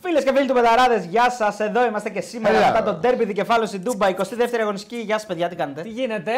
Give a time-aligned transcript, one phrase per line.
[0.00, 1.60] Φίλες και φίλοι του Πεταράδε, γεια σας.
[1.60, 2.66] Εδώ είμαστε και σήμερα Έλα.
[2.70, 4.96] μετά το ντέρμπι δικεφάλου στην Τούμπα, 22η αγωνιστική.
[4.96, 6.32] Γεια σας, παιδιά, τι κάνετε; Τι γίνεται,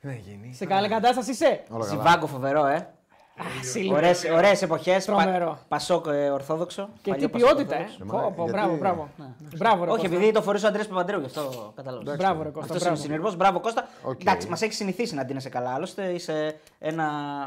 [0.00, 0.54] Τι να γίνει.
[0.54, 1.84] σε καλή κατάσταση είσαι; Όλα καλά.
[1.84, 2.88] Ζιβάγκο φοβερό, ε.
[3.62, 3.94] Σύλληπα.
[4.34, 5.04] Ωραίες εποχές.
[5.04, 5.58] Τρομερό.
[5.68, 6.88] Πασόκ ε, Ορθόδοξο.
[7.02, 7.80] Και παλιό τι Πασόκ ποιότητα, ε.
[7.80, 8.04] Ορθόδοξο.
[8.26, 9.08] Πω, πω, γιατί- Μπράβο, μπράβο.
[9.56, 10.14] Μπράβο, ρε Όχι, Κώστα.
[10.16, 12.14] επειδή το φορούσε ο Αντρέας Παπαντρέου, γι' αυτό κατάλαβα.
[12.16, 12.60] Μπράβο, ρε Κώστα.
[12.60, 13.02] Αυτός είναι μπράβο.
[13.02, 13.36] συνειρμός.
[13.36, 13.88] Μπράβο, Κώστα.
[14.02, 14.20] Οκ.
[14.20, 15.70] Εντάξει, μας έχεις συνηθίσει να ντύνεσαι καλά.
[15.74, 17.06] Άλλωστε είσαι ένα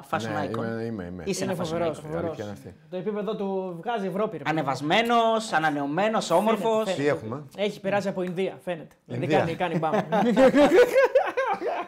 [0.09, 0.57] fashion Ναι, icon.
[0.57, 1.23] είμαι, είμαι, είμαι.
[1.25, 1.97] Είσαι Είναι ένα fashion φοβερός.
[2.01, 2.13] icon.
[2.13, 2.75] Η αλήθεια είναι αυτή.
[2.89, 4.37] Το επίπεδο του βγάζει Ευρώπη.
[4.37, 4.49] ρε παιδί.
[4.57, 6.83] Ανεβασμένος, ανανεωμένος, όμορφος.
[6.83, 7.01] φαίνεται.
[7.01, 8.95] Τι έχουμε; Έχει περάσει από Ινδία, φαίνεται.
[9.05, 9.39] Δηλαδή Ινδία.
[9.39, 9.91] κάνει, κάνει μπαμ.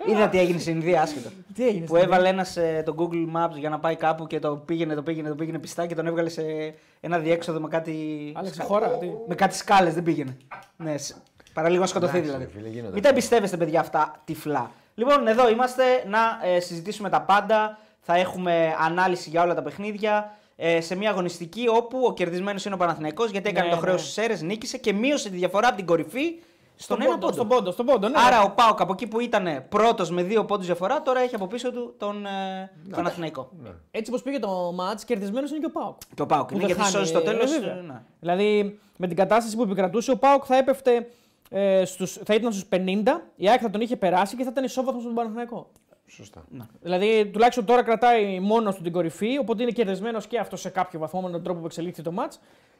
[0.06, 1.30] Είδα τι έγινε στην Ινδία, άσχετο.
[1.56, 1.86] Τι έγινε.
[1.86, 5.02] Που στην έβαλε ένας το Google Maps για να πάει κάπου και το πήγαινε, το
[5.04, 6.44] πήγαινε, το πήγαινε πιστά και τον έβγαλε σε
[7.00, 7.94] ένα διέξοδο με κάτι.
[8.36, 10.38] Άλλαξε χώρα, τι; Με κάτι σκάλες, δεν πήγαινε.
[10.78, 11.16] ναι, σ-
[11.54, 12.52] παραλίγο να σκοτωθεί Εντάξει, δηλαδή.
[12.54, 12.94] ρε φίλε, γίνονται.
[12.94, 14.72] Μην τα εμπιστεύεστε, παιδιά, αυτά τυφλά.
[14.96, 16.20] Λοιπόν, εδώ είμαστε να
[16.50, 17.78] ε, συζητήσουμε τα πάντα.
[18.06, 20.38] Θα έχουμε ανάλυση για όλα τα παιχνίδια.
[20.56, 24.02] Ε, σε μια αγωνιστική όπου ο κερδισμένος είναι ο Παναθηναϊκός γιατί έκανε Ναι, το χρέος
[24.02, 24.08] ναι.
[24.08, 26.42] στου αίρες, νίκησε και μείωσε τη διαφορά από την κορυφή
[26.76, 27.34] στον ένα πόντο.
[27.34, 28.18] Στον πόντο, στον πόντο, ναι.
[28.28, 31.48] Άρα ο Πάοκ από εκεί που ήταν πρώτος με δύο πόντους διαφορά, τώρα έχει από
[31.48, 33.50] πίσω του τον ε, Παναθηναϊκό.
[33.92, 35.98] Έτσι όπως πήγε το μάτ, κερδισμένος είναι και ο Πάοκ.
[36.16, 37.52] Και ο Πάοκ Που είναι δεν γιατί χάνει, σώζει στο τέλος.
[37.52, 38.04] ε, βέβαια.
[38.20, 41.10] Δηλαδή με την κατάσταση που επικρατούσε, ο Πάοκ θα έπεφτε.
[41.50, 44.64] Ε, στους, θα ήταν στους 50, η ΑΕΚ θα τον είχε περάσει και θα ήταν
[44.64, 45.70] ισόβαθμος στον Παναθηναϊκό.
[46.08, 46.44] Σωστά.
[46.82, 51.00] Δηλαδή τουλάχιστον τώρα κρατάει μόνος του την κορυφή, οπότε είναι κερδισμένος και αυτός σε κάποιο
[51.00, 52.34] βαθμό με τον τρόπο που εξελίχθηκε το μάτ.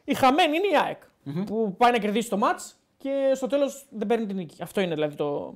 [0.04, 0.98] Η χαμένη είναι η ΑΕΚ
[1.46, 2.60] που πάει να κερδίσει το μάτ
[3.04, 4.62] και στο τέλος δεν παίρνει την νίκη.
[4.62, 5.54] Αυτό είναι δηλαδή το...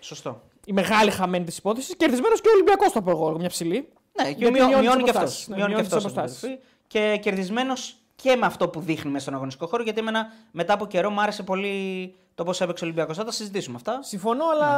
[0.00, 0.42] Σωστό.
[0.64, 1.96] η μεγάλη χαμένη της υπόθεσης.
[1.96, 3.88] Κερδισμένος και ο Ολυμπιακός θα πω εγώ, μια ψηλή.
[4.22, 5.22] Ναι, και Γιατί μειώ- μειώνεις μειώνει τις και αυτός.
[5.22, 5.48] αποστάσεις.
[5.48, 6.22] Ναι, Μειώνει και μειώνεις τις αυτός.
[6.22, 6.58] αποστάσεις.
[6.86, 10.86] Και κερδισμένος και με αυτό που δείχνει μέσα στον αγωνιστικό χώρο, γιατί εμένα μετά από
[10.86, 13.16] καιρό μου άρεσε πολύ το πώς έπαιξε ο Ολυμπιακός.
[13.16, 13.98] Θα τα συζητήσουμε αυτά.
[14.02, 14.70] Συμφωνώ, αλλά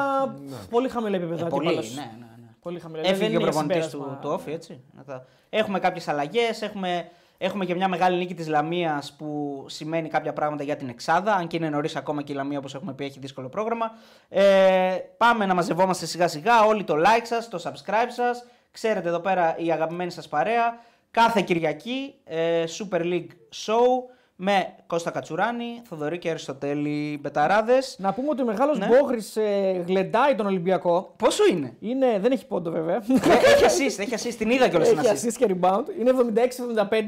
[0.70, 1.46] πολύ χαμηλό επίπεδο.
[1.46, 1.94] Ε, πολύ, αντίπαλος.
[1.94, 2.48] ναι, ναι, ναι.
[2.62, 3.00] Πολύ χαμηλό.
[3.00, 4.18] Έφυγε Δεν και ο είναι προπονητής συμπέρασμα.
[4.20, 4.80] του, του Όφη, έτσι.
[4.96, 6.62] Να τα- Έχουμε κάποιες αλλαγές.
[6.62, 11.34] Έχουμε, έχουμε και μια μεγάλη νίκη της Λαμίας που σημαίνει κάποια πράγματα για την Εξάδα.
[11.34, 13.90] Αν και είναι νωρίς ακόμα και η Λαμία, όπως έχουμε πει, έχει δύσκολο πρόγραμμα.
[14.28, 16.64] Ε, πάμε να μαζευόμαστε σιγά σιγά.
[16.64, 18.44] Όλοι το like σας, το subscribe σας.
[18.70, 20.78] Ξέρετε εδώ πέρα η αγαπημένη σας παρέα.
[21.10, 23.30] Κάθε Κυριακή ε, Super League
[23.66, 27.96] Show με Κώστα Κατσουράνη, Θοδωρή και Αριστοτέλη Μπεταράδες.
[27.98, 28.86] Να πούμε ότι ο μεγάλος Ναι.
[28.86, 28.98] ναι.
[28.98, 31.14] Μπόγρη ε, γλεντάει τον Ολυμπιακό.
[31.16, 32.96] Πόσο είναι; Είναι, δεν έχει πόντο βέβαια.
[32.96, 34.34] Ε, έχει assist, έχει assist.
[34.38, 35.28] Την είδα κιόλας στην έχει assist.
[35.28, 35.84] assist και rebound.
[35.98, 36.12] Είναι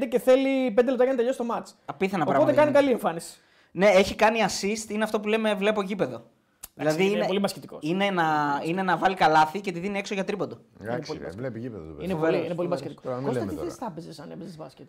[0.03, 1.65] 76-75 και θέλει 5 λεπτά για να τελειώσει το match.
[1.85, 2.45] Απίθανα Οπότε πράγματα.
[2.45, 2.71] κάνει γίνεται.
[2.79, 3.37] καλή εμφάνιση.
[3.71, 6.23] Ναι, έχει κάνει assist, είναι αυτό που λέμε βλέπω γήπεδο.
[6.73, 7.79] δηλαδή είναι είναι, πολύ μπασκετικός.
[7.83, 8.25] είναι, να,
[8.65, 10.57] είναι να βάλει καλάθι και τη δίνει έξω για τρίποντο.
[10.81, 12.03] Εντάξει, ρε, βλέπει γήπεδο το παιδί.
[12.03, 12.69] Είναι Φοβερός, πολύ, είναι πολύ φοβερός.
[12.69, 13.01] μπασκετικό.
[13.01, 13.69] Τώρα μην Κώστα, λέμε τι τώρα.
[13.69, 14.87] θες θα έπαιζες αν έπαιζες μπάσκετ;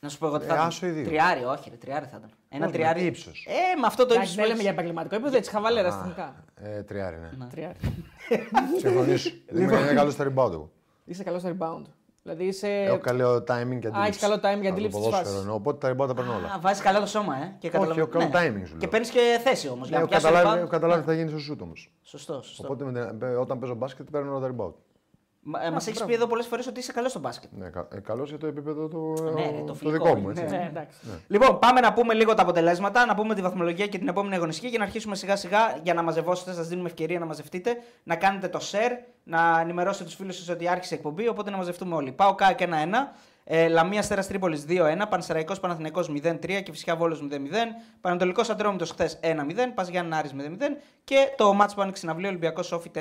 [0.00, 0.66] Να σου πω εγώ τι Ε, θα ήταν.
[0.66, 2.30] άσο οι δύο; Τριάρι, όχι, ρε, τριάρι θα ήταν.
[2.48, 2.94] Ένα Όχι, τριάρι.
[2.98, 3.46] με τι ύψος.
[3.48, 4.36] Ε, με αυτό το Εντάξει, ύψος.
[4.36, 6.34] δεν λέμε για επαγγελματικό επίπεδο, έτσι χαβαλέρα αστυνομικά.
[6.54, 7.46] Ε, τριάρι, ναι.
[7.46, 7.76] Τριάρι.
[8.82, 9.30] Συμφωνήσω.
[9.52, 9.78] Λοιπόν.
[9.78, 10.70] Είμαι καλός στο rebound εγώ.
[11.04, 11.82] Είσαι καλός στο rebound.
[12.22, 12.68] Δηλαδή είσαι.
[12.68, 14.00] Έχω καλό timing και αντίληψη.
[14.06, 15.40] έχεις καλό timing και Από το αντίληψης της ποδόσφαιρο φάσης.
[15.40, 16.52] εννοώ, Οπότε τα rebound τα παίρνω όλα.
[16.54, 17.38] Α, βάζεις καλά το σώμα, ε.
[17.58, 18.30] Και Όχι, καταλαβα- έχω καλό ναι.
[18.34, 18.88] timing σου Και λέω.
[18.88, 19.80] παίρνεις και θέση όμως.
[19.90, 20.60] Ναι, Για να έχω πιάσεις καταλάβει, rebound.
[20.60, 21.92] έχω καταλάβει τι θα γίνει στο shoot όμως.
[22.02, 22.62] Σωστό, σωστό.
[22.64, 24.72] Οπότε με την- όταν παίζω μπάσκετ παίρνω όλα τα rebound.
[25.42, 27.50] Μα έχεις πει εδώ πολλές φορές ότι είσαι καλός στο μπάσκετ.
[27.52, 30.30] Ναι, κα- ε, καλός για το επίπεδο του, Ναι, ρε, το το φιλικό δικό μου.
[30.30, 30.54] είναι, Έτσι.
[30.54, 30.60] ναι.
[30.60, 30.98] Ναι, εντάξει.
[31.26, 34.70] Λοιπόν, πάμε να πούμε λίγο τα αποτελέσματα, να πούμε τη βαθμολογία και την επόμενη αγωνιστική
[34.70, 36.52] και να αρχίσουμε σιγά σιγά για να μαζευόσετε.
[36.52, 38.92] Σας δίνουμε ευκαιρία να μαζευτείτε, να κάνετε το share,
[39.24, 41.28] να ενημερώσετε τους φίλους σας ότι άρχισε η εκπομπή.
[41.28, 42.12] Οπότε να μαζευτούμε όλοι.
[42.12, 43.12] Πάω ΚΑΚ 1-1.
[43.50, 45.08] Ε, Λαμία Στέρας Τρίπολης 2-1.
[45.08, 47.74] Πανσεραϊκός Παναθυνικό 0-3 και φυσικά Βόλος 0-0.
[48.00, 49.72] Πανατολικό Ατρόμητο χθες 1-0.
[49.74, 50.76] Πα Γιάννη Άρη 0-0.
[51.08, 52.98] Και το μάτσο που άνοιξε συναυλία Ολυμπιακός Σόφι 4-0.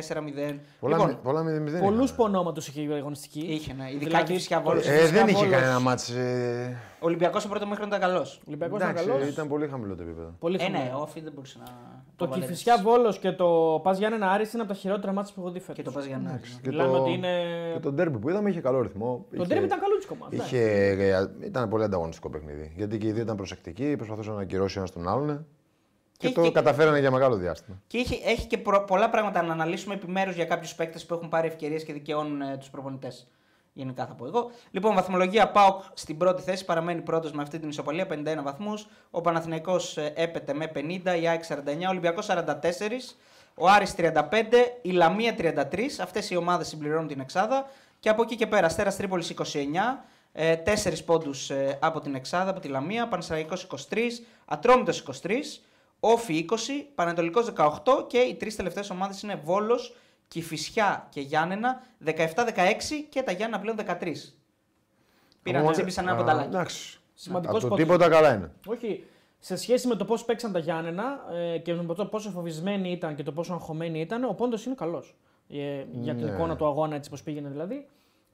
[0.79, 1.81] Πολλά, λοιπόν, μη- πολλά μηδέν μηδέν.
[1.81, 2.17] Πολλούς είχαμε.
[2.29, 3.39] πονόματος είχε η αγωνιστική.
[3.39, 3.85] είχε, ναι.
[3.89, 4.87] Ειδικά Δηλαδή, και φυσικά Βόλος.
[4.87, 5.51] Ε, Φυσικά δεν είχε Βόλος.
[5.59, 6.09] κανένα μάτς.
[6.09, 8.35] Ε, Ο Ολυμπιακός στο πρώτο μήχρονο ήταν καλός.
[8.37, 9.27] Ο Ολυμπιακός ήταν εντάξει, καλός.
[9.27, 10.33] ήταν πολύ χαμηλό το επίπεδο.
[10.39, 10.97] Πολύ Ε, ναι, χαμηλό.
[10.97, 11.65] ο Όφη δεν μπορούσε να.
[12.15, 12.49] Το βαλέψει.
[12.49, 15.59] Κυφυσιά Βόλος και το Πας Γιάννενα Άρης είναι από τα χειρότερα μάτια που έχω δει
[15.59, 15.83] Και φέτος.
[15.83, 16.39] το πας για να.
[16.61, 17.33] Και Μιλάμε το, ότι είναι.
[17.73, 19.25] και το ντέρμπι που είδαμε είχε καλό ρυθμό.
[19.29, 20.35] Το είχε, ντέρμπι ήταν καλό της κομμάτι.
[20.35, 22.71] είχε, ε, ήταν πολύ ανταγωνιστικό παιχνίδι.
[22.75, 25.45] Γιατί και οι δύο ήταν προσεκτικοί, προσπαθούσαν να ακυρώσει ένα τον άλλον.
[26.17, 27.77] Και, Και- το και- καταφέρανε για μεγάλο διάστημα.
[27.87, 31.29] Και έχει, έχει και προ- πολλά πράγματα να αναλύσουμε επιμέρους για κάποιους παίκτες που έχουν
[31.29, 33.27] πάρει ευκαιρίες και δικαιώνουν ε, τους προπονητές.
[33.73, 34.51] Γενικά θα πω εγώ.
[34.71, 38.87] Λοιπόν, βαθμολογία ΠΑΟΚ στην πρώτη θέση παραμένει πρώτος με αυτή την ισοπαλία 51 βαθμούς.
[39.11, 43.15] Ο Παναθηναϊκός ε, έπεται με 50, η ΑΕΚ 49, ο Ολυμπιακός 44,
[43.55, 44.11] ο Άρης 35,
[44.81, 45.99] η Λαμία 33.
[46.01, 47.65] Αυτές οι ομάδες συμπληρώνουν την Εξάδα.
[47.99, 50.03] Και από εκεί και πέρα, Αστέρας Τρίπολης 29,
[50.33, 55.61] ε, 4 πόντους από την Εξάδα, από τη Λαμία, Πανσεραϊκός 23, Ατρόμητος 23,
[55.99, 56.55] Όφι 20,
[56.95, 59.95] Πανετολικός 18 και οι τρεις τελευταίες ομάδες είναι Βόλος,
[60.27, 62.13] Κηφισιά και Γιάννενα 17-16
[63.09, 64.33] και τα Γιάννα πλέον 13.
[65.43, 66.47] Πήραν, Οπότε- τσίπησαν ένα Α, πονταλάκι.
[66.47, 66.99] Εντάξει.
[67.13, 67.85] Σημαντικός Από το πόντος.
[67.97, 68.51] τίποτα καλά είναι.
[68.65, 69.03] Όχι.
[69.39, 73.15] Σε σχέση με το πώς παίξαν τα Γιάννενα ε, και με το πόσο φοβισμένοι ήταν
[73.15, 75.15] και το πόσο αγχωμένοι ήταν, ο πόντος είναι καλός.
[75.49, 76.31] Ε, για την Ναι.
[76.31, 77.87] εικόνα του αγώνα, έτσι πώς πήγαινε δηλαδή.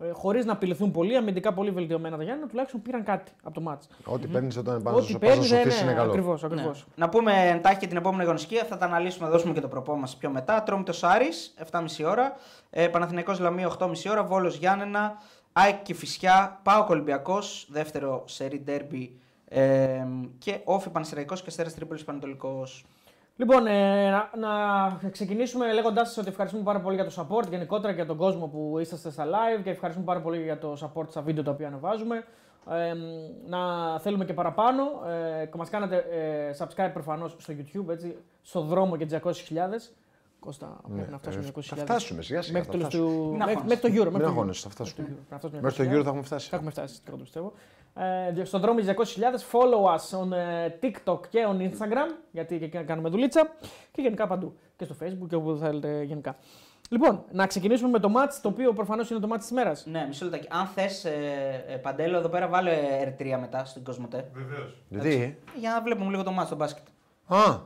[0.07, 3.61] Ε, χωρίς να απειληθούν πολύ, αμυντικά πολύ βελτιωμένα τα Γιάννη, τουλάχιστον πήραν κάτι από το
[3.61, 3.87] μάτς.
[4.05, 6.09] Ό,τι παίρνεις όταν πάνε Ό,τι στο παίρνεις, πάσο ναι, σωθήσει είναι καλό.
[6.09, 6.47] Ακριβώς, Ναι.
[6.51, 6.85] ακριβώς.
[6.95, 9.95] Να πούμε εντάχει και την επόμενη αγωνιστική, θα τα αναλύσουμε, θα δώσουμε και το προπό
[9.95, 10.63] μας πιο μετά.
[10.63, 12.35] Τρόμητο Άρη, 7.30 ώρα.
[12.69, 14.23] Ε, Παναθηναϊκός Λαμία, 8.30 ώρα.
[14.23, 15.17] Βόλος Γιάννενα.
[15.53, 16.59] ΑΕΚ και Φυσιά.
[16.63, 19.17] Πάο Ολυμπιακός, δεύτερο σερί ντέρμπι.
[19.47, 20.05] Ε,
[20.37, 22.85] και όφη Πανσεραϊκός και Αστέρας Τρίπολης Πανετολικός.
[23.35, 27.89] Λοιπόν, ε, να, να ξεκινήσουμε λέγοντάς σας ότι ευχαριστούμε πάρα πολύ για το support γενικότερα
[27.89, 31.09] και για τον κόσμο που είσαστε στα live και ευχαριστούμε πάρα πολύ για το support
[31.09, 32.23] στα βίντεο τα οποία ανεβάζουμε.
[32.69, 32.93] Ε,
[33.47, 34.83] να θέλουμε και παραπάνω.
[35.07, 39.31] Ε, μας κάνετε ε, subscribe προφανώς στο YouTube, έτσι, στο δρόμο και τι 200.000.
[40.45, 41.61] Κώστα, πρέπει να φτάσουμε Ε, 200.000.
[41.63, 42.57] Θα φτάσουμε σιγά σιγά.
[42.59, 43.17] Μέχρι, θα το τέλος φτάσουμε.
[43.17, 43.27] του...
[43.29, 43.67] Μην μέχρι, αγχώνεσαι.
[43.67, 44.11] μέχρι το Euro.
[44.11, 44.29] Μην Μέχρι το Euro.
[44.29, 45.07] αγχώνεσαι, θα φτάσουμε.
[45.07, 45.29] Μέχρι το Euro.
[45.29, 45.87] Θα φτάσουμε Μέχρι το 200.000.
[45.91, 46.49] γύρο θα έχουμε φτάσει.
[46.49, 47.53] Θα έχουμε φτάσει, το πιστεύω.
[48.39, 48.91] Ε, στον δρόμο 200.000,
[49.51, 53.55] follow us on ε, TikTok και on Instagram, γιατί και εκεί να κάνουμε δουλίτσα
[53.91, 54.53] και γενικά παντού.
[54.75, 56.35] Και στο Facebook και όπου θέλετε γενικά.
[56.89, 59.85] Λοιπόν, να ξεκινήσουμε με το match, το οποίο προφανώς είναι το match της μέρας.
[59.85, 60.47] Ναι, μισό λεπτάκι.
[60.51, 62.73] Αν θες, ε, ε, Παντέλο, εδώ πέρα βάλε
[63.03, 64.31] R3 μετά στην Κοσμοτέ.
[64.89, 66.83] Γιατί; Για να βλέπουμε λίγο το μάτς στο μπάσκετ.
[67.27, 67.59] Α,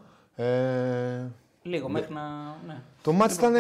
[0.44, 1.32] ε,
[1.68, 2.22] Λίγο, μέχρι να.
[2.68, 2.82] Ναι.
[3.02, 3.56] το μάτς ήταν.
[3.56, 3.60] ε,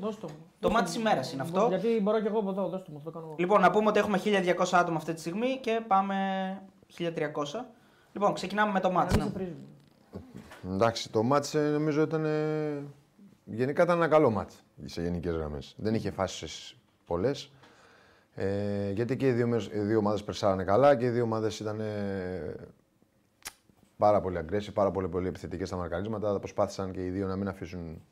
[0.00, 0.34] Δώσ' το μου.
[0.60, 1.00] Το Δώσ' μάτς το της μου.
[1.10, 1.66] ημέρας είναι αυτό.
[1.68, 3.34] Γιατί μπορώ και εγώ από εδώ, δώσ' το μου, θα το κάνω εγώ.
[3.38, 6.14] Λοιπόν, να πούμε ότι έχουμε 1200 άτομα αυτή τη στιγμή και πάμε
[6.98, 7.64] 1300.
[8.12, 9.16] Λοιπόν, ξεκινάμε με το μάτς.
[9.16, 9.24] Να Ναι.
[9.24, 9.66] μην σε πρίζουν.
[10.74, 12.24] Εντάξει, το μάτς ε, νομίζω ήταν.
[12.24, 12.82] ε,
[13.44, 15.74] γενικά ήταν ένα καλό μάτς σε γενικές γραμμές.
[15.78, 17.50] Δεν είχε φάσεις πολλές.
[18.34, 21.60] Ε, γιατί και οι δύο, μες- οι δύο ομάδες περσάρανε καλά και οι δύο ομάδες
[21.60, 22.54] ήταν ε,
[23.96, 26.38] πάρα πολύ aggressive, πάρα πολύ, πολύ επιθετικές στα μαρκαρίσματα.
[26.38, 28.02] Προσπάθησαν και οι δύο να μην αφησουν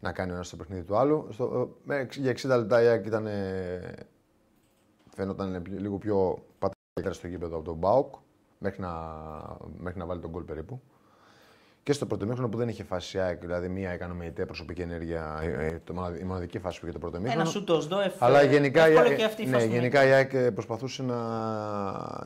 [0.00, 1.26] να κάνει ο ένας το παιχνίδι του άλλου.
[1.30, 3.94] Στο, ε, με- για 60 λεπτά η ΑΕΚ ήταν, ε,
[5.14, 8.14] φαίνονταν λίγο πιο πατέρα στο γήπεδο από τον Μπάουκ
[8.58, 8.92] μέχρι να,
[9.78, 10.80] μέχρι να βάλει τον γκολ περίπου.
[11.84, 14.46] Και στο πρώτο μήχρονο που δεν είχε φάση η ΑΕΚ, δηλαδή μία έκανε με ητέ
[14.46, 17.40] προσωπική ενέργεια, ε, ε, το μοναδ- η μοναδική φάση που είχε το πρώτο μήχρονο.
[17.40, 18.22] Ένα σούτο ΣΔΟΕΦ.
[18.22, 20.32] Αλλά ε, γενικά, η, εύκολο ΑΕΚ- και αυτή η ναι, φάση του γενικά η ΑΕΚ
[20.32, 21.16] ε, προσπαθούσε να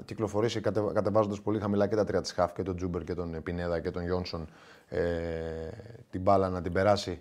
[0.04, 3.42] κυκλοφορήσει κατε, κατεβάζοντας πολύ χαμηλά και τα τρία της χαφ και τον Τζούμπερ και τον
[3.42, 4.46] Πινέδα και τον Γιόνσον
[4.88, 5.00] ε,
[6.10, 7.20] την μπάλα να την περάσει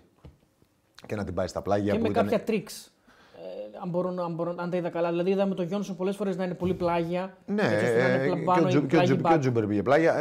[1.06, 1.92] και να την πάει στα πλάγια.
[1.92, 2.28] Και που με ήταν...
[2.28, 2.90] κάποια tricks.
[3.38, 5.08] Ε, αν, μπορούν, αν, μπορούν, αν τα είδα καλά.
[5.10, 7.36] Δηλαδή, είδαμε τον Γιόνσον πολλές φορές να είναι πολύ πλάγια.
[7.46, 9.04] Ναι, έτσι ώστε να είναι ε, πλα- και, πάνω ο ή Τζου, και, ο πλάγι
[9.06, 9.38] Τζου, και ο back.
[9.40, 10.14] Τζούμπερ πήγε πλάγια.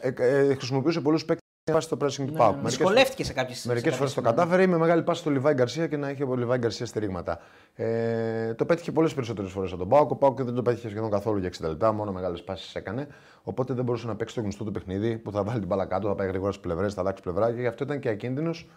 [0.00, 2.54] Ε, ε, ε, χρησιμοποιούσε πολλούς παίκτε να πάει στο pressing του Ναι, Πάουκ.
[2.54, 2.62] ναι.
[2.62, 5.86] Μερικές Δυσκολεύτηκε σε κάποιες Μερικές φορές το κατάφερε ή με μεγάλη πάση στο Λιβάη Γκαρσία
[5.86, 7.40] και να είχε ο Λιβάη Γκαρσία στηρίγματα.
[7.74, 10.10] Ε, το πέτυχε πολλές περισσότερες φορές από τον Πάουκ.
[10.10, 13.06] Ο Πάουκ δεν το πέτυχε σχεδόν καθόλου για 60 λεπτά, μόνο μεγάλες πάσει έκανε.
[13.42, 16.08] Οπότε δεν μπορούσε να παίξει το γνωστό του παιχνίδι που θα βάλει την μπάλα κάτω,
[16.08, 18.68] θα πάει γρήγορα στις πλευρές, θα αλλάξει πλευρά και γι' αυτό ήταν και ακίνδυνος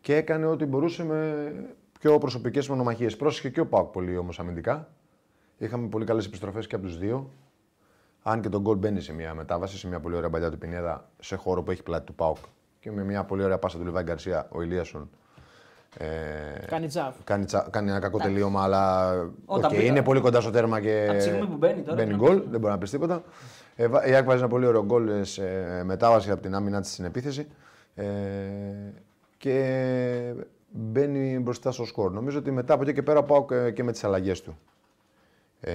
[0.00, 1.52] και έκανε ό,τι μπορούσε με
[2.00, 3.16] πιο προσωπικές μονομαχίες.
[3.16, 4.88] Πρόσεχε και ο Πάουκ πολύ όμως αμυντικά.
[5.58, 7.30] Είχαμε πολύ καλές επιστροφές και από τους δύο.
[8.28, 11.08] Αν και τον γκολ μπαίνει σε μια μετάβαση, σε μια πολύ ωραία παλιά του Πινέδα,
[11.20, 12.36] σε χώρο που έχει πλάτη του Πάουκ
[12.80, 15.10] και με μια πολύ ωραία πάσα του Λιβάη Γκαρσία, ο Ηλίασον.
[15.98, 16.06] Ε,
[16.66, 17.14] Κάνει τζαβ.
[17.24, 19.10] κάνει, τσα- κάνει ένα κακό τελείωμα, αλλά
[19.46, 21.96] Όταν οκ, μπήκα- είναι πολύ κοντά στο τέρμα και Από τη στιγμή που μπαίνει τώρα,
[21.96, 22.16] μπαίνει ναι.
[22.16, 23.22] γκολ, δεν μπορεί να πεις τίποτα.
[23.76, 25.42] Ε, βα- η ΑΕΚ βάζει ένα πολύ ωραίο γκολ ε, σε
[25.84, 27.46] μετάβαση από την άμυνα της στην επίθεση
[27.94, 28.04] ε,
[29.38, 30.34] και
[30.70, 32.12] μπαίνει μπροστά στο σκορ.
[32.12, 34.58] Νομίζω ότι μετά από εκεί και πέρα ΠΑΟΚ, και με τις αλλαγές του.
[35.60, 35.72] Ε,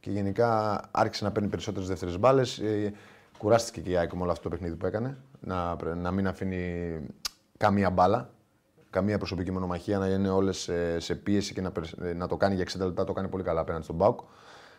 [0.00, 2.58] και γενικά άρχισε να παίρνει περισσότερες δεύτερες μπάλες.
[2.58, 2.92] Ε,
[3.38, 5.16] κουράστηκε και η ΑΕΚ με όλο αυτό το παιχνίδι που έκανε.
[5.40, 6.92] Να, πρε- να μην αφήνει
[7.56, 8.30] καμία μπάλα,
[8.90, 12.54] καμία προσωπική μονομαχία, να είναι όλες σε, σε πίεση και να, περ- να το κάνει
[12.54, 13.04] για 60 λεπτά.
[13.04, 14.20] Το κάνει πολύ καλά απέναντι στον Πάουκ.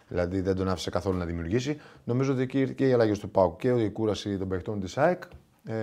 [0.07, 1.79] Δηλαδή δεν τον άφησε καθόλου να δημιουργήσει.
[2.03, 5.23] Νομίζω ότι εκεί και οι αλλαγές του Πάουκ και η κούραση των παιχτών της ΑΕΚ
[5.65, 5.75] ε,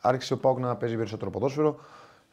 [0.00, 1.78] άρχισε ο Πάουκ να παίζει περισσότερο ποδόσφαιρο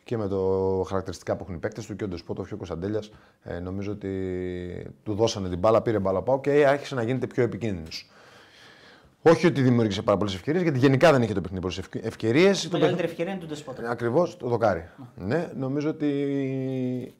[0.04, 3.02] και με το χαρακτηριστικά που έχουν οι παίκτες του και ο Ντεσπότοφ και ο Κωνσταντέλια.
[3.44, 7.44] Ε, νομίζω ότι του δώσανε την μπάλα, πήρε μπάλα πάω και άρχισε να γίνεται πιο
[7.44, 8.10] επικίνδυνος.
[9.22, 12.64] Όχι ότι δημιούργησε πάρα πολλές ευκαιρίες, γιατί γενικά δεν είχε το παιχνίδι πολλές ευκαιρίες.
[12.64, 13.90] Η μεγαλύτερη ευκαιρία είναι του Ντεσπότα.
[13.90, 14.90] Ακριβώς το δοκάρι.
[15.16, 17.14] Ναι, νομίζω ότι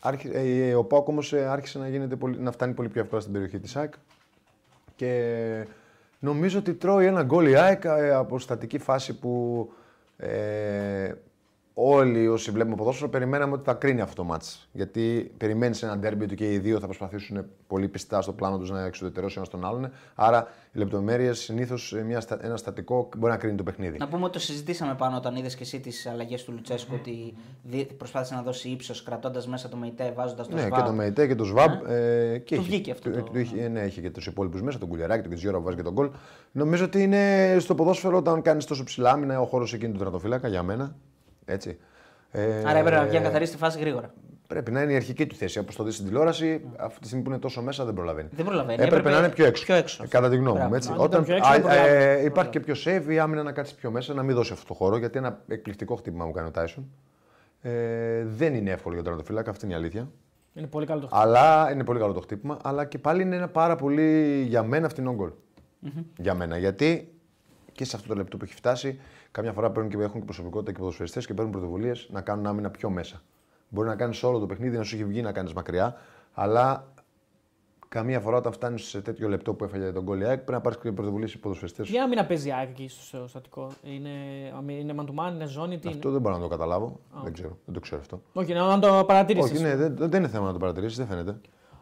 [0.00, 3.32] άρχι- ε, ο Πάοκ όμως άρχισε να, γίνεται πολύ, να φτάνει πολύ πιο εύκολα στην
[3.32, 3.92] περιοχή της ΑΕΚ.
[4.96, 5.66] Και
[6.18, 9.68] νομίζω ότι τρώει ένα γκολ η ΑΕΚ ε, από στατική φάση που
[10.16, 11.12] ε,
[11.74, 14.68] όλοι όσοι βλέπουμε ποδόσφαιρο περιμέναμε ότι θα κρίνει αυτό το μάτς.
[14.72, 18.70] Γιατί περιμένεις ένα ντέρμπι ότι και οι δύο θα προσπαθήσουν πολύ πιστά στο πλάνο τους
[18.70, 19.90] να εξουδετερώσει ένα τον άλλον.
[20.14, 21.94] Άρα οι λεπτομέρειες συνήθως
[22.40, 23.98] ένα στατικό μπορεί να κρίνει το παιχνίδι.
[23.98, 27.34] Να πούμε ότι το συζητήσαμε πάνω όταν είδες και εσύ τις αλλαγές του Λουτσέσκου ότι
[27.62, 30.76] δι- προσπάθησε να δώσει ύψος κρατώντας μέσα το ΜΕΙΤΕ, βάζοντας το Ναι, ΣΒΑ.
[30.76, 31.72] και το ΜΕΙΤΕ και το ΣΒΑΜ.
[31.88, 34.62] Ε, και Του έχει- βγήκε αυτό του- το- του είχε- ναι, είχε και τους υπόλοιπους
[34.62, 36.10] μέσα, τον Κουλιαράκη, τον Κιτζιόρα που βάζει και τον γκολ.
[36.52, 40.48] Νομίζω ότι είναι στο ποδόσφαιρο όταν κάνεις τόσο ψηλά άμυνα ο χώρος εκείνη του τερματοφύλακα
[40.48, 40.94] για μένα.
[41.44, 41.78] Έτσι.
[42.30, 44.14] Ε, Άρα έπρεπε να βγει να καθαρίσει τη φάση γρήγορα.
[44.46, 45.58] Πρέπει να είναι η αρχική του θέση.
[45.58, 48.28] Όπως το δεις στην τηλεόραση, αυτή τη στιγμή που είναι τόσο μέσα δεν προλαβαίνει.
[48.32, 48.72] Δεν προλαβαίνει.
[48.82, 49.64] Έπρεπε, Έπρεπε να είναι πιο έξω.
[49.64, 50.02] πιο έξω.
[50.02, 50.68] Ε, Κατά τη γνώμη Μπράβο.
[50.68, 50.74] μου.
[50.74, 50.90] Έτσι.
[50.98, 51.88] Αν ήταν πιο έξω, α, δεν προλάβει.
[51.94, 54.66] ε, υπάρχει και πιο save, η άμυνα να κάτσει πιο μέσα, να μην δώσει αυτό
[54.66, 54.96] το χώρο.
[54.96, 56.90] Γιατί ένα εκπληκτικό χτύπημα μου κάνει ο Τάισον.
[57.62, 60.10] Ε, δεν είναι εύκολο για τον τερματοφύλακα, αυτή είναι η αλήθεια.
[60.54, 61.22] Είναι πολύ καλό το χτύπημα.
[61.36, 62.58] Αλλά είναι πολύ καλό το χτύπημα.
[62.62, 65.30] Αλλά και πάλι είναι ένα πάρα πολύ για μένα φθηνό γκολ.
[66.16, 66.58] Για μένα.
[66.58, 67.12] Γιατί
[67.72, 69.00] και σε αυτό το λεπτό που έχει φτάσει,
[69.32, 72.70] καμιά φορά παίρνουν και έχουν και προσωπικότητα και ποδοσφαιριστές και παίρνουν πρωτοβουλίες να κάνουν άμυνα
[72.70, 73.22] πιο μέσα.
[73.68, 75.96] Μπορεί να κάνεις όλο το παιχνίδι, να σου έχει βγει να κάνεις μακριά,
[76.32, 76.92] αλλά
[77.88, 80.60] καμία φορά όταν φτάνεις σε τέτοιο λεπτό που έφαγε τον γκολ η ΑΕΚ, πρέπει να
[80.60, 81.90] πάρεις και πρωτοβουλίες οι ποδοσφαιριστές.
[81.90, 83.72] Τι άμυνα παίζει η ΑΕΚ εκεί στο στατικό.
[83.82, 84.08] Είναι,
[84.66, 87.00] είναι man to man, είναι ζώνη, τι Αυτό είναι; δεν μπορώ να το καταλάβω.
[87.22, 87.58] Δεν ξέρω.
[87.64, 88.22] Δεν το ξέρω αυτό.
[88.32, 89.50] Όχι, να το παρατηρήσεις.
[89.50, 91.30] Όχι, ναι, δεν, δεν είναι θέμα να το παρατηρήσεις, δεν φαίνεται.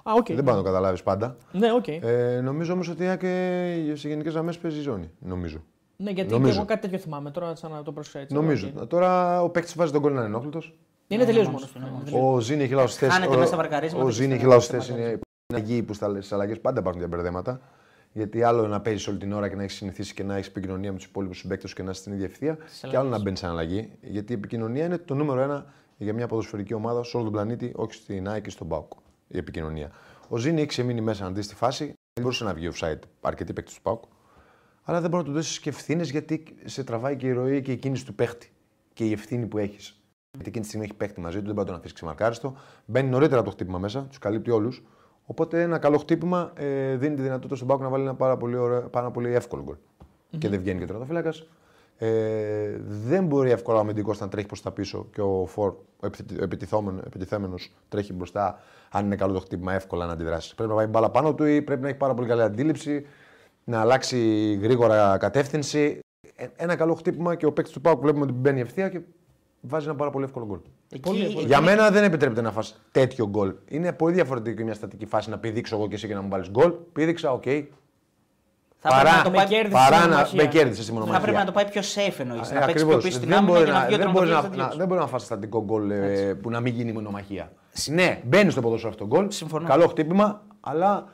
[0.02, 0.26] Α, οκ.
[0.26, 1.37] Δεν μπορεί να το καταλάβεις πάντα.
[1.52, 1.88] Ναι, οκ.
[1.88, 5.11] Ε, νομίζω όμως ότι η ΑΕΚ ε, σε γενικές γραμμές παίζει ζώνη.
[5.19, 5.62] Νομίζω.
[6.02, 6.50] Ναι, γιατί νομίζω.
[6.52, 8.35] και εγώ κάτι τέτοιο θυμάμαι τώρα, σαν να το προσέξω έτσι.
[8.35, 8.71] Νομίζω.
[8.76, 8.87] Οκ.
[8.87, 10.75] Τώρα ο παίκτης βάζει το γκολ να είναι ενόχλητος.
[11.09, 11.78] Είναι τελείως μόνος μόνος του.
[11.78, 12.04] του, ναι, ναι.
[12.04, 12.35] τελείως.
[12.35, 13.12] Ο Ζήνη έχει λάθος θέση.
[13.12, 14.90] Χάνεται ο- μέσα στα μαρκαρίσματα Ο και Ζήνη στα- έχει λάθος στα θέση.
[14.90, 15.07] μάτια.
[15.07, 15.19] Είναι
[15.52, 17.61] είναι αγίοι που στι αλλαγές πάντα υπάρχουν μπερδέματα.
[18.12, 20.90] Γιατί άλλο να παίζεις όλη την ώρα και να έχεις συνηθίσει και να έχεις επικοινωνία
[20.92, 22.59] με τους υπόλοιπους συμπαίκτες και να είσαι στην ίδια ευθεία.
[22.88, 23.90] Και άλλο να μπαίνεις σε αλλαγή.
[24.00, 25.64] Γιατί η επικοινωνία είναι το νούμερο ένα
[25.97, 28.92] για μια ποδοσφαιρική ομάδα σε όλο τον πλανήτη, όχι στην ΑΕΚ και στον ΠΑΟΚ.
[29.28, 29.90] Η επικοινωνία.
[30.28, 31.85] Ο Ζήνη έχει ξεμείνει μέσα να δει τη φάση.
[31.85, 34.02] Δεν μπορούσε να βγει offside αρκετοί παίκτες του ΠΑΟΚ.
[34.90, 37.73] Αλλά δεν μπορεί να του δώσει και ευθύνες γιατί σε τραβάει και η ροή και
[37.73, 38.52] η κίνηση του παίχτη.
[38.92, 40.00] Και η ευθύνη που έχεις.
[40.30, 42.56] Γιατί εκείνη τη στιγμή έχει παίχτη μαζί του, δεν μπορεί να τον αφήσει ξεμαρκάριστο.
[42.85, 44.82] Μπαίνει νωρίτερα από το χτύπημα μέσα, τους καλύπτει όλους.
[45.25, 48.56] Οπότε ένα καλό χτύπημα ε, δίνει τη δυνατότητα στον Πάκο να βάλει ένα πάρα πολύ,
[48.56, 49.76] ωραίο, πάρα πολύ εύκολο γκολ.
[50.38, 51.35] Και δεν βγαίνει και τερματοφύλακα.
[51.97, 56.06] Ε, δεν μπορεί εύκολα ο αμυντικός να τρέχει προς τα πίσω και ο Φορ, ο
[57.04, 58.59] επιτιθέμενος, τρέχει μπροστά.
[58.90, 60.54] Αν είναι καλό το χτύπημα, εύκολα να αντιδράσεις.
[60.54, 63.06] Πρέπει να βάλει μπάλα πάνω του ή πρέπει να έχει πάρα πολύ καλή αντίληψη,
[63.70, 64.18] να αλλάξει
[64.62, 65.98] γρήγορα κατεύθυνση.
[66.36, 69.00] Ε, ένα καλό χτύπημα και ο παίκτης του Πάουκ βλέπουμε ότι μπαίνει ευθεία και
[69.60, 70.58] βάζει ένα πάρα πολύ εύκολο γκολ.
[70.92, 71.32] Εκεί- Πολύ, πολύ.
[71.36, 73.54] εκεί- Για μένα δεν επιτρέπεται να φας τέτοιο γκολ.
[73.68, 76.50] Είναι πολύ διαφορετική μια στατική φάση να πηδήξω εγώ και εσύ και να μου βάλεις
[76.50, 76.72] γκολ.
[76.92, 77.42] Πήδηξα, οκ.
[78.82, 80.42] Θα πρέπει Παρά, να το με πάει- κέρδισε παρά στη να μονομαχία.
[80.42, 81.20] με κέρδισε στη θα μονομαχία.
[81.22, 82.50] πρέπει να το πάει πιο safe εννοείς.
[82.50, 83.02] Ε, Να παίξει πιο ακριβώς.
[83.04, 84.56] πίσω στην Δεν άμυνα μπορεί και να να- βγει ο δεν μπορεί τερματοφύλακας να- να
[84.56, 84.78] να- διώξει.
[84.78, 87.52] Δεν μπορεί να φας στατικό γκολ ε, που να μην γίνει μονομαχία.
[87.86, 89.30] Ναι, μπαίνει στο ποδόσφαιρο αυτό το γκολ.
[89.30, 89.68] Συμφωνώ.
[89.68, 91.04] Καλό χτύπημα, αλλά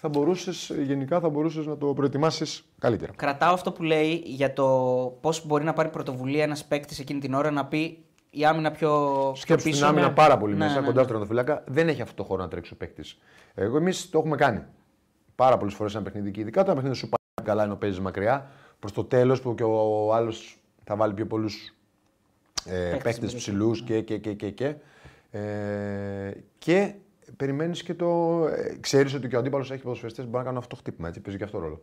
[0.00, 3.12] θα μπορούσες, γενικά θα μπορούσες να το προετοιμάσεις καλύτερα.
[3.16, 4.66] Κρατάω αυτό που λέει για το
[5.20, 8.88] πώς μπορεί να πάρει πρωτοβουλία ένας παίκτης εκείνη την ώρα να πει η άμυνα πιο,
[9.32, 9.78] πιο Σκέψου πίσω.
[9.78, 10.12] την άμυνα ναι.
[10.14, 11.06] πάρα πολύ Ναι, μέσα, ναι, κοντά ναι.
[11.06, 11.64] στο τερματοφύλακα.
[11.66, 13.18] Δεν έχει αυτό το χώρο να τρέξει ο παίκτης.
[13.54, 14.62] Εγώ εμείς το έχουμε κάνει.
[15.34, 18.00] Πάρα πολλές φορές ένα παιχνίδι και ειδικά όταν ένα παιχνίδι σου πάει καλά ενώ παίζεις
[18.00, 18.50] μακριά.
[18.78, 21.74] Προς το τέλος που και ο άλλος θα βάλει πιο πολλούς
[22.64, 23.72] ε, Παίκτες παίκτες στην περιοχή.
[23.72, 24.74] ψηλού και, και, και, και, και.
[25.38, 26.94] Ε, και
[27.44, 28.06] περιμένεις και το.
[28.46, 31.08] Ε, Ξέρεις ότι και ο αντίπαλος έχει ποδοσφαιριστές που μπορεί να κάνουν αυτό το χτύπημα.
[31.08, 31.82] Έτσι, παίζει και αυτό ρόλο.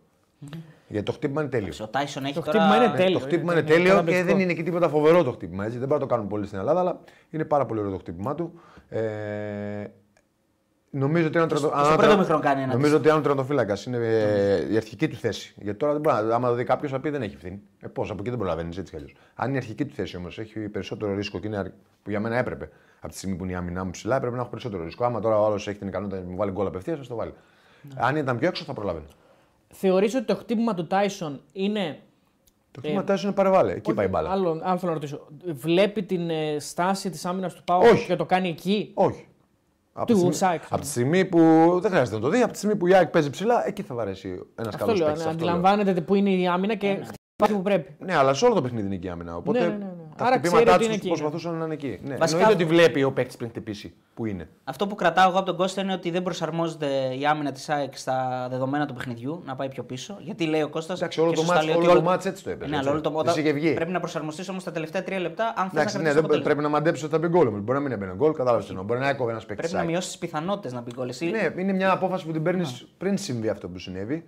[0.88, 1.74] Γιατί το χτύπημα είναι τέλειο.
[1.82, 2.52] Ο Τάισον έχει Το τώρα...
[2.60, 3.20] χτύπημα είναι Ναι, τέλειο.
[3.20, 4.28] το χτύπημα είναι- είναι είναι τέλειο και καταπληκτικό.
[4.38, 5.66] δεν είναι και τίποτα φοβερό το χτύπημα.
[5.66, 5.78] Έτσι.
[5.78, 7.00] Δεν μπορεί να το κάνουν πολύ στην Ελλάδα, αλλά
[7.30, 8.60] είναι πάρα πολύ ωραίο το χτύπημά του.
[8.90, 9.00] Ε,
[10.90, 13.18] νομίζω ότι αν στο- τρατο- στο αν πρώτο τρα- μήχρονο κάνει ένα Νομίζω ότι αν
[13.18, 15.54] ο τερματοφύλακα είναι ε, η αρχική του θέση.
[15.58, 16.36] Γιατί τώρα δεν μπορεί να.
[16.36, 17.62] Άμα το δει κάποιος θα πει δεν έχει ευθύνη.
[17.82, 19.16] Ε, Πώς, από εκεί δεν προλαβαίνεις έτσι κι αλλιώς.
[19.36, 21.72] Αν η αρχική του θέση όμως έχει περισσότερο ρίσκο και είναι αρ-
[22.04, 24.42] που για μένα έπρεπε από τη στιγμή που είναι η άμυνά μου ψηλά, έπρεπε να
[24.42, 25.06] έχω περισσότερο ρίσκο.
[25.06, 27.34] Άμα τώρα ο άλλος έχει την ικανότητα να μου βάλει γκολ απευθείας, θα το βάλει.
[27.82, 27.94] Ναι.
[27.98, 29.06] Αν ήταν πιο έξω θα προλαβαίνει.
[29.70, 32.00] Θεωρείς ότι το χτύπημα του Τάισον είναι.
[32.72, 33.72] Το χτύπημα ε, είναι παρεβάλλε.
[33.74, 34.30] Εκεί πάει η μπάλα.
[34.32, 35.28] Άλλο, άλλο θέλω να ρωτήσω.
[35.46, 38.06] Βλέπει την ε, στάση της άμυνας του Πάου Όχι.
[38.06, 39.28] και το κάνει εκεί; Όχι.
[39.94, 40.62] Από Του τη, στιγμή, Σάικ.
[40.70, 41.38] από τη στιγμή που
[41.82, 43.96] δεν χρειάζεται να το δει, από τη στιγμή που η ΑΕΚ παίζει ψηλά, εκεί θα
[43.96, 45.08] βαρέσει ένας Αυτό καλός λέω.
[45.08, 45.26] παίκτης.
[45.26, 47.12] να Αντιλαμβάνεται που είναι η άμυνα και χτυπάει
[47.46, 47.96] που πρέπει.
[48.00, 49.36] Ναι, αλλά σε όλο το παιχνίδι είναι εκεί η άμυνα.
[49.36, 49.92] Οπότε Ναι, ναι, ναι, ναι.
[50.16, 52.00] τα Άρα χτυπήματά ξέρει ότι τους είναι εκεί, προσπαθούσαν να είναι εκεί.
[52.04, 52.16] Ναι.
[52.16, 54.50] Βασικά- Εννοείται ότι βλέπει ο παίκτης πριν χτυπήσει που είναι.
[54.64, 56.88] Αυτό που κρατάω εγώ από τον Κώστα είναι ότι δεν προσαρμόζεται
[57.20, 60.18] η άμυνα της ΑΕΚ στα δεδομένα του παιχνιδιού να πάει πιο πίσω.
[60.20, 60.98] Γιατί λέει ο Κώστας.
[61.00, 63.08] Εντάξει, όλο το μάτς- όλο το μάτς έτσι το έπαιζε, Ναι, αλλά έτσι.
[63.10, 63.74] όλο το Της είχε βγει.
[63.74, 66.14] Πρέπει να προσαρμοστείς όμως τα τελευταία τρία λεπτά αν θες να Εντάξει, ναι, κρατήσει δεν,
[66.14, 66.44] το αποτέλεσμα.
[66.54, 67.48] πρέπει να μαντέψεις ότι θα μπει γκολ.
[67.48, 67.60] όμως.
[67.62, 68.86] Μπορεί να μην έμπαινε γκολ, κατάλαβες τι εννοώ.
[68.86, 69.70] Μπορεί να έκοβε ένας παίκτης.
[69.70, 71.10] Πρέπει να μειώσεις τις πιθανότητες να μπει γκολ.
[71.10, 74.24] Εσύ- Ναι, είναι μια απόφαση που την παίρνεις πριν συμβεί αυτό που συνέβη.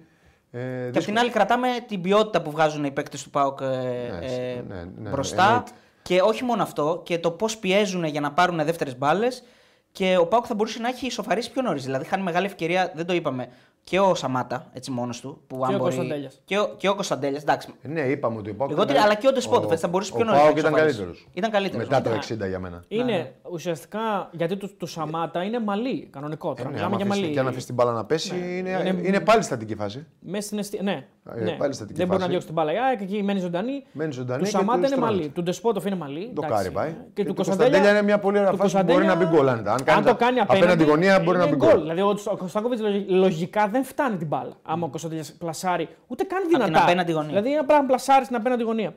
[0.51, 1.05] Ε, Και απ' δύσκολο.
[1.05, 4.83] την άλλη, κρατάμε την ποιότητα που βγάζουν οι παίκτες του ΠΑΟΚ ε, Ναι, ε, ναι,
[4.97, 5.45] ναι, μπροστά.
[5.47, 5.71] εννοείται.
[6.01, 9.43] Και όχι μόνο αυτό, και το πώς πιέζουν για να πάρουν δεύτερες μπάλες.
[9.91, 11.83] Και ο ΠΑΟΚ θα μπορούσε να έχει ισοφαρίσει πιο νωρίς.
[11.85, 13.47] Δηλαδή, χάνει μεγάλη ευκαιρία, δεν το είπαμε,
[13.89, 15.41] και ο Σαμάτα, έτσι μόνος του.
[15.47, 16.41] Που αν ο μπορεί- Κωνσταντέλιας.
[16.45, 17.73] Και ο, και ο Κωνσταντέλιας, εντάξει.
[17.81, 18.69] Ναι, είπαμε ότι ο Πάουκ.
[18.71, 20.39] Λιγότερο, αλλά και ο Ντεσπότοφ, έτσι θα μπορούσε πιο νωρίς.
[20.41, 21.27] Ο Πάουκ ήταν καλύτερος.
[21.33, 21.87] Ήταν καλύτερος.
[21.87, 22.83] Μετά το 60 για μένα.
[22.87, 26.53] Είναι ουσιαστικά γιατί του, του Σαμάτα είναι μαλλί, κανονικό.
[26.53, 27.33] Τώρα Ναι, μιλάμε άμα για αφήσει- μαλλί.
[27.33, 30.05] Και αν αφήσεις την μπάλα να πέσει, είναι, Είναι- είναι πάλι στατική φάση.
[30.19, 30.83] Μέσα στην αισθη...
[30.83, 31.03] Ναι, Ε,
[31.43, 31.51] ναι.
[31.51, 32.21] πάλι στατική δεν μπορεί φάση.
[32.21, 32.73] να διώξει την μπάλα.
[32.73, 33.83] η ΑΕΚ, εκεί μένει ζωντανή.
[33.91, 35.15] Μένει ζωντανή Του και Σαμάτα του είναι στρώνεται.
[35.15, 35.29] μαλλί.
[35.29, 36.23] Του Ντεσπότοφ είναι μαλλί.
[36.35, 36.53] Το εντάξει.
[36.55, 36.95] κάρι πάει.
[37.13, 39.23] Και, του του Κωνσταντέλια Κωνσταντέλια είναι μια πολύ ωραία του φάση που μπορεί να μπει
[39.25, 39.67] Κωνσταντέλια, γκολ.
[39.67, 41.69] Αν, αν, Αν κάνει το κάνει απέναντι, τη γωνία μπορεί να είναι μπει γκολ.
[41.71, 41.81] γκολ.
[41.81, 44.53] Δηλαδή ο ο Κωνσταντάκοβιτ λογικά δεν φτάνει την μπάλα.
[44.63, 46.83] Άμα ο Κωνσταντέλιας πλασάρει, ούτε καν την δυνατά.
[46.83, 47.29] απέναντι γωνία.
[47.29, 48.93] Δηλαδή είναι πράγμα πλασάρει στην απέναντι γωνία.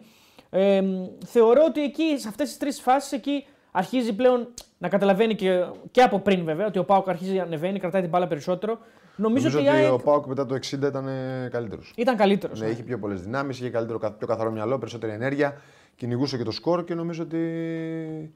[0.50, 0.82] Ε,
[1.26, 6.02] θεωρώ ότι εκεί, σε αυτές τις τρεις φάσεις, εκεί αρχίζει πλέον να καταλαβαίνει και, και
[6.02, 8.78] από πριν βέβαια ότι ο Πάουκ αρχίζει να ανεβαίνει, κρατάει την μπάλα περισσότερο.
[9.16, 11.06] Νομίζω, Νομίζω ότι η ότι ΑΕΚ ο Πάουκ μετά το 60 ήταν
[11.50, 11.92] καλύτερος.
[11.96, 12.60] ήταν καλύτερος.
[12.60, 15.56] Ναι, είχε πιο πολλές δυνάμεις, είχε καλύτερο, πιο καθαρό μυαλό, περισσότερη ενέργεια
[15.96, 17.38] κυνηγούσε και το σκορ και νομίζω ότι.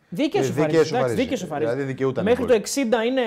[0.08, 0.72] Δίκαιο ε, σοφαρίζεις.
[0.72, 1.18] εντάξει, σοφαρίζεις.
[1.20, 1.72] Δίκαιο σοφαρίζεις.
[1.72, 2.24] Δηλαδή δικαιούταν.
[2.24, 2.60] Μέχρι γκολ.
[2.60, 3.22] το 60 είναι.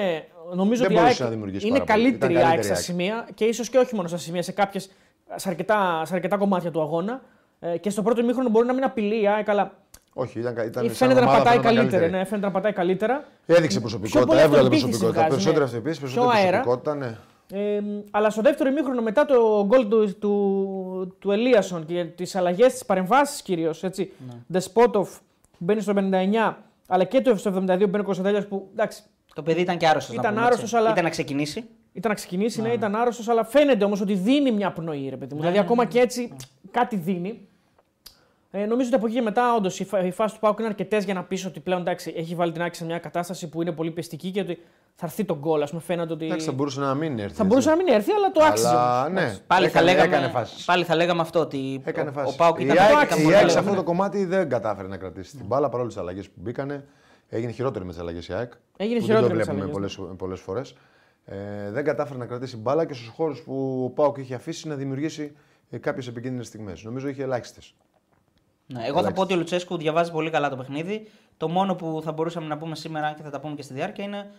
[0.56, 2.04] Νομίζω Δεν ότι η μπορούσε ΑΕΚ να δημιουργήσει είναι πάρα πολύ.
[2.04, 2.86] καλύτερη η Ήταν ΑΕΚ καλύτερη στα η ΑΕΚ.
[2.86, 4.90] σημεία και ίσως και όχι μόνο στα σημεία, σε, κάποιες,
[5.36, 7.22] σε, αρκετά, σε αρκετά κομμάτια του αγώνα.
[7.60, 9.72] Ε, και στο πρώτο ημίχρονο μπορεί να μην απειλεί η ΑΕΚ, αλλά
[10.14, 12.00] Όχι, ήταν, ήταν σαν φαίνεται να ομάδα πατάει φαινόταν καλύτερα.
[12.02, 12.12] καλύτερη.
[12.22, 13.26] Ναι, φαίνεται να πατάει καλύτερα.
[13.46, 15.20] Έδειξε Πιο προσωπικότητα, πολύ έβγαλε αυτοεπίθεση προσωπικότητα.
[15.22, 15.64] βγάζει, Περισσότερη ναι.
[15.66, 16.60] αυτοεπίθεση, Πιο περισσότερη αέρα.
[16.62, 16.96] προσωπικότητα.
[16.96, 17.18] Ναι.
[17.54, 17.80] Ε,
[18.12, 22.86] αλλά στο δεύτερο ημίχρονο μετά το γκολ του, του, του Ελίασον και τις αλλαγές τη
[22.86, 23.82] παρεμβάσεις κυρίως.
[23.84, 23.90] Ναι.
[24.48, 25.10] Δεσπότοφ
[25.52, 26.54] που μπαίνει στο 59,
[26.88, 29.88] αλλά και το στο 72 που μπαίνει ο Κωνσταντέλιας που εντάξει, Το παιδί ήταν και
[29.88, 30.16] άρρωστος.
[30.16, 31.60] Ήταν άρρωστος, αλλά- Ήταν να ξεκινήσει.
[31.94, 35.34] ήταν να ξεκινήσει, ναι, ήταν άρρωστος, αλλά φαίνεται όμως ότι δίνει μια πνοή, ρε παιδί
[35.34, 35.40] μου.
[35.40, 36.36] δηλαδή, ακόμα και έτσι
[36.72, 37.48] κάτι δίνει.
[38.52, 40.68] Ε, νομίζω ότι από εκεί και μετά, όντως, η, φα- η φάση του Πάουκ είναι
[40.68, 43.62] αρκετές για να πεις ότι πλέον εντάξει, έχει βάλει την άκρη σε μια κατάσταση που
[43.62, 44.60] είναι πολύ πιστική και ότι
[44.96, 45.62] θα έρθει το γκολ.
[45.62, 46.26] Α πούμε, φαίνεται ότι.
[46.26, 47.36] Εντάξει, θα μπορούσε να μην έρθει.
[47.36, 48.68] θα μπορούσε να μην έρθει, αλλά το άξιζε.
[48.70, 49.14] Αλλά όμως.
[49.14, 50.66] ναι, Πάλι, έκανε, θα λέγαμε, έκανε φάσεις.
[50.66, 52.34] πάλι θα λέγαμε αυτό ότι Έκανε ο, φάση.
[52.34, 53.50] ο Πάουκ η ήταν, ΑΕΚ, ήταν η πολύ ΑΕΚ καλό.
[53.52, 56.86] σε αυτό το κομμάτι δεν κατάφερε να κρατήσει την μπάλα παρόλες τις αλλαγές που μπήκανε.
[57.30, 58.52] Έγινε χειρότερη με τις αλλαγές η ΑΕΚ.
[58.78, 60.76] Έγινε που χειρότερη με Δεν τις το βλέπουμε αλλαγές, πολλέ φορές.
[61.26, 64.76] Ε, δεν κατάφερε να κρατήσει μπάλα και στους χώρους που ο Πάουκ είχε αφήσει να
[64.76, 65.36] δημιουργήσει
[65.80, 66.84] κάποιες επικίνδυνες στιγμές.
[66.84, 67.74] Νομίζω είχε ελάχιστες.
[68.74, 71.08] Ναι, εγώ θα πω ότι ο Λουτσέσκου διαβάζει πολύ καλά το παιχνίδι.
[71.38, 73.74] Το μόνο που θα μπορούσαμε να πούμε σήμερα, αν και θα τα πούμε και στη
[73.74, 74.32] διάρκεια, είναι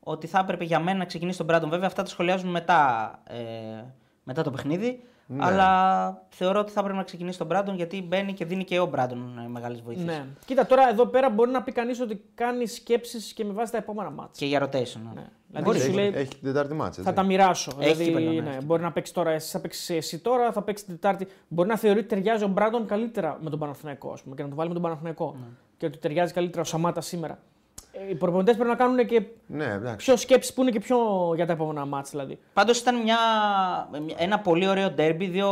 [0.00, 1.70] ότι θα έπρεπε για μένα να ξεκινήσει τον Μπράντον.
[1.70, 3.84] Βέβαια, αυτά τα σχολιάζουν μετά, ε,
[4.24, 5.02] μετά το παιχνίδι.
[5.26, 5.44] Ναι.
[5.44, 8.86] Αλλά θεωρώ ότι θα έπρεπε να ξεκινήσει τον Μπράντον γιατί μπαίνει και δίνει και ο
[8.86, 10.06] Μπράντον ε, μεγάλες βοήθειες.
[10.06, 10.26] Ναι.
[10.44, 13.78] Κοίτα, τώρα εδώ πέρα μπορεί να πει κανείς ότι κάνει σκέψεις και με βάση τα
[13.78, 14.32] επόμενα μάτια.
[14.36, 15.00] Και για rotation.
[15.02, 15.10] Ναι.
[15.14, 15.28] Ναι.
[15.48, 15.78] Δηλαδή Μπορεί.
[15.78, 17.02] σου έχει, λέει έχει την Τετάρτη μάτσα.
[17.02, 17.72] θα τα μοιράσω.
[17.78, 20.52] Έχει δηλαδή, κύπελλο, ναι, ναι, έχει μπορεί να παίξει τώρα, εσύ θα παίξει εσύ τώρα,
[20.52, 21.26] θα παίξει την Τετάρτη.
[21.48, 24.48] Μπορεί να θεωρεί ότι ταιριάζει ο Μπράντον καλύτερα με τον Παναθηναϊκό ας πούμε, και να
[24.48, 25.36] το βάλει με τον Παναθηναϊκό.
[25.38, 25.46] Ναι.
[25.76, 27.38] Και ότι ταιριάζει καλύτερα ο Σαμάτα σήμερα.
[27.96, 30.06] Ε, οι προπονητές πρέπει να κάνουν και Ναι, εντάξει.
[30.06, 30.96] πιο σκέψεις που είναι και πιο
[31.34, 32.38] για τα επόμενα μάτια δηλαδή.
[32.52, 33.16] Πάντως ήταν μια,
[34.16, 35.48] ένα πολύ ωραίο ντέρμπι, δύο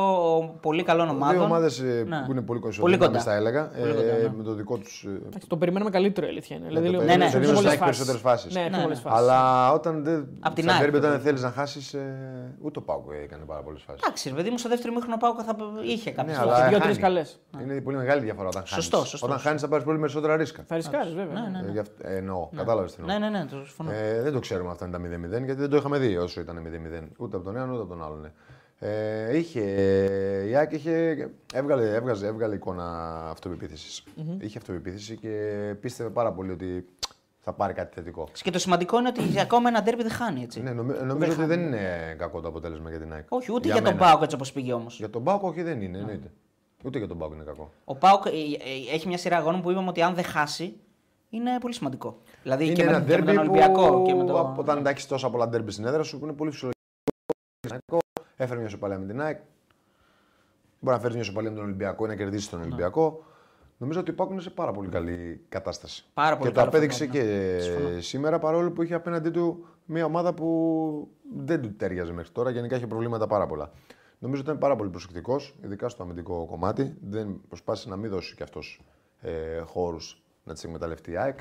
[0.62, 1.34] πολύ καλών ομάδων.
[1.36, 1.68] Δύο ομάδε
[2.06, 2.22] Ναι.
[2.26, 3.20] που είναι πολύ Πολύ κοντά, κοντά.
[3.20, 3.68] θα έλεγα.
[3.78, 4.32] Πολύ ε, κοντά, ναι.
[4.36, 5.06] Με το δικό τους.
[5.26, 6.66] Εντάξει, Το περιμέναμε καλύτερο η αλήθεια είναι.
[6.66, 8.04] Δηλαδή, το λέω, περίμενες, πιο περίμενες πολλές να έχει φάσεις.
[8.06, 8.54] περισσότερες φάσεις.
[8.54, 8.82] Ναι, Ναι, πιο ναι.
[8.82, 9.18] πολλές φάσεις.
[9.18, 10.28] Αλλά όταν δεν.
[10.40, 11.18] Απ' την στα ΑΕΚ, derby, όταν βέβαια.
[11.18, 11.94] θέλεις να χάσεις.
[11.94, 14.02] Ε, ούτε ο Πάουκ έκανε πάρα πολλές φάσεις.
[14.02, 15.56] Εντάξει, ρε παιδί μου, στο δεύτερο μήχρονο Πάουκ θα
[15.92, 16.54] είχε κάποιε Ναι, φορές.
[16.58, 17.00] αλλά Δύο-τρει χάνει.
[17.00, 17.38] καλές.
[17.62, 18.84] Είναι πολύ μεγάλη διαφορά όταν χάνεις.
[18.84, 19.46] Σωστό, σωστό, Όταν σωστό.
[19.48, 20.62] χάνεις θα πάρεις πολύ περισσότερα ρίσκα.
[20.66, 21.40] Θα ρισκάρεις, βέβαια.
[22.52, 22.62] Ναι, ναι.
[22.62, 23.18] Ε, γι' αυτό- ε, εννοώ, κατάλαβες τι εννοώ.
[23.18, 23.90] Ναι, ναι, ναι, το συμφωνώ.
[23.90, 25.02] Ε, δεν το ξέρουμε αυτά είναι τα
[25.38, 27.08] 0-0 γιατί δεν το είχαμε δει όσο ήταν 0-0.
[27.18, 28.20] Ούτε από τον έναν ούτε από τον άλλον.
[28.20, 28.32] ναι.
[28.84, 32.84] Ε, είχε, ε, η ΑΕΚ είχε, έβγαλε, έβγαζε, έβγαλε εικόνα
[33.30, 34.02] αυτοπεποίθησης.
[34.38, 35.28] Είχε αυτοπεποίθηση και
[35.80, 36.86] πίστευε πάρα πολύ ότι
[37.38, 38.28] θα πάρει κάτι θετικό.
[38.42, 40.42] Και το σημαντικό είναι ότι για ακόμα ένα ντέρμπι δεν χάνει.
[40.42, 40.62] Έτσι.
[40.62, 43.26] Ναι, νομι- νομίζω ότι δεν είναι κακό το αποτέλεσμα για την ΑΕΚ.
[43.28, 43.96] Όχι, ούτε για, τον μένα.
[43.96, 44.96] Πάουκ έτσι όπως πήγε όμως.
[44.98, 46.30] Για τον Πάουκ όχι δεν είναι, εννοείται.
[46.84, 47.72] Ούτε για τον Πάουκ είναι κακό.
[47.84, 50.76] Ο Πάουκ ε, ε, έχει μια σειρά αγώνων που είπαμε ότι αν δεν χάσει
[51.32, 52.18] είναι πολύ σημαντικό.
[52.42, 54.54] Δηλαδή είναι και, ένα με, και με ντέρμπι τον Ολυμπιακό που και με τον.
[54.56, 57.98] όταν έχεις τόσα πολλά ντέρμπι στην έδρα σου που είναι πολύ φυσιολογικό.
[58.36, 59.40] Έφερε μια σοπαλία με την ΑΕΚ.
[60.80, 63.24] Μπορεί να φέρεις μια σοπαλία με τον Ολυμπιακό ή να κερδίσεις τον Ολυμπιακό.
[63.76, 66.04] Νομίζω ότι ο Πάουκ είναι σε πάρα πολύ καλή κατάσταση.
[66.14, 67.24] Πάρα πολύ και το καλό απέδειξε αυτό, ναι.
[67.24, 68.00] και Συμφωνώ.
[68.00, 72.50] σήμερα παρόλο που είχε απέναντί του μια ομάδα που δεν του τέριαζε μέχρι τώρα.
[72.50, 73.72] Γενικά είχε προβλήματα πάρα πολλά.
[74.18, 76.96] Νομίζω ότι ήταν πάρα πολύ προσεκτικός, ειδικά στο αμυντικό κομμάτι.
[77.00, 78.80] Δεν προσπάθησε να μην δώσει κι αυτός
[79.20, 81.38] ε, χώρους να τις εκμεταλλευτεί η ΑΕΚ.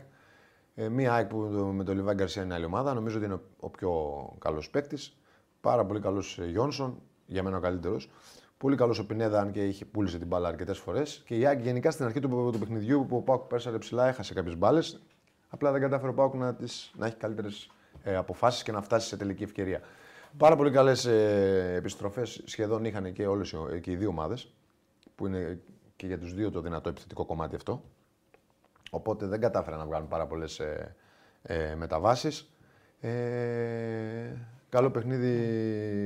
[0.76, 1.38] Ε, μία ΑΕΚ που
[1.74, 2.94] με τον Λιβάη Γκαρσία είναι άλλη ομάδα.
[2.94, 3.92] Νομίζω ότι είναι ο- ο πιο
[4.40, 5.18] καλός παίκτης.
[5.62, 8.10] Πάρα πολύ καλός Γιόνσον, για μένα ο καλύτερος.
[8.58, 11.24] Πολύ καλός ο Πινέδα, αν και είχε πούλησε την μπάλα αρκετές φορές.
[11.26, 14.34] Και η ΑΕΚ γενικά στην αρχή του, του παιχνιδιού που ο Πάουκ πέρσαρε ψηλά, έχασε
[14.34, 15.02] κάποιες μπάλες.
[15.50, 17.70] Απλά δεν κατάφερε ο Πάουκ να, τις, να έχει καλύτερες
[18.04, 19.82] ε, αποφάσεις και να φτάσει σε τελική ευκαιρία.
[20.38, 24.54] Πάρα πολύ καλές ε, επιστροφές σχεδόν είχαν και όλες και οι δύο ομάδες.
[25.16, 25.60] Που είναι
[25.96, 27.84] και για τους δύο το δυνατό επιθετικό κομμάτι αυτό.
[28.94, 30.96] Οπότε δεν κατάφεραν να βγάλουν πάρα πολλές ε,
[31.44, 32.54] ε, μεταβάσεις.
[33.00, 33.10] Ε,
[34.70, 35.34] καλό παιχνίδι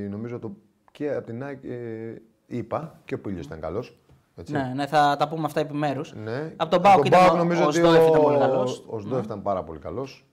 [0.10, 0.52] νομίζω το,
[0.92, 3.98] και από την ΑΕΚ ε, είπα και ο Πίλιος ήταν καλός.
[4.50, 6.02] Ναι, ναι, θα τα πούμε αυτά επιμέρου.
[6.24, 6.54] Ναι.
[6.56, 8.86] Από τον Πάουκ ήταν ο- νομίζω ο ότι Σντόεφ ήταν πολύ καλός.
[8.90, 10.26] Ο Σντόεφ ήταν πάρα πολύ καλός.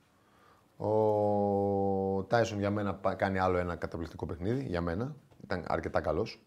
[0.76, 4.64] Ο Τάισον για μένα πα- κάνει άλλο ένα καταπληκτικό παιχνίδι.
[4.68, 5.14] Για μένα.
[5.44, 6.42] Ήταν αρκετά καλός.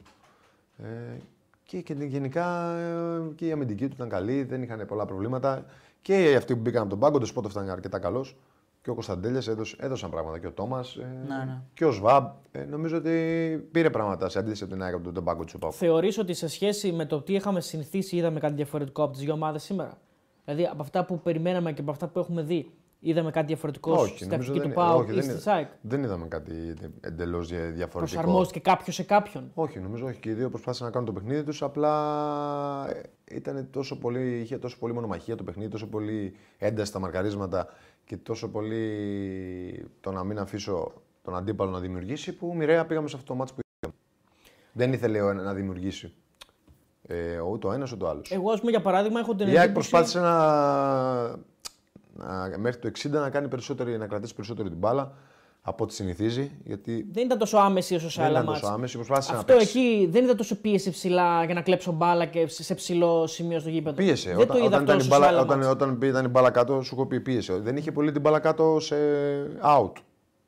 [0.78, 1.18] Ε,
[1.64, 5.66] και, και γενικά ε, και η αμυντική του ήταν καλή, δεν είχαν πολλά προβλήματα.
[6.06, 8.36] Και αυτοί που μπήκαν από τον πάγκο, το Σπότοφ ήταν αρκετά καλός.
[8.82, 10.40] Και ο Κωνσταντέλιας έδωσε, έδωσαν πράγματα.
[10.40, 10.96] Και ο Τόμας.
[10.96, 11.62] Ε, Ναι, ναι.
[11.74, 12.26] Και ο Σβάμπ.
[12.52, 13.12] Ε, νομίζω ότι
[13.72, 15.74] πήρε πράγματα σε αντίθεση από την ΑΕΚ από τον, τον πάγκο του Πάουκ.
[15.78, 19.34] Θεωρείς ότι σε σχέση με το τι είχαμε συνηθίσει είδαμε κάτι διαφορετικό από τις δύο
[19.34, 19.98] ομάδες σήμερα;
[20.46, 24.16] Δηλαδή από αυτά που περιμέναμε και από αυτά που έχουμε δει, είδαμε κάτι διαφορετικό Όχι,
[24.16, 25.68] στην νομίζω τακτική του δεν- ΠΑΟΚ όχι, ή δεν στη είναι- ΣΑΕΚ.
[25.82, 27.98] Δεν είδαμε κάτι εντελώς διαφορετικό.
[28.00, 30.20] Προσαρμόστηκε κάποιος σε κάποιον; Όχι, νομίζω όχι.
[30.20, 31.62] Και οι δύο προσπάθησαν να κάνουν το παιχνίδι τους.
[31.64, 37.00] Απλά ε, ήταν τόσο πολύ, είχε τόσο πολύ μονομαχία το παιχνίδι, τόσο πολύ ένταση στα
[37.00, 37.68] μαρκαρίσματα
[38.06, 43.16] και τόσο πολύ το να μην αφήσω τον αντίπαλο να δημιουργήσει που μοιραία πήγαμε σε
[43.16, 43.98] αυτό το μάτσο που είχαμε.
[44.74, 46.14] Δεν ήθελε ο ένα να δημιουργήσει.
[47.08, 48.32] Ε, ούτε ο ένας ούτε ο άλλος.
[48.32, 51.40] Εγώ, ας πούμε, για παράδειγμα, έχω την Η ΑΕΚ εντύπωση- προσπάθησε να,
[52.16, 55.12] να, μέχρι το 60 να, κάνει περισσότερη, να κρατήσει περισσότερο την μπάλα
[55.68, 56.52] από ό,τι συνηθίζει.
[56.64, 58.60] Γιατί Δεν ήταν τόσο άμεση όσο σε δεν άλλα ήταν μάτς.
[58.62, 58.96] τόσο άμεση.
[58.96, 59.80] Προσπάθησε Αυτό να παίξει.
[59.80, 63.70] εκεί δεν ήταν τόσο πίεση ψηλά για να κλέψω μπάλα και σε ψηλό σημείο στο
[63.70, 63.96] γήπεδο.
[63.96, 64.30] Πίεσε.
[64.30, 65.70] Δεν όταν, το είδα όταν, αυτό ήταν η όσο σε μπάλα, άλλα όταν, μάτς.
[65.72, 67.54] όταν ήταν η μπάλα κάτω, σου έχω πει πίεσε.
[67.60, 68.96] Δεν είχε πολύ την μπάλα κάτω σε
[69.64, 69.92] out.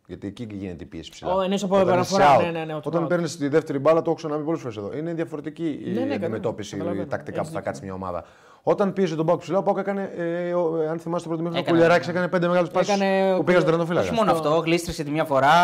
[0.07, 1.33] Γιατί εκεί γίνεται η πίεση ψηλά.
[1.33, 2.43] Ω, εννοείς από Όταν επαναφορά, είσαι out.
[2.43, 3.09] ναι, ναι, ναι, το Όταν out.
[3.09, 4.97] παίρνεις τη δεύτερη μπάλα, το έχω ξαναπεί πολλές φορές εδώ.
[4.97, 7.05] Είναι διαφορετική η Ναι, ναι, αντιμετώπιση καταλαβαίνω.
[7.05, 7.71] τακτικά που Έχεις θα δίκιο.
[7.71, 8.23] κάτσει μια ομάδα.
[8.69, 11.43] Όταν πίεσε τον Πάουκ ψηλά, ο Πάουκ έκανε, ε, ο- ε, αν θυμάσαι το πρώτο
[11.43, 12.11] μήχρονο, ο Έκανε, Κουλιαράκη ναι.
[12.11, 14.05] έκανε πέντε μεγάλε πάσει Έκανε που ο πήγαν στον Κουλια- τερματοφύλακα.
[14.07, 15.55] Όχι μόνο αυτό, γλίστρισε τη μια φορά.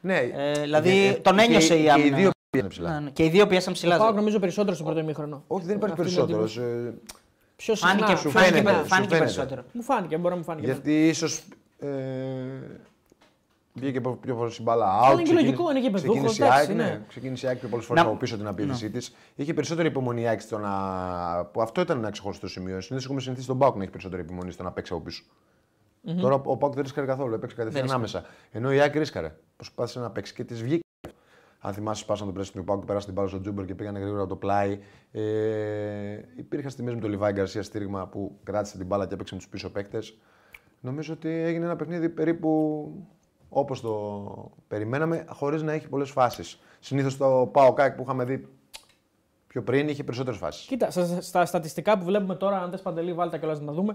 [0.00, 2.16] Ναι, Ε, δηλαδή ε, τον και- ένιωσε η και άμυνα.
[2.16, 2.90] οι δύο πήγανε ψηλά.
[2.92, 3.10] Ναι, ναι.
[3.10, 3.94] Και οι δύο πιάσαν ψηλά.
[3.96, 5.42] Ο Πάοκ νομίζω περισσότερο στο πρώτο ημίχρονο.
[5.46, 6.56] Όχι, δεν υπάρχει Αυτή είναι η περισσότερος.
[6.56, 6.98] εντύπωση.
[7.56, 7.90] Πιο συχνά.
[7.90, 9.18] Φάνηκε, σου φάνηκε, φαίνεται, φάνηκε, σου φαίνεται.
[9.18, 9.62] περισσότερο.
[9.72, 10.66] Μου φάνηκε, μπορεί να μου φάνηκε.
[10.66, 11.42] Γιατί ίσως.
[11.78, 11.86] Ε,
[13.74, 15.12] βγήκε πιο πολλές φορές η μπάλα Αλλά out.
[15.12, 16.82] είναι και λογικό, είναι γήπεδο, ξεκίνησε η εντάξει, ΑΕΚ, ναι.
[16.84, 17.00] ναι.
[17.08, 19.14] Ξεκίνησε η ΑΕΚ πιο πολλές φορές Να- από πίσω την απειλή της.
[19.34, 20.70] Είχε περισσότερη υπομονή η ΑΕΚ στο να.
[21.52, 22.80] Που αυτό ήταν ένα ξεχωριστό σημείο.
[22.80, 25.22] Συνήθως έχουμε συνηθίσει τον ΠΑΟΚ να έχει περισσότερη υπομονή στο να παίξει από πίσω.
[26.20, 27.34] Τώρα ο ΠΑΟΚ δεν ρίσκαρε καθόλου.
[27.34, 28.04] Έπαιξε κατευθείαν ρίσκαρε.
[28.04, 28.24] άμεσα.
[28.50, 29.34] Ενώ η ΑΕΚ ρίσκαρε.
[29.56, 30.82] Προσπάθησε να παίξει και της βγήκε.
[31.66, 33.98] Αν θυμάσαι, σπάσαν το pressing του ΠΑΟΚ και περάσαν την μπάλα στο Τζούμπερ και πήγανε
[33.98, 34.78] γρήγορα από το πλάι.
[35.12, 35.22] Ε,
[36.36, 39.48] υπήρχαν στιγμές με τον Λιβάη Γκαρσία στήριγμα που κράτησε την μπάλα και έπαιξε με τους
[39.50, 40.18] πίσω παίκτες.
[40.80, 42.50] Νομίζω ότι έγινε ένα παιχνίδι περίπου
[43.56, 43.90] όπως το
[44.68, 46.58] περιμέναμε, χωρίς να έχει πολλές φάσεις.
[46.80, 48.48] Συνήθως το Πάο Κάκ που είχαμε δει
[49.46, 50.66] πιο πριν είχε περισσότερες φάσεις.
[50.66, 53.94] Κοίτα, στα, στα στατιστικά που βλέπουμε τώρα, αν θες παντελή, βάλτε κιόλας να τα δούμε.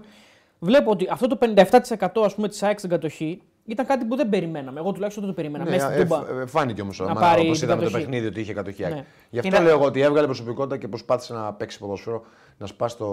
[0.58, 4.28] Βλέπω ότι αυτό το 57% ας πούμε, της ΑΕΚ στην κατοχή ήταν κάτι που δεν
[4.28, 4.80] περιμέναμε.
[4.80, 5.64] Εγώ τουλάχιστον δεν το περίμενα.
[5.64, 6.40] Ναι, μέσα στην ε, Τούμπα.
[6.40, 8.04] ε, φάνηκε όμως να πάρει όπως την είδαμε το κατοχή.
[8.04, 8.82] παιχνίδι ότι είχε κατοχή.
[8.82, 8.94] η ΑΕΚ.
[8.94, 9.04] Ναι.
[9.30, 12.22] Γι' αυτό Είναι- λέω εγώ ότι έβγαλε προσωπικότητα και προσπάθησε να παίξει ποδόσφαιρο,
[12.58, 13.06] να σπάσει το,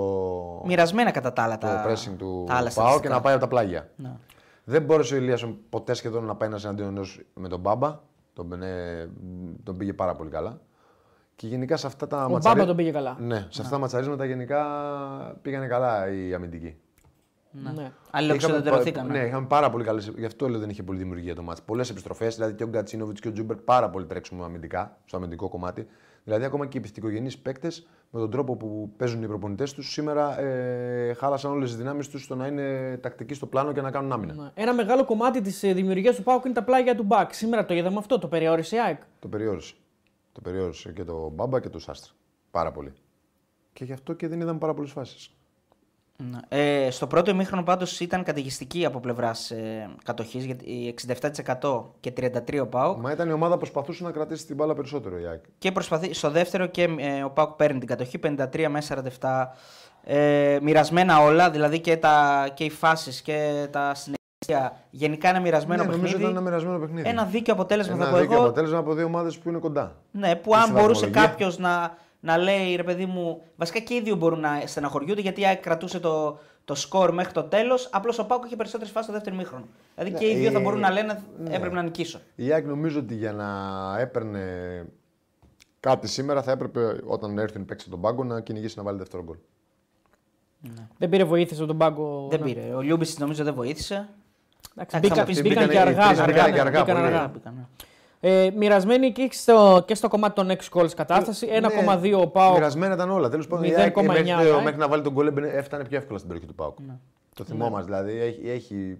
[0.66, 3.14] Μοιρασμένα κατά τα άλλα το τα, pressing του τα άλλα Πάο και στατιστικά.
[3.14, 3.90] να πάει από τα πλάγια.
[3.96, 4.12] Ναι.
[4.70, 8.00] Δεν μπόρεσε ο Ηλίασον ποτέ σχεδόν να πάει ένας εναντίον ενός με τον Μπάμπα.
[8.34, 9.10] Τον, ε,
[9.64, 10.60] τον πήγε πάρα πολύ καλά.
[11.36, 13.18] Και γενικά σε αυτά τα Ο ματσαρί- Μπάμπα τον πήγε καλά.
[13.20, 14.64] Ναι, σε αυτά τα ματσαρίσματα γενικά
[15.42, 16.76] πήγανε καλά οι αμυντικοί.
[17.52, 17.92] Ναι.
[18.12, 19.08] Αλληλοξεντερωθήκαν.
[19.08, 20.02] Ναι, είχαμε πάρα πολύ καλέ.
[20.18, 21.62] Γι' αυτό λέω δεν είχε πολύ δημιουργία το μάτι.
[21.66, 25.50] Πολλές επιστροφές, δηλαδή και ο Γκατσίνοβιτς και ο Τζούμπερ πάρα πολύ τρέξιμο αμυντικά, στο αμυντικό
[25.50, 25.88] κομμάτι.
[26.28, 30.40] Δηλαδή ακόμα και οι επιθετικογενείς παίκτες με τον τρόπο που παίζουν οι προπονητές τους σήμερα
[30.40, 34.12] ε, χάλασαν όλες τις δυνάμεις τους στο να είναι τακτικοί στο πλάνο και να κάνουν
[34.12, 34.34] άμυνα.
[34.34, 34.52] Ναι.
[34.54, 37.34] Ένα μεγάλο κομμάτι της δημιουργίας του ΠΑΟΚ είναι τα πλάγια του ΠΑΟΚ.
[37.34, 39.02] Σήμερα το είδαμε αυτό, το περιόρισε η ΑΕΚ.
[39.20, 39.76] Το περιόρισε.
[40.32, 42.12] Το περιόρισε και το Μπάμπα και το Σάστρε.
[42.52, 42.94] Πάρα πολύ.
[43.74, 45.37] Και γι' αυτό και δεν είδαμε πάρα πολλές φάσεις.
[46.24, 46.40] Ναι.
[46.50, 50.94] Ε, στο πρώτο ημίχρονο πάντως ήταν καταιγιστική από πλευράς ε, κατοχής, γιατί
[51.62, 52.98] 67% και 33% ο Πάουκ.
[53.02, 55.44] Μα ήταν η ομάδα που προσπαθούσε να κρατήσει την μπάλα περισσότερο η ΑΕΚ.
[55.58, 58.82] Και προσπαθεί, στο δεύτερο και ε, ο Πάουκ παίρνει την κατοχή 53 με
[59.20, 59.46] 47.
[60.04, 64.78] Ε, μοιρασμένα όλα, δηλαδή και, τα, και οι φάσεις και τα συνέχεια.
[64.90, 66.24] Γενικά ένα μοιρασμένο ναι, νομίζω παιχνίδι.
[66.24, 67.10] ήταν ένα μοιρασμένο παιχνίδι.
[67.10, 68.44] Ένα δίκαιο αποτέλεσμα Ένα θα πω δίκαιο εγώ.
[68.44, 69.96] αποτέλεσμα από δύο ομάδες που είναι κοντά.
[70.12, 71.30] Ναι, που Και αν στη μπορούσε βαθμολογία.
[71.30, 73.42] κάποιος να, να λέει ρε παιδί μου.
[73.56, 77.34] Βασικά και οι δύο μπορούν να στεναχωριούνται γιατί η ΑΕΚ κρατούσε το, το σκορ μέχρι
[77.34, 77.90] το τέλος.
[77.92, 79.66] Απλώς ο Πάουκ είχε περισσότερες φάσεις στο δεύτερο μήχρονο.
[79.96, 81.56] Δηλαδή Ναι, και οι δύο θα ε, μπορούν να λένε ναι.
[81.56, 82.20] έπρεπε να νικήσω.
[82.36, 83.48] Η ΑΕΚ νομίζω ότι για να
[84.00, 84.42] έπαιρνε
[85.80, 89.24] κάτι σήμερα θα έπρεπε όταν έρθει να παίξει τον πάγκο να κυνηγήσει να βάλει δεύτερο
[89.24, 89.38] γκολ.
[90.98, 92.28] Δεν πήρε βοήθεια στον πάγκο.
[92.30, 92.46] Δεν ναι.
[92.46, 92.74] πήρε.
[92.74, 94.10] Ο Λιούμπη νομίζω δεν βοήθησε.
[94.76, 96.06] Εντάξει, Εντάξει, θα μπήκα- μου πεις, μπήκαν μπήκανε και οι αργά.
[96.08, 97.08] τρεις, βέβαια, μπήκανε ναι, και αργά, μπήκαν πολύ.
[97.08, 97.28] αργά.
[97.28, 97.68] Μπήκανε.
[98.20, 101.48] Ε, μοιρασμένη και στο, και στο κομμάτι των 6 goals κατάσταση.
[101.52, 102.52] 1,2 ο Πάοκ.
[102.52, 103.30] Ναι, Μοιρασμένα ήταν όλα.
[103.30, 104.64] Τέλος πάντων, η 0,9 ΑΕΚ μέχρι, η το- ΑΕΚ.
[104.64, 106.80] μέχρι να βάλει τον γκολ έμπαινε- έφτανε πιο εύκολα στην περιοχή του Πάουκ.
[106.88, 106.94] Ναι.
[107.36, 108.20] Το θυμόμαστε δηλαδή.
[108.20, 108.98] Έχει, έχει,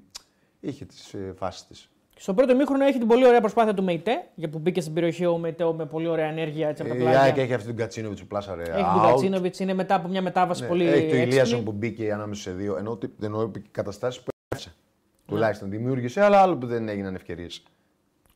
[0.60, 1.90] είχε τις φάσεις της.
[2.20, 5.26] Στο πρώτο μήχρονο έχει την πολύ ωραία προσπάθεια του Μεϊτέ, για που μπήκε στην περιοχή
[5.26, 7.20] ο Μεϊτέ με πολύ ωραία ενέργεια έτσι, από τα Η πλάγια.
[7.22, 8.62] ΑΕΚ έχει αυτή την Κατσίνοβιτς που πλάσαρε.
[8.62, 9.00] Έχει out.
[9.02, 11.22] τον Κατσίνοβιτς, είναι μετά από μια μετάβαση Ναι, πολύ έχει το έξυπνη.
[11.22, 12.78] Ηλίασον που μπήκε ανάμεσα σε δύο.
[12.78, 14.76] Ενώ ότι δεν εννοώ καταστάσεις που έφτασε.
[14.78, 15.34] Ναι.
[15.34, 17.64] Τουλάχιστον δημιούργησε, αλλά άλλο που δεν έγιναν ευκαιρίες.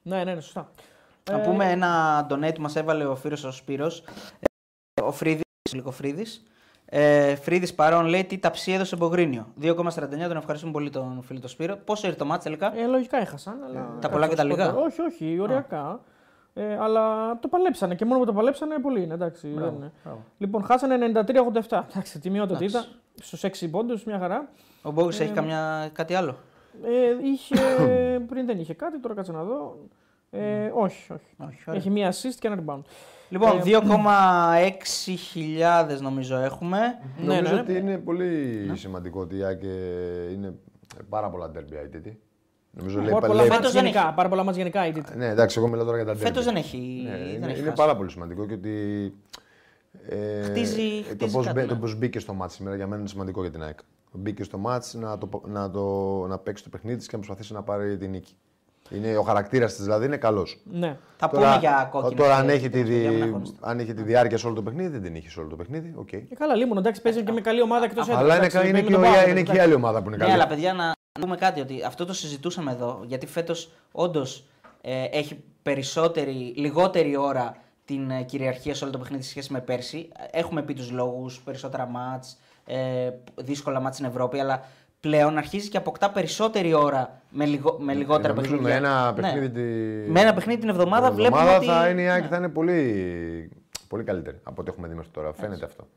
[0.03, 0.69] Ναι, ναι, ναι, σωστά.
[1.31, 4.03] Να πούμε ένα donate που μας έβαλε ο Φύρος ο Σπύρος.
[4.93, 5.41] Ε, Ο Φρίδη,
[5.83, 6.43] ο Φρίδης.
[6.85, 9.47] Ε, Φρίδη παρόν λέει τι ταψί έδωσε Μπογρίνιο.
[9.61, 9.73] 2,49
[10.27, 11.75] τον ευχαριστούμε πολύ τον φίλο τον Σπύρο.
[11.85, 13.63] Πόσο ήρθε το μάτς τελικά; Ε, λογικά έχασαν.
[13.63, 13.97] Αλλά...
[14.01, 14.73] Τα πολλά και τα λίγα.
[14.75, 15.99] Όχι, όχι, ωριακά.
[16.53, 19.13] Ε, αλλά το παλέψανε και μόνο που το παλέψανε πολύ είναι.
[19.13, 19.91] Εντάξει, δεν είναι.
[20.37, 21.11] Λοιπόν, χάσανε
[21.69, 21.81] 93-87.
[21.89, 22.85] Εντάξει, τιμιότατη ήταν.
[23.21, 24.49] Στους 6 πόντους, μια χαρά.
[24.81, 26.37] Ο Μπόγρης έχει καμιά, κάτι άλλο;
[26.83, 27.55] Ε, είχε,
[28.29, 29.77] πριν δεν είχε κάτι, τώρα κάτσε να δω.
[30.29, 31.25] Ε, όχι, όχι.
[31.37, 31.79] Όχι, ωραία.
[31.79, 32.81] Έχει μία assist και ένα rebound.
[33.29, 36.79] Λοιπόν, Ε, 2,6 χιλιάδες νομίζω έχουμε.
[37.17, 37.59] Ναι, Νομίζω ναι.
[37.61, 40.53] ότι είναι πολύ σημαντικό ότι η ΑΕΚ ε, είναι
[41.09, 42.19] πάρα πολλά ντέρμπι αιτήτη.
[42.71, 44.13] Νομίζω λέει, Πάρα πολλά λέει- μάτς Φέτος δεν γενικά.
[44.13, 45.15] Πάρα πολλά μάτς γενικά η Τίτ.
[45.15, 46.27] Ναι, εντάξει, εγώ μιλάω τώρα για τα ντέρμπι.
[46.27, 47.73] Φέτος δεν έχει, Ναι, δεν είναι έχει είναι χάσει.
[47.75, 49.13] πάρα πολύ σημαντικό και ότι.
[50.09, 51.73] Ε, Χτίζει- το χτίζει πώς, κάτι, μπε- ναι.
[51.73, 53.79] το πώς μπήκε στο μάτς σήμερα για μένα είναι σημαντικό για την ΑΕΚ.
[54.11, 55.81] Μπήκε στο μάτς να, το, να, το,
[56.27, 58.35] να παίξει το παιχνίδι της και να προσπαθήσει να πάρει την νίκη.
[58.89, 60.59] Είναι, ο χαρακτήρας της δηλαδή είναι καλός.
[60.63, 60.97] Ναι.
[61.17, 62.15] Θα πούμε για κόκκινη.
[62.15, 62.83] Τώρα, αν έχει, τη,
[63.59, 65.95] αν έχει τη διάρκεια σε όλο το παιχνίδι, δεν την είχε σε όλο το παιχνίδι.
[65.99, 66.23] Okay.
[66.29, 68.19] Ε, καλά, λίγο εντάξει, παίζει και με καλή ομάδα εκτός έδρα.
[68.19, 70.29] Αλλά είναι, είναι, είναι, και, ο, είναι και η άλλη ομάδα που είναι καλή.
[70.29, 73.03] Ναι, αλλά παιδιά, να πούμε κάτι ότι αυτό το συζητούσαμε εδώ.
[73.05, 74.45] Γιατί φέτος όντως
[74.81, 79.59] ε, έχει περισσότερη, λιγότερη ώρα την ε, κυριαρχία σε όλο το παιχνίδι σε σχέση με
[79.59, 80.09] πέρσι.
[80.31, 84.63] Έχουμε πει τους λόγους, περισσότερα μάτς, ε, δύσκολα μάτς στην Ευρώπη, αλλά
[84.99, 88.69] πλέον αρχίζει και αποκτά περισσότερη ώρα με, λιγο, με λιγότερα ε, παιχνίδια.
[88.69, 89.21] Με ένα ναι.
[89.21, 89.61] παιχνίδι, τη...
[90.11, 91.83] με ένα παιχνίδι την εβδομάδα την βλέπουμε εβδομάδα ότι...
[91.83, 92.27] θα είναι, η ΑΕΚ ναι.
[92.27, 93.51] θα είναι πολύ,
[93.87, 95.33] πολύ καλύτερη από ό,τι έχουμε δει μέχρι τώρα.
[95.33, 95.87] Φαίνεται αυτό.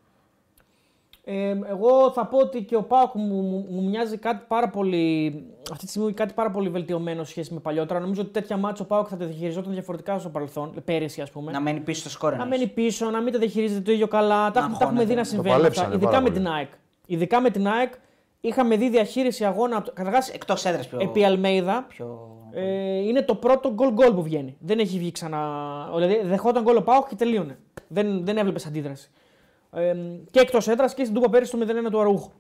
[1.27, 5.45] Ε, εγώ θα πω ότι και ο Πάοκ μου, μου, μου, μοιάζει κάτι πάρα πολύ.
[5.71, 8.01] Αυτή τη στιγμή κάτι πάρα πολύ βελτιωμένο σχέση με παλιότερα.
[8.01, 11.53] Νομίζω ότι τέτοια μάτια ο Πάοκ θα τα διαχειριζόταν διαφορετικά στο παρελθόν, πέρυσι ας πούμε.
[11.53, 12.37] Να μένει πίσω στο σκόρ.
[12.37, 14.51] Να μένει πίσω, να μην τα διαχειρίζεται το ίδιο καλά.
[14.51, 15.91] Τα, τα έχουμε δει να συμβαίνουν αυτά.
[15.95, 16.71] Ειδικά με την ΑΕΚ.
[17.07, 17.93] Ειδικά με την ΑΕΚ
[18.41, 19.85] είχαμε δει διαχείριση αγώνα.
[19.93, 20.29] Καταρχάς.
[20.29, 20.99] Εκτός έδρας πιο.
[21.01, 21.85] Επί Αλμέιδα.
[21.89, 22.37] Πιο...
[22.53, 24.57] Ε, είναι το πρώτο γκολ γκολ που βγαίνει.
[24.61, 25.41] Δεν έχει βγει ξανά.
[25.95, 27.59] Δηλαδή δεχόταν γκολ ο Πάοκ και τελείωνε.
[27.89, 29.11] Δεν, δεν έβλεπες αντίδραση.
[29.75, 29.95] Ε,
[30.31, 32.31] και εκτός έδρας και στην Τούπα πέρυσι το 0-1 του Αραούχου.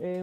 [0.00, 0.22] Ε,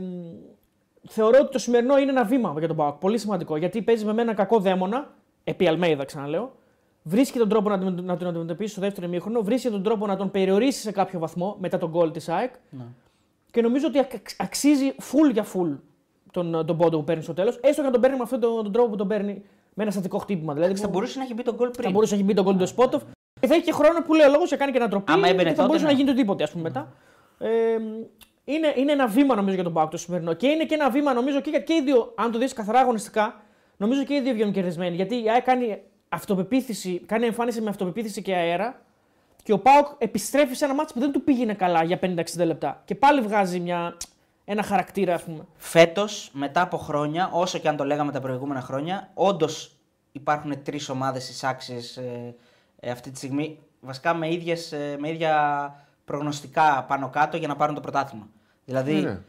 [1.08, 2.96] θεωρώ ότι το σημερινό είναι ένα βήμα για τον Πάοκ.
[3.00, 5.14] Πολύ σημαντικό γιατί παίζει με ένα κακό δαίμονα.
[5.44, 6.52] Επί Αλμέιδα, ξαναλέω.
[7.04, 9.42] Βρίσκει τον τρόπο να, να τον αντιμετωπίσει στο δεύτερο ημίχρονο.
[9.42, 12.54] Βρίσκει τον τρόπο να τον περιορίσει σε κάποιο βαθμό μετά τον γκολ της ΑΕΚ.
[12.70, 12.84] Ναι.
[13.52, 14.00] Και νομίζω ότι
[14.38, 15.78] αξίζει full για full
[16.32, 17.60] τον, τον πόντο που παίρνει στο τέλος.
[17.62, 19.92] Έστω και να τον παίρνει με αυτόν τον, τον τρόπο που τον παίρνει με ένα
[19.92, 20.54] στατικό χτύπημα.
[20.54, 21.84] Δηλαδή, θα μπορούσε να έχει μπει τον γκολ πριν.
[21.84, 23.04] Θα μπορούσε να έχει μπει τον γκολ του Σπότοφ.
[23.40, 25.12] Και θα έχει και χρόνο που λέει ο λόγος να κάνει και ένα τροπή.
[25.12, 25.92] Άμα έμπαινε και θα τότε, μπορούσε ναι.
[25.92, 26.94] να γίνει το τίποτε, ας πούμε, μετά.
[27.40, 27.50] Ε,
[28.44, 30.34] είναι, είναι ένα βήμα νομίζω για τον Πάουκ το σημερινό.
[30.34, 33.42] Και είναι και ένα βήμα νομίζω και, και οι δύο, αν το δεις καθαρά αγωνιστικά,
[33.78, 34.96] νομίζω και οι δύο βγαίνουν κερδισμένοι.
[34.96, 38.82] Γιατί η ΑΕΚ κάνει αυτοπεποίθηση, κάνει εμφάνιση με αυτοπεποίθηση και αέρα.
[39.44, 42.82] Και ο Πάουκ επιστρέφει σε ένα μάτσο που δεν του πήγαινε καλά για 50-60 λεπτά.
[42.86, 43.98] Και πάλι βγάζει μια,
[44.46, 45.46] ένα χαρακτήρα, ας πούμε.
[45.56, 49.76] Φέτος, μετά από χρόνια, όσο και αν το λέγαμε τα προηγούμενα χρόνια, όντως
[50.12, 52.32] υπάρχουν τρεις ομάδες εισάξιε ε,
[52.80, 53.60] ε, αυτή τη στιγμή.
[53.82, 55.74] Βασικά με, ίδιες, ε, με ίδια
[56.06, 58.28] προγνωστικά πάνω κάτω για να πάρουν το πρωτάθλημα.
[58.66, 59.20] Δηλαδή, Ναι.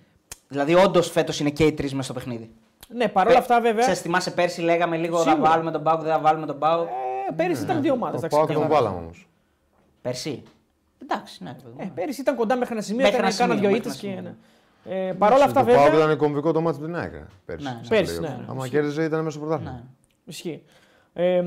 [0.48, 2.50] δηλαδή όντως φέτος είναι και οι τρεις μέσα στο παιχνίδι.
[2.88, 3.84] Ναι, παρόλα αυτά βέβαια.
[3.84, 5.50] Σε θυμάσαι πέρσι λέγαμε λίγο θα Σίγουρα.
[5.50, 6.86] βάλουμε τον Πάουκ, δεν θα βάλουμε τον Πάουκ.
[6.88, 8.22] Ε, πέρυσι ήταν δύο ομάδες.
[8.22, 9.28] Ο Πάοκ τον βάλαμε όμως.
[10.02, 10.42] Πέρσι;
[11.02, 11.56] Εντάξει, ναι.
[11.76, 14.02] Ε, πέρυσι ήταν κοντά μέχρι ένα σημείο, Μέχρι έκανε ένα κάνα σημείο, δύο μέχρι ήττες
[14.02, 14.18] ένα και.
[14.18, 14.36] σημείο.
[14.84, 15.08] Ναι.
[15.08, 16.04] Ε, Παρ' όλα αυτά Το Πάοκ βέβαια.
[16.04, 17.12] ήταν κομβικό το μάτι του την ΑΕΚ.
[17.14, 17.64] ε, Πέρσι.
[17.64, 17.78] Ναι, ναι.
[17.82, 18.20] στο Πέρσι, playoff.
[18.22, 18.44] ναι, ναι.
[18.48, 19.72] Άμα κέρδιζε ήταν μέσα στο πρωτάθλημα.
[19.72, 19.80] Ναι.
[20.24, 20.62] Ισχύει.
[21.12, 21.42] Ε,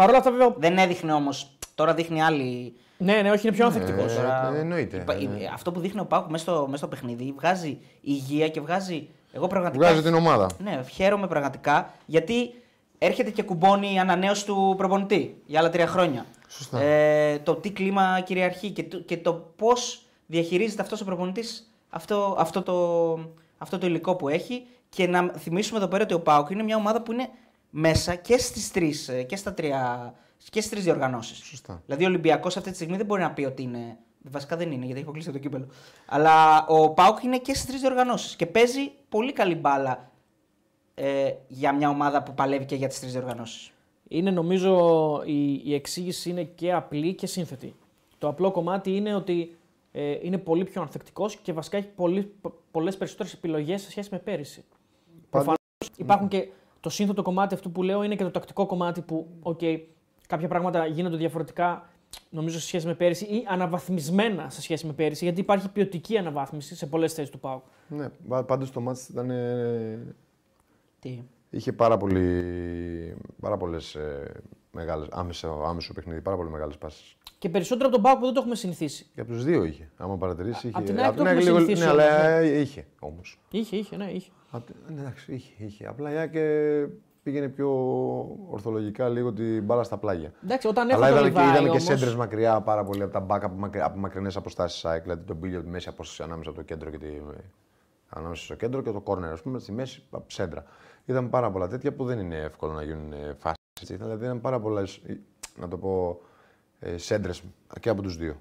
[0.00, 0.54] Παρ' όλα αυτά βέβαια.
[0.58, 1.50] Δεν έδειχνε όμως.
[1.74, 2.74] Τώρα δείχνει άλλη.
[2.96, 4.12] Ναι, ναι, όχι, είναι πιο ανθεκτικός.
[4.12, 5.48] Ε, Τώρα, εννοείται, υπα- ναι.
[5.52, 9.08] Αυτό που δείχνει ο Πάουκ μέσα στο, μέσα στο παιχνίδι βγάζει υγεία και βγάζει.
[9.32, 9.86] Εγώ πραγματικά.
[9.86, 10.46] Βγάζει την ομάδα.
[10.58, 12.54] Ναι, χαίρομαι πραγματικά γιατί
[12.98, 16.26] έρχεται και κουμπώνει η ανανέωση του προπονητή για άλλα τρία χρόνια.
[16.48, 16.80] Σωστά.
[16.80, 22.36] Ε, το τι κλίμα κυριαρχεί και το, και το πώς διαχειρίζεται αυτός ο προπονητής αυτό,
[22.38, 22.74] αυτό, το,
[23.58, 24.66] αυτό το υλικό που έχει.
[24.88, 27.28] Και να θυμίσουμε εδώ πέρα ότι ο Πάουκ είναι μια ομάδα που είναι
[27.70, 30.14] μέσα και στις τρεις και στα τρία.
[30.50, 31.38] Και στις τρεις διοργανώσεις.
[31.38, 31.82] Σωστά.
[31.84, 33.98] Δηλαδή ο Ολυμπιακός αυτή τη στιγμή δεν μπορεί να πει ότι είναι.
[34.22, 35.66] Βασικά δεν είναι γιατί έχει αποκλείσει το κύπελο.
[36.06, 40.10] Αλλά ο Πάουκ είναι και στις τρεις διοργανώσεις και παίζει πολύ καλή μπάλα
[40.94, 43.72] ε, για μια ομάδα που παλεύει και για τις τρεις διοργανώσεις.
[44.08, 47.74] Είναι νομίζω η, η εξήγηση είναι και απλή και σύνθετη.
[48.18, 49.56] Το απλό κομμάτι είναι ότι
[49.92, 52.34] ε, είναι πολύ πιο ανθεκτικός και βασικά έχει πολύ,
[52.70, 54.64] πολλές περισσότερες επιλογές σε σχέση με πέρυσι.
[55.30, 55.56] Προφανώς
[55.96, 56.48] υπάρχουν και
[56.80, 59.80] το σύνθετο κομμάτι αυτού που λέω είναι και το τακτικό κομμάτι που, okay,
[60.26, 61.88] κάποια πράγματα γίνονται διαφορετικά
[62.30, 66.76] νομίζω σε σχέση με πέρυσι ή αναβαθμισμένα σε σχέση με πέρυσι, γιατί υπάρχει ποιοτική αναβάθμιση
[66.76, 67.62] σε πολλές θέσεις του ΠΑΟΚ.
[67.88, 68.08] Ναι,
[68.42, 69.30] πάντως το μάτι ήταν.
[69.30, 70.14] ε,
[70.98, 72.44] Τι; Είχε πάρα, πολύ,
[73.40, 74.32] πάρα πολλές ε,
[74.70, 77.16] μεγάλες, άμεσο, άμεσο παιχνίδι, πάρα πολύ μεγάλες πάσεις.
[77.38, 79.06] Και περισσότερο από τον ΠΑΟΚ που δεν το έχουμε συνηθίσει.
[79.14, 80.62] Και από τους δύο είχε, άμα παρατηρήσεις.
[80.62, 82.46] Είχε, απ' την ΑΕΚ το ΑΕΚ έχουμε λίγο- συνηθίσει Ναι, όμως, αλλά ναι.
[82.46, 83.38] ε, είχε όμως.
[83.50, 84.30] Είχε, είχε, ναι, είχε.
[84.50, 85.86] Απ' την- ναι, εντάξει, είχε, είχε.
[85.86, 86.86] Απλά η ΑΕΚ ε,
[87.22, 87.68] πήγαινε πιο
[88.50, 90.32] ορθολογικά λίγο την μπάλα στα πλάγια.
[90.44, 93.02] Εντάξει, όταν έχω Αλλά το είδαμε και, Λιβάη είδαμε και όμως, σέντρες μακριά πάρα πολύ
[93.02, 95.02] από τα μπακ από, μακρι, από μακρινές αποστάσεις ΑΕΚ.
[95.02, 97.06] Δηλαδή τον πήλιο από τη μέση απόσταση ανάμεσα από το κέντρο και τη,
[98.08, 100.64] ανάμεσα στο κέντρο και το κόρνερ, ας πούμε, στη μέση από σέντρα.
[101.04, 103.98] Είδαμε πάρα πολλά τέτοια που δεν είναι εύκολο να γίνουν φάσεις.
[104.04, 105.00] Δηλαδή ήταν πάρα πολλές,
[105.58, 106.20] να το πω,
[106.96, 107.42] σέντρες
[107.80, 108.40] και από τους δύο.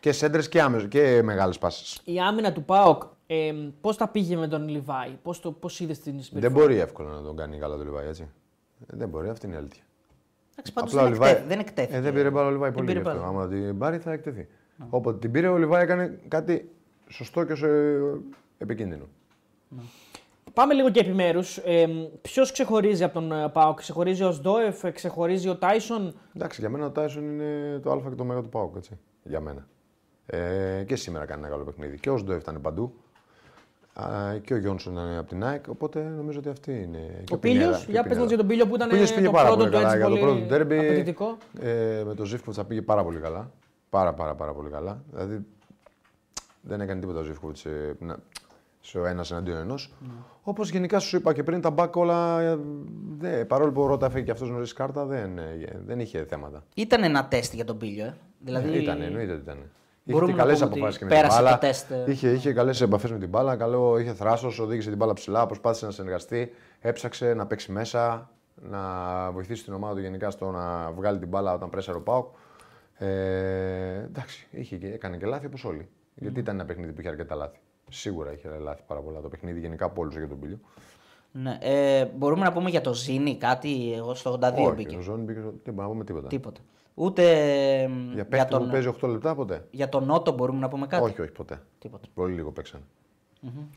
[0.00, 2.00] Και σέντρες και, άμεσο, και μεγάλες πάσει.
[2.04, 3.02] η άμυνα του ΠΑΟΚ,
[3.48, 7.10] ε, πώς τα πήγε με τον Λιβάη, πώς πώς είδες την συμπεριφορά; Δεν μπορεί εύκολα
[7.10, 8.28] να τον κάνει καλά το Λιβάη, έτσι.
[8.92, 9.82] Ε, Δεν μπορεί, αυτή είναι η αλήθεια.
[10.52, 11.96] Εντάξει, πάντως Απλά ο δεν, Λιβάη- εκτέθη, δεν εκτέθηκε.
[11.96, 13.20] Ε, δεν πήρε μπάλα ο Λιβάη Δεν πολύ πήρε γι' αυτό.
[13.20, 13.32] μπάλα.
[13.38, 14.48] Άμα την πάρει θα εκτεθεί.
[14.90, 16.70] Όποτε την πήρε ο Λιβάη έκανε κάτι
[17.08, 17.66] σωστό και σε
[18.58, 19.04] επικίνδυνο.
[20.52, 21.40] Πάμε λίγο και επιμέρου.
[21.64, 21.86] Ε,
[22.22, 26.86] Ποιος ξεχωρίζει από τον ε, ΠΑΟΚ, ξεχωρίζει ο Σντόεφ, ξεχωρίζει ο Τάισον; Εντάξει, για μένα
[26.86, 28.98] ο Τάισον είναι το Α και το Μέγα του Πάουκ, έτσι.
[29.22, 29.66] Για μένα.
[30.26, 31.98] Ε, και σήμερα κάνει ένα καλό παιχνίδι.
[31.98, 32.94] Και ο Σντοεφ ήταν παντού.
[33.94, 37.22] Α, και ο Γιόνσον ήταν από την ΑΕΚ, οπότε νομίζω ότι αυτή είναι.
[37.24, 38.26] και Ο Πίλιο, Πινέδα- και για ο πες μας Πινέδα.
[38.26, 39.98] για τον Πίλιο που ήταν Ο Πίλιος πήγε το πάρα πρώτο πολύ του καλά έτσι
[39.98, 40.78] για το πολύ πρώτο derby.
[40.78, 41.36] απαιτητικό.
[41.60, 43.50] Ε, με τον Ζήφκοβιτς θα πήγε πάρα πολύ καλά.
[43.90, 45.02] Πάρα, πάρα, πάρα πολύ καλά.
[45.12, 45.44] Δηλαδή
[46.60, 48.16] δεν έκανε τίποτα ο Ζήφκοβιτς σε, να-
[48.80, 49.92] σε ο ένας εναντίον ενός.
[50.00, 50.08] Ναι.
[50.42, 52.40] Όπως γενικά σου είπα και πριν, τα μπακ όλα.
[52.40, 52.58] ε,
[53.18, 56.64] δε, παρόλο που ο Ρότα έφεγε και αυτός νωρίς κάρτα, δεν, ε, δεν είχε θέματα.
[56.74, 58.04] Ήταν ένα τεστ για τον Πίλιο.
[58.04, 58.14] Ε.
[58.40, 59.58] Δηλαδή, Ε, Ήταν, εννοείται ότι ήταν.
[60.12, 61.58] Μπορούμε είχε να καλές πούμε ότι αποφάσεις και με την πέρασε το μπάλα.
[61.58, 62.04] τεστ, ε.
[62.08, 63.56] Είχε, είχε καλές επαφές με την μπάλα.
[63.56, 66.50] Καλό, είχε θράσος, οδήγησε την μπάλα ψηλά, προσπάθησε να συνεργαστεί.
[66.80, 68.80] Έψαξε να παίξει μέσα, να
[69.32, 72.26] βοηθήσει την ομάδα του γενικά στο να βγάλει την μπάλα όταν πρέσαρε ο Πάουκ.
[72.96, 73.06] Ε,
[74.04, 75.88] εντάξει, είχε, και- έκανε και λάθη όπως όλοι.
[76.14, 77.58] Γιατί ήταν ένα παιχνίδι που είχε αρκετά λάθη.
[77.90, 80.58] Σίγουρα είχε λάθη πάρα πολλά το παιχνίδι, γενικά από όλους για τον Πίλιο.
[81.32, 81.58] Ναι.
[81.60, 83.92] Ε, μπορούμε να πούμε για το Ζήνη κάτι.
[83.96, 84.96] Εγώ στο 82 Όχι, μπήκε.
[84.96, 85.40] ο Ζώνη μπήκε.
[85.40, 86.26] στο- Δεν μπορούμε να πούμε τίποτα.
[86.28, 86.60] Τίποτα.
[86.94, 90.58] Ούτε ε, Για για, παίχτη τον, που παίζει 8 λεπτά ποτέ; για τον Νότο μπορούμε
[90.58, 91.60] να πούμε κάτι; Όχι, όχι, ποτέ.
[91.78, 92.06] Τίποτα.
[92.14, 92.80] Πολύ λίγο παίξαν.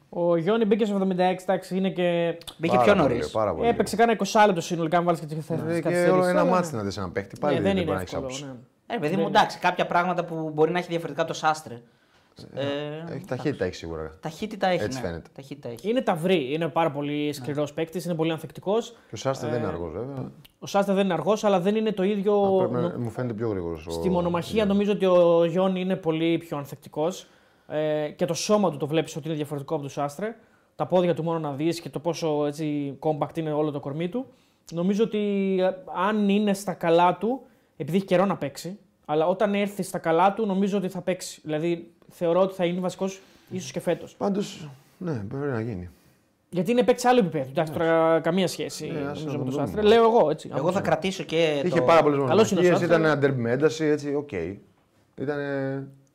[0.09, 2.38] Ο Γιόνι μπήκε στο 76, εντάξει, είναι και.
[2.57, 3.18] Μπήκε Πάρα πιο πολύ νωρίς.
[3.26, 3.68] λίγο, Πάρα πολύ.
[3.68, 6.09] Έπαιξε κάνα 20 λεπτό συνολικά, αν βάλεις και τις Ε, και καθυστερήσει.
[6.09, 7.39] όλο ένα μάτι να δει έναν παίχτη.
[7.39, 8.34] Πάλι Ναι, δεν δεν είναι μπορεί να έχεις εύκολο.
[8.34, 8.45] άποψη.
[8.88, 8.95] ναι.
[8.95, 11.82] Ε, παιδί μου, εντάξει, κάποια πράγματα που μπορεί να έχει διαφορετικά το Σάστρε.
[12.54, 14.12] Ε, Έχει ταχύτητα έχει σίγουρα.
[14.22, 14.84] ταχύτητα έχει.
[14.84, 15.06] Έτσι ναι.
[15.08, 15.30] φαίνεται.
[15.34, 15.90] Ταχύτητα έχει.
[15.90, 18.90] Είναι ταυρί, είναι πάρα πολύ σκληρός παίκτης, είναι πολύ ανθεκτικός.
[18.92, 20.32] Και ο Σάστε δεν είναι αργός, βέβαια.
[20.60, 22.56] Ο Σάστα δεν είναι αργός, αλλά δεν είναι το ίδιο.
[22.58, 23.86] Πρέπει να- νο- μου φαίνεται πιο γρήγορος.
[23.90, 27.28] Στη μονομαχία νομίζω ότι ο Γιόνι είναι πολύ πιο ανθεκτικός.
[27.68, 30.36] Ε, και το σώμα του το βλέπεις ότι είναι διαφορετικό από του Σάστρε.
[30.76, 34.10] Τα πόδια του μόνο να δεις και το πόσο έτσι compact είναι όλο το κορμί
[34.10, 34.26] του.
[34.72, 35.18] Νομίζω ότι
[35.60, 35.70] ε,
[36.08, 37.42] αν είναι στα καλά του,
[37.78, 41.42] επειδή έχει καιρό να παίξει, αλλά όταν έρθει στα καλά του, νομίζω ότι θα παίξει.
[41.44, 44.15] Δηλαδή θεωρώ ότι θα είναι βασικός ίσως και φέτος.
[44.15, 45.89] Πάντως, ναι, πρέπει να γίνει.
[46.49, 47.49] Γιατί είναι παίκτης άλλο επίπεδο.
[47.49, 49.65] Εντάξει, τώρα καμία σχέση Ναι, ας νομίζω το με τον δούμε.
[49.65, 49.82] Σάστρε.
[49.82, 50.51] Λέω εγώ έτσι.
[50.55, 51.61] Εγώ θα κρατήσω και.
[51.65, 51.86] Είχε το...
[51.86, 52.86] πάρα πολλέ Καλός είναι ο μονομαχίε, Σάστρε.
[52.86, 54.32] ήταν ένα ντέρμπι με ένταση, έτσι, οκ.
[55.15, 55.39] Ήταν.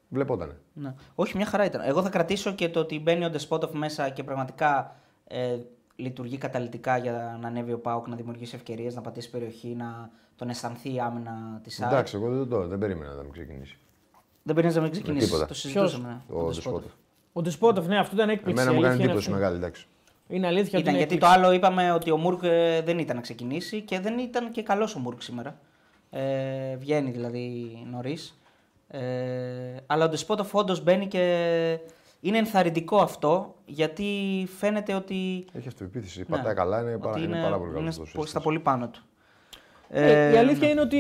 [0.08, 0.56] Βλεπότανε.
[0.72, 0.94] Ναι.
[1.14, 1.80] Όχι, μια χαρά ήταν.
[1.84, 4.96] Εγώ θα κρατήσω και το ότι μπαίνει ο Ντεσπότοφ μέσα και πραγματικά
[5.26, 5.56] ε,
[5.96, 10.48] λειτουργεί καταλητικά για να ανέβει ο Πάουκ, να δημιουργήσει ευκαιρίες, να πατήσει περιοχή, να τον
[10.48, 11.92] αισθανθεί η άμυνα της ΑΕΚ.
[11.92, 13.78] Εντάξει, εγώ δεν, το, δεν περίμενα να μην ξεκινήσει.
[14.42, 15.28] Δεν περίμενε να μην ξεκινήσεις.
[15.28, 15.46] τίποτα.
[15.46, 16.22] Το συζητούσαμε.
[16.28, 16.92] Ο Ντεσπότοφ.
[17.32, 18.62] Ο Ντεσπότοφ, ναι, αυτό ήταν έκπληξη.
[18.62, 19.40] Εμένα μου η κάνει αλήθεια είναι εντύπωση αυτή.
[19.40, 19.86] μεγάλη, εντάξει.
[20.28, 21.46] Είναι αλήθεια Ήταν ότι είναι γιατί το έκπληξη.
[21.46, 24.94] άλλο είπαμε ότι ο Μουρκ ε, δεν ήταν να ξεκινήσει και δεν ήταν και καλός
[24.94, 25.58] ο Μουρκ σήμερα.
[26.10, 28.38] Ε, βγαίνει δηλαδή νωρίς.
[28.88, 29.00] Ε,
[29.86, 31.78] αλλά ο Ντεσπότοφ όντως μπαίνει και
[32.20, 35.44] είναι ενθαρρυντικό αυτό γιατί φαίνεται ότι.
[35.52, 37.96] Έχει αυτοεπίθεση, ναι, πατάει καλά, είναι, πάρα, ότι είναι, πάρα πολύ καλός.
[37.96, 38.42] είναι το στα σύστημα.
[38.42, 39.02] πολύ πάνω του.
[39.94, 40.72] Ε, η αλήθεια ναι.
[40.72, 40.98] είναι ότι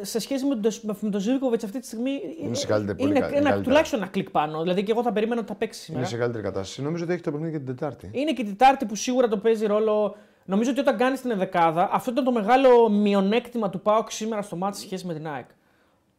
[0.00, 2.10] σε σχέση με τον, Ντεσ- με τον Ζήβκοβιτ αυτή τη στιγμή.
[2.42, 3.60] Είναι σε καλύτερη- πολύ είναι κα- ένα, καλύτερα.
[3.62, 4.62] τουλάχιστον ένα κλικ πάνω.
[4.62, 6.00] Δηλαδή και εγώ θα περίμενα ότι θα παίξει σήμερα.
[6.00, 6.82] Είναι σε καλύτερη κατάσταση.
[6.82, 8.10] Νομίζω ότι έχει το παιχνίδι και την Τετάρτη.
[8.12, 10.16] Είναι και η Τετάρτη που σίγουρα το παίζει ρόλο.
[10.44, 14.56] Νομίζω ότι όταν κάνει την εδεκάδα, αυτό ήταν το μεγάλο μειονέκτημα του Πάουκ σήμερα στο
[14.56, 15.46] μάτι σε σχέση με την ΑΕΚ.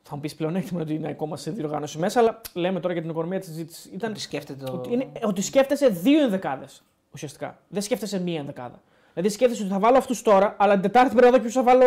[0.03, 3.11] Θα μου πεις πλεονέκτημα ότι είναι ακόμα σε διοργάνωση μέσα, αλλά λέμε τώρα για την
[3.11, 3.89] οικονομία της συζήτηση.
[3.93, 4.71] Ήταν Ότι σκέφτεται το.
[4.73, 7.59] ότι, είναι, ότι σκέφτεσαι δύο ενδεκάδες ουσιαστικά.
[7.67, 8.81] Δεν σκέφτεσαι μία ενδεκάδα.
[9.17, 11.63] Δηλαδή σκέφτεσαι ότι θα βάλω αυτούς τώρα, αλλά την Τετάρτη πρέπει να δω ποιους θα
[11.63, 11.85] βάλω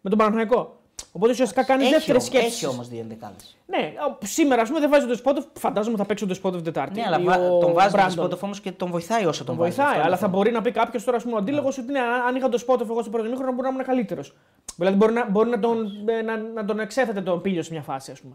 [0.00, 0.78] με τον Παναθηναϊκό.
[1.12, 2.46] Οπότε ουσιαστικά κάνεις Έχει, δεύτερη όμως- σκέψη.
[2.46, 3.56] έχει όμως δύο ενδεκάδες.
[3.66, 6.72] Ναι, ο- σήμερα ας πούμε δεν βάζει τον Σπότοφ, φαντάζομαι θα παίξει τον Σπότοφ την
[6.72, 7.00] Τετάρτη.
[7.00, 8.10] Ναι, αλλά ή βα- ο τον βάζει τον Μπράντον.
[8.10, 9.70] Σπότοφ όμως και τον βοηθάει όσο τον, Τον βάζει.
[9.76, 11.78] βοηθάει, Αυτό αλλά είναι θα το μπορεί να πει κάποιος τώρα, ας πούμε, ο αντίλογος
[11.78, 14.34] ότι ναι, αν είχα τον Σπότοφ εγώ στο πρώτο μήχρονο μπορεί να ήμουν καλύτερος.
[14.76, 17.82] Δηλαδή μπορεί να, μπορεί να, τον, ε, να, να τον εξέθετε τον πύλιος σε μια
[17.82, 18.34] φάση, ας πούμε.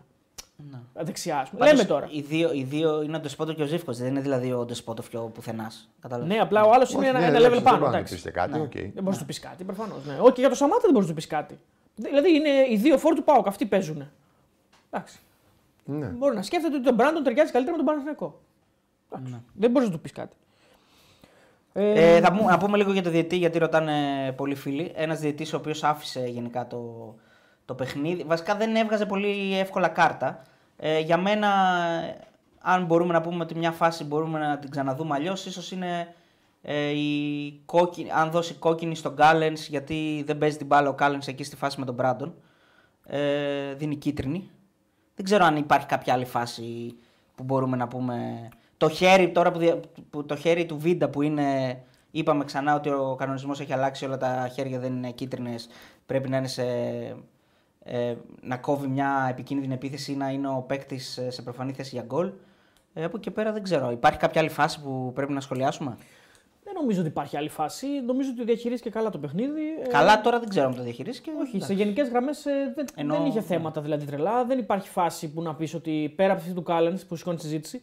[0.72, 1.04] Ναι.
[1.04, 1.60] Δεξιά, ας πούμε.
[1.66, 2.08] Πάντως, Λέμε τώρα.
[2.12, 3.98] Οι δύο, οι δύο είναι ο Ντεσπότοφ και ο Ζίβκο.
[3.98, 5.72] Δεν είναι δηλαδή ο Ντεσπότοφ και ο πουθενά.
[6.26, 7.78] Ναι, απλά ο άλλος είναι Όχι, ένα, ναι, ένα εντάξει, level δεν πάνω.
[7.78, 8.14] μπορεί να εντάξει.
[8.14, 8.60] πεις και κάτι, Ναι.
[8.60, 8.72] οκ.
[8.72, 10.06] Δεν μπορείς να του πεις κάτι, προφανώς.
[10.06, 10.18] Ναι.
[10.22, 11.60] Όχι, για το Σαμάτα δεν μπορείς να του πεις κάτι.
[11.96, 14.08] Δηλαδή είναι οι δύο φορ του ΠΑΟΚ, αυτοί παίζουν.
[14.92, 15.20] Εντάξει.
[15.86, 16.06] Ναι.
[16.06, 18.40] Μπορεί να σκέφτεται ότι τον Μπράντον ταιριάζει καλύτερα με τον Παναθηναϊκό.
[19.12, 19.32] Εντάξει.
[19.34, 19.40] Ναι.
[19.54, 20.36] Δεν μπορείς να του πεις κάτι.
[21.74, 24.92] Ε, Ε, θα μου- να πούμε λίγο για το διαιτή, γιατί ρωτάνε πολλοί φίλοι.
[24.96, 27.14] Ένας διαιτής ο οποίος άφησε γενικά το,
[27.66, 28.24] το παιχνίδι.
[28.24, 30.42] Βασικά δεν έβγαζε πολύ εύκολα κάρτα.
[30.78, 31.50] Ε, για μένα,
[32.62, 36.14] αν μπορούμε να πούμε ότι μια φάση μπορούμε να την ξαναδούμε αλλιώς, ίσως είναι
[36.62, 41.22] ε, η κόκκινη, αν δώσει κόκκινη στον Κάλεν, γιατί δεν παίζει την μπάλα ο Κάλεν
[41.26, 42.34] εκεί στη φάση με τον Μπράντον.
[43.08, 44.50] Ε, δίνει κίτρινη.
[45.16, 46.96] Δεν ξέρω αν υπάρχει κάποια άλλη φάση
[47.36, 48.50] που μπορούμε να πούμε.
[48.78, 51.80] Το χέρι τώρα που, δια- που το χέρι του Βίντα που είναι.
[52.12, 55.68] Είπαμε ξανά ότι ο κανονισμός έχει αλλάξει, όλα τα χέρια δεν είναι κίτρινες.
[56.06, 56.64] Πρέπει να είναι σε.
[57.88, 62.04] Ε, να κόβει μια επικίνδυνη επίθεση ή να είναι ο παίκτης σε προφανή θέση για
[62.04, 62.32] γκολ.
[62.94, 63.92] Ε, από εκεί και πέρα δεν ξέρω.
[63.92, 65.98] Υπάρχει κάποια άλλη φάση που πρέπει να σχολιάσουμε;
[66.64, 67.88] Δεν νομίζω ότι υπάρχει άλλη φάση.
[68.06, 69.62] Νομίζω ότι διαχειρίστηκε καλά το παιχνίδι.
[69.84, 71.32] Ε, Καλά, τώρα δεν ξέρω αν το διαχειρίστηκε.
[71.42, 72.44] Όχι, σε γενικές γραμμές
[72.76, 74.46] δεν, Ενώ- δεν είχε θέματα δηλαδή τρελά.
[74.46, 77.42] Δεν υπάρχει φάση που να πεις ότι πέρα από αυτή του Κάλεν που σηκώνει τη
[77.42, 77.82] συζήτηση,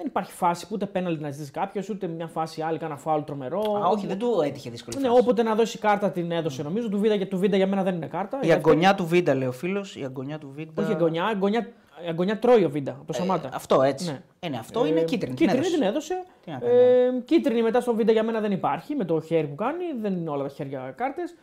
[0.00, 3.22] δεν υπάρχει φάση που ούτε πέναλτι να ζητήσει κάποιος, ούτε μια φάση άλλη, κάνα φάουλ
[3.22, 3.60] τρομερό.
[3.84, 5.20] Α, όχι, δεν του έτυχε δύσκολη Ναι, φάση.
[5.20, 6.88] όποτε να δώσει κάρτα την έδωσε νομίζω.
[6.88, 8.38] Του Βίντα, για- του Βίντα για μένα δεν είναι κάρτα.
[8.42, 9.96] Η Για αγκωνιά του Βίντα, λέει ο φίλος.
[9.96, 10.82] Η αγκωνιά του Βίντα.
[10.82, 11.68] Όχι γωνιά, γωνιά
[12.04, 13.46] η αγκωνιά τρώει ο Βίντα από το Σαμάτα.
[13.48, 14.10] Ε, αυτό έτσι.
[14.10, 14.22] Ναι.
[14.40, 15.34] Ε, ναι, αυτό είναι κίτρινη.
[15.34, 16.14] Κίτρινη την την έδωσε.
[16.14, 16.30] έδωσε.
[16.44, 16.80] Τι να κάνει, ναι.
[17.18, 19.84] Ε, κίτρινη μετά στο Βίντα για μένα δεν υπάρχει με το χέρι που κάνει.
[20.00, 21.34] Δεν είναι όλα τα χέρια κάρτες.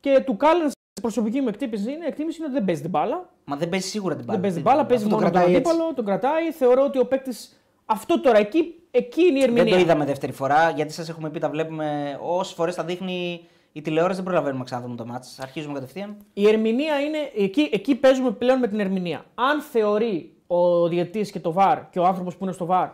[0.00, 0.70] Και του Κάλεν
[1.02, 3.28] προσωπική μου εκτίμηση είναι, εκτίμηση είναι ότι δεν παίζει την μπάλα.
[3.44, 4.38] Μα δεν παίζει σίγουρα την μπάλα.
[4.40, 5.70] Δεν παίζει την μπάλα, παίζει Αυτό το μόνο τον κρατάει έτσι.
[5.70, 6.50] αντίπαλο, τον κρατάει.
[6.52, 7.60] Θεωρώ ότι ο παίκτης.
[7.86, 9.64] Αυτό τώρα εκεί, εκεί είναι η ερμηνεία.
[9.64, 13.44] Δεν το είδαμε δεύτερη φορά, γιατί σας έχουμε πει, τα βλέπουμε όσες φορές τα δείχνει
[13.72, 15.38] η τηλεόραση, δεν προλαβαίνουμε ξανά να δούμε το μάτς.
[15.40, 16.16] Αρχίζουμε κατευθείαν.
[16.32, 17.18] Η ερμηνεία είναι.
[17.36, 19.24] Εκεί, εκεί παίζουμε πλέον με την ερμηνεία.
[19.34, 22.88] Αν θεωρεί ο διαιτητής και το βαρ και ο άνθρωπος που είναι στο βαρ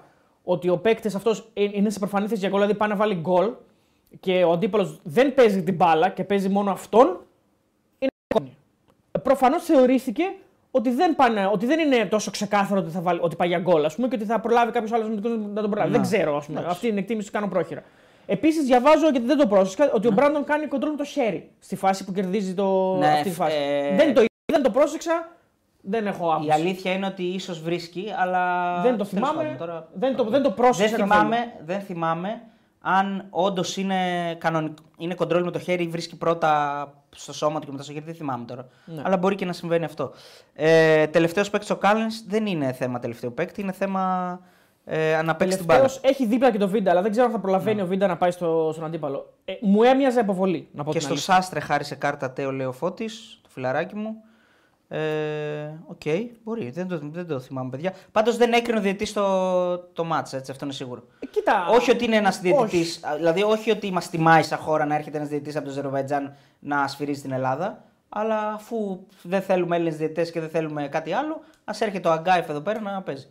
[0.44, 3.50] ότι ο παίκτης αυτός είναι σε προφανή θέση για γκολ, δηλαδή πάει να βάλει γκολ
[4.20, 7.06] και ο αντίπαλος δεν παίζει την μπάλα και παίζει μόνο αυτόν,
[7.98, 8.56] είναι κόκκινη.
[9.22, 10.24] Προφανώς θεωρήθηκε
[10.74, 13.84] ότι δεν, πάνε, ότι δεν είναι τόσο ξεκάθαρο ότι, θα βάλει, ότι πάει για γκολ
[13.84, 15.90] ας πούμε, και ότι θα προλάβει κάποιος άλλος να τον προλάβει.
[15.90, 15.98] Να.
[15.98, 16.64] Δεν ξέρω, ας πούμε.
[16.68, 17.82] Αυτή είναι η εκτίμηση που κάνω πρόχειρα.
[18.26, 21.76] Επίσης, διαβάζω γιατί δεν το πρόσεξα ότι ο Μπράντον κάνει κοντρόλ με το χέρι στη
[21.76, 22.96] φάση που κερδίζει το...
[22.96, 23.56] Ναι, αυτή τη φάση.
[23.56, 25.28] ε, Δεν, το, είδα, δεν το πρόσεξα,
[25.80, 26.48] δεν έχω άποψη.
[26.48, 28.72] Η αλήθεια είναι ότι ίσως βρίσκει, αλλά.
[28.82, 30.96] Δεν το τέλος θυμάμαι, πάντων, τώρα- δεν, το, δεν το πρόσεξα.
[30.96, 31.20] Δεν καθόλου.
[31.28, 32.40] θυμάμαι, δεν θυμάμαι
[32.82, 34.76] αν όντως είναι, κανονικ...
[34.98, 38.04] είναι κοντρόλ με το χέρι ή βρίσκει πρώτα στο σώμα του και μετά στο χέρι.
[38.04, 38.68] Δεν θυμάμαι τώρα.
[38.84, 39.02] Ναι.
[39.04, 40.12] Αλλά μπορεί και να συμβαίνει αυτό.
[40.54, 44.40] Ε, τελευταίος παίκτης ο Κάλεν δεν είναι θέμα τελευταίου παίκτη, είναι θέμα
[44.84, 45.80] ε, να παίξει την μπάλα.
[45.80, 48.16] Τελευταίος έχει δίπλα και το Βίντα, αλλά δεν ξέρω αν θα προλαβαίνει ο Βίντα να
[48.16, 49.32] πάει στο, στον αντίπαλο.
[49.44, 51.34] Ε, μου έμοιαζε αποβολή, να πω Και την στο αλήθεια.
[51.34, 53.06] Σάστρε χάρισε κάρτα Τέο Λέο Φώτη,
[53.42, 54.14] το φιλαράκι μου.
[54.94, 56.00] Ε, Οκ,
[56.44, 56.70] μπορεί.
[56.70, 57.92] Δεν το, δεν το θυμάμαι, παιδιά.
[58.12, 61.02] Πάντως δεν έκρινε ο διαιτητής το, το ματς, έτσι, αυτό είναι σίγουρο.
[61.20, 63.00] Ε, κοίτα, Όχι ότι είναι ένας διαιτητής.
[63.04, 63.16] όχι.
[63.16, 66.88] Δηλαδή, όχι ότι μας τιμάει σαν χώρα να έρχεται ένας διαιτητής από το Αζερβαϊτζάν να
[66.88, 67.84] σφυρίζει την Ελλάδα.
[68.08, 72.48] Αλλά αφού δεν θέλουμε Έλληνες διαιτητές και δεν θέλουμε κάτι άλλο, ας έρχεται ο Αγκάγεφ
[72.48, 73.26] εδώ πέρα να παίζει.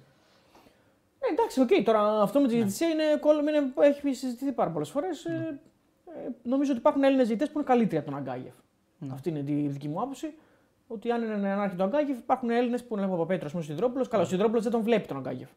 [1.19, 1.69] Ε, εντάξει, οκ.
[1.83, 2.59] Τώρα αυτό με τη Ναι.
[2.59, 5.25] διαιτησία είναι, κόλλο- είναι, έχει συζητηθεί πάρα πολλές φορές.
[5.27, 5.35] Ναι.
[5.35, 8.53] Ε, ε, νομίζω ότι υπάρχουν Έλληνες διαιτητές που είναι καλύτεροι από τον Αγκάγεφ.
[8.97, 9.13] Ναι.
[9.13, 10.33] Αυτή είναι η δική μου άποψη.
[10.93, 14.05] Ότι αν είναι να έρχεται ο Αγκάγεφ, υπάρχουν Έλληνες που είναι από Πέτρος, ο Σιδρόπουλο.
[14.09, 15.49] Καλά, ο Σιδρόπουλο δεν τον βλέπει τον Αγκάγεφ.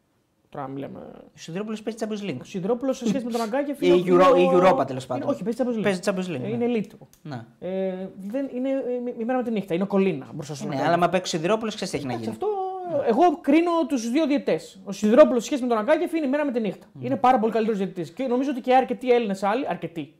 [0.48, 0.98] Τώρα μιλάμε.
[1.14, 2.36] Ο Σιδηρόπουλος παίζει Champions League.
[2.40, 3.80] Ο Σιδρόπουλο σε σχέση με τον Αγκάγεφ.
[3.80, 5.28] Η είναι- Euro- είναι η ο- Europa, τέλος είναι- πάντων.
[5.28, 5.82] Όχι, παίζει Champions League.
[5.82, 6.44] Παίζει Champions League.
[6.44, 6.64] Ε, ναι.
[6.64, 7.06] Είναι elite.
[7.22, 7.44] Ναι.
[7.60, 8.74] Ε, δεν, είναι ε,
[9.18, 9.74] η μέρα με τη νύχτα.
[9.74, 10.92] Είναι ο Κολίνα μπροστά στον Ναι, Αγκάγεφ.
[10.94, 12.44] αλλά με παίξει ο Σιδηρόπουλος, ξέρεις τι έχει να Εντάξει, γίνει.
[12.44, 12.62] αυτό
[13.08, 14.60] εγώ κρίνω τους δύο διαιτέ.
[14.84, 16.86] Ο Σιδηρόπουλος σε σχέση με τον Αγκάγεφ είναι η μέρα με τη νύχτα.
[17.00, 18.10] Είναι πάρα πολύ καλύτερος διαιτητής.
[18.10, 20.14] Και νομίζω ότι και αρκετοί Έλληνες άλλοι, αρκετοί.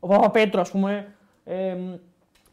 [0.00, 1.14] Ο Παπαπέτρου, ας πούμε,
[1.44, 1.76] ε,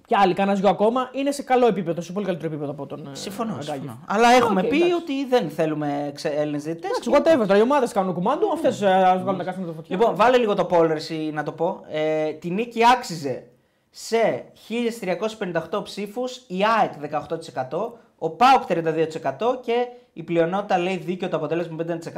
[0.07, 2.99] και άλλοι, κανένας δυο ακόμα, είναι σε καλό επίπεδο, σε πολύ καλύτερο επίπεδο από τον
[3.11, 3.51] ε, Συμφωνώ.
[3.51, 3.73] Αγκάγεφ.
[3.73, 3.99] συμφωνώ.
[4.07, 4.93] Αλλά έχουμε Οκ, πει εντάξει.
[4.93, 6.89] ότι δεν θέλουμε Έλληνες διαιτητές.
[6.89, 7.47] Εντάξει, whatever.
[7.47, 9.95] Τώρα οι ομάδες κάνουν κουμάντο, αυτές ας βγάλουν τα κάστανα από τη φωτιά.
[9.95, 11.81] Λοιπόν, βάλε λίγο το poll, ρε συ να το πω.
[11.89, 13.43] Ε, τη νίκη άξιζε
[13.89, 14.43] σε
[15.71, 16.91] 1358 ψήφους, η ΑΕΚ
[17.69, 21.75] 18%, ο ΠΑΟΚ 32% και η πλειονότητα λέει δίκαιο το αποτέλεσμα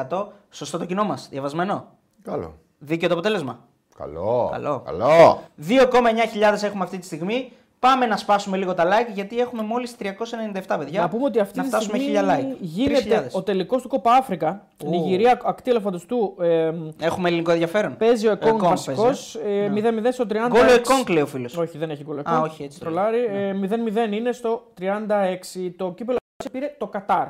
[0.09, 0.25] 5%.
[0.49, 1.87] Σωστό το κοινό μας, διαβασμένο;
[2.23, 2.55] Καλό.
[2.77, 3.59] Δίκαιο το αποτέλεσμα;
[3.97, 4.49] Καλό.
[4.51, 4.81] Καλό.
[4.85, 5.41] Καλό.
[5.67, 7.51] 2,9 έχουμε αυτή τη στιγμή.
[7.79, 11.01] Πάμε να σπάσουμε λίγο τα like γιατί έχουμε μόλις 397 παιδιά.
[11.01, 12.55] Να πούμε ότι αυτή να τη φτάσουμε στιγμή 1000 like.
[12.59, 13.31] γίνεται 3.000.
[13.31, 14.61] ο τελικός του Κόπα Αφρικα.
[14.85, 14.89] Ου.
[14.89, 16.35] Νιγηρία, ακτή ελεφαντοστού.
[16.41, 16.71] Ε,
[17.01, 17.97] Έχουμε ελληνικό ενδιαφέρον.
[17.97, 19.37] παίζει ο Εκόνγκ Εκόνγκ βασικός.
[19.43, 20.49] παίζει, Ε, 0-0 στο 36.
[20.49, 21.57] Γκολ ο Εκόνγκ λέει ο φίλος.
[21.57, 22.43] Όχι, δεν έχει γκολ ο Α, Εκόνγκ.
[22.43, 23.25] όχι, έτσι το Τρολάρι.
[23.25, 25.73] Ε, 0-0 είναι στο 36.
[25.77, 26.17] Το κύπελο
[26.51, 27.27] πήρε το Κατάρ.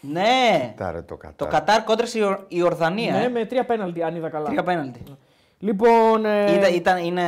[0.00, 0.74] Ναι.
[0.76, 1.34] Τάρε το κατά.
[1.36, 3.12] Το Κατάρ κόντρα η, Ορ- η Ορδανία.
[3.12, 3.28] Ναι, ε.
[3.28, 4.46] με τρία πέναλτι, αν είδα καλά.
[4.46, 5.02] Τρία πέναλτι.
[5.62, 6.24] Λοιπόν.
[6.24, 7.22] Ε, Ήταν, ήταν, είναι.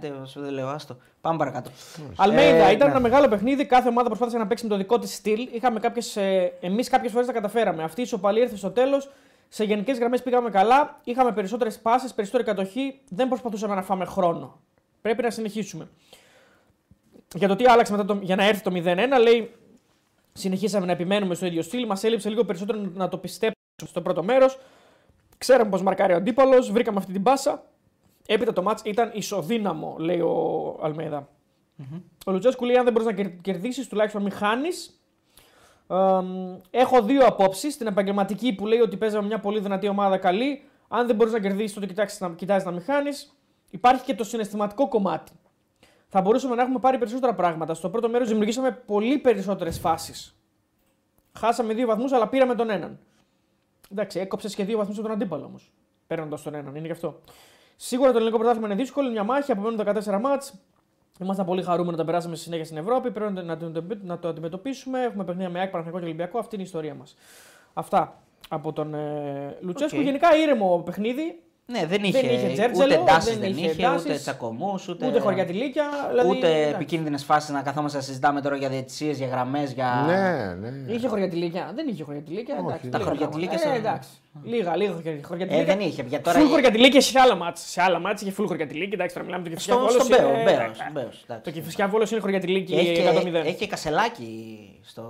[0.00, 0.96] δεν- σου δεν λέω, άστο.
[1.20, 1.70] Πάμε παρακάτω.
[2.16, 2.92] Αλμέιδα, Ε, ήταν ναι.
[2.92, 3.66] ένα μεγάλο παιχνίδι.
[3.66, 5.48] Κάθε ομάδα προσπάθησε να παίξει με το δικό της στυλ.
[5.52, 7.82] Είχαμε κάποιες, ε, εμείς κάποιες φορές τα καταφέραμε.
[7.82, 9.10] Αυτή η ισοπαλία ήρθε στο τέλος.
[9.48, 11.00] Σε γενικές γραμμές πήγαμε καλά.
[11.04, 13.00] Είχαμε περισσότερες πάσει, περισσότερη κατοχή.
[13.08, 14.60] Δεν προσπαθούσαμε να φάμε χρόνο.
[15.02, 15.88] Πρέπει να συνεχίσουμε.
[17.34, 19.54] Για το τι άλλαξε μετά το, για να έρθει το 0-1, λέει
[20.32, 21.86] συνεχίσαμε να επιμένουμε στο ίδιο στυλ.
[21.86, 23.54] Μας έλειψε λίγο περισσότερο να το πιστέψουμε
[23.86, 24.58] στο πρώτο μέρος.
[25.38, 27.62] Ξέραμε πώ μαρκάρει ο αντίπαλος, βρήκαμε αυτή την πάσα.
[28.26, 31.28] Έπειτα το μάτς ήταν ισοδύναμο, λέει ο αλμεδα
[32.26, 35.00] Ο Λουτσέσκου λέει: Αν δεν μπορείς να κερ- κερδίσεις, τουλάχιστον μην χάνεις.
[36.70, 37.76] έχω δύο απόψεις.
[37.76, 40.62] Την επαγγελματική που λέει ότι παίζαμε μια πολύ δυνατή ομάδα καλή.
[40.88, 43.36] Αν δεν μπορείς να κερδίσεις, τότε κοιτάξεις να, κοιτάζεις να μην χάνεις.
[43.70, 45.32] Υπάρχει και το συναισθηματικό κομμάτι.
[46.08, 47.74] Θα μπορούσαμε να έχουμε πάρει περισσότερα πράγματα.
[47.74, 50.38] Στο πρώτο μέρος δημιουργήσαμε πολύ περισσότερες φάσεις.
[51.32, 52.98] Χάσαμε δύο βαθμούς, αλλά πήραμε τον έναν.
[53.90, 55.72] Εντάξει, έκοψες και δύο βαθμούς από τον αντίπαλο όμως.
[56.06, 57.20] Παίρνοντας τον έναν, είναι γι' αυτό.
[57.76, 60.54] Σίγουρα το ελληνικό πρωτάθλημα είναι δύσκολο, είναι μια μάχη, απομένουν 14 ματς.
[61.20, 63.10] Ήμασταν πολύ χαρούμενοι όταν περάσαμε στη συνέχεια στην Ευρώπη.
[63.10, 65.02] Πρέπει να, να, το- να το αντιμετωπίσουμε.
[65.02, 66.38] Έχουμε παιχνίδια με ΑΕΚ, Παναθηναϊκό και Ολυμπιακό.
[66.38, 67.16] Αυτή είναι η ιστορία μας.
[67.74, 69.98] Αυτά από τον ε, Λουτσέσκου.
[69.98, 70.04] Οκ.
[70.04, 71.42] Γενικά ήρεμο παιχνίδι.
[71.66, 75.06] Ναι, δεν είχε, είχε τζέρτζελο, ούτε εντάσεις δεν δεν, είχε είχε, εντάσεις, ούτε τσακωμούς, ούτε,
[75.06, 75.84] Ούτε χωριατηλίκια.
[76.10, 76.74] Δηλαδή, ούτε εντάξει.
[76.74, 80.04] επικίνδυνες φάσεις να καθόμαστε να συζητάμε τώρα για διαιτησίες, για γραμμές, για.
[80.06, 80.92] Ναι, ναι.
[80.92, 81.72] Είχε χωριατηλίκια.
[81.74, 82.54] Δεν είχε χωριατηλίκια.
[82.54, 83.80] Όχι, εντάξει, τα λίγα χωριατηλίκια πράγματα.
[83.80, 84.08] στα- Ε, εντάξει.
[84.44, 84.92] Λίγα, λίγα
[85.26, 85.72] χωριατηλίκια.
[85.72, 86.02] Ε, δεν είχε.
[86.08, 86.38] Για τώρα.
[86.38, 87.66] Φουλ χωριατηλίκια σε άλλα μάτσα.
[87.66, 88.92] Σε άλλα μάτσα είχε φουλ χωριατηλίκια.
[88.92, 90.30] Εντάξει, τώρα μιλάμε το Κεφισιά Στο, Βόλος στον Μπέο.
[90.30, 91.42] είναι- Μπέος, Μπέος, εντάξει.
[91.44, 93.46] Το Κεφισιά Βόλος είναι Και χωριατηλίκη έχει, και, 100-0.
[93.46, 94.28] έχει και Κασελάκη
[94.82, 95.04] στο.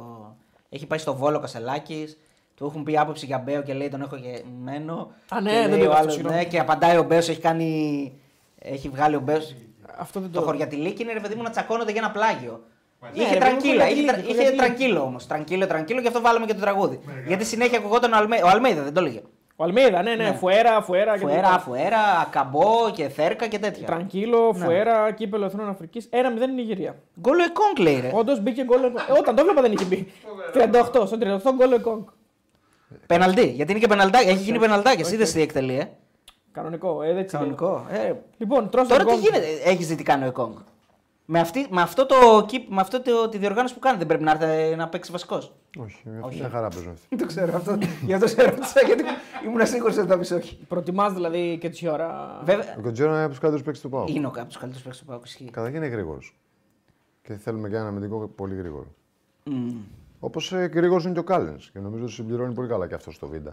[0.69, 2.17] Έχει πάει στο Βόλο Κασελάκης.
[2.57, 5.13] Του έχουν πει άποψη για Μπέο και λέει τον έχω γραμμένο.
[5.29, 6.37] Α, ναι, και δεν λέει το ο είδα αυτό, άλλος, συγγνώμη.
[6.37, 8.13] ναι, και απαντάει ο Μπέος, έχει κάνει.
[8.59, 9.55] Έχει βγάλει ο Μπέος.
[9.99, 10.47] Αυτό δεν Το το.
[10.47, 12.61] χωριατιλίκι είναι ρε παιδί μου να τσακώνονται για ένα πλάγιο.
[13.01, 14.57] Ναι, είχε ρε παιδί μου, τραγκύλα, είχε, χωριατιλίκι, τρα- είχε χωριατιλίκι.
[14.77, 15.27] τραγκύλο όμως.
[15.27, 17.01] Τραγκύλο, τραγκύλο, γι' αυτό βάλαμε και το τραγούδι.
[17.27, 18.47] Γιατί συνέχεια ακουγόταν ο Αλμέιδα.
[18.47, 19.21] Ο Αλμέιδα δεν το έλεγε.
[19.57, 20.33] Ο Αλμέιδα, ναι, ναι, Ναι.
[20.33, 21.13] φουέρα, φουέρα.
[21.13, 21.59] και Φουέρα, τέτοια.
[21.59, 23.87] φουέρα, ακαμπό και θέρκα και τέτοια.
[23.87, 24.65] Τρανκύλο, Ναι.
[24.65, 26.09] φουέρα, κύπελο Εθνών Αφρικής.
[26.13, 26.97] 1-0 η Νιγηρία.
[27.21, 28.11] Γκολ ο Εκόνγκ λέει ρε.
[28.15, 28.83] Όντως μπήκε γκολ.
[28.83, 29.05] ο Εκόνγκ.
[29.09, 30.13] Ε, όταν το έβλεπα δεν είχε μπει.
[30.53, 32.03] 38, στο 38 γκολ ο Εκόνγκ.
[33.07, 33.47] Πεναλτί.
[33.51, 34.29] Γιατί είναι και πεναλτάκι.
[34.29, 35.01] Έχει γίνει πεναλτάκι.
[35.01, 35.23] Εσύ όχι.
[35.23, 35.89] είδε τι εκτελεί, ε.
[36.53, 37.43] Κανονικό, ε, δεν ξέρω.
[37.43, 37.87] Κανονικό.
[37.91, 39.35] Ε, Λοιπόν, τρως Τώρα τον τι Εκόνγκ.
[39.43, 40.55] γίνεται, έχεις δει τι κάνει ο Εκόνγκ.
[41.27, 42.17] Με, αυτή, με αυτό, το,
[42.51, 45.53] keep- με αυτό το, τη διοργάνωση που κάνει δεν πρέπει να έρθει να παίξει βασικός;
[45.79, 46.39] Όχι, Όχι.
[46.39, 47.17] μια χαρά παίζουν αυτοί.
[47.21, 47.79] το ξέρω αυτό.
[48.05, 49.03] Γι' αυτό σε έρωτησα γιατί
[49.47, 50.59] ήμουν σίγουρος ότι θα πεις όχι.
[50.69, 52.41] Προτιμάς δηλαδή και τη ώρα.
[52.45, 52.75] Βέβαια.
[52.79, 54.05] Ο Κοντζέρο είναι από τους καλύτερους παίκτες του Πάου.
[54.09, 55.25] Είναι ο από τους καλύτερους παίκτες του Πάουκ.
[55.25, 55.51] Ισχύει.
[55.51, 56.37] Καταρχήν είναι γρήγορος.
[57.23, 58.87] Και θέλουμε και ένα αμυντικό πολύ γρήγορο.
[59.45, 59.75] Μμμ.
[60.25, 61.57] Όπως ε, γρήγορος είναι και ο Κάλεν.
[61.73, 63.53] Και νομίζω ότι συμπληρώνει πολύ καλά και αυτό στο βίντεο.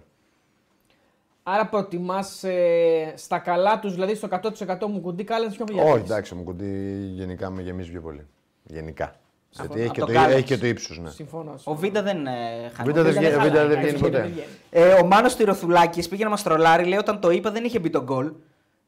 [1.44, 6.04] Άρα προτιμάς ε, στα καλά τους, δηλαδή στο 100% μου κουντί κάλεν πιο πιο Όχι,
[6.04, 6.66] εντάξει, μου κουντί
[7.14, 8.28] γενικά με γεμίζει πιο πολύ.
[8.64, 9.16] Γενικά.
[9.50, 10.34] Γιατί έχει από και, το το, Κάλενς.
[10.36, 11.10] έχει και το ύψος, ναι.
[11.10, 11.56] Συμφωνώ.
[11.64, 12.32] Ο Βίντα δεν ε,
[12.74, 12.92] χάνει.
[12.92, 14.22] Βίντα δεν Βίντα βγαίνει- χαλάει, Βίντα δεν εντάξει, βγαίνει ποτέ.
[14.22, 14.48] δεν βγαίνει.
[14.70, 16.86] Ε, ο Μάνος Τυροθουλάκης πήγε να μας τρολάρει.
[16.86, 18.32] Λέει όταν το είπα δεν είχε μπει το γκολ.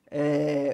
[0.09, 0.19] Ε,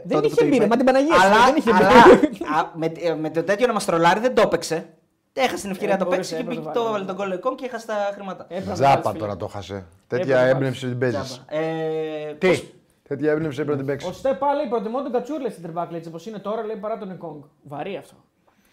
[0.10, 0.64] τότε που είχε το μπει, είπε.
[0.64, 1.78] ρε, μα την Παναγία σου, αλλά, δεν είχε μπει.
[1.78, 4.90] αλλά α, με, ε, με το τέτοιο να μας τρολάρει δεν το έπαιξε.
[5.34, 6.90] Έχασε την ευκαιρία Ε, να το μπορούσε, παίξεις και έπρεπε πήγε να το βάλει.
[6.90, 8.44] έβαλε τον γκολ Εκόν και έχασε τα χρήματα.
[8.50, 9.20] Έπρεπε να Τζάπα βάλεις, φίλε.
[9.20, 9.74] τώρα το χάσε.
[9.74, 11.20] Έπρεπε Τέτοια να έμπνευση την παίζεις.
[11.22, 11.62] Τζάμπα.
[11.64, 12.66] Ε, Τι; πώς-
[13.08, 14.20] Τέτοια έμπνευση έπρεπε να την Ο παίξει.
[14.20, 17.42] Στέπα λέει προτιμώ τον Κατσούρλε στην τερμπάκ, έτσι όπως είναι τώρα, λέει παρά τον Εκόνγκ.
[17.64, 18.14] Βαρύ αυτό.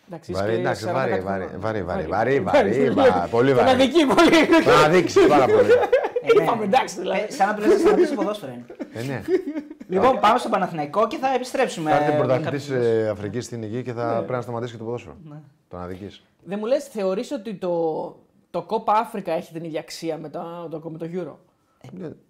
[0.08, 1.60] Εντάξει, είσαι Βαρύ, και εντάξει, 40 βαρύ, κάτι βαρύ, χρονών.
[1.60, 3.10] βαρύ, βαρύ, βαρύ, βαρύ, Βαρύ.
[3.10, 3.70] βα- πολύ Τον βαρύ.
[3.70, 4.62] αδικεί πολύ.
[4.64, 5.68] Θα να δείξει πάρα πολύ.
[6.28, 6.42] Ε, ναι.
[6.42, 7.20] Είπαμε, εντάξει, δηλαδή.
[7.28, 8.64] Ε, σαν να του λες να σταματήσει ποδόσφαιρο είναι.
[8.92, 9.22] Ε, ναι.
[9.88, 11.90] Λοιπόν, πάμε στο Παναθηναϊκό και θα επιστρέψουμε.
[11.90, 14.84] Θα έρθει με πρωταθλητής κάποιους- Αφρικής στην υγεία και θα πρέπει να σταματήσει και το
[14.84, 15.16] ποδόσφαιρο.
[15.68, 16.20] Τον αδική.
[16.48, 18.16] Δεν μου λες, θεωρείς ότι το,
[18.50, 21.34] το Κόπα Αφρικα έχει την ίδια αξία με το, το, με το Euro;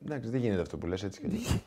[0.04, 1.62] Εντάξει, δεν γίνεται αυτό που λες έτσι και έτσι.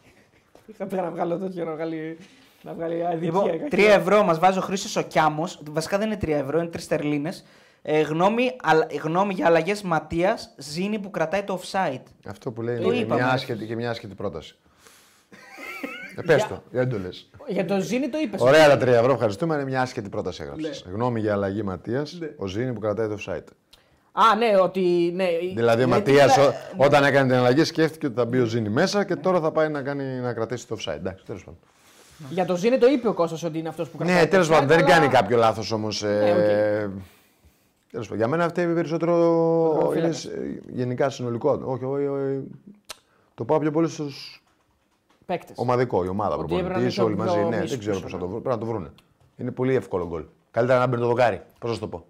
[0.65, 2.17] Είχα πει να βγάλω τέτοιο να βγάλει.
[2.63, 3.25] Να βγάλει αδικία.
[3.25, 3.95] Λοιπόν, κακία.
[3.95, 5.61] 3 ευρώ μας βάζει ο Χρήσο ο Κιάμος.
[5.71, 7.45] Βασικά δεν είναι 3 ευρώ, είναι 3 τερλίνες.
[7.81, 12.01] Ε, γνώμη, αλ- γνώμη για αλλαγές Ματίας Ζήνη που κρατάει το offside.
[12.25, 13.21] Αυτό που λέει Το είναι και είπαμε.
[13.21, 14.57] μια άσχετη, και μια άσχετη πρόταση.
[16.19, 17.29] Ε, πες το, δεν το λες.
[17.47, 18.41] Για το Ζήνη το είπες.
[18.41, 19.55] Ωραία τα 3 ευρώ, ευχαριστούμε.
[19.55, 20.67] Είναι μια άσχετη πρόταση έγραψε.
[20.85, 20.91] Ναι.
[20.93, 23.43] Γνώμη για αλλαγή Ματίας, ο Ζήνη που κρατάει το offside.
[24.11, 25.11] Α, ναι, ότι.
[25.15, 28.45] Ναι, Δηλαδή ο Γιατί Ματίας τα- όταν έκανε την αλλαγή σκέφτηκε ότι θα μπει ο
[28.45, 30.93] Ζήνη μέσα και τώρα θα πάει να, κάνει, να κρατήσει το offside.
[30.95, 31.59] Εντάξει, τέλος πάντων.
[32.29, 34.15] Για το Ζήνη το είπε ο Κώστας ότι είναι αυτός που κρατάει.
[34.15, 36.01] Ναι, το τέλος offside, πάντων, δεν αλλά- κάνει κάποιο λάθος όμως.
[36.01, 36.89] Ναι, Ε,
[37.91, 38.17] τέλος πάντων.
[38.17, 40.19] Για μένα αυτή περισσότερο είναι τερματοφύλακας.
[40.19, 40.29] σ-
[40.73, 41.61] γενικά συνολικό.
[41.65, 42.43] Όχι, όχι, όχι.
[43.33, 44.43] Το πάω πιο πολύ στους
[45.29, 45.57] Παίκτες.
[45.57, 47.37] ομαδικό, η ομάδα Ότι έπρεπε να προπονητής, είναι όλοι πιο- μαζί.
[47.39, 48.23] πιο Ναι, μίσους δεν ξέρω πίσω, πώς θα ναι.
[48.23, 48.41] το βρουν.
[48.41, 48.91] Πρέπει να το βρούνε.
[49.37, 50.23] Είναι πολύ εύκολο γκολ.
[50.51, 51.41] Καλύτερα να μπαίνει το δοκάρι.
[51.59, 52.05] Πώς να σου το πω.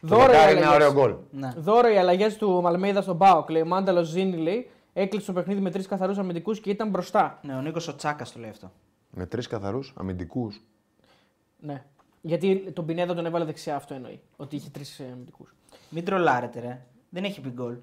[0.00, 0.88] Το Δώρο οι δοκάρι είναι ένα αλλαγές.
[0.88, 1.14] ωραίο γκολ.
[1.30, 1.52] Ναι.
[1.56, 3.50] Δώρο οι αλλαγές του Μαλμέιδα στον Μπάουκ.
[3.50, 4.70] Λέει ο Μάνταλος Ζήνη λέει.
[4.92, 7.38] Έκλεισε το παιχνίδι με τρεις καθαρούς αμυντικούς και ήταν μπροστά.
[7.42, 8.72] Ναι, ο Νίκος ο Τσάκα το λέει αυτό.
[9.10, 10.60] Με τρεις καθαρούς αμυντικούς.
[11.58, 11.84] Ναι.
[12.20, 14.20] Γιατί τον Πινέδα τον έβαλε δεξιά, αυτό εννοεί.
[14.36, 15.54] Ότι είχε τρεις αμυντικούς.
[15.88, 16.80] Μην τρολάρετε, ρε.
[17.08, 17.76] Δεν έχει μπει γκολ.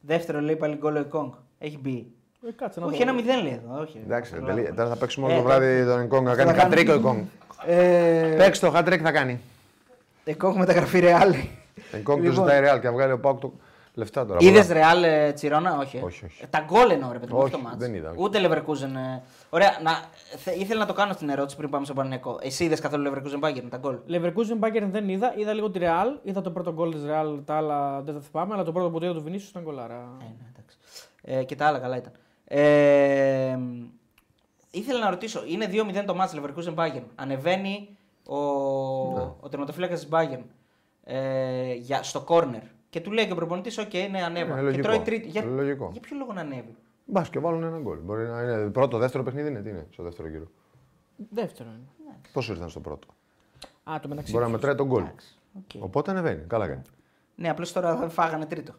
[0.00, 1.32] Δεύτερο λέει πάλι γκολ ο Εκόνγκ.
[1.58, 2.12] Έχει μπει.
[2.48, 3.02] Ε, κάτσε να Όχι, δω.
[3.02, 3.80] ένα μηδέν λέει εδώ.
[3.80, 4.56] Όχι, Εντάξει, ρε, Τρολάρω.
[4.58, 4.74] τελεία.
[4.74, 6.76] τώρα θα παίξουμε όλο Ε, το βράδυ τον Εγκόγκ να κάνει θα κάνουμε.
[6.76, 7.18] χατρίκ ο Εγκόγκ.
[7.66, 9.40] Ε, Παίξει το χατρίκ θα κάνει.
[10.24, 11.34] Εκόνγκ μεταγραφή ρεάλ.
[11.92, 12.32] Εγκόγκ το Λοιπόν.
[12.44, 13.52] ζητάει ρεάλ και θα βγάλει ο Πάουκ το
[13.94, 14.38] λεφτά τώρα.
[14.42, 14.78] Είδες πολλά.
[14.78, 15.96] ρεάλ ε, Τσιρόνα, όχι.
[15.96, 16.00] ε.
[16.02, 16.42] Όχι, όχι.
[16.42, 17.76] Ε, Τα γκολ εννοώ, ρε παιδί μου, Όχι, αυτό το μάτς.
[17.78, 18.22] δεν είδα, όχι.
[18.22, 18.94] Ούτε Leverkusen.
[19.16, 19.20] ε.
[19.50, 19.90] Ωραία, να,
[20.36, 22.38] θε, ήθελα να το κάνω στην ερώτηση πριν πάμε στο Παναγενικό.
[22.42, 25.34] Εσύ είδες καθόλου Leverkusen Bayern, τα γκολ; Leverkusen Bayern δεν είδα.
[25.36, 26.18] Είδα λίγο τη Real.
[26.22, 27.40] Είδα το πρώτο γκολ της Real.
[27.44, 28.54] Τα άλλα δεν τα θυμάμαι.
[28.54, 29.94] Αλλά το πρώτο που το είδα του Βινίσιου ήταν γκολάρα.
[30.20, 30.76] Ε, ναι, εντάξει.
[31.22, 32.12] Ε, και τα άλλα καλά ήταν.
[32.54, 33.58] Ε,
[34.70, 37.02] ήθελα να ρωτήσω, είναι 2-0 το ματς Leverkusen Bayern.
[37.14, 37.96] Ανεβαίνει
[38.26, 38.36] ο,
[39.40, 40.42] ο τερματοφύλακας της Bayern
[41.04, 42.62] ε, για, στο κόρνερ.
[42.90, 44.50] Και του λέει και ο προπονητής, οκ, ναι, ανέβα.
[44.50, 44.82] Είναι και λογικό.
[44.82, 45.28] τρώει τρίτη.
[45.28, 45.88] Για, Λογικό.
[45.92, 46.74] για ποιο λόγο να ανέβει;
[47.06, 47.98] Μπας και βάλουν ένα γκολ.
[47.98, 49.60] Μπορεί να είναι πρώτο, δεύτερο παιχνίδι είναι.
[49.62, 50.46] Τι είναι στο δεύτερο γύρο.
[51.30, 52.16] Δεύτερο είναι.
[52.32, 53.06] Πόσο ήρθαν στο πρώτο;
[53.84, 54.32] Α, το μεταξύ.
[54.32, 54.60] Μπορεί να τους.
[54.60, 55.02] μετράει τον γκολ.
[55.02, 55.82] Εντάξει, οκ.
[55.82, 56.44] Οπότε ανεβαίνει.
[56.46, 56.82] Καλά κάνει.
[57.34, 58.72] Ναι, απλώς τώρα θα φάγανε τρίτο.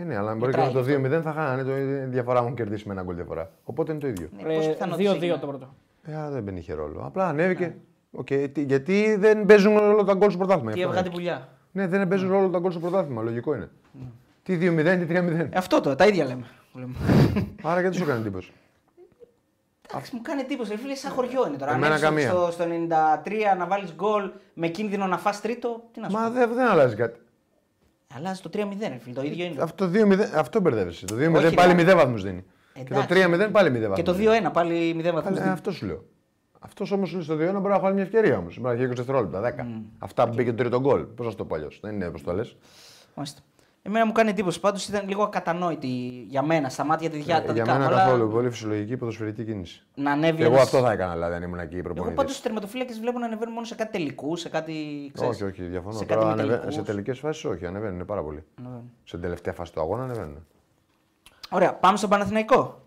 [0.00, 2.54] Ε, ναι, αλλά μπορεί και Μετράει με το 2-0 θα χάνανε το ίδιο διαφορά μου
[2.54, 3.50] κερδίσει με ένα γκολ διαφορά.
[3.64, 4.28] Οπότε είναι το ίδιο.
[4.36, 5.74] Ναι, πόσο Ε, πιθανότητες 2-2 έχει το να- πρώτο.
[6.02, 7.00] Ε, α, δεν είχε ρόλο.
[7.04, 7.76] Απλά ανέβηκε.
[8.10, 10.70] Οκ, τι- γιατί δεν παίζουν ρόλο τα γκολ στο πρωτάθλημα.
[10.72, 11.30] Τι γι' αυτό έβγα την είναι.
[11.30, 11.48] πουλιά.
[11.72, 13.22] Ναι, δεν παίζουν ρόλο τα γκολ στο πρωτάθλημα.
[13.22, 13.68] Λογικό είναι.
[14.42, 15.48] Τι 2-0, τι 3-0.
[15.52, 16.44] Ε, αυτό το, τα ίδια λέμε.
[16.72, 16.94] που λέμε.
[17.62, 18.52] Άρα γιατί σου έκανε εντύπωση;
[19.90, 20.70] Εντάξει, μου κάνει εντύπωση.
[20.70, 21.70] Ρε Φίλε, σαν χωριό είναι τώρα.
[21.72, 22.28] Εμένα Αν έρθεις καμία.
[22.30, 26.22] στο, στο 93 να βάλεις γκολ με κίνδυνο να φας τρίτο, τι να σου Μα
[26.26, 26.30] πω.
[26.32, 27.20] δεν, δεν αλλάζει κάτι.
[28.14, 29.62] Αλλάζεις το 3-0, ρε φίλε, το ίδιο είναι.
[29.62, 31.06] Αυτό, 2-0, αυτό μπερδεύεσαι.
[31.06, 31.92] Το 2-0 Όχι, πάλι ρε.
[31.92, 32.44] 0 βαθμούς δίνει.
[32.72, 33.48] Και το Εντάξει.
[33.48, 33.96] 3-0 πάλι 0 βαθμούς.
[33.96, 34.14] Και το
[34.48, 35.38] 2-1 πάλι 0 βαθμούς.
[35.38, 36.04] Ε, αυτός σου λέω.
[36.58, 38.58] Αυτός όμως στο 2-1 μπορεί να έχω άλλη μια ευκαιρία όμως.
[38.60, 39.66] Μπορεί να έχει 20 δευτερόλεπτα, 10.
[39.98, 41.02] Αυτά που μπήκε το τρίτο γκολ.
[41.02, 41.78] Πώς να σου το πω αλλιώς.
[41.82, 42.56] Δεν είναι όπως το λες.
[43.14, 43.40] Μάλιστα.
[43.88, 44.60] Εμένα μου κάνει εντύπωση.
[44.60, 45.86] Πάντως ήταν λίγο ακατανόητη
[46.28, 47.78] για μένα, στα μάτια τη διά, τα Ε, Για δικά μου.
[47.80, 48.28] μένα αλλά καθόλου.
[48.30, 49.82] Πολύ φυσιολογική ποδοσφαιρική κίνηση.
[49.94, 50.36] Να ανέβει.
[50.36, 52.14] Και εγώ ένας- αυτό θα έκανα δηλαδή αν ήμουν εκεί οι Εγώ προπονητέ.
[52.14, 54.72] πάντως του τερματοφύλακε βλέπω να ανεβαίνουν μόνο σε κάτι τελικού, σε κάτι.
[55.14, 55.96] Ξέρεις, Όχι, όχι, διαφωνώ.
[55.96, 56.74] Σε Τώρα κάτι ανεβα- μεταλλικούς.
[56.74, 58.44] σε τελικές φάσεις όχι, ανεβαίνουν πάρα πολύ.
[58.58, 58.90] Ανεβαίνουν.
[59.04, 60.46] Σε τελευταία φάση του αγώνα ανεβαίνουν.
[61.50, 62.80] Ωραία, πάμε στον Παναθηναϊκό.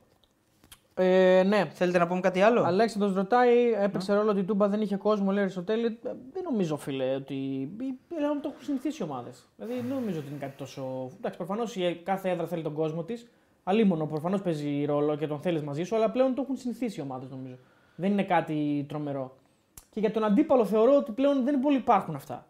[1.04, 1.70] Ε, ναι.
[1.74, 5.32] Θέλετε να πούμε κάτι άλλο; Αλέξανδρος ρωτάει, έπαιξε ρόλο ότι η Τούμπα δεν είχε κόσμο,
[5.32, 5.86] λέει Αριστοτέλη.
[5.86, 7.36] Ε, Δεν νομίζω, φίλε, ότι.
[8.16, 9.50] Πλέον το έχουν συνηθίσει οι ομάδες.
[9.56, 11.10] Δηλαδή δεν νομίζω ότι είναι κάτι τόσο.
[11.18, 13.28] Εντάξει, προφανώς κάθε έδρα θέλει τον κόσμο της.
[13.64, 17.04] Αλίμονο, προφανώς παίζει ρόλο και τον θέλεις μαζί σου, αλλά πλέον το έχουν συνηθίσει οι
[17.04, 17.56] ομάδες, νομίζω.
[17.96, 19.36] Δεν είναι κάτι τρομερό.
[19.90, 22.46] Και για τον αντίπαλο θεωρώ ότι πλέον δεν πολύ υπάρχουν αυτά.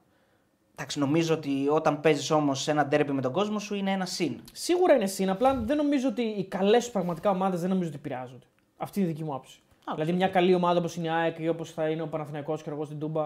[0.82, 4.40] Εντάξει, νομίζω ότι όταν παίζεις όμως ένα ντέρμπι με τον κόσμο σου είναι ένα συν.
[4.52, 8.46] Σίγουρα είναι συν, απλά δεν νομίζω ότι οι καλές πραγματικά ομάδες δεν νομίζω ότι επηρεάζονται.
[8.78, 9.60] Αυτή είναι η δική μου άποψη.
[9.86, 12.62] Α, δηλαδή, μια καλή ομάδα όπως είναι η ΑΕΚ ή όπως θα είναι ο Παναθηναϊκός
[12.64, 13.22] και εγώ στην Τούμπα,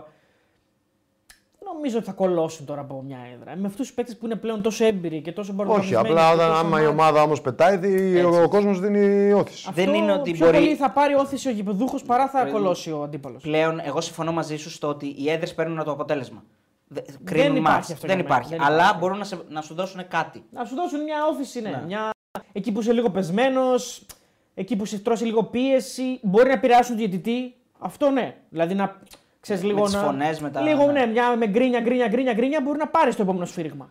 [1.60, 3.56] δεν νομίζω ότι θα κολώσουν τώρα από μια έδρα.
[3.56, 6.08] Με αυτούς τους παίκτες που είναι πλέον τόσο έμπειροι και τόσο Όχι, παρουσιασμένοι.
[6.20, 9.32] απλά και όταν τόσο άμα η μάτ- ομάδα όμως πετάει, δι- ο, ο κόσμος δίνει
[9.34, 9.66] όθηση.
[9.70, 12.92] Αυτό Δεν είναι ότι πιο μπορεί- πολύ θα πάρει όθηση ο γηπεδούχος παρά θα κολώσει
[12.92, 13.42] ο αντίπαλος.
[13.42, 16.44] Πλέον, εγώ συμφωνώ μαζί σου στο ότι οι έδρες παίρνουν το αποτέλεσμα.
[16.88, 17.92] Δε- Κρίνουν υπάρχει μάτς.
[17.92, 18.50] αυτό Δεν για μένα, υπάρχει.
[18.50, 18.98] δεν Αλλά υπάρχει.
[18.98, 20.44] μπορούν να, σε, να σου δώσουν κάτι.
[20.52, 21.70] Να σου δώσουν μια όθηση, ναι.
[21.70, 21.82] Ναι.
[21.86, 22.10] Μια...
[22.52, 24.06] Εκεί που είσαι λίγο πεσμένος,
[24.54, 27.56] εκεί που σε τρώσει λίγο πίεση, μπορεί να επηρεάσουν τον διαιτητή.
[27.80, 28.36] Αυτό ναι.
[28.50, 29.00] Δηλαδή να
[29.40, 29.84] ξέρεις λίγο.
[29.84, 30.00] τις να...
[30.00, 30.92] φωνές, με τα- Λίγο ναι.
[30.92, 33.90] ναι, μια με γκρίνια, γκρίνια, γκρίνια, γκρίνια μπορεί να πάρεις το επόμενο σφύριγμα.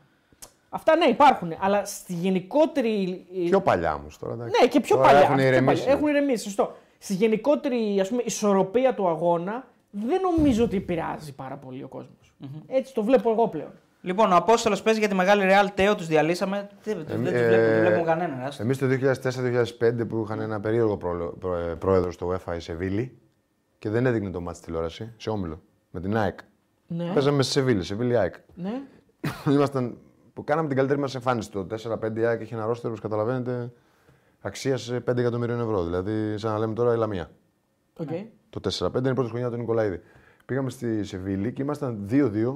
[0.68, 1.52] Αυτά ναι, υπάρχουν.
[1.60, 3.26] Αλλά στη γενικότερη.
[3.48, 4.32] Πιο παλιά όμως τώρα.
[4.32, 4.60] εντάξει.
[4.60, 5.22] Ναι, και πιο Τώρα παλιά.
[5.24, 5.82] Έχουν πιο ηρεμήσει.
[5.82, 5.92] παλιά.
[5.98, 6.76] Έχουν ηρεμήσει, σωστό.
[6.98, 11.88] Στη γενικότερη ας πούμε, ισορροπία του αγώνα δεν νομίζω ότι επηρεάζει πάρα πολύ ο
[12.40, 13.70] κοσμο Έτσι το βλέπω εγώ πλέον.
[14.00, 16.68] Λοιπόν, ο Απόστολος παίζει για τη μεγάλη Real Τέο, τους διαλύσαμε.
[16.82, 18.40] Δεν, δεν Εμεί- τους βλέπουμε, δεν ε, βλέπουμε κανέναν.
[18.42, 18.62] άστο.
[18.62, 23.18] Εμείς το 2004-2005 που είχαν ένα περίεργο πρόλο- προ- ε, πρόεδρος στο UEFA η Σεβίλη
[23.78, 26.38] και δεν έδειχνε το ματς η τηλεόραση σε όμιλο με την ΑΕΚ.
[26.86, 27.10] Ναι.
[27.12, 28.34] Παίζαμε στη Σεβίλη, Σεβίλη ΑΕΚ.
[28.54, 28.72] ναι.
[29.54, 29.96] Ήμασταν,
[30.34, 31.50] που κάναμε την καλύτερη μας εμφάνιση.
[31.50, 33.72] Το 4-5 η ΑΕΚ είχε ένα ρόστερο, καταλαβαίνετε,
[34.40, 35.84] αξία 5 εκατομμυρίων ευρώ.
[35.84, 37.30] Δηλαδή, σαν να λέμε τώρα η Λαμία.
[37.98, 38.08] Οκ.
[38.50, 40.00] Το 4-5 είναι η πρώτη χρονιά του Νικολαίδη.
[40.46, 42.54] Πήγαμε στη Σεβίλη και ήμασταν 2-2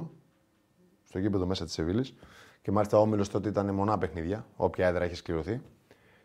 [1.03, 2.13] στο γήπεδο μέσα της Σεβίλης.
[2.61, 5.61] Και μάλιστα ο όμιλος τότε ήταν μονά παιχνίδια, όποια έδρα είχε κληρωθεί.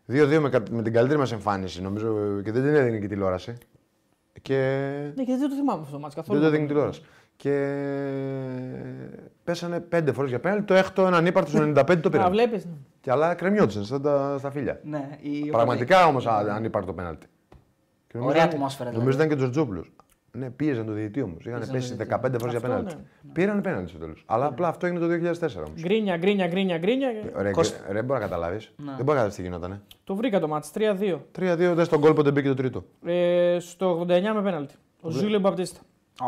[0.09, 3.55] 2-2 με, κα- με την καλύτερη μας εμφάνιση, νομίζω, και δεν την έδινε και τηλεόραση.
[4.43, 4.55] Και
[5.17, 6.41] Ναι, και δεν το θυμάμαι αυτό το μάτς καθόλου.
[6.41, 7.03] δεν το έδινε τηλεόραση.
[7.37, 7.53] Και
[9.45, 10.65] πέσανε πέντε φορές για πέναλτι.
[10.65, 12.31] Το έκτο έναν ύπαρτο στο 95 το Α, πήραν.
[12.31, 12.63] βλέπει.
[13.01, 14.81] Και αλλά κρεμιόντουσαν στα, τα- στα φίλια.
[14.85, 17.27] Ναι, η- Πραγματικά όμως αν ύπαρτο πέναλτι.
[18.07, 19.27] Και νομίζω Ωραία ήταν- ατμόσφαιρα, Νομίζω δηλαδή.
[19.27, 19.93] ήταν και ο Τζορτζόπουλος.
[20.37, 21.45] Ναι, πίεζαν το διαιτητή όμως.
[21.47, 22.95] Είχαν πέσει 15 φορές για Αυτό, πέναλτι.
[22.95, 23.33] ναι.
[23.33, 24.15] Πήραν πέναλτι στο τέλο.
[24.27, 25.81] Αλλά απλά αυτό έγινε το 2004 όμως.
[25.81, 27.13] Γκρίνια, γκρίνια, γκρίνια, γκρίνια.
[27.13, 27.79] και- Ρε, Κώστα.
[27.87, 28.73] ρε, δεν μπορεί να καταλάβεις.
[28.77, 29.81] Δεν μπορεί να καταλάβεις τι γινότανε.
[30.05, 31.21] Το βρήκα το μάτς, 3-2.
[31.33, 32.85] 3-2, δες στον κόλπο δεν μπήκε το τρίτο.
[33.05, 34.75] Ε, στο 89 με πέναλτι.
[35.01, 35.81] Ο Ζούλιο Μπαπτίστα.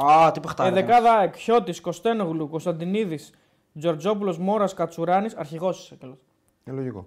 [0.06, 0.70] Α, τι Ε, παιχτάρα.
[0.70, 3.32] δεκάδα Εκχιώτης, Κωστένογλου, Κωνσταντινίδης,
[3.78, 5.34] Τζορτζόπουλος, Μόρας, Κατσουράνης.
[5.36, 6.16] Αρχηγός κιόλα.
[6.68, 7.06] Είναι λογικό.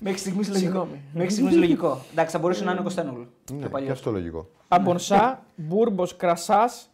[0.00, 0.58] Μέχρι στιγμής λογικό.
[0.58, 1.00] Συγγνώμη.
[1.14, 2.00] Μέχρι στιγμής λογικό.
[2.12, 3.26] Εντάξει, θα μπορούσε να είναι ο Κωνσταντινόγλου.
[3.50, 3.90] Ναι, Και και παλιός.
[3.90, 4.48] αυτό λογικό.
[4.68, 6.90] Αμπονσά, Μπούρμπος, Κρασάς,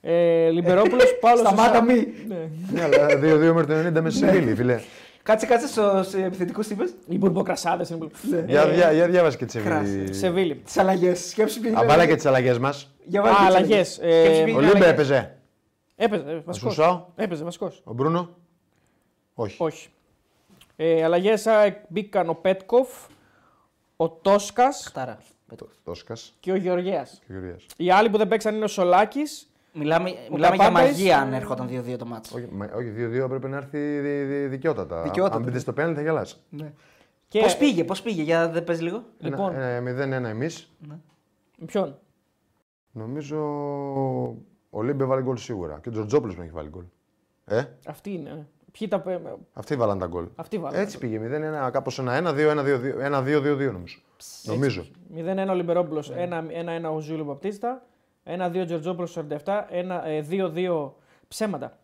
[0.00, 1.40] ε, Λιμπερόπουλος, Παύλος.
[1.40, 1.94] Σταμάτα μη.
[2.28, 2.48] Ναι.
[2.72, 4.80] Ναι, αλλά 2-2 μέχρι το 90 με Σεβίλη, φίλε.
[5.22, 6.94] Κάτσε, κάτσε στους επιθετικούς τύπες.
[7.08, 8.44] Οι Μπουρμποκρασάδε είναι πολύ.
[8.46, 9.90] Για, για, για διάβασε και τη Κράση.
[9.92, 10.14] Σεβίλη.
[10.14, 10.54] Σεβίλη.
[10.54, 11.28] Τις αλλαγές.
[11.28, 12.94] Σκέψου ποιο Α, βάλα και τις αλλαγές μας.
[13.04, 13.98] Για Α, βάλε και τις αλλαγές.
[13.98, 13.98] αλλαγές.
[13.98, 14.92] Ε, Σκέψου ποιοι Ο είναι Λίμπε αλλαγές.
[14.92, 15.36] έπαιζε.
[15.96, 16.42] Έπαιζε.
[16.44, 16.74] Βασικός.
[16.74, 17.04] Σουσάο.
[17.16, 17.80] Έπαιζε βασικός.
[17.84, 18.28] Ο Μπρούνο.
[19.34, 19.88] Όχι.
[20.78, 20.90] Όχι.
[20.90, 21.34] Ε, Αλλαγέ
[21.88, 22.88] μπήκαν ο Πέτκοφ,
[23.96, 25.18] ο Τόσκας Χτάρα.
[25.84, 27.02] Τόσκας και ο Γεωργέα.
[27.02, 27.66] και Γεωργίας.
[27.76, 29.50] Οι άλλοι που δεν παίξαν είναι ο Σολάκης.
[29.72, 32.36] Μιλάμε, μιλάμε για Καπάντας, μαγεία ε, αν έρχονταν 2-2 το μάτσο.
[32.36, 35.02] Όχι, μα- όχι 2-2 έπρεπε να έρθει δι, δι, δικαιότατα.
[35.02, 35.36] Δικαιότατα.
[35.36, 36.36] Αν μπείτε στο πέναλτι θα γελάσει.
[37.28, 37.40] Και...
[37.40, 39.04] Πώς πήγε, πώς πήγε, για δεν παίζει λίγο.
[39.18, 40.70] Λοιπόν, Ένα- 0-1 εμείς.
[40.78, 41.00] με
[41.66, 41.98] ποιον;
[42.92, 43.38] Νομίζω
[44.70, 45.78] ο Λίμπε βάλει γκολ σίγουρα.
[45.82, 46.84] Και ο Τζορτζόπουλος με έχει βάλει γκολ.
[47.44, 48.46] Ε, Αυτή είναι.
[48.68, 48.70] Ε.
[48.78, 49.00] Ποιοι τα.
[49.00, 49.20] πέ-
[49.52, 50.24] αυτοί βάλαν τα γκολ.
[50.36, 50.80] Αυτοί βάλαν.
[50.80, 51.18] Έτσι πήγε
[51.66, 53.98] 0-1, κάπως 1-1-2-1-2-2 νομίζω.
[54.42, 54.86] Νομίζω.
[55.14, 57.82] 0-1 ο Λιμπερόπουλος, 1-1 ο Ζούλιο Μπαπτίστα,
[58.24, 59.66] 1-2 Τζορτζόπουλος 47,
[60.28, 60.94] 2-2
[61.28, 61.78] ψέματα.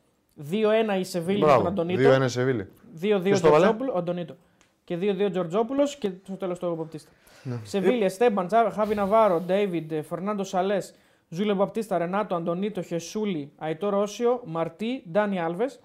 [0.50, 1.68] 2-1 η Σεβίλη με τον Μπράβο.
[1.68, 2.10] Αντωνίτο.
[2.22, 2.68] 2-1 Σεβίλη.
[3.00, 4.36] 2-2 Ποιος το βάλε; Τζορτζόπουλο, ο Αντωνίτο.
[4.84, 7.10] Και 2-2 Τζορτζόπουλος και στο τέλος το Μπαπτίστα.
[7.42, 7.56] Ναι.
[7.64, 10.94] Σεβίλη, Εστέμπαν, Τσάβε, Χάβι Ναβάρο, Ντέιβιντ, Φερνάντο Σαλές,
[11.28, 15.80] Ζούλιο Μπαπτίστα, Ρενάτο, Αντωνίτο, Χεσούλη, Αϊτό Ρώσιο, Μαρτί, Ντάνι Άλβες.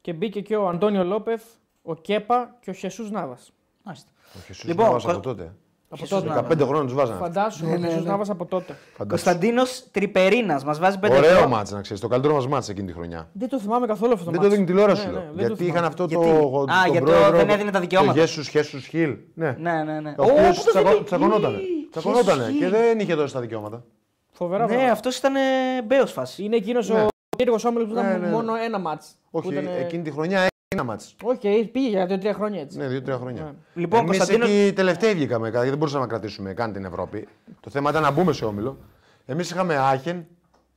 [0.00, 1.42] Και μπήκε και ο Αντώνιο Λόπεθ,
[1.82, 3.38] ο Κέπα και ο Χεσούς Νάβα.
[3.82, 4.10] Μάλιστα.
[4.36, 5.42] Ο Χεσούς Λοιπόν, Νάβας Κω- από τότε.
[5.90, 6.28] Από Χεσούς τότε.
[6.28, 6.42] Νάβας.
[6.56, 7.18] 15 χρόνια τους βάζανε.
[7.18, 8.72] Φαντάσου, ο Χεσούς Νάβας από τότε.
[8.96, 9.08] Φαντάσου.
[9.08, 11.48] Κωνσταντίνος Τρυπερίνας μας βάζει 5 Ωραίο ευρώ.
[11.48, 12.02] μάτς να ξέρεις.
[12.02, 13.28] Το καλύτερο μα μάτς εκείνη τη χρονιά.
[13.32, 14.54] Δεν το θυμάμαι καθόλου αυτό το Δεν το μάτς.
[14.56, 15.06] δίνει τηλεόραση.
[15.06, 15.20] Ναι, λέω.
[15.20, 15.72] ναι, δεν το γιατί θυμάμαι.
[15.78, 16.60] είχαν αυτό Γιατί; το.
[16.60, 18.12] Α, τον γιατί πρόεδρο, δεν έδινε τα δικαιώματα.
[18.12, 19.16] Το Γέσου Χέσου Χιλ.
[19.34, 19.56] Ναι.
[19.60, 20.14] Ναι, ναι, ναι.
[20.18, 21.02] Ο Ω, οποίος πού το θυμάμαι.
[21.04, 21.58] τσακωνότανε.
[21.90, 22.70] Τσακωνότανε Χεσούς και Χιλ.
[22.70, 23.84] δεν είχε δώσει τα δικαιώματα.
[24.30, 24.92] Φοβερά Ναι, πράγματα.
[24.92, 25.32] αυτός ήταν
[25.86, 26.44] μπέος φάση.
[26.44, 27.02] Είναι εκείνος Ναι.
[27.02, 28.30] ο περίεργο όμιλο που ήταν Ναι, ναι, ναι.
[28.32, 29.16] μόνο ένα μάτς.
[29.30, 31.16] Όχι, εκείνη τη χρονιά ένα μάτς.
[31.22, 32.78] Όχι, πήγε για δύο-τρία χρόνια έτσι.
[32.78, 33.42] Ναι, δύο-τρία χρόνια.
[33.42, 33.52] Ναι.
[33.74, 37.28] Λοιπόν, Εμείς Κωνσταντίνο- εκεί τελευταίοι βγήκαμε, γιατί δεν μπορούσαμε να κρατήσουμε καν την Ευρώπη.
[37.60, 38.76] Το θέμα ήταν να μπούμε σε όμιλο.
[39.26, 40.26] Εμείς είχαμε Άχεν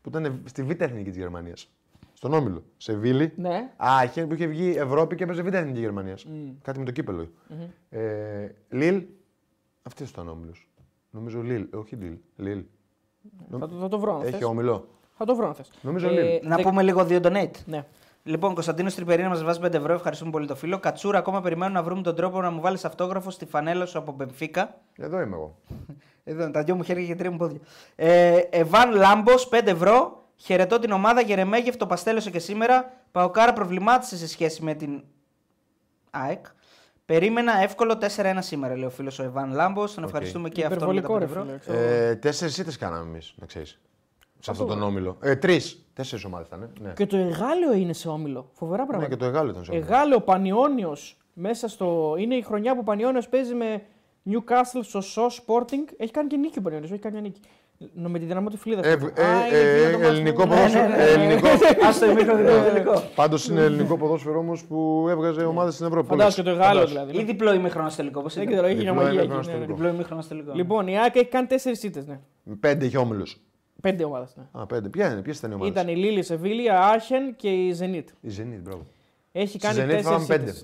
[0.01, 1.69] που ήταν στη β' εθνική της Γερμανίας.
[2.13, 2.63] Στον όμιλο.
[2.77, 3.33] Σε Βίλη.
[3.35, 3.69] Ναι.
[3.77, 6.25] Άχεν που είχε βγει Ευρώπη και έπαιζε β' εθνική Γερμανίας.
[6.61, 7.27] Κάτι με το κυπελο
[7.89, 7.99] Ε,
[8.69, 9.03] Λίλ.
[9.83, 10.69] Αυτή ήταν ο όμιλος.
[11.09, 11.67] Νομίζω Λίλ.
[11.73, 12.17] Όχι Λίλ.
[12.35, 12.63] Λίλ.
[13.51, 14.43] Θα, το- θα το βρω αν Έχει θες.
[14.43, 14.87] όμιλο.
[15.23, 15.71] Θα το βρω αν θες.
[15.81, 16.39] Νομίζω Λίλ.
[16.43, 17.51] Να δε- πούμε λίγο δύο donate.
[17.65, 17.85] Ναι.
[18.23, 19.93] Λοιπόν, Κωνσταντίνος Τριπερίνα μας βάζει 5 ευρώ.
[19.93, 20.79] Ευχαριστούμε πολύ το φίλο.
[20.79, 24.11] Κατσούρα, ακόμα περιμένω να βρούμε τον τρόπο να μου βάλεις αυτόγραφο στη φανέλα σου από
[24.11, 24.77] Μπεμφίκα.
[24.97, 25.55] Εδώ είμαι εγώ.
[26.23, 27.59] Εδώ είναι τα δυο μου χέρια και τρία μου πόδια.
[27.95, 30.25] Ε, Εβάν Λάμπος, 5 ευρώ.
[30.35, 32.91] Χαιρετώ την ομάδα Γερεμέγεφ, το παστέλεσο και σήμερα.
[33.11, 35.03] Παοκάρα προβλημάτισε σε σχέση με την
[36.11, 36.45] ΑΕΚ.
[37.05, 39.93] Περίμενα εύκολο 4-1 σήμερα, λέει ο φίλος ο Εβάν Λάμπος.
[39.93, 41.41] Τον ευχαριστούμε και αυτόν για τα Υπερβολικό 5 ρε ευρώ.
[41.43, 41.57] φίλε.
[41.57, 41.77] ξέρω.
[42.09, 43.79] Ε, Τέσσερις ήττες κάναμε εμείς, να ξέρεις.
[44.43, 45.17] Σε αυτόν τον όμιλο.
[45.21, 45.85] Ε, Τρεις.
[45.93, 46.69] Τέσσερις ομάδες ήταν.
[46.81, 46.93] Ναι.
[46.95, 48.49] Και το Εγάλεο είναι σε όμιλο.
[48.53, 49.09] Φοβερά ναι, πράγματα.
[49.13, 49.85] και το Εγάλο ήταν σε όμιλο.
[49.85, 52.15] Εγάλεο Πανιόνιος μέσα στο.
[52.17, 53.81] Είναι η χρονιά που ο Πανιόνιος παίζει με
[54.31, 55.93] Newcastle στο SO Sporting.
[55.97, 57.39] Έχει κάνει και νίκη ο Πανιόνιος, έχει κάνει μια νίκη.
[57.93, 58.87] Νο- Με τη δυναμό τη φιλίδα.
[58.87, 58.95] Ε, ε,
[59.51, 60.87] ε, ε, ελληνικό ποδόσφαιρο.
[60.87, 61.09] ναι, ναι, ναι.
[61.23, 61.47] ελληνικό-
[61.85, 63.03] Α το ημίχρονο Ε, τελικό.
[63.15, 66.07] Πάντως είναι ελληνικό ποδόσφαιρο όμως που έβγαζε ομάδες στην Ευρώπη.
[66.07, 67.05] Φαντάζομαι και το Εγάλεο Φαντάσου.
[67.07, 67.17] δηλαδή.
[67.19, 68.21] Ή διπλό ημίχρονο τελικό.
[68.21, 69.45] Πώς Δεν ξέρω, έχει μια Διπλό μαγεία είναι εκεί.
[69.47, 69.57] ναι, ναι.
[69.57, 69.73] γνωστό.
[69.73, 70.51] Διπλό ημίχρονο τελικό.
[70.53, 72.03] Λοιπόν, η ΑΕΚ έχει κάνει τέσσερις ήττε.
[72.07, 72.55] Ναι.
[72.59, 73.37] Πέντε είχε όμιλους.
[73.81, 74.35] Πέντε ομάδες.
[74.35, 74.61] Ναι.
[74.61, 74.89] Α, πέντε.
[74.89, 78.03] Ποια είναι, ποιες ήταν οι ομάδες; Ήταν η Λίλη, η Σεβίλια, Άχεν και η Zenit.
[78.21, 78.85] Η Zenit, μπράβο.
[79.31, 80.49] Έχει Στη κάνει Zenit τέσσερις φάγαμε πέντε.
[80.51, 80.59] ήττε.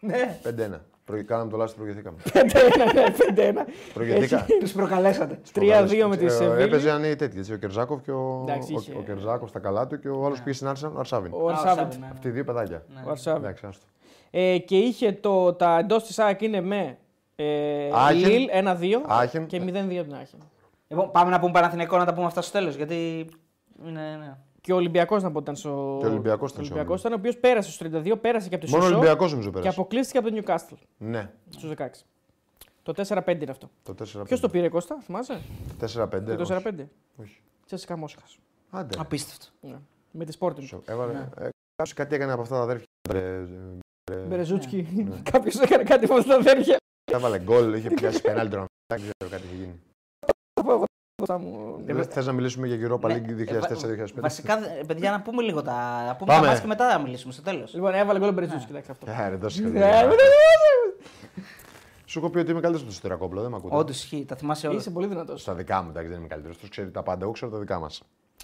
[0.00, 0.84] Ναι, Πέντε-ένα.
[1.04, 2.16] Προ- Κάναμε το λάθος, προηγηθήκαμε.
[2.32, 3.66] Πέντε-ένα, ναι, πέντε-ένα.
[3.94, 4.46] Προηγηθήκα.
[4.60, 5.40] τους προκαλέσατε.
[5.54, 6.62] 3-2 με τη Ε, Σεβίλη.
[6.62, 9.86] Έπαιζαν οι τέτοιοι, έτσι, ο Κερζάκοφ και ο, Εντάξει, ο, είχε- ο Κερζάκοφ στα καλά
[9.86, 11.32] του και ο άλλος πήγε στην Άρσεν, ο Αρσάβιν.
[11.34, 12.04] Ο Αρσάβιν.
[12.12, 12.84] Αυτοί οι δύο παιδάκια.
[13.06, 13.42] Ο Αρσάβιν.
[13.44, 13.86] Εντάξει, άστο.
[14.30, 16.98] Ε, και είχε το, τα εντός της ΑΕΚ είναι με
[17.36, 18.16] ε, Άχεν.
[18.30, 19.46] Λίλ 1-2 Άχεν.
[19.46, 20.38] και 0-2 την Άχεν.
[20.94, 22.74] Λοιπόν, πάμε να πούμε Παναθηναϊκό να τα πούμε αυτά στο τέλος.
[22.74, 23.26] Γιατί.
[23.86, 24.36] Είναι, ναι.
[24.60, 25.96] Και ο Ολυμπιακός να πω ήταν στο.
[26.00, 28.54] Και ο Ολυμπιακός ήταν ο στο Ολυμπιακός ήταν, ο οποίος πέρασε στους 32, πέρασε και
[28.54, 29.78] από τη Μόνο ο Σωσό Ολυμπιακός νομίζω και πέρασε.
[29.80, 31.86] αποκλείστηκε από το Newcastle Ναι, στους 16.
[32.82, 33.70] Το 4-5 είναι αυτό.
[33.82, 34.24] το 4-5.
[34.24, 35.40] Ποιος το πήρε, Κώστα, θυμάσαι;
[35.80, 36.36] 4-5.
[36.36, 36.88] Το 4-5.
[37.20, 37.40] όχι.
[37.66, 38.20] Τσέσικα Μόσχα.
[38.70, 38.94] Άντε.
[38.98, 39.46] Απίστευτο.
[39.60, 39.76] Ναι.
[40.10, 40.62] Με τη Sporting.
[40.66, 41.12] Σο- Έβαλε.
[41.12, 41.18] Ναι.
[41.38, 42.86] ε, κάποιος κάτι έκανε από αυτά τα αδέρφια.
[43.14, 43.44] Ε,
[44.12, 44.88] ε, Μπερεζούτσκι.
[45.08, 45.16] Ναι.
[45.30, 46.76] Κάποιος έκανε κάτι από αυτά τα αδέρφια.
[47.12, 49.80] Έβαλε γκολ, είχε πιάσει πενάλτι τον Δεν ξέρω κάτι είχε γίνει.
[51.26, 52.04] Κώστα μου.
[52.08, 54.06] Θε να μιλήσουμε για Europa Ναι, League ε, βα- 2004-2005.
[54.20, 56.04] Βασικά, ε, παιδιά, να πούμε λίγο τα.
[56.06, 56.40] Να πούμε Πάμε.
[56.42, 57.66] τα μάτς και μετά να μιλήσουμε στο τέλο.
[57.72, 59.06] Λοιπόν, έβαλε γκολ ο Μπερεζούτσκι, εντάξει αυτό.
[59.10, 60.06] Ε, ρε, δώσε Ε, χαρακτήρα.
[60.06, 60.12] ναι,
[62.04, 63.76] Σου έχω πει ότι είμαι καλύτερος από το Σωτηρακόπουλο, δεν με ακούτε.
[63.76, 64.78] Όντως ισχύει, τα θυμάσαι όλα.
[64.78, 65.36] Είσαι πολύ δυνατός.
[65.36, 66.54] Στα δικά μου, εντάξει, δεν είμαι καλύτερος.
[66.54, 67.24] Του ξέρει τα πάντα.
[67.24, 67.90] Εγώ ξέρω τα δικά μας.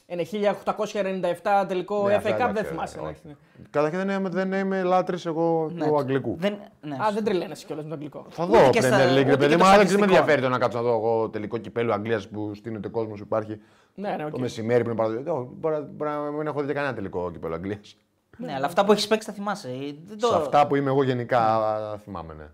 [0.07, 2.99] Είναι 1897 τελικό Ναι, FA αυτά Cup, τα δεν ξέρω, θυμάσαι.
[2.99, 3.07] όχι.
[3.07, 3.35] εντάξει, ναι.
[3.71, 5.85] Καταρχήν δεν είμαι, δεν είμαι λάτρης εγώ Ναι.
[5.87, 6.37] του Αγγλικού.
[6.39, 6.95] Δεν, ναι.
[6.95, 8.27] Α, δεν τρελαίνεσαι κιόλας με το αγγλικό.
[8.29, 9.79] Θα Ούτε δω και στα- Premier League, ούτε ρε και παιδί το μου, αλλά δεν
[9.79, 10.05] με στατιστικό.
[10.05, 13.61] ενδιαφέρει το να κάτσω να δω εγώ τελικό κυπέλλου Αγγλίας που στήνεται κόσμος που υπάρχει
[13.95, 14.31] Ναι, ναι, οκ.
[14.31, 15.23] το μεσημέρι πριν πάρω.
[15.23, 17.97] το- Μπορεί να- μπορεί να μην έχω δει κανένα τελικό κυπέλλου Αγγλίας.
[18.37, 19.69] ναι, αλλά αυτά που έχεις παίξει τα θυμάσαι.
[19.69, 20.27] Ε, Δεν το...
[20.27, 22.47] Σε αυτά που είμαι εγώ γενικά θυμάμαι, ναι.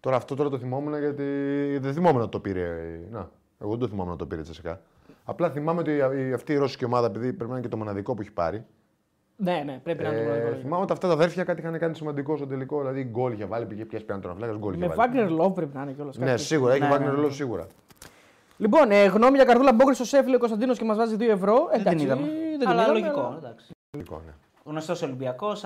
[0.00, 1.24] Τώρα αυτό τώρα το θυμόμουν γιατί
[1.80, 2.68] δεν θυμόμουν να το πήρε.
[3.10, 3.28] Να,
[3.60, 4.80] εγώ δεν το θυμόμουν να το πήρε Τσεσικά.
[5.30, 8.14] Απλά θυμάμαι ότι η- αυτή η ρώσικη ομάδα, επειδή πρέπει να είναι και το μοναδικό
[8.14, 8.64] που έχει πάρει.
[9.36, 10.56] Ναι, ναι, πρέπει να είναι το Ε, πρώτο.
[10.60, 12.78] θυμάμαι ότι αυτά τα αδέρφια κάτι είχαν κάνει σημαντικό στο τελικό.
[12.78, 15.12] Δηλαδή γκολ είχε βάλει, πήγε πιάσει πέραν τον Αφλάκα, γκολ είχε Με βάλει.
[15.16, 16.16] Wagner Love πρέπει να είναι κιόλας.
[16.18, 17.26] Ναι, σίγουρα, έχει Ναι, Wagner ναι, ναι.
[17.26, 17.66] Love σίγουρα.
[18.56, 21.30] Λοιπόν, ε, γνώμη για καρδούλα μπόγκρι στο σεφ, λέει ο Κωνσταντίνος και μας βάζει 2
[21.30, 21.68] ευρώ.
[21.70, 22.26] Δεν Εντάξει, την είδαμε.
[22.50, 23.20] δεν την αλλά είδαμε, λογικό.
[23.20, 23.66] αλλά εντάξει.
[23.90, 24.32] Τελικό, ναι.
[24.68, 25.60] Γνωστός Ολυμπιακός,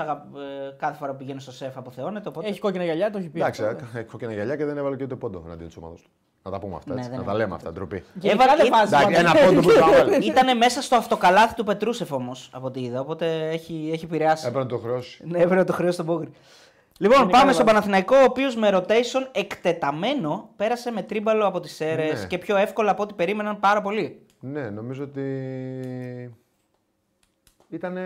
[0.76, 2.28] κάθε φορά που πηγαίνει στο σεφ αποθεώνεται.
[2.28, 2.48] Οπότε...
[2.48, 3.38] Έχει κόκκινα γυαλιά, το έχει πει.
[3.40, 3.76] Εντάξει, αυτό.
[3.84, 6.10] έκανε κόκκινα γυαλιά και δεν έβαλε και ούτε πόντο εναντίον της ομάδας του.
[6.44, 6.92] Να τα πούμε αυτά.
[6.94, 7.10] Ναι, Έτσι.
[7.10, 7.44] δεν να τα έβαλε.
[7.44, 8.02] λέμε αυτά, ντροπή.
[8.14, 9.38] Γενικά Έβαλε- δεν βάζεις Εντάξει, πάντα.
[9.38, 10.26] ένα πόντο που θα βάλει.
[10.26, 13.00] Ήταν μέσα στο αυτοκαλάθι του Πετρούσεφ όμως, από ό,τι είδα.
[13.00, 14.46] Οπότε έχει, έχει επηρεάσει.
[14.46, 15.22] Έπρεπε να το χρεώσει.
[15.26, 16.30] Ναι, έπρεπε να το χρέος στον Πόγκρι.
[16.98, 17.76] Λοιπόν, Γενικά πάμε δεν στον βάζει.
[17.78, 22.26] Παναθηναϊκό, ο οποίος με rotation εκτεταμένο πέρασε με τρίμπαλο από τι αίρε Ναι.
[22.26, 24.26] και πιο εύκολα από ό,τι περίμεναν πάρα πολύ.
[24.40, 25.22] Ναι, νομίζω ότι
[27.74, 27.96] ήταν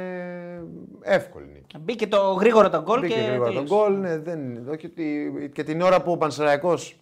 [1.01, 1.79] εύκολη νίκη.
[1.79, 3.21] Μπήκε το γρήγορο το γκολ Μπήκε και.
[3.21, 3.75] γρήγορα τον τελείωσε.
[3.75, 7.01] γκολ, ναι, δεν, όχι ότι, και την ώρα που ο Πανσεραϊκός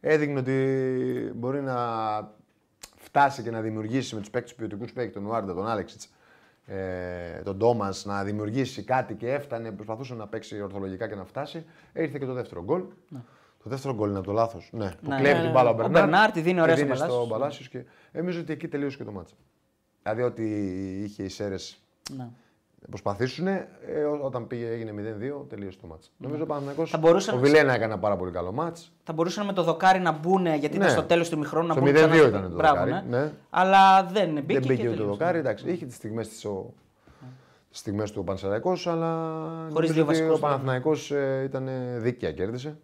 [0.00, 1.76] έδειχνε ότι μπορεί να
[2.96, 6.12] φτάσει και να δημιουργήσει με τους παίκτες ποιοτικούς παίκτες, τον Ουάρντα, τον Άλεξιτς,
[6.66, 11.64] ε, τον Ντόμας, να δημιουργήσει κάτι και έφτανε, προσπαθούσε να παίξει ορθολογικά και να φτάσει,
[11.94, 12.82] ήρθε και το δεύτερο γκολ.
[13.62, 14.70] Το δεύτερο γκολ είναι από το λάθος.
[14.72, 15.52] Ναι, που Ναι, κλέβει ναι, την ναι.
[15.52, 15.92] μπάλα ο Ο Μπερνάρ.
[16.02, 17.28] Μπερνάρ τη δίνει ωραία τη στο δίνει Παλάσιος.
[17.28, 19.34] Παλάσιος και νομίζω ότι εκεί τελείωσε και το μάτσα.
[20.02, 20.44] Δηλαδή ότι
[21.04, 21.82] είχε οι Σέρες
[22.16, 22.28] Ναι.
[22.90, 23.46] προσπαθήσουν.
[23.46, 23.62] Ε,
[24.10, 26.12] ό- όταν πήγε, έγινε 0-2, τελείωσε το μάτς.
[26.16, 28.92] Νομίζω ο Παναθηναϊκός, Θα μπορούσε ο να- Βιλένα έκανε ένα πάρα πολύ καλό μάτς.
[29.02, 30.88] Θα μπορούσαν με το δοκάρι να μπουν γιατί ήταν Ναι.
[30.88, 31.90] στο τέλος του μηχρόνου να Στο μπουν.
[31.90, 32.26] 0-2 ξανά.
[32.28, 33.18] ήταν το Μπράβο, δοκάρι, ναι.
[33.18, 33.32] ναι.
[33.50, 34.42] Αλλά δεν μπήκε.
[34.52, 35.04] δεν και μπήκε ούτε το τελείωσε.
[35.18, 35.38] δοκάρι.
[35.38, 36.72] Εντάξει, είχε τις στιγμές της ο...
[37.70, 39.06] τις στιγμές του ο Πανσεραϊκός, αλλά
[39.72, 42.76] Χωρίς νομίζω δύο ότι βασικούς, ο Παναθηναϊκός ε, ήταν δίκαια, κέρδισε.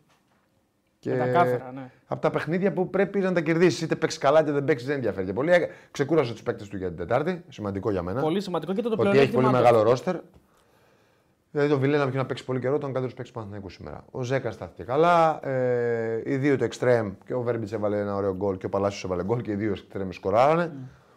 [1.04, 1.90] Και Κατακάθαρα, ναι.
[2.06, 4.96] από τα παιχνίδια που πρέπει να τα κερδίσεις, είτε παίξεις καλά είτε δεν παίξεις, δεν
[4.96, 5.52] ενδιαφέρει και πολύ.
[5.52, 7.44] Ε, Ξεκούρασε τους παίκτες του για την Τετάρτη.
[7.48, 8.20] Σημαντικό για μένα.
[8.20, 9.60] Πολύ σημαντικό και το, το ότι έχει πολύ πλεονέκτημα.
[9.60, 10.16] μεγάλο ρόστερ.
[11.50, 14.04] Δηλαδή το Βιλένα είχε να παίξει πολύ καιρό, ήταν ο καλύτερο παίκτης του Παναθηναϊκού σήμερα.
[14.10, 15.40] Ο Ζέκα στάθηκε καλά.
[15.48, 19.04] Ε, οι δύο το εξτρέμ και ο Βέρμπιτς έβαλε ένα ωραίο γκολ και ο Παλάσιος
[19.04, 20.72] έβαλε γκολ και οι δύο εξτρέμ σκοράρανε.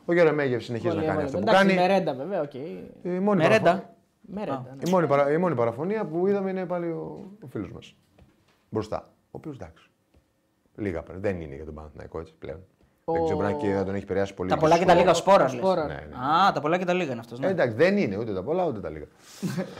[0.05, 1.79] Ο Γερεμέγεφ συνεχίζει να κάνει αυτό που Εντάξει, κάνει.
[1.79, 2.53] με ρέντα βέβαια, οκ.
[2.53, 2.59] Η
[3.03, 3.93] μόνη, Με παραφο- ρέντα.
[4.21, 4.65] Με ρέντα.
[4.75, 4.81] ναι.
[4.87, 5.31] η, μόνη παρα...
[5.31, 7.95] η μόνη παραφωνία που είδαμε είναι πάλι ο, ο φίλος μας.
[8.69, 9.03] Μπροστά.
[9.37, 9.89] Ο οποίος εντάξει.
[10.75, 11.21] Λίγα παίρνει.
[11.21, 12.59] Δεν είναι για τον Παναθηναϊκό έτσι πλέον.
[13.05, 14.49] Δεν ξέρω, μπορεί να και να τον έχει επηρεάσει πολύ.
[14.49, 15.53] Τα πολλά και τα λίγα ο Σπόρας.
[15.53, 15.87] Ο Σπόρας.
[15.87, 16.15] Ναι, ναι.
[16.47, 17.39] Α, τα πολλά και τα λίγα είναι αυτός.
[17.41, 19.05] Ε, εντάξει, δεν είναι ούτε τα πολλά ούτε τα λίγα.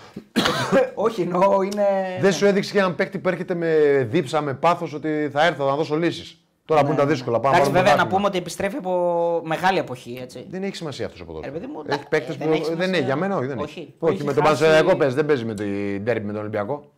[1.05, 1.85] Όχι, εννοώ είναι.
[2.21, 3.71] Δεν σου έδειξε και έναν παίκτη που έρχεται με
[4.11, 6.41] δίψα, με πάθος ότι θα έρθω να δώσω λύσεις.
[6.65, 8.37] Τώρα που είναι τα δύσκολα, πάμε Ναι, Εντάξει, να βέβαια να πάρουμε το πούμε ότι
[8.37, 10.19] επιστρέφει από μεγάλη εποχή.
[10.21, 10.45] Έτσι.
[10.49, 11.93] Δεν έχει σημασία αυτός ο Ε, παιδί μου, ποδόσφαιρο.
[11.93, 12.43] Έχει εντάξει, παίκτες ε, που.
[12.43, 12.95] δεν έχει Δεν σημασία.
[12.95, 13.45] έχει, για μένα όχι.
[13.47, 13.79] Δεν Όχι.
[13.79, 13.93] έχει.
[14.01, 16.91] Έχει όχι με τον χάσει- Πανσεραϊκό παίζει, δεν παίζει με την Ντέρμπι με τον Ολυμπιακό.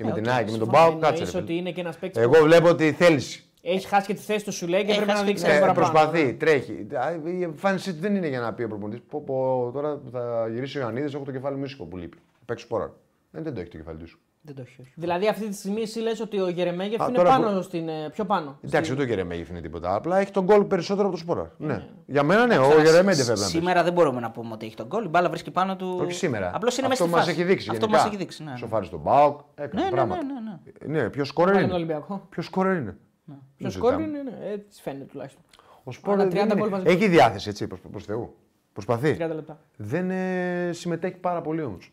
[0.00, 0.98] Ή με Ε, την οκ, ΑΕΚ και με τον Συμφωνώ, Πάο.
[0.98, 1.12] Κάτσε.
[1.14, 1.58] εννοείς ρε, ότι φίλε.
[1.58, 3.44] είναι και ένας παίκτης Εγώ βλέπω ότι θέληση.
[3.62, 5.52] έχεις χάσει και τη θέση του σου λέει και Έχεις πρέπει να χάσει δείξεις και-
[5.52, 5.92] κάτι Ε, παραπάνω.
[5.92, 6.86] προσπαθεί, τρέχει.
[6.94, 9.02] Α, Η εμφάνισή του δεν είναι για να πει ο προπονητής.
[9.08, 12.16] Πω, πω, τώρα που θα γυρίσει ο Ιωαννίδης, έχω το κεφάλι μου ήσυχο που λείπει.
[12.16, 12.94] Θα Παίξει Σπόραρ.
[13.30, 14.18] Δεν, δεν το έχει το κεφάλι του.
[14.42, 14.80] Δεν το έχει.
[14.80, 14.92] όχι.
[14.94, 17.88] Δηλαδή αυτή τη στιγμή εσύ λες ότι ο Γερεμέγεφ Α, είναι τώρα πάνω που- στην,
[17.88, 18.58] ε, πιο πάνω.
[18.60, 19.94] Εντάξει, ούτε ο Γερεμέγεφ είναι τίποτα.
[19.94, 21.52] Απλά έχει τον γκολ περισσότερο από το σπόρα.
[21.58, 21.86] Ναι.
[22.06, 23.50] Για μένα ναι, ο Ξανά, Γερεμέγεφ σ- πρέπει να πει.
[23.52, 25.04] Σήμερα δεν μπορούμε να πούμε ότι έχει τον γκολ.
[25.04, 25.98] Η μπάλα βρίσκει πάνω του.
[26.00, 26.50] Όχι σήμερα.
[26.54, 27.40] Απλώς είναι μέσα Αυτό στη μας φάση.
[27.40, 27.68] έχει δείξει.
[27.70, 27.98] Αυτό γενικά.
[28.02, 28.42] μας έχει δείξει.
[28.44, 28.56] Ναι, ναι.
[28.56, 29.40] Σοφάρι στον Μπάουκ.
[29.54, 30.22] Έκανε Ναι, ναι, πράγματα.
[30.24, 31.00] ναι, ναι, ναι.
[31.02, 31.84] Ναι, ποιος σκόρερ Πάλι τον είναι.
[31.84, 32.26] Ολυμπιακό.
[32.30, 34.18] Ποιος σκόρερ είναι; Ποιο Δεν σκόρ συζητάμε.
[34.18, 35.42] είναι, ναι, έτσι φαίνεται τουλάχιστον.
[35.84, 36.68] Ο Σπόρ Αλλά δεν 30 γκολ είναι.
[36.68, 36.90] μαζικά.
[36.90, 38.34] Έχει διάθεση έτσι προς προς Θεού.
[38.72, 39.16] Προσπαθεί.
[39.18, 39.58] 30 λεπτά.
[39.76, 41.92] Δεν ε, συμμετέχει πάρα πολύ όμως.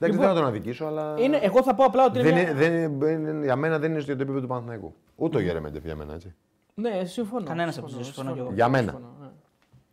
[0.00, 0.06] Ναι.
[0.08, 1.14] Δεν Λοιπόν, θέλω να τον αδικήσω, αλλά.
[1.18, 2.28] Είναι, εγώ θα πω απλά ότι είναι.
[2.30, 2.72] Δεν μια- είναι, δεν
[3.12, 4.94] είναι- είναι- για μένα δεν είναι στο επίπεδο του Παναθηναϊκού.
[5.16, 6.34] Ούτε ο Γερεμέντεφ για μένα έτσι.
[6.74, 7.44] Ναι, συμφωνώ.
[7.46, 8.34] Κανένας συμφωνώ, από τους δύο, συμφωνώ συμφωνώ.
[8.34, 8.52] κι εγώ.
[8.54, 8.90] Για μένα.
[8.92, 9.28] Συμφωνώ, ναι.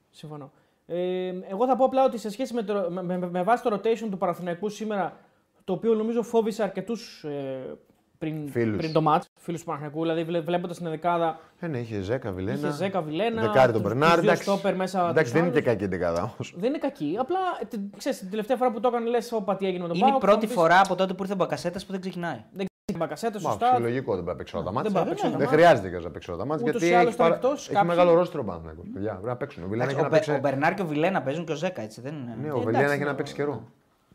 [0.10, 0.52] Συμφωνώ.
[0.86, 3.74] Ε, εγώ θα πω απλά ότι σε σχέση με, το, με, με, με βάση το
[3.76, 5.18] rotation του Παναθηναϊκού σήμερα,
[5.64, 7.78] το οποίο νομίζω φόβησε αρκετούς ε,
[8.18, 8.78] πριν, Φίλους.
[8.78, 10.02] πριν το match, φίλους του Παναθηναϊκού.
[10.02, 12.58] Δηλαδή, βλέ, βλέποντας την δεκάδα, Ε, ναι, είχε Ζέκα, Βιλένα.
[12.58, 14.10] είχε Ζέκα Βιλένα, Δεκάρι τον τους- Μπερνάρ.
[14.12, 15.00] τους δύο Εντάξει, στόπερ μέσα.
[15.10, 15.80] εντάξει τους δεν είναι και άλλους.
[15.80, 16.54] κακή δεκάδα όμως.
[16.58, 17.16] Δεν είναι κακή.
[17.20, 19.88] Απλά ε, την- ξέρεις, την τελευταία φορά που το έκανε, λες: Όπα τι έγινε με
[19.88, 21.86] τον Είναι η Πάοκ, πρώτη θα μου πεις, φορά από τότε που ήρθε ο Μπακασέτας
[21.86, 22.40] που δεν ξεκινάει.
[22.52, 23.68] Δεν ξέρει μπακασέτας, Μα σωστά.
[23.68, 24.92] φυσιολογικό δεν πρέπει να παίξει όλα τα Δεν μάτια.
[24.94, 25.66] πάει να παίξει όλα τα Δεν μάτια.
[25.66, 26.66] χρειάζεται και να παίξει όλα τα μάτια.
[26.70, 28.86] Ούτως Γιατί ή άλλως έχει, ήταν παρα- εκτός, έχει κάποιοι- μεγάλο ρόστρο ο Παναθηναϊκός.
[28.94, 29.64] Παιδιά, πρέπει να παίξουν.
[29.64, 30.32] Ο Βιλένα έχει ο, να Μπε- παίξει.
[30.32, 32.02] ο Μπερνάρ και ο Βιλένα παίζουν και ο Ζέκα έτσι.
[32.02, 32.34] Δεν είναι.
[32.42, 33.38] Ναι, ο εντάξει, Βιλένα έχει ναι, να παίξει ναι.
[33.44, 33.64] καιρό.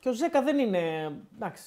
[0.01, 0.81] Και ο Ζέκα δεν είναι.
[1.37, 1.63] Εντάξει.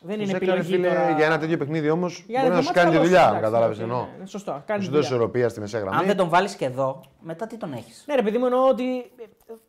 [0.00, 1.10] Δεν είναι Ζέκα, ρε επιλογή φίλε, τώρα.
[1.10, 3.22] Για ένα τέτοιο παιχνίδι όμως Για μπορεί ένα να σου μάτς κάνει τη καλός, δουλειά.
[3.26, 3.98] εντάξει, Κατάλαβες ναι, εννοώ.
[4.00, 4.52] ναι, ναι, Σωστό.
[4.52, 5.16] Να Κάνει σου τη δώσει δουλειά.
[5.16, 6.06] ισορροπία στη μεσαία Αν γραμμή.
[6.06, 9.10] δεν τον βάλεις και εδώ, μετά τι τον έχεις; Ναι, ρε παιδί μου, εννοώ ότι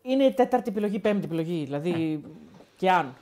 [0.02, 1.64] είναι η τέταρτη επιλογή, πέμπτη επιλογή.
[1.64, 2.24] Δηλαδή.
[2.78, 3.14] και αν.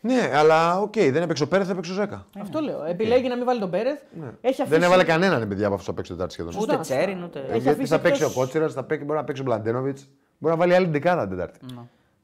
[0.00, 2.26] Ναι, αλλά οκ, δεν έπαιξε ο Πέρεθ, έπαιξε ο Ζέκα.
[2.40, 2.84] Αυτό λέω.
[2.84, 3.98] Επιλέγει να μην βάλει τον Πέρεθ.
[4.40, 4.78] Έχει αφήσει...
[4.78, 6.52] Δεν έβαλε κανέναν ρε, παιδιά από αυτό που θα παίξει Τετάρτη σχεδόν.
[6.52, 6.96] Σωστά, Ούτε σωστά.
[6.96, 7.38] Τσέριν, ούτε.
[7.38, 9.44] Έχει Ε, Γιατί αφήσει θα παίξει ο εκτός- Κότσιρας, θα παίξει, μπορεί να παίξει ο
[9.44, 10.08] Μλαντένοβιτς.
[10.38, 11.58] Μπορεί να βάλει άλλη δεκάδα την Τετάρτη.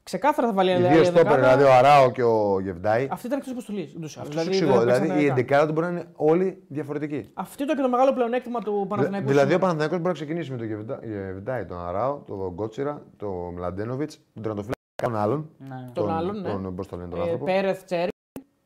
[0.03, 1.41] Ξεκάθαρα θα βάλει Οι άλλη δύο στόπερ, δεκάδα.
[1.41, 3.07] δηλαδή ο Αράο και ο Γεντβάι.
[3.11, 3.89] Αυτή ήταν εκτός αποστολής.
[4.05, 4.79] Αυτός σου εξηγώ.
[4.79, 7.29] Δηλαδή η εντεκάδα τους μπορεί να είναι όλοι διαφορετικοί.
[7.33, 9.27] Αυτό ήταν και το μεγάλο πλεονέκτημα του Παναθηναϊκού.
[9.27, 9.59] Δηλαδή ο σήμερα.
[9.61, 14.41] Παναθηναϊκός μπορεί να ξεκινήσει με τον Γεβδά- Γεβδάη, τον Αράο, τον Κότσιρα, τον Μλαντένοβιτς, τον
[14.43, 15.49] Τερματοφύλακα, τον άλλον.
[15.57, 15.89] Ναι.
[15.93, 16.49] Τον άλλον, ναι.
[16.49, 17.45] Τον, πώς το λένε τον Ε, άνθρωπο.
[17.45, 18.09] Πέρεθ, Τσέρι,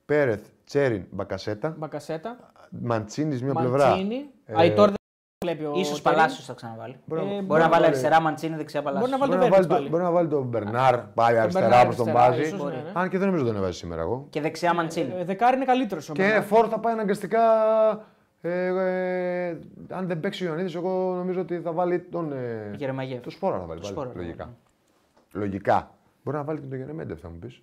[0.06, 2.38] Πέρεθ, Τσέριν, Μπακασέτα, Μπακασέτα,
[2.82, 3.88] Μαντσίνης μια πλευρά.
[3.88, 4.26] Μαντσίνη.
[4.46, 4.96] Ε, Αϊτόρ δεν
[5.46, 5.74] βλέπει ο.
[5.76, 6.02] σω Τσέριν.
[6.04, 6.96] Παλάσιος θα ξαναβάλει.
[7.06, 9.20] Μπορεί να- Ε, Μπορεί να βάλει αριστερά Μαντσίνη, δεξιά Μπορεί Παλάσιος.
[9.20, 9.90] να βάλει Μπορεί τον να, βάλει Πέρεθ το, πάλι.
[9.90, 12.42] μπορεί να βάλει τον Μπερνάρ πάλι αριστερά Μπερνάρ όπως τον αριστερά, βάζει.
[12.42, 12.92] ίσως, ναι, ναι.
[12.94, 14.28] Αν και δεν νομίζω ότι τον έβαζε σήμερα εγώ.
[14.30, 15.14] Και δεξιά Μαντσίνη.
[15.18, 16.12] Ε, Δεκάρι είναι καλύτερος.
[16.14, 17.42] Και φόρ θα πάει αναγκαστικά.
[18.42, 19.58] Ε, ε,
[19.90, 22.32] αν δεν παίξει ο Ιωαννίδης, εγώ νομίζω ότι θα βάλει τον.
[22.32, 23.20] Ε, Γερεμέγεφ.
[23.20, 23.80] το Σπόραρ θα βάλει.
[23.82, 24.46] Το πάλι, Σπόραρ, ναι, λογικά.
[24.46, 24.52] ναι.
[25.40, 25.92] Λογικά.
[26.24, 27.62] Μπορεί να βάλει και τον Γερεμέγεφ, θα μου πεις.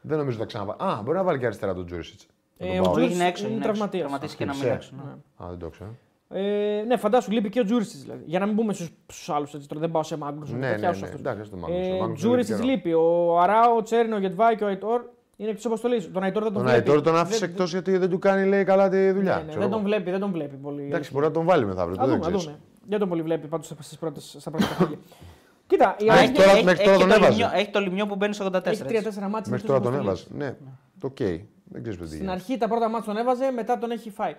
[0.00, 0.92] Δεν νομίζω ότι θα ξαναβάλει.
[0.92, 2.26] Α, μπορεί να βάλει και αριστερά τον Τζούρισιτς.
[2.58, 3.44] Ε, ο Όχι, Τζούρις είναι έξω.
[3.46, 3.72] είναι Είναι έξω.
[3.72, 4.02] τραυματίας.
[4.02, 4.86] Τραυματίστηκε και να μην Ξέρεις.
[4.86, 5.04] έξω.
[5.06, 5.44] ναι.
[5.44, 5.90] Α, δεν το ξέρω.
[6.28, 8.22] Ε, ναι, φαντάσου, λείπει και ο Τζούρισιτ δηλαδή.
[8.26, 10.42] Για να μην πούμε στους άλλους έτσι, τώρα δεν πάω σε μάγκου.
[10.50, 11.08] Ναι, ναι, ναι.
[11.18, 11.74] Εντάξει, στο Μάγκο.
[12.10, 12.92] Ε, Τζούρισιτ λείπει.
[12.92, 15.00] Ο Αράο, ο Τσέρνο, ο Γεντβάι και ο Αϊτόρ
[15.36, 16.02] είναι εκτός αποστολής.
[16.02, 16.88] Τον Αϊτόρ δεν τον Τον βλέπει.
[16.88, 19.34] Αϊτόρ τον άφησε Δεν- εκτός γιατί δεν του κάνει λέει, καλά τη δουλειά.
[19.34, 19.70] Ναι, ναι, ξέρω δεν εγώ.
[19.70, 20.82] τον βλέπει, δεν τον βλέπει πολύ.
[20.82, 22.00] Εντάξει, μπορεί να τον βάλει μεθαύριο.
[22.00, 22.44] Ας το δεν δούμε, ας ξέρεις.
[22.44, 22.58] δούμε.
[22.88, 24.98] Δεν τον πολύ βλέπει πάντως στα πρώτα παιχνίδια.
[25.66, 27.30] Κοίτα, η Α, αλήθεια έχει- τώρα- έχει- μέχρι έχει τώρα και τον το έβαζε.
[27.42, 28.66] λιμιό- Έχει το Λημνιό που μπαίνει στο 84.
[28.66, 29.20] έχει έτσι.
[29.20, 29.50] 3-4 ματς.
[29.52, 30.24] Μέχρι τώρα τον έβαζε.
[30.36, 30.56] Ναι,
[31.00, 31.16] το οκ.
[31.16, 32.32] Δεν ξέρεις τι Στην γίνεται.
[32.32, 34.34] αρχή τα πρώτα ματς τον έβαζε, μετά τον έχει φάει.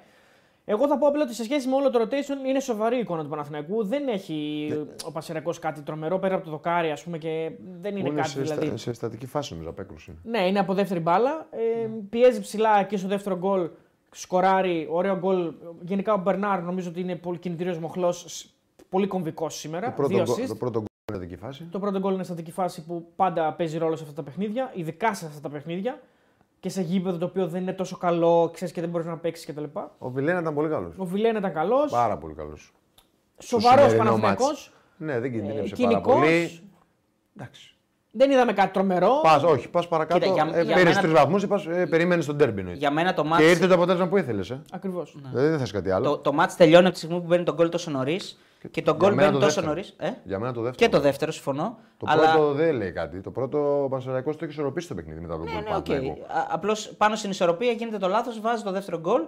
[0.67, 3.23] Εγώ θα πω απλά ότι σε σχέση με όλο το rotation είναι σοβαρή η εικόνα
[3.23, 3.85] του Παναθηναϊκού.
[3.85, 4.67] Δεν έχει
[5.05, 7.51] ο Πανσερραϊκός κάτι τρομερό πέρα από το δοκάρι, ας πούμε, και
[7.81, 8.65] δεν είναι Είναι κάτι σε, δηλαδή.
[8.67, 10.17] στα, σε στατική φάση νομίζω απέκρουση.
[10.23, 11.47] Ναι, είναι από δεύτερη μπάλα.
[11.51, 13.69] Ε, πιέζει ψηλά και στο δεύτερο γκολ.
[14.11, 15.53] Σκοράρει, ωραίο γκολ.
[15.81, 18.49] Γενικά ο Μπερνάρ νομίζω ότι είναι πολύ κινητήριος μοχλός.
[18.89, 19.85] Πολύ κομβικός σήμερα.
[19.87, 20.47] Το πρώτο, Δύο γκολ- assist.
[20.47, 21.63] το πρώτο γκολ είναι στατική φάση.
[21.71, 25.13] Το πρώτο γκολ είναι στατική φάση που πάντα παίζει ρόλο σε αυτά τα παιχνίδια, ειδικά
[25.13, 25.99] σε αυτά τα παιχνίδια
[26.65, 29.45] και σε γήπεδο το οποίο δεν είναι τόσο καλό, ξέρεις και δεν μπορείς να παίξεις
[29.45, 29.63] κτλ.
[29.97, 30.93] Ο Βιλένα ήταν πολύ καλός.
[30.97, 31.91] Ο Βιλέν ήταν καλός.
[31.91, 32.71] Πάρα πολύ καλός.
[33.37, 34.73] Σοβαρός σημερινό Παναθηναϊκός.
[34.97, 36.13] Ναι, δεν κινδύνευσε πάρα κυνικός.
[36.15, 36.59] πολύ.
[37.37, 37.75] Εντάξει.
[38.11, 39.19] Δεν είδαμε κάτι τρομερό.
[39.23, 40.19] Πας, όχι, πας παρακάτω.
[40.19, 42.59] Κοίτα, για- ε, για Πήρες μένα- τρεις βαθμούς ή ε, περίμενε τον ντέρμπι.
[42.59, 42.79] εννοείται.
[42.79, 44.49] Για μένα το Και μάτς, ήρθε το αποτέλεσμα που ήθελες.
[44.49, 44.61] Ε.
[44.71, 45.15] Ακριβώς.
[45.31, 46.05] Δηλαδή δεν θες κάτι άλλο.
[46.09, 48.39] το, το μάτς τελειώνει από τη στιγμή που μπαίνει τον γκολ τόσο νωρίς.
[48.71, 49.67] Και το Για γκολ μένα μπαίνει το τόσο δεύτερο.
[49.67, 49.93] νωρίς.
[49.97, 50.89] Ε; Για μένα το δεύτερο.
[50.91, 51.77] Και το δεύτερο, συμφωνώ.
[51.97, 52.31] Το αλλά...
[52.31, 53.21] πρώτο δεν λέει κάτι.
[53.21, 55.61] Το πρώτο ο Πανσεραϊκός το έχει ισορροπήσει το παιχνίδι μετά τον Ναι, γκολ.
[55.63, 55.85] ναι, του οκ.
[55.85, 56.21] Παναθηναϊκού.
[56.49, 59.21] Απλώς πάνω στην ισορροπία γίνεται το λάθος, βάζει το δεύτερο γκολ.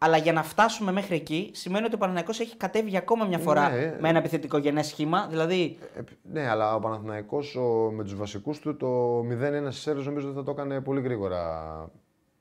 [0.00, 3.38] Αλλά για να φτάσουμε μέχρι εκεί, σημαίνει ότι ο Παναθηναϊκός έχει κατέβει για ακόμα μια
[3.38, 3.96] φορά Ναι.
[4.00, 5.26] με ένα επιθετικό γενές σχήμα.
[5.30, 6.00] Δηλαδή, Ε,
[6.32, 10.36] ναι, αλλά ο Παναθηναϊκός ο, με τους βασικούς του το 0-1 στι αίρε νομίζω ότι
[10.36, 11.40] θα το έκανε πολύ γρήγορα.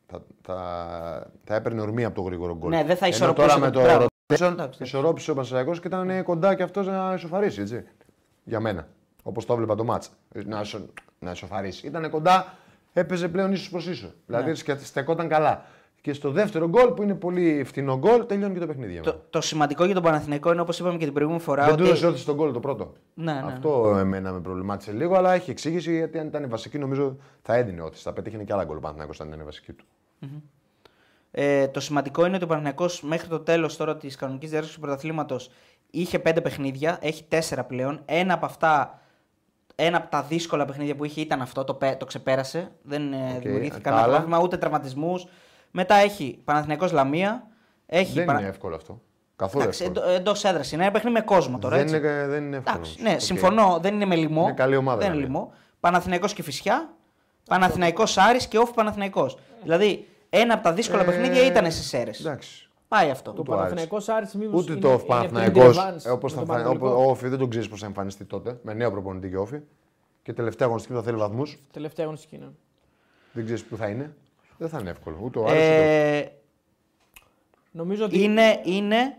[0.07, 0.57] Θα, θα,
[1.43, 2.69] θα έπαιρνε ορμή από το γρήγορο γκολ.
[2.69, 3.79] Ναι, δεν θα Ενώ ισορροπούσε Τώρα με το-
[4.27, 4.53] το μπράβο.
[4.53, 4.83] rotation Εντάξει.
[4.83, 7.61] ισορρόπησε ο Παναθηναϊκός και ήταν κοντά και αυτός να ισοφαρίσει.
[7.61, 7.83] Έτσι.
[8.43, 8.87] Για μένα.
[9.23, 10.09] Όπως το έβλεπα το μάτσα.
[10.45, 10.85] Να, ισο,
[11.19, 11.87] να ισοφαρίσει.
[11.87, 12.53] Ήταν κοντά,
[12.93, 14.13] έπαιζε πλέον ίσο προς ίσο.
[14.25, 14.75] Δηλαδή Ναι.
[14.77, 15.65] στεκόταν καλά.
[16.01, 18.91] Και στο δεύτερο γκολ που είναι πολύ φθηνό γκολ τελειώνει και το παιχνίδι.
[18.91, 19.13] για μένα.
[19.13, 21.65] το, το σημαντικό για τον Παναθηναϊκό είναι όπως είπαμε και την προηγούμενη φορά.
[21.65, 21.89] Δεν του ότι...
[21.89, 22.93] έδωσε όθηση στον γκολ το πρώτο.
[23.13, 23.51] Ναι, ναι, ναι.
[23.51, 27.55] Αυτό εμένα με προβλημάτισε λίγο, αλλά έχει εξήγηση γιατί αν ήταν η βασική νομίζω θα
[27.55, 28.03] έδινε όθηση.
[28.03, 29.85] Θα πετύχει και άλλα γκολ ο Παναθηναϊκός αν ήταν η βασική του.
[31.31, 34.79] Ε, το σημαντικό είναι ότι ο Παναθηναϊκός μέχρι το τέλος τώρα της κανονικής διάρκειας του
[34.81, 35.51] πρωταθλήματος
[35.91, 38.01] είχε πέντε παιχνίδια, έχει τέσσερα πλέον.
[38.05, 38.99] Ένα από αυτά,
[39.75, 42.71] ένα από τα δύσκολα παιχνίδια που είχε ήταν αυτό, το, πέ- το ξεπέρασε.
[42.81, 43.41] Δεν ε, Οκ.
[43.41, 45.25] δημιουργήθηκε Τα κανένα άλλα; πρόβλημα, ούτε τραυματισμούς.
[45.71, 47.47] Μετά έχει Παναθηναϊκός Λαμία.
[47.85, 49.01] Έχει Δεν Πανα- είναι εύκολο αυτό.
[49.35, 50.09] Καθόλου Εντάξει, εύκολο.
[50.09, 51.75] εντός έδρας είναι ένα παιχνίδι με κόσμο τώρα.
[51.75, 51.97] δεν, έτσι.
[51.97, 52.75] είναι, δεν είναι εύκολο.
[52.75, 53.09] Εντάξει, όμως.
[53.09, 53.21] ναι, Οκ.
[53.21, 54.41] συμφωνώ, δεν είναι με λοιμό.
[54.41, 55.33] Είναι καλή ομάδα, Δεν είναι δηλαδή.
[55.33, 55.53] λοιμό.
[55.79, 56.89] Παναθηναϊκός και Φυσιά.
[57.45, 59.37] Παναθηναϊκός Άρης και όφη Παναθηναϊκός.
[59.63, 62.19] Δηλαδή, ένα από τα δύσκολα Ε, παιχνίδια ήταν στις αίρες.
[62.19, 62.69] Εντάξει.
[62.87, 63.31] Πάει αυτό.
[63.33, 63.57] Το του άρεσε.
[63.63, 66.55] Παναθηναϊκός Άρης μήπως Ούτε είναι- το είναι Παναθηναϊκός, πριν τη revanche όπως με θα τον
[66.55, 67.03] φανεί, Πανατολικό.
[67.05, 68.59] ο Όφη δεν τον ξέρεις πώς θα εμφανιστεί τότε.
[68.63, 69.59] Με νέο προπονητή και Όφη.
[70.23, 71.57] Και τελευταία αγωνιστική που θα θέλει βαθμούς.
[71.71, 72.37] Τελευταία αγωνιστική.
[72.37, 72.47] ναι.
[73.31, 74.15] Δεν ξέρεις που θα είναι.
[74.57, 75.17] Δεν θα είναι εύκολο.
[75.21, 76.31] Ούτε ο Άρης, ούτε ο- Ε,
[77.71, 79.17] Νομίζω ότι είναι, είναι,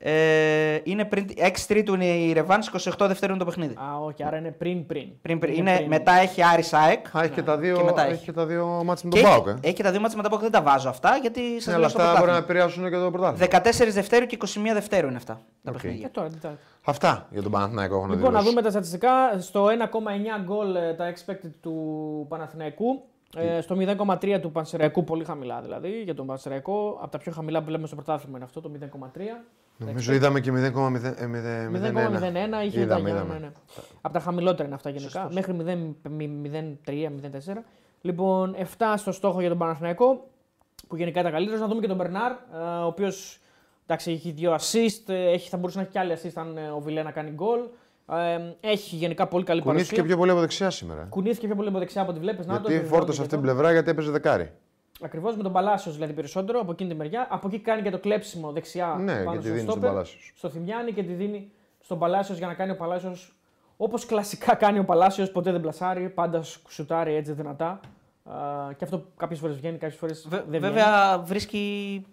[0.00, 3.74] ε, είναι πριν, 6 Τρίτου είναι η Ρεβάνς, 28 Δευτέρου είναι το παιχνίδι.
[3.74, 5.08] Α, όχι, άρα είναι πριν πριν.
[5.22, 7.16] Πριν, πριν, είναι, μετά έχει Άρης ΑΕΚ.
[7.16, 8.12] Α, έχει και τα δύο, Και μετά έχει.
[8.12, 8.24] έχει.
[8.24, 9.48] και τα δύο μάτς με Και τον έχει, Πάοκ.
[9.62, 9.66] Ε.
[9.66, 11.80] έχει και τα δύο μάτια μετά από δεν τα βάζω αυτά γιατί σας Ναι, αλλά
[11.80, 12.62] λέω στο αυτά μπορεί να πρωτάθλημα.
[12.62, 13.88] επηρεάσουν και το πρωτάθλημα.
[13.88, 15.72] 14 Δευτέρου και 21 Δευτέρου είναι αυτά τα Οκ.
[15.76, 16.00] παιχνίδια.
[16.06, 16.58] Και τώρα, κοιτάξτε.
[16.84, 18.48] Αυτά για τον Παναθηναϊκό έχω να Λοιπόν, να δηλώσω.
[18.50, 19.10] δούμε τα στατιστικά.
[19.40, 23.02] Στο 1,9 γκολ ε, τα expected του Παναθηναϊκού.
[23.36, 25.88] Ε, στο 0,3 του Πανσεραϊκού, πολύ χαμηλά δηλαδή.
[26.04, 29.20] Για τον Πανσεραϊκό, από τα πιο χαμηλά που βλέπουμε στο πρωτάθλημα είναι αυτό, το 0,3.
[29.78, 30.54] Νομίζω είδαμε και 0,01.
[30.54, 30.64] 0,01
[32.64, 33.32] είχε τα Είδαμε, ναι, είδαμε.
[33.32, 33.50] ναι, ναι.
[34.00, 35.10] Από τα χαμηλότερα είναι αυτά γενικά.
[35.10, 35.34] Σωστός.
[35.34, 35.56] Μέχρι
[36.84, 37.62] 0,3-0,4.
[38.00, 40.28] Λοιπόν, 7 στο στόχο για τον Παναθηναϊκό,
[40.88, 41.60] που γενικά ήταν καλύτερος.
[41.60, 42.36] Να δούμε και τον Μπερνάρ, ε,
[42.82, 43.40] ο οποίος
[43.86, 46.80] έχει δύο assist, ε, έχει, θα μπορούσε να έχει και άλλη assist αν ε, ο
[46.80, 47.60] Βιλένα κάνει γκολ.
[48.12, 50.04] Ε, έχει γενικά πολύ καλή Κουνήθηκε παρουσία.
[50.04, 51.06] πιο πολύ από δεξιά σήμερα.
[51.08, 52.46] Κουνήθηκε πιο πολύ από δεξιά από ό,τι βλέπεις.
[52.46, 54.52] Γιατί φόρτωσε αυτή την πλευρά γιατί έπαιζε δεκάρι.
[55.00, 57.26] Ακριβώς με τον Παλάσιος δηλαδή περισσότερο από εκείνη τη μεριά.
[57.30, 60.32] Από εκεί κάνει και το κλέψιμο δεξιά Ναι, πάνω γιατί στο δίνει στον στόπερ, Παλάσιος.
[60.36, 63.32] Στο Θημιάνι και τη δίνει στον Παλάσιος για να κάνει ο Παλάσιος
[63.76, 65.30] όπως κλασικά κάνει ο Παλάσιος.
[65.30, 67.80] Ποτέ δεν πλασάρει, πάντα σουτάρει έτσι δυνατά.
[68.24, 70.72] Α, και αυτό κάποιες φορές βγαίνει, κάποιες φορές Βε- δεν βγαίνει.
[70.74, 72.06] βέβαια βρίσκει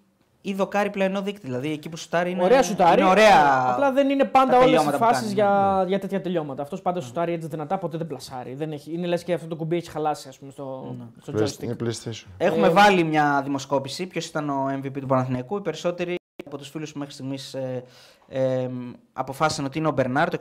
[0.45, 1.45] ή δοκάρι πλαϊνό δείκτη.
[1.45, 3.01] Δηλαδή εκεί που σουτάρει είναι, Ωραία σουτάρει.
[3.01, 3.71] είναι ωραία.
[3.71, 6.61] Απλά δεν είναι πάντα τα όλες οι τελειώματα που φάσεις κάνει, για, για τέτοια τελειώματα.
[6.61, 8.53] Αυτός πάντα σουτάρει έτσι δυνατά, ποτέ δεν πλασάρει.
[8.53, 11.63] Δεν έχει, είναι λες και αυτό το κουμπί έχει χαλάσει ας πούμε, στο, στο joystick.
[11.63, 12.23] Είναι PlayStation.
[12.37, 14.07] Έχουμε Ε, βάλει μια δημοσκόπηση.
[14.07, 15.57] Ποιος ήταν ο MVP του Παναθηναϊκού.
[15.57, 16.15] Οι περισσότεροι
[16.45, 17.83] από τους φίλους που μέχρι στιγμής ε,
[18.27, 18.69] ε,
[19.13, 20.37] αποφάσισαν ότι είναι ο Μπερνάρ το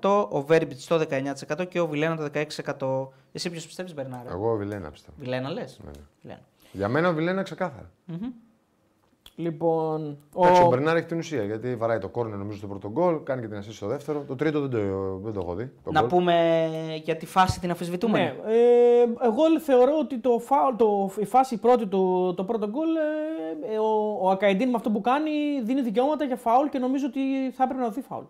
[0.00, 1.00] 65%, ο Βέρμπιτς το
[1.58, 2.28] 19% και ο Βιλένα το
[3.08, 3.08] 16%.
[3.32, 5.16] Εσύ ποιος πιστεύεις, Μπερνάρ; ε; Εγώ Βιλένα πιστεύω.
[5.20, 6.02] Βιλένα λες; Ναι, ναι.
[6.22, 6.40] Βιλένα.
[6.72, 7.90] Για μένα ο Βιλένα ξεκάθαρα.
[9.40, 12.90] Λοιπόν, Εντάξει, ο ο, Μπερνάρ έχει την ουσία γιατί βαράει το κόρνερ νομίζω στο πρώτο
[12.90, 14.24] γκολ, κάνει και την assist στο δεύτερο.
[14.26, 14.78] Το τρίτο δεν το,
[15.22, 15.72] δεν το έχω δει.
[15.84, 16.08] Το Να γκολ.
[16.08, 16.66] πούμε
[17.02, 18.24] για τη φάση την αμφισβητούμενη.
[18.24, 22.88] Ναι, ε, εγώ θεωρώ ότι το, φάουλ, το, η φάση πρώτη του, το πρώτο γκολ,
[22.96, 25.30] ε, ε, ο, ο Ακαϊντίν με αυτό που κάνει
[25.64, 27.20] δίνει δικαιώματα για φάουλ και νομίζω ότι
[27.52, 28.24] θα έπρεπε να δοθεί φάουλ.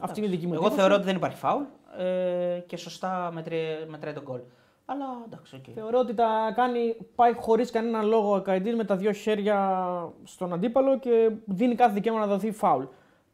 [0.00, 0.80] Αυτή είναι η δική μου Εγώ εντύπωση.
[0.80, 1.62] θεωρώ ότι δεν υπάρχει φάουλ
[1.98, 4.40] ε, και σωστά μετράει, μετράει τον γκολ.
[4.90, 5.64] Αλλά εντάξει, οκ.
[5.74, 10.52] Θεωρώ ότι τα κάνει, πάει χωρίς κανέναν λόγο ο Ακαϊντίν με τα δύο χέρια στον
[10.52, 12.84] αντίπαλο και δίνει κάθε δικαίωμα να δοθεί φάουλ.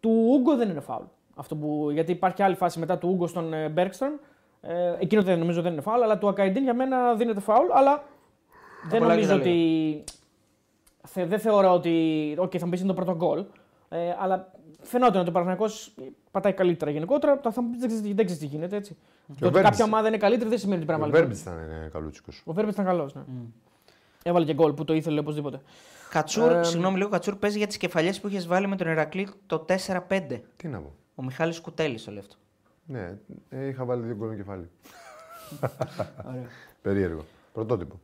[0.00, 1.04] Του Ούγκο δεν είναι φάουλ.
[1.34, 4.20] Αυτό που, γιατί υπάρχει και άλλη φάση μετά του Ούγκο στον ε, Μπέρκστρον.
[4.60, 7.66] Ε, εκείνο δεν, νομίζω δεν είναι φάουλ, αλλά του Ακαϊντίν για μένα δίνεται φάουλ.
[7.72, 8.02] Αλλά
[8.88, 10.04] δεν πολλά και νομίζω τα ότι.
[11.06, 12.36] Θε, δεν θεωρώ ότι.
[12.38, 13.44] Οκ, θα μου πει είναι το πρώτο γκολ.
[13.88, 14.52] Ε, αλλά
[14.84, 15.94] φαινόταν ότι ο Παναθηναϊκός
[16.30, 17.38] πατάει καλύτερα γενικότερα.
[17.42, 18.96] Θα, θα μου πει δεν ξέρεις δεν ξέρεις τι γίνεται έτσι.
[19.26, 21.24] Το ότι Βέρμπιτς- κάποια ομάδα είναι καλύτερη δεν σημαίνει ότι πρέπει Ο να βάλει.
[21.26, 22.42] Βέρμπιτς ήταν ε, καλούτσικος.
[22.44, 23.14] Ο Βέρμπιτς ήταν καλός.
[23.14, 23.22] Ναι.
[24.22, 25.60] Έβαλε και γκολ που το ήθελε οπωσδήποτε.
[26.10, 29.28] Κατσούρ, Ε, συγγνώμη λίγο, Κατσούρ παίζει για τις κεφαλιές που είχες βάλει με τον Ηρακλή
[29.46, 30.40] το 4-5.
[30.56, 30.92] Τι να πω.
[31.14, 32.34] Ο Μιχάλης Κουτέλης το λέει αυτό.
[32.86, 33.18] Ναι,
[33.48, 34.70] ε, είχα βάλει δύο γκολ με κεφάλι.
[36.82, 37.24] Περίεργο.
[37.52, 38.00] Πρωτότυπο.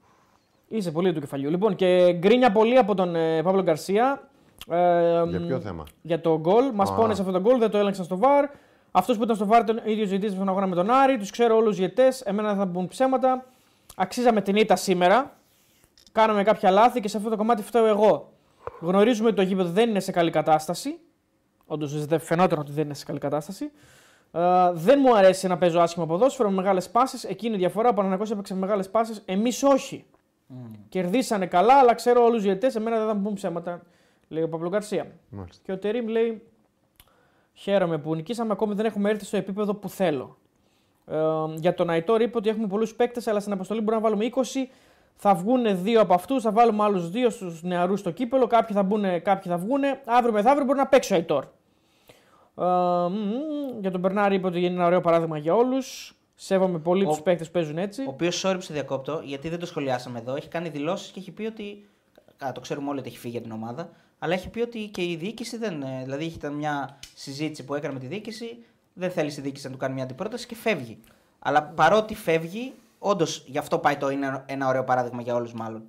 [0.68, 1.50] Είσαι πολύ του κεφαλιού.
[1.50, 4.29] Λοιπόν, και γκρίνια πολύ από τον ε, Παύλο Γκαρσία.
[4.68, 6.70] Ε, Για ποιο θέμα; Για το γκολ.
[6.74, 6.94] Μας Α.
[6.94, 8.44] πόνεσε αυτό το γκολ, δεν το έλεγξαν στο βαρ.
[8.90, 11.18] Αυτός που ήταν στο βάρη ήταν ίδιος ζητή στον αγώνα με τον Άρη.
[11.18, 12.08] Τους ξέρω όλους του ηγετέ.
[12.24, 13.44] Εμένα δεν θα μπουν ψέματα.
[13.96, 15.36] Αξίζαμε την ήττα σήμερα.
[16.12, 18.32] Κάναμε κάποια λάθη και σε αυτό το κομμάτι φταίω εγώ.
[18.80, 20.98] Γνωρίζουμε ότι το γήπεδο δεν είναι σε καλή κατάσταση.
[21.66, 23.70] Όντως φαινόταν ότι δεν είναι σε καλή κατάσταση.
[24.32, 24.40] Ε,
[24.72, 27.28] δεν μου αρέσει να παίζω άσχημα ποδόσφαιρο με μεγάλες πάσει.
[27.30, 27.88] Εκείνη η διαφορά.
[27.88, 29.12] Ο Παναγιακό έπαιξε με μεγάλες πάσει.
[29.24, 30.04] Εμείς όχι.
[30.50, 30.54] Mm.
[30.88, 32.74] Κερδίσανε καλά, αλλά ξέρω όλους τους διαιτητές.
[32.74, 33.82] Εμένα δεν θα μου πούν ψέματα,
[34.30, 35.06] λέει ο Παπλοκαρσία.
[35.62, 36.42] Και ο Τερήμ λέει:
[37.52, 38.52] Χαίρομαι που νικήσαμε.
[38.52, 40.36] Ακόμη δεν έχουμε έρθει στο επίπεδο που θέλω.
[41.06, 41.18] Ε,
[41.56, 44.40] για τον Αϊτόρ είπε ότι έχουμε πολλούς παίκτες, αλλά στην αποστολή μπορούμε να βάλουμε 20.
[45.14, 48.46] Θα βγουν δύο από αυτούς, θα βάλουμε άλλους δύο στους νεαρούς στο κύπελο.
[48.46, 49.82] Κάποιοι θα μπουν, κάποιοι θα βγουν.
[50.04, 51.44] Αύριο μεθαύριο μπορεί να παίξει ο Αϊτόρ.
[51.44, 52.64] Ε,
[53.80, 56.14] για τον Μπερνάρ είπε ότι είναι ένα ωραίο παράδειγμα για όλους.
[56.34, 58.02] Σέβομαι πολύ τους παίκτες που παίζουν έτσι.
[58.02, 60.34] Ο οποίος σώριψε διακόπτω, γιατί δεν το σχολιάσαμε εδώ.
[60.34, 61.88] Έχει κάνει δηλώσεις και έχει πει ότι.
[62.36, 63.90] Κα, το ξέρουμε όλοι ότι έχει φύγει για την ομάδα.
[64.22, 65.82] Αλλά έχει πει ότι και η διοίκηση δεν.
[65.82, 68.64] Ε, δηλαδή, είχε μια συζήτηση που έκανε με τη διοίκηση.
[68.92, 70.98] Δεν θέλει η διοίκηση να του κάνει μια αντιπρόταση και φεύγει.
[71.38, 75.82] Αλλά παρότι φεύγει, όντως γι' αυτό πάει το είναι ένα ωραίο παράδειγμα για όλους, μάλλον.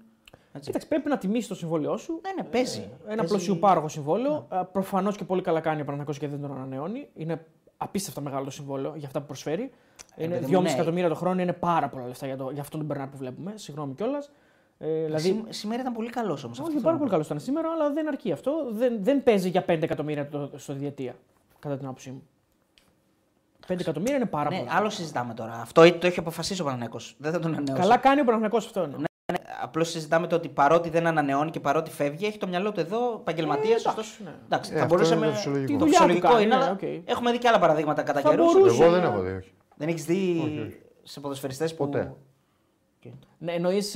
[0.59, 2.19] Κοίταξε, πρέπει να τιμήσει το συμβόλαιό σου.
[2.23, 2.89] Ναι, ναι, παίζει.
[3.07, 4.47] Ε, ένα πλωσιοπάροχο συμβόλαιο.
[4.51, 4.63] Ναι.
[4.63, 7.07] Προφανώς και πολύ καλά κάνει ο Παναγιώ και δεν τον ανανεώνει.
[7.15, 7.45] Είναι
[7.77, 9.71] απίστευτα μεγάλο το συμβόλαιο για αυτά που προσφέρει.
[10.15, 10.71] Είναι 2,5 ναι.
[10.71, 13.53] εκατομμύρια το χρόνο, είναι πάρα πολλά λεφτά για, το, για αυτόν τον Μπερνάρ που βλέπουμε.
[13.55, 14.31] Συγγνώμη κιόλας.
[14.83, 15.43] Ε, δηλαδή...
[15.49, 16.59] σήμερα ήταν πολύ καλός όμως.
[16.59, 18.51] Όχι, πάρα πολύ καλός ήταν σήμερα, αλλά δεν αρκεί αυτό.
[18.71, 21.15] Δεν, δεν παίζει για 5 εκατομμύρια το, στο διετία,
[21.59, 22.23] κατά την άποψή μου.
[23.67, 24.69] 5 εκατομμύρια είναι πάρα ναι, πολύ.
[24.71, 25.53] Άλλο συζητάμε τώρα.
[25.53, 27.15] Αυτό το έχει αποφασίσει ο Παναγενικός.
[27.17, 27.81] Δεν θα τον ανανεώσει.
[27.81, 28.87] Καλά κάνει ο Παναγενικός αυτό.
[28.87, 28.95] Ναι.
[29.31, 32.79] Ναι, Απλώς συζητάμε το ότι παρότι δεν ανανεώνει και παρότι φεύγει, έχει το μυαλό του
[32.79, 33.85] εδώ επαγγελματίας.
[33.85, 33.93] Ε,
[34.23, 34.33] ναι.
[34.45, 35.25] εντάξει, ε, θα μπορούσαμε.
[35.25, 35.71] Είναι φυσιολογικό.
[35.71, 37.01] Τη δουλειά του κάνει, είναι, αλλά okay.
[37.05, 38.55] έχουμε δει και άλλα παραδείγματα κατά καιρούς.
[38.55, 39.31] Εγώ δεν έχω δει.
[39.31, 39.53] Όχι.
[39.75, 40.81] Δεν έχεις δει όχι, όχι.
[41.03, 41.85] σε ποδοσφαιριστές που.
[41.85, 42.13] Ποτέ.
[43.03, 43.11] Okay.
[43.37, 43.95] Ναι, εννοείς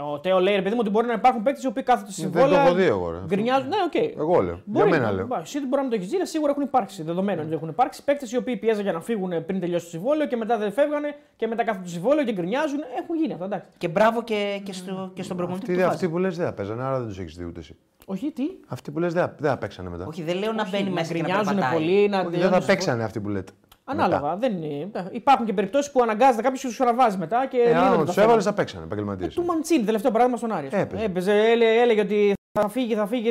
[0.00, 2.20] ο Τέο λέει, ρε παιδί μου, ότι μπορεί να υπάρχουν παίκτες οι οποίοι κάθονται στη
[2.20, 2.48] συμβόλαια.
[2.48, 3.10] Δεν το έχω δει εγώ.
[3.10, 3.18] Ρε.
[3.26, 3.68] Γκρινιάζουν.
[3.68, 3.92] Ναι, ok.
[3.94, 4.14] Okay.
[4.18, 4.60] Εγώ λέω.
[4.64, 5.28] Μπορεί, για μένα λέω.
[5.42, 7.02] Εσύ δεν μπορεί να το έχεις δει, σίγουρα έχουν υπάρξει.
[7.02, 10.26] Δεδομένου ότι έχουν υπάρξει παίκτες οι οποίοι πιέζαν για να φύγουν πριν τελειώσει το συμβόλαιο
[10.26, 12.80] και μετά δεν φεύγανε και μετά κάθονται το συμβόλαιο και γκρινιάζουν.
[13.02, 13.44] Έχουν γίνει αυτά.
[13.44, 13.68] Εντάξει.
[13.78, 15.72] Και μπράβο και, και, στο, και στον προπονητή.
[15.72, 17.76] Αυτοί, αυτοί που λες δεν θα παίζανε, άρα δεν τους έχεις δει ούτε εσύ.
[18.06, 20.06] Όχι, τι; Αυτοί που λες δεν θα παίξανε μετά.
[20.06, 22.10] Όχι, δεν λέω να μπαίνει μέσα και να πολύ.
[22.30, 23.52] Δεν θα παίξανε αυτοί που λέτε.
[23.90, 24.36] Ανάλογα.
[24.36, 24.90] Δεν είναι.
[25.10, 27.46] Υπάρχουν και περιπτώσεις που αναγκάζεται κάποιος και τους αναβάζει μετά.
[27.46, 29.36] Και ε, αν τους έβαλες, θα παίξανε επαγγελματίες.
[29.36, 30.68] Ε, του Μαντσίνη, τελευταίο παράδειγμα στον Άρη.
[30.70, 31.04] Έπαιζε.
[31.04, 31.32] Έπαιζε
[31.80, 33.30] έλεγε ότι θα φύγει, θα φύγει.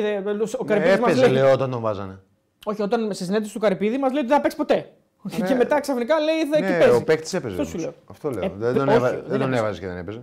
[0.58, 1.32] Ο Καρυπίδης ναι, έπαιζε, λέει...
[1.32, 2.18] λέω, όταν τον βάζανε.
[2.64, 4.92] Όχι, όταν σε συνέντευξη του Καρυπίδη μας λέει ότι δεν θα παίξει ποτέ.
[5.22, 5.46] Ναι.
[5.46, 6.96] Και μετά ξαφνικά λέει θα ναι, παίζει.
[6.96, 7.60] Ο παίκτης έπαιζε.
[7.60, 7.94] Αυτό, λέω.
[8.06, 8.44] Αυτό λέω.
[8.44, 9.22] Ε, δεν τον, έβα...
[9.26, 10.20] δεν τον έβαζε και δεν έπαιζε.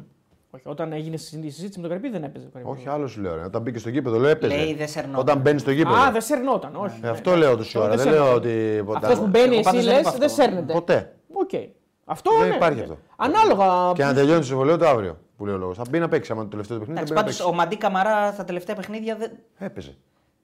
[0.49, 2.49] Όχι, όταν έγινε η συζήτηση με τον Καρυπίδη δεν έπαιζε.
[2.63, 3.35] Όχι, άλλος σου λέω.
[3.35, 3.43] Ρε.
[3.43, 4.55] Όταν μπήκε στο γήπεδο, λέω έπαιζε.
[4.55, 5.19] Λέει, δεν σερνόταν.
[5.19, 5.95] Όταν μπαίνει στο γήπεδο.
[5.95, 6.75] Α, δεν σερνόταν.
[6.75, 6.99] Όχι.
[7.03, 7.95] Ε, αυτό λέω τους ώρα.
[7.95, 8.83] Δεν λέω ότι.
[8.95, 10.73] Αυτός που μπαίνει εσύ λες δεν σέρνεται.
[10.73, 11.15] Ποτέ.
[11.47, 11.67] Okay.
[12.05, 12.55] Αυτό δεν ναι.
[12.55, 12.97] υπάρχει αυτό.
[13.15, 13.91] Ανάλογα.
[13.93, 15.17] Και να τελειώνει το συμβολέο το αύριο.
[15.37, 15.77] Που λέει ο λόγος.
[15.77, 17.13] Θα μπει να παίξει άμα το τελευταίο παιχνίδι.
[17.13, 19.31] Πάντως ο Μαντί Καμαρά στα τελευταία παιχνίδια δεν.
[19.57, 19.97] Έπαιζε.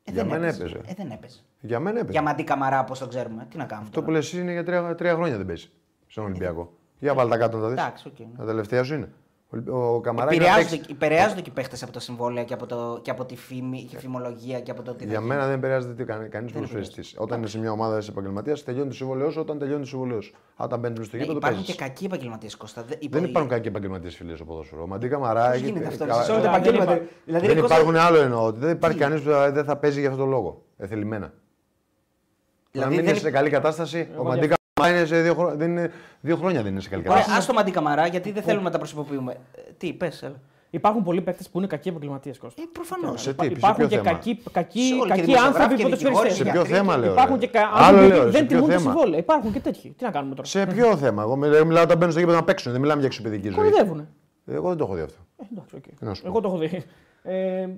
[0.04, 0.82] Ε, για μένα έπαιζε.
[0.86, 1.40] Ε, δεν έπαιζε.
[1.60, 2.12] Για μένα έπαιζε.
[2.12, 3.48] Για Μαντί Καμαρά, όπως το ξέρουμε.
[3.50, 3.88] Τι να κάνουμε.
[3.88, 4.06] Αυτό τώρα.
[4.06, 5.70] που λες είναι για τρία, τρία χρόνια δεν παίζει
[6.08, 6.74] στον Ολυμπιακό.
[7.00, 7.80] Για βάλτε τα κάτω να τα δεις.
[7.80, 8.26] Εντάξει, okay.
[8.38, 9.10] Τα τελευταία σου είναι.
[9.54, 13.36] Ο επηρεάζονται, επηρεάζονται και οι παίχτες από τα συμβόλαια και από, το, και από τη,
[13.36, 17.02] φήμη, τη φημολογία και από το τι Για μένα δεν επηρεάζεται κανείς κανείς ποδοσφαιριστή.
[17.18, 20.22] Όταν είναι σε μια ομάδα της επαγγελματίας, τελειώνει το συμβόλαιό σου όταν τελειώνει το συμβόλαιό
[20.22, 20.34] σου.
[20.56, 22.86] Όταν μπαίνει στο γήπεδο, Υπάρχουν και κακοί επαγγελματίες Κώστα.
[23.10, 24.82] Δεν υπάρχουν κακοί επαγγελματίες φίλε στο ποδόσφαιρο.
[24.82, 25.50] Ο Μαντί Καμαρά.
[25.50, 26.06] Δεν γίνεται αυτό.
[26.24, 27.02] Σε όλα τα επαγγέλματα.
[27.26, 28.52] Δεν υπάρχουν άλλο εννοώ.
[28.52, 30.66] Δεν υπάρχει κανείς που δεν θα παίζει για αυτόν τον λόγο.
[30.78, 31.34] Εθελημένα.
[32.72, 34.08] Να μην είναι σε καλή κατάσταση.
[34.18, 34.48] Ο Μαντί
[34.90, 35.92] είναι σε δύο, χρόνια, δεν είναι,
[36.22, 37.38] δύο χρόνια δεν είναι σε καλή κατάσταση.
[37.38, 39.32] Α το Μαντί Καμαρά, γιατί δεν θέλουμε να τα προσωποποιούμε.
[39.32, 40.40] Ε, τι, πες, έλα.
[40.70, 42.62] Υπάρχουν πολλοί παίκτες που είναι κακοί επαγγελματίες Κώστα.
[42.62, 43.26] Ε, Προφανώς.
[43.26, 46.30] Υπάρχουν και κακοί, κακοί, κακοί άνθρωποι ποδοσφαιριστέ.
[46.30, 47.12] Σε ποιο θέμα λέω.
[47.12, 49.18] Υπάρχουν και άνθρωποι που δεν τιμούν το συμβόλαιο.
[49.20, 49.94] Υπάρχουν και τέτοιοι.
[49.98, 52.72] Τι να κάνουμε τώρα; Σε ποιο θέμα; Εγώ μιλάω όταν μπαίνουν στο γήπεδο να παίξουν.
[52.72, 53.56] Δεν μιλάμε για εξωπαιδική ζωή.
[53.56, 54.08] Κορυδεύουν.
[54.46, 55.22] Εγώ δεν το έχω δει αυτό.
[56.00, 56.84] Ε, Εγώ το έχω δει.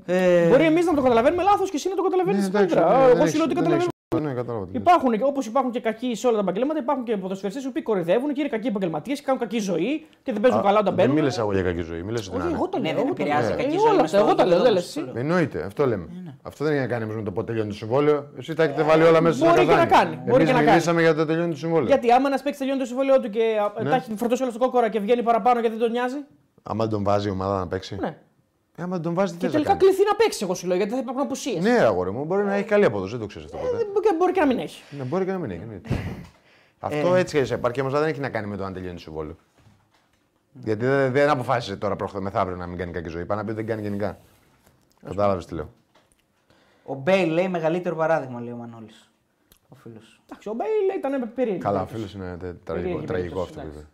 [0.05, 3.09] Ε, μπορεί εμείς να το καταλαβαίνουμε λάθος και εσύ να το καταλαβαίνεις ναι, καλύτερα.
[3.09, 3.93] Εγώ λέω ότι καταλαβαίνω.
[4.19, 4.33] Ναι,
[4.71, 8.39] υπάρχουν, όπως υπάρχουν και κακοί σε όλα τα επαγγέλματα, υπάρχουν και ποδοσφαιριστές που κορυδεύουν και
[8.39, 11.13] είναι κακοί επαγγελματίες και κάνουν κακή ζωή και δεν παίζουν καλά όταν μπαίνουν.
[11.13, 12.03] Δεν μίλησα εγώ για κακή ζωή.
[12.03, 12.93] Μίλησα Όχι, εγώ το λέω.
[12.93, 14.19] Δεν επηρεάζει κακή ζωή.
[14.19, 14.61] Εγώ το λέω.
[14.61, 16.03] Δεν Εννοείται, αυτό λέμε.
[16.03, 16.33] Ε, ναι.
[16.41, 18.25] Αυτό δεν έχει να κάνει με το πότε τελειώνει το συμβόλαιο.
[18.37, 20.19] Εσύ τα έχετε βάλει όλα μέσα Μπορεί και να κάνει.
[20.25, 21.87] Εμείς μιλήσαμε για το τελειώνει το συμβόλαιο.
[21.87, 23.43] Γιατί άμα ένας παίξει τελειώνει το συμβόλαιο του και
[23.83, 23.89] ναι.
[23.89, 26.17] τα έχει φορτώσει όλος στο κόκορα και βγαίνει παραπάνω γιατί δεν τον νοιάζει;
[26.63, 27.97] Άμα τον βάζει η ομάδα να παίξει.
[27.99, 28.17] Ναι.
[28.75, 31.23] Ε, άμα τον βάζει, και τελικά κληθεί να παίξει, εγώ σου λέω, γιατί θα υπάρχουν
[31.23, 31.63] απουσίες.
[31.63, 34.09] Ναι, αγόρι μου, μπορεί να έχει καλή απόδοση, δεν το ξέρεις αυτό ποτέ.
[34.09, 34.83] Ε, μπορεί και να μην έχει.
[34.97, 35.65] Ναι, μπορεί και να μην έχει.
[35.65, 35.81] Ναι.
[36.79, 37.19] αυτό ε.
[37.19, 39.35] έτσι και σε επαρκή όμως δεν έχει να κάνει με το αν τελειώνει το συμβόλαιο.
[40.63, 43.25] Γιατί δεν, δεν αποφάσισε τώρα προχθές μεθαύριο να μην κάνει κακή ζωή.
[43.25, 44.19] Πάει να πει ότι δεν κάνει γενικά.
[45.05, 45.69] Κατάλαβες τι λέω.
[46.83, 49.11] Ο Μπέι λέει μεγαλύτερο παράδειγμα, λέει ο Μανώλης.
[49.69, 50.21] Ο φίλος.
[50.25, 51.61] Εντάξει, ο Μπέι ήταν περίεργο.
[51.61, 52.37] Καλά, ο φίλος είναι
[53.05, 53.85] τραγικό, αυτό που είπε.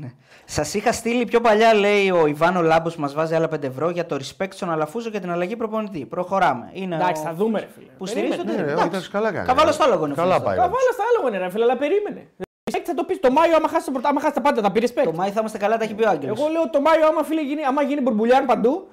[0.00, 0.12] Ναι.
[0.44, 3.90] Σας είχα στείλει πιο παλιά, λέει ο Ιβάνο Λάμπος που μας βάζει άλλα 5 ευρώ
[3.90, 6.04] για το respect στον Αλαφούζο και την αλλαγή προπονητή.
[6.04, 6.70] Προχωράμε.
[6.72, 7.24] Είναι Εντάξει, ο...
[7.24, 7.86] θα δούμε, ρε φίλε.
[7.98, 8.34] Που Περίμενε.
[8.34, 8.80] στηρίζει το Ναι, τέρμα.
[8.80, 9.46] όχι, εντάξει, καλά κάνει.
[9.46, 10.14] Καβάλα στο άλογο είναι.
[10.14, 10.46] Καλά φίλος.
[10.46, 10.56] πάει.
[10.56, 12.28] Καβάλα στα άλλο είναι, ρε φίλε, αλλά περίμενε.
[12.70, 14.72] Respect θα το πεις το Μάιο, άμα χάσει τα, πρωτα- άμα χάσει τα πάντα, θα
[14.72, 15.04] πει respect.
[15.04, 16.38] Το Μάη θα είμαστε καλά, τα έχει πει ο Άγγελος.
[16.40, 18.88] Εγώ λέω το Μάιο, άμα, φίλε, γίνει, άμα γίνει μπουρμπουλιάν παντού,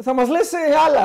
[0.00, 0.50] θα μας λες
[0.86, 1.04] άλλα,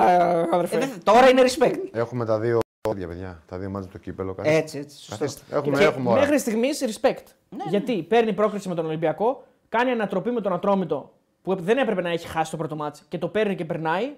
[0.51, 0.75] αδερφέ.
[0.75, 1.79] Ε, δεν- τώρα είναι respect.
[1.91, 3.41] Έχουμε τα δύο πόδια, παιδιά.
[3.47, 4.33] Τα δύο μάτια το κύπελο.
[4.33, 4.57] Καθίστε.
[4.57, 4.97] Έτσι, έτσι.
[4.97, 5.17] Σωστό.
[5.17, 5.55] Καθίστε.
[5.55, 6.19] Έχουμε, Και έχουμε ώρα.
[6.19, 7.23] μέχρι στιγμής respect.
[7.69, 11.11] Γιατί παίρνει πρόκριση με τον Ολυμπιακό, κάνει ανατροπή με τον Ατρόμητο
[11.41, 14.11] που δεν έπρεπε να έχει χάσει το πρώτο μάτς και το παίρνει και περνάει.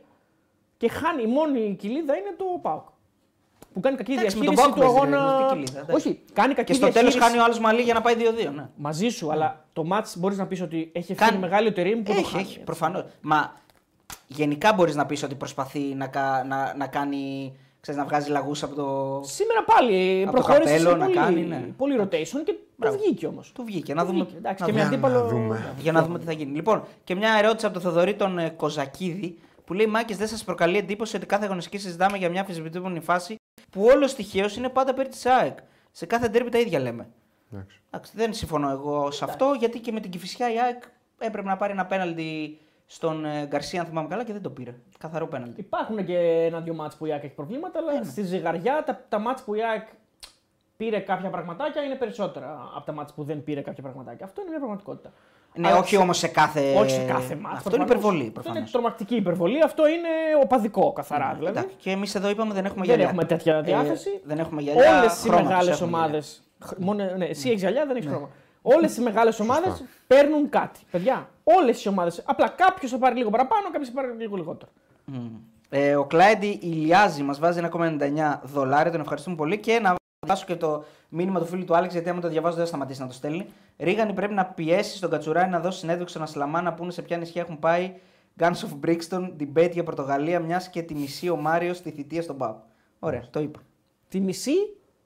[0.77, 1.23] Και χάνει.
[1.23, 2.87] Η μόνη κοιλίδα είναι το Πάοκ.
[3.73, 5.45] Που κάνει κακή Εντάξει, με διαχείριση τον του Πάοκ, ρε, αγώνα.
[5.47, 6.07] τι κοιλίδα, εντάξει.
[6.07, 7.19] Όχι, κάνει κακή Και στο τέλος διαχείριση.
[7.27, 8.51] χάνει ο άλλος μαλλί για να πάει 2-2.
[8.55, 8.67] Ναι.
[8.75, 11.41] Μαζί σου, αλλά το μάτς μπορείς να πεις ότι έχει ευθύνη Κάνει.
[11.41, 12.43] μεγάλη ο Τερήμ που το Έχει, χάνει.
[12.43, 13.05] έχει, προφανώς.
[13.21, 13.53] Μα
[14.27, 17.55] γενικά μπορείς να πεις ότι προσπαθεί να, κα- να, να κάνει.
[17.81, 19.22] Ξέρεις, να βγάζει λαγούς από το.
[19.23, 21.65] Σήμερα πάλι Από το προχώρησε σε καπέλο να πολύ, κάνει, ναι.
[21.77, 23.51] πολύ rotation και το βγήκε όμως.
[23.51, 23.93] Του βγήκε.
[23.93, 24.27] Να δούμε.
[24.38, 24.93] Εντάξει, να και με δούμε.
[24.93, 25.27] αντίπαλο.
[25.27, 25.76] δούμε.
[25.80, 26.56] Για να δούμε τι θα γίνει.
[26.56, 30.43] Λοιπόν, και μια ερώτηση από τον Θοδωρή τον ε, Κοζακίδη που λέει: Μάκης, δεν σας
[30.43, 33.35] προκαλεί εντύπωση ότι κάθε αγωνιστική συζητάμε για μια αμφισβητούμενη φάση
[33.69, 35.57] που όλος τυχαίως είναι πάντα περί της ΑΕΚ.
[35.91, 37.07] Σε κάθε ντέρμπι τα ίδια λέμε.
[37.51, 37.81] Εντάξει.
[37.88, 40.84] Εντάξει, δεν συμφωνώ εγώ σε αυτό γιατί και με την Κυφυσιά η ΑΕΚ
[41.19, 42.60] έπρεπε να πάρει ένα πέναλτι
[42.91, 44.73] στον ε, Γκαρσία, αν θυμάμαι καλά, και δεν το πήρε.
[44.99, 45.59] Καθαρό πέναλτι.
[45.61, 46.17] Υπάρχουν και
[46.49, 49.53] ένα-δύο μάτς που η ΑΕΚ έχει προβλήματα, Ναι, αλλά στη ζυγαριά τα, τα μάτς που
[49.55, 49.87] η ΑΕΚ
[50.77, 54.25] πήρε κάποια πραγματάκια είναι περισσότερα από τα μάτς που δεν πήρε κάποια πραγματάκια.
[54.25, 55.11] Αυτό είναι μια πραγματικότητα.
[55.55, 56.75] Ναι, Αλλά όχι όμως σε κάθε.
[56.77, 57.55] όχι σε κάθε μάτς.
[57.57, 57.89] Αυτό είναι προφανώς.
[57.89, 58.21] υπερβολή.
[58.27, 58.59] Αυτό προφανώς.
[58.59, 59.61] είναι τρομακτική υπερβολή.
[59.63, 60.07] Αυτό είναι
[60.43, 61.33] οπαδικό καθαρά.
[61.37, 61.57] δηλαδή.
[61.57, 63.05] Εντάξει, και εμείς εδώ είπαμε δεν έχουμε Δεν γυαλιά.
[63.07, 64.21] έχουμε τέτοια Ε, διάθεση.
[64.23, 64.99] δεν έχουμε γυαλιά.
[64.99, 66.41] Όλες οι χρώματος μεγάλες έχουμε ομάδες.
[66.77, 68.29] Μόνο, ναι, εσύ έχεις γυαλιά, δεν έχεις χρώμα.
[68.61, 70.79] Όλες οι μεγάλες ομάδες παίρνουν κάτι.
[70.91, 72.23] Παιδιά, όλες οι ομάδες.
[72.26, 74.71] Απλά κάποιος θα πάρει λίγο παραπάνω, κάποιος θα πάρει λίγο λιγότερο.
[75.05, 75.30] Μμμ.
[75.69, 78.91] Ε, ο Κλάιντι Ηλιάζη μας βάζει 1,99 δολάρια.
[78.91, 79.59] Τον ευχαριστούμε πολύ.
[79.59, 82.63] Και να διαβάσω και το μήνυμα του φίλου του Άλεξ, γιατί άμα το διαβάζω δεν
[82.63, 83.45] θα σταματήσει να το στέλνει.
[83.77, 87.17] Ρίγανη πρέπει να πιέσεις στον Κατσουράνη να δώσει συνέντευξη στον Ασλαμά να πούνε σε ποια
[87.17, 87.93] νησιά έχουν πάει
[88.39, 92.38] Guns of Brixton, debate για Πορτογαλία, μιας και τη μισή ο Μάριος στη θητεία στον
[92.38, 92.55] Πάο.
[92.99, 93.59] Ωραία, το είπα.
[94.07, 94.53] Τη μισεί;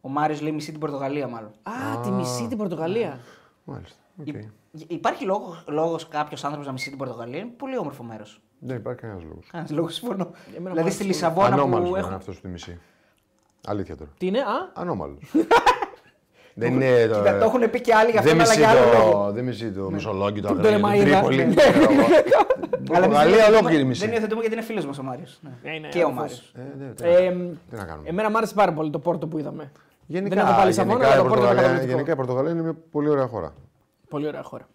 [0.02, 1.52] Ο Μάριος λέει μισεί την Πορτογαλία, μάλλον.
[1.64, 3.20] Α, τη μισεί την Πορτογαλία.
[3.64, 3.98] Μάλιστα.
[4.20, 4.63] οκ.
[4.78, 8.42] Υ- Υπάρχει λόγο λόγος κάποιος άνθρωπος να μισεί την Πορτογαλία; Είναι πολύ όμορφο μέρος.
[8.60, 9.48] Δεν υπάρχει κανένας λόγος.
[9.52, 10.24] Κανένας λόγος συμφωνώ.
[10.24, 11.14] Εμένα μου Δηλαδή άρεσε στη πολύ.
[11.16, 12.14] Λισαβόνα Ανώμαλος που είναι έχουν.
[12.14, 12.80] αυτό στη μισεί.
[13.68, 14.10] Αλήθεια τώρα.
[14.18, 15.20] Τι είναι, α; Ανώμαλος.
[16.56, 17.16] Δεν είναι το.
[17.18, 19.26] Κοίτα, το έχουν πει και άλλοι για αυτό, Δεν αλλά μισεί για άλλο λόγο.
[19.26, 21.04] το, δεν μισεί το Μεσολόγγι, το Το Αγρίνιο, το Πτολεμαΐδα.
[21.04, 21.46] Τρίπολη.
[21.46, 21.54] Ναι.
[21.56, 21.92] ξέρω εγώ.
[21.94, 24.06] Αλλά εμείς Πορτογαλία δεν υιοθετούμε- ολόκληρη μισεί.
[24.06, 25.40] Δεν υιοθετούμε γιατί είναι φίλος μας ο Μάριος.
[25.64, 26.14] Ναι, ναι, και ο αδερφός.
[26.14, 26.54] Μάριος.
[26.56, 28.10] Ε, ναι, τι Ε, να- Τι να κάνουμε.
[28.10, 29.72] εμένα μου άρεσε πάρα πολύ το πόρτο που είδαμε.
[30.06, 31.92] Γενικά, δεν έχω πάλι Λισαβόνα, γενικά, αλλά η το πόρτο ήταν Πορτογαλία, καταπληκτικό.
[31.96, 33.54] γενικά η Πορτογαλία είναι μια πολύ ωραία χώρα.
[34.14, 34.68] Πολύ ωραία χώρα.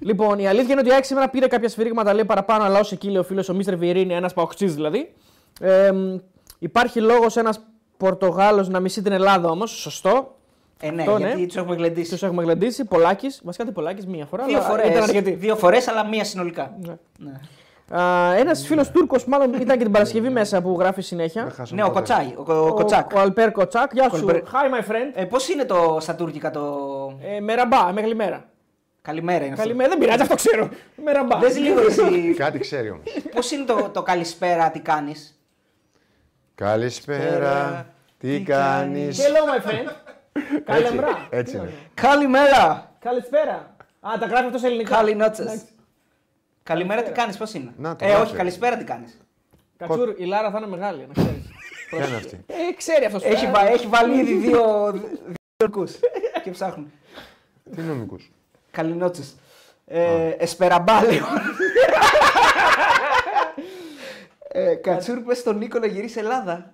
[0.00, 2.82] λοιπόν, η αλήθεια είναι ότι η ΑΕΚ σήμερα πήρε κάποια σφυρίγματα λέει παραπάνω, αλλά ω
[2.90, 5.14] εκεί λέει ο φίλος ο Μίστερ Βιερίνη, ένας παοξή δηλαδή.
[5.60, 6.16] Ε, μ,
[6.58, 7.60] υπάρχει λόγος ένας
[7.96, 9.70] Πορτογάλος να μισεί την Ελλάδα όμως.
[9.70, 10.36] Σωστό.
[10.80, 11.26] Ε, ναι, Αυτό, ναι.
[11.26, 12.10] γιατί τους έχουμε γλεντήσει.
[12.10, 12.84] Τους έχουμε γλεντήσει.
[12.84, 13.40] Πολάκης.
[13.44, 14.44] Βασικά δεν Πολάκης μία φορά.
[14.44, 14.88] Δύο αλλά φορές.
[14.88, 15.30] Ήταν αρκετή.
[15.30, 16.76] Δύο φορές, αλλά μία συνολικά.
[16.80, 16.94] Ναι.
[17.18, 17.40] Ναι.
[18.36, 21.42] Ένας φίλος Τούρκος, μάλλον ήταν και την Παρασκευή μέσα που γράφει συνέχεια.
[21.42, 21.98] Δεν χάσαμε Ναι, ο ποτέ.
[21.98, 23.10] Κοτσάι, ο, ο Κοτσάκ.
[23.14, 23.92] Ο, ο Αλπέρ Κοτσάκ.
[23.92, 24.10] Γεια σου.
[24.10, 24.42] Κολμπέρ.
[24.42, 25.10] Hi, my friend.
[25.14, 26.62] Ε, Πώς είναι το στα τουρκικά το.
[27.36, 28.44] Ε, μεραμπά, μέχρι μέρα.
[29.08, 29.62] Καλημέρα είναι αυτό.
[29.64, 30.68] Καλημέρα, δεν πειράζει, αυτό ξέρω.
[31.04, 31.38] Μεραμπά.
[31.38, 32.34] Δες λίγο εσύ.
[32.34, 33.04] Κάτι ξέρει όμως.
[33.34, 35.38] Πώς είναι το, το καλησπέρα, τι κάνεις;
[36.54, 37.86] Καλησπέρα,
[38.18, 39.90] τι κάνεις; Hello, my friend.
[40.64, 41.26] Καλημέρα.
[41.30, 41.72] Έτσι είναι.
[41.94, 42.92] Καλημέρα!
[42.98, 43.76] Καλησπέρα.
[44.00, 44.96] Α, τα γράφει αυτός σε ελληνικά.
[44.96, 45.42] Καλή νότσε.
[45.42, 45.64] Εντάξει.
[46.62, 48.22] Καλημέρα, τι κάνεις, πώς είναι; Να, το ε, γράφει.
[48.26, 49.18] όχι, καλησπέρα, τι κάνεις;
[49.76, 51.42] Κατσούρ, η Λάρα θα είναι μεγάλη, να ξέρεις.
[51.90, 53.22] Ποια είναι αυτή; ε, ξέρει αυτός.
[53.24, 55.08] Έχει, βα- έχει βάλει ήδη δύο, δύο
[55.62, 55.92] ορκούς
[56.42, 56.92] και ψάχνουν.
[57.76, 58.30] Τι νομικούς;
[58.74, 59.36] Καληνότσες.
[59.86, 61.24] Ε, Εσπεραμπάλεο.
[64.48, 66.72] ε, Κατσούρ, πες στον Νίκο να γυρίσει Ελλάδα.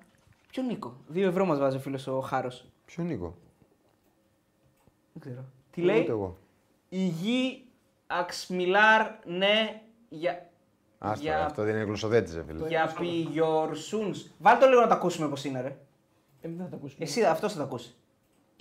[0.51, 2.66] Ποιο Νίκο; Δύο ευρώ μας βάζει ο φίλος ο Χάρος.
[2.85, 3.35] Ποιο Νίκο;
[5.12, 5.44] Δεν ξέρω.
[5.70, 6.36] Τι Ούτε λέει; εγώ.
[6.89, 7.64] Η γη
[8.06, 10.48] αξμιλάρ ναι για...
[10.98, 12.68] Άστα, για- αυτό δεν είναι γλωσσοδέτης, ρε φίλε.
[12.68, 14.27] Για πηγιορσούνς.
[14.39, 15.68] Βάλτε το λίγο να το ακούσουμε πώς είναι ρε.
[16.40, 17.05] Ε, δεν θα τα ακούσουμε.
[17.05, 17.94] Εσύ αυτός θα το ακούσεις.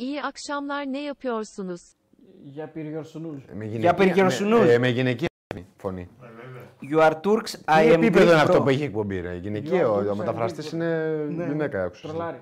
[0.08, 1.82] İyi akşamlar ne yapıyorsunuz?
[2.44, 3.44] Για πυριορσουνούς.
[3.54, 4.66] Με Για περικαιροσουνούς.
[4.66, 5.28] με, ε, με γυναικεία
[5.78, 6.10] φωνή.
[6.92, 8.64] You are Turks, Τι I am επίπεδο Greek, είναι αυτό bro.
[8.64, 12.08] που έχει εκπομπή, ρε; Γυναικείο, Γιώργο, ο μεταφραστής Greek, είναι γυναίκα, άκουσα.
[12.08, 12.42] Τρολάρι.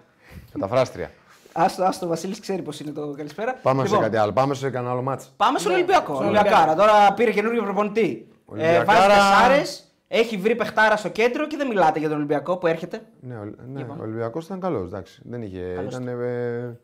[0.53, 1.11] Μεταφράστρια.
[1.53, 3.53] Άστο, άστο, ο Βασίλης ξέρει πώς είναι το καλησπέρα.
[3.61, 4.31] Πάμε σε Λοιπόν, κάτι άλλο.
[4.33, 5.33] Πάμε σε κανένα άλλο μάτς.
[5.37, 6.13] Πάμε στον Ολυμπιακό.
[6.15, 6.75] στον Ολυμπιακάρα.
[6.75, 8.27] Τώρα πήρε καινούργιο προπονητή.
[8.29, 8.85] Ε, Ολυμπιακάρα.
[8.85, 9.61] βάζεις τεσσάρε,
[10.07, 13.01] έχει βρει παιχτάρα στο κέντρο και δεν μιλάτε για τον Ολυμπιακό που έρχεται.
[13.19, 14.01] Ναι, ο, ναι, Για πάμε.
[14.01, 15.21] ο Ολυμπιακός ήταν καλός, εντάξει.
[15.25, 16.79] Δεν είχε, Καλός ήταν ε,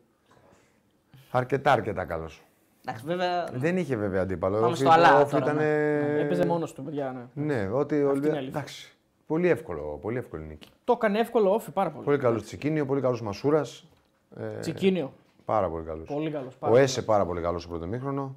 [1.30, 2.42] αρκετά αρκετά καλός.
[2.86, 3.48] Εντάξει, βέβαια.
[3.52, 4.54] Δεν είχε βέβαια αντίπαλο.
[4.60, 5.62] Πάμε Ο στο Φι- αλλά ο Φι τώρα, ήταν, ναι.
[5.64, 7.28] ε, Έπαιζε μόνος του, παιδιά.
[7.34, 7.44] Ναι.
[7.54, 8.38] Ναι, ότι ο είναι Ολυμπιακός.
[8.38, 8.58] αλήθεια.
[8.58, 8.96] Εντάξει.
[9.26, 10.68] Πολύ εύκολο, πολύ εύκολη νίκη.
[10.84, 12.04] Το έκανε εύκολο όφη πάρα πολύ.
[12.04, 13.86] Πολύ καλός Τσικίνιο, πολύ καλός Μασούρας.
[14.36, 15.12] Ε, Τσικίνιο.
[15.44, 16.08] πάρα πολύ καλός.
[16.08, 16.56] Πολύ καλός.
[16.60, 18.34] Ο Έσε πάρα πολύ καλός στο πρώτο μήχρονο.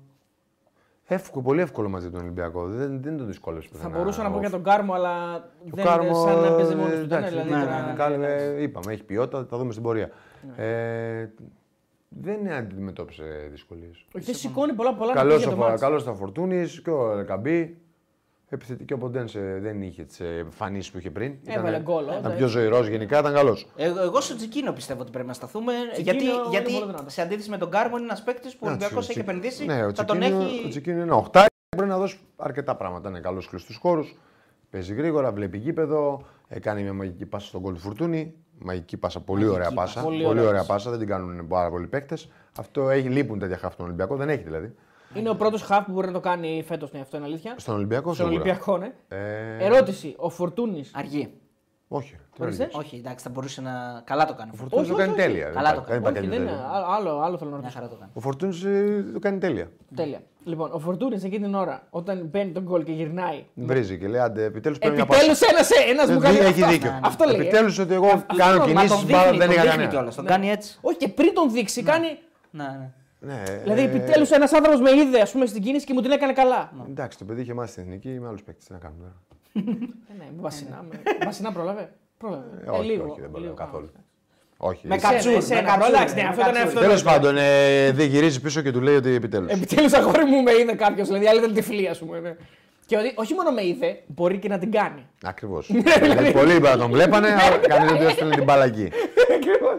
[1.10, 2.66] Εύκολο, πολύ εύκολο μαζί τον Ολυμπιακό.
[2.66, 3.70] Δεν, δεν τον δυσκόλεψε.
[3.72, 5.40] Θα πουθενά μπορούσα να πω ο για τον Κάρμο, αλλά Ο
[5.74, 7.04] δεν Κάρμο, είναι σαν να παίζει μόνος ε, του.
[7.04, 10.10] εντάξει, Δηλαδή, ναι, τώρα- ναι, κάλε, είπαμε, έχει ποιότητα, θα δούμε στην πορεία.
[10.56, 11.28] Ε,
[12.10, 14.06] δεν αντιμετώπισε δυσκολίες.
[14.16, 15.82] Όχι, δεν σηκώνει πολλά πολλά να πει Καλός για το ο, μάτς.
[15.82, 17.78] καλός ο Φορτούνης και ο Καμπή.
[18.50, 21.34] Επιθετική ο Ποντένσε δεν είχε τις εμφανίσεις που είχε πριν.
[21.46, 22.38] Έβαλε γκολ, Ήταν εντάξει.
[22.38, 23.68] πιο ζωηρός γενικά, ήταν καλός.
[23.76, 25.74] Εγώ, εγώ στο Τζικίνο πιστεύω ότι πρέπει να σταθούμε.
[25.94, 27.14] Τζικίνο γιατί είναι γιατί πολύ δυνατός.
[27.14, 29.66] σε αντίθεση με τον Κάρμο είναι ένας παίκτης που ο Ολυμπιακός έχει επενδύσει.
[29.66, 30.66] Ναι, ο θα τον Τσικίνιο, έχει.
[30.66, 31.48] ο Τσικίνιο είναι οχτάρι.
[31.78, 33.10] Μπορεί να δώσει αρκετά πράγματα.
[33.10, 34.18] Είναι καλός κλειστούς χώρους.
[34.70, 36.26] Παίζει γρήγορα, βλέπει γήπεδο.
[36.48, 38.34] Έκανε μια μαγική πάσα στον κόλ του Φουρτούνη.
[38.60, 39.94] Μαγική πάσα, πολύ Μαγική ωραία πάσα.
[39.94, 40.06] πάσα.
[40.06, 40.74] Πολύ Πολύ, ωραία ωραία πάσα.
[40.74, 40.90] πάσα.
[40.90, 42.30] Δεν την κάνουν πάρα πολλοί παίκτες.
[42.58, 44.16] Αυτό έχει, λείπουν τέτοια χάφη στον Ολυμπιακό.
[44.16, 44.76] Δεν έχει δηλαδή.
[45.14, 47.56] Είναι ο πρώτος χαφ που μπορεί να το κάνει φέτος, ναι, αυτό είναι αλήθεια.
[47.58, 48.42] Στον Ολυμπιακό Στον σίγουρα.
[48.44, 48.94] Ολυμπιακό, ναι.
[49.08, 50.14] Ε, Ερώτηση.
[50.18, 50.92] Ο Φορτούνης.
[50.96, 51.34] Αργή.
[51.90, 52.16] Όχι.
[52.36, 52.64] τι Ορίστε.
[52.64, 52.78] αργείς.
[52.78, 54.02] Όχι, εντάξει, θα μπορούσε να.
[54.06, 54.52] Καλά το κάνει.
[54.54, 55.28] Ο Φορτούνης Όχι, το όχι, κάνει όχι.
[55.30, 55.46] τέλεια.
[55.46, 56.02] Δεν Καλά υπάρχει- το κάνει.
[56.04, 56.52] δεν Όχι, υπάρχει δεν είναι.
[56.52, 56.86] τέλεια.
[56.96, 57.78] Άλλο, άλλο θέλω να Μια ρωτήσω.
[57.80, 58.12] χαρά το κάνει.
[58.14, 58.60] Ο Φορτούνης
[59.14, 59.68] το κάνει τέλεια.
[59.96, 60.20] Τέλεια.
[60.44, 63.46] Λοιπόν, ο Φορτούνης εκείνη την ώρα, όταν μπαίνει τον γκολ και γυρνάει.
[63.54, 65.46] Βρίζει και λέει: Άντε, επιτέλους πρέπει να Επιτέλους πάσα.
[65.54, 66.68] ένας ένας μου Ε, κάνει Έχει αυτό.
[66.74, 67.00] δίκιο.
[67.04, 67.36] Αυτό λέει.
[67.36, 67.42] ε.
[67.42, 69.90] Επιτέλους ότι εγώ κάνω Μα κινήσεις τον μπάλα δείχνει, δεν τον είχα δείχνει κανένα.
[69.90, 70.16] κιόλας.
[70.16, 70.78] Τον κάνει έτσι.
[70.82, 72.08] Όχι, και πριν τον δείξει, κάνει.
[72.52, 72.92] Ναι, ναι.
[73.20, 76.12] Ναι, Δηλαδή, ε, επιτέλους ένας άνθρωπος με είδε ας πούμε, στην κίνηση και μου την
[76.12, 76.72] έκανε καλά.
[76.90, 78.66] Εντάξει, το παιδί είχε μάθει στην εθνική με άλλους παίκτες.
[78.66, 79.02] Τι να κάνουμε.
[79.02, 79.16] τώρα.
[79.58, 82.44] Ε, Ναι, βασινά, με- βασινά πρόλαβε; Πρόλαβε.
[82.66, 83.54] Ε, όχι, λίγο, όχι, δεν πρόλαβε λίγο.
[83.54, 83.90] καθόλου.
[84.58, 84.88] Όχι.
[84.88, 85.34] Με εσύ- κατσούρ.
[85.34, 86.68] εσένα, με κατσούρ, εντάξει, ναι, με αυτό ήταν κατσούρ.
[86.70, 86.80] αυτό.
[86.80, 89.52] Τέλος πάντων, ε, δεν γυρίζει πίσω και του λέει ότι επιτέλους.
[89.52, 91.08] Επιτέλους, αγόρι μου με είδε κάποιος.
[91.08, 92.20] Δηλαδή, άλλη ήταν τυφλή, ας πούμε.
[92.20, 92.36] ναι.
[92.86, 95.06] Και ότι όχι μόνο με είδε, μπορεί και να την κάνει.
[95.24, 95.70] Ακριβώς.
[95.70, 98.90] Ναι, Πολλοί είπα να τον βλέπανε, αλλά κανείς δεν του έστειλε την μπάλα εκεί.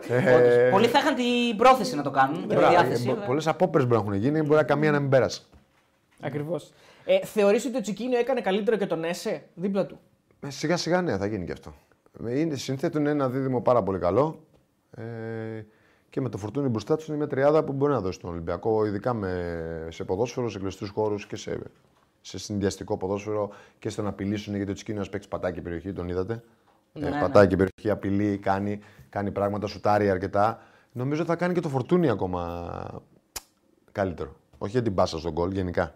[0.09, 3.09] Ε, Πολλοί θα είχαν την πρόθεση να το κάνουν και τη διάθεση.
[3.11, 5.41] αλλά- Πολλές απόπειρες μπορεί να έχουν γίνει, μπορεί να καμία να μην πέρασε.
[6.21, 6.73] Ακριβώς.
[7.11, 10.01] Ε, θεωρείς ότι ο Τσικίνιο έκανε καλύτερο και τον Έσε δίπλα του;
[10.41, 11.75] Ε, Σιγά σιγά ναι, θα γίνει και αυτό.
[12.27, 14.41] Ε, Είναι, συνθέτουν ένα δίδυμο πάρα πολύ καλό.
[14.91, 15.03] Ε,
[16.11, 18.87] και με το φορτούνι μπροστά τους είναι μια τριάδα που μπορεί να δώσει τον Ολυμπιακό,
[18.87, 21.59] ειδικά με, σε ποδόσφαιρο, σε κλειστούς χώρους και σε,
[22.21, 24.55] σε συνδυαστικό ποδόσφαιρο και στο να απειλήσουν.
[24.57, 26.43] Γιατί ο Τσικίνιος παίξει πατάκι περιοχή, τον είδατε.
[26.93, 27.21] Ναι, ε, ναι.
[27.21, 30.63] πατάκι περιοχή, απειλεί, κάνει, κάνει πράγματα, σουτάρει αρκετά.
[30.93, 33.03] Νομίζω θα κάνει και το φορτούνι ακόμα
[33.93, 34.37] καλύτερο.
[34.59, 35.95] Όχι για την πάσα στον γκολ, γενικά.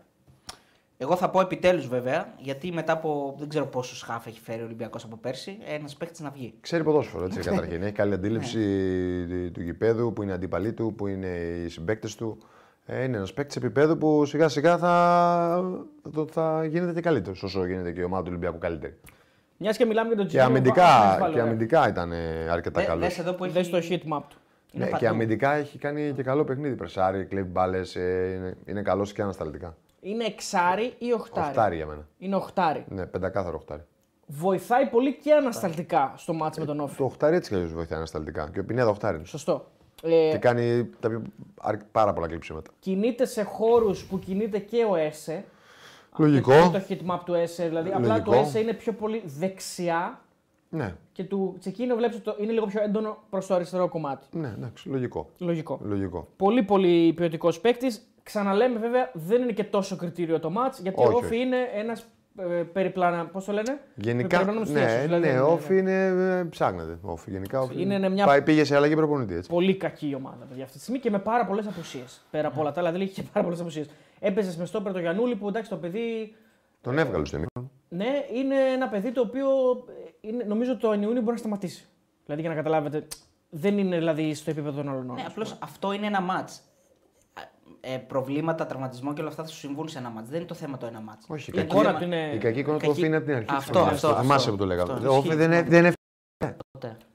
[1.03, 4.65] Εγώ θα πω επιτέλους βέβαια, γιατί μετά από δεν ξέρω πόσους χάφ έχει φέρει ο
[4.65, 6.55] Ολυμπιακός από πέρσι, ένας παίκτης να βγει.
[6.61, 7.83] Ξέρει ποδόσφαιρο, έτσι καταρχήν.
[7.83, 8.59] Έχει καλή αντίληψη
[9.53, 11.27] του γηπέδου, που είναι αντίπαλοι του, που είναι
[11.65, 12.39] οι συμπαίκτες του.
[12.87, 14.89] Ε, είναι ένας παίκτης επίπεδου που σιγά σιγά θα,
[16.03, 18.99] θα, το- θα γίνεται και καλύτερος, όσο γίνεται και η ομάδα του Ολυμπιακού καλύτερη.
[19.57, 20.57] Μιας και μιλάμε για τον Και Τσικίνιο.
[20.59, 21.43] αμυντικά, βάλω, και ε.
[21.43, 23.07] αμυντικά ήταν ε, αρκετά Δε- καλός.
[23.07, 23.53] δες εδώ που έχει.
[23.53, 24.37] Δες το heat map του.
[24.73, 25.07] είναι Ναι, και παντού.
[25.07, 26.75] αμυντικά έχει κάνει και καλό παιχνίδι.
[26.75, 29.77] Πρεσάρι, κλέβει μπάλες, είναι, είναι καλός και ανασταλτικά.
[30.05, 32.07] Είναι εξάρι ή οχτάρι; Οχτάρι για μένα.
[32.19, 32.85] Είναι οχτάρι.
[32.89, 33.83] Ναι, πεντακάθαρο οχτάρι.
[34.27, 36.97] Βοηθάει πολύ και ανασταλτικά στο μάτς με τον Όφη.
[36.97, 38.51] Το οχτάρι έτσι κι αλλιώς βοηθάει ανασταλτικά.
[38.53, 39.17] Και ο Πινέδα οχτάρι.
[39.17, 39.27] είναι.
[39.27, 39.67] Σωστό.
[40.03, 41.23] Ε, Και κάνει τα πιο,
[41.61, 42.71] αρ- πάρα πολλά κλειψίματα.
[42.79, 45.45] κινείται σε χώρους που κινείται και ο Έσε.
[46.17, 46.53] Λογικό.
[46.53, 47.69] Αυτό είναι το heat map του Έσε.
[47.69, 48.31] Δηλαδή, απλά Λογικό.
[48.31, 50.21] το Έσε είναι πιο πολύ δεξιά
[50.69, 54.27] Ναι, και του Τσεκίνιο βλέπεις ότι το- είναι λίγο πιο έντονο προς το αριστερό κομμάτι.
[54.31, 55.29] ναι, εντάξει, λογικό.
[55.39, 55.79] Λογικό.
[55.83, 56.29] Λογικό.
[56.37, 58.07] Πολύ πολύ ποιοτικός παίκτης.
[58.23, 61.37] Ξαναλέμε βέβαια δεν είναι και τόσο κριτήριο το match γιατί Όχι, ο Όφη όχι.
[61.41, 62.07] είναι ένας
[62.39, 63.27] ε, περιπλάνα.
[63.27, 66.99] Πώς το λένε; Γενικά, Περιπλανόμενος ναι, θείασος, δηλαδή, ναι, ναι, όφη είναι, ε, ψάχνεται.
[67.03, 69.51] Όφη, γενικά, όφη Είναι, ναι, μια- Πάει, πήγε σε αλλαγή προπονητή, έτσι.
[69.51, 72.21] Πολύ κακή η ομάδα παιδιά, αυτή τη στιγμή και με πάρα πολλές απουσίες.
[72.31, 73.89] Πέρα από όλα τα άλλα, δηλαδή έχει και πάρα πολλές απουσίες.
[74.21, 76.35] Έπαιζε με στόπερ το Γιανούλη που εντάξει το παιδί.
[76.81, 77.71] Τον έβγαλε στο ημίχρονο.
[77.89, 79.47] Ναι, είναι ένα παιδί το οποίο
[80.21, 81.87] ε, είναι, νομίζω το Ιούνιο μπορεί να σταματήσει.
[82.25, 83.07] Δηλαδή για να καταλάβετε,
[83.51, 85.07] δεν είναι δηλαδή στο επίπεδο των άλλων.
[85.15, 86.49] Ναι, απλώς αυτό είναι ένα μάτ.
[87.85, 90.29] Ε, προβλήματα, τραυματισμό και όλα αυτά θα σου συμβούν σε ένα μάτς.
[90.29, 91.25] Δεν είναι το θέμα το ένα μάτς.
[91.29, 92.31] Όχι, η Η κακή, εικόνα του είναι.
[92.35, 93.47] η κακή εικόνα του κακή- Όφη είναι από την αρχή.
[93.47, 93.95] της Αυτό, χρονιάς.
[93.95, 94.23] αυτό, Το αυτό.
[94.27, 94.93] θυμάσαι που το λέγαμε.
[94.93, 95.13] Αυτό.
[95.13, 95.39] Ο Όφη Ισχύει.
[95.39, 95.93] δεν είναι, δεν είναι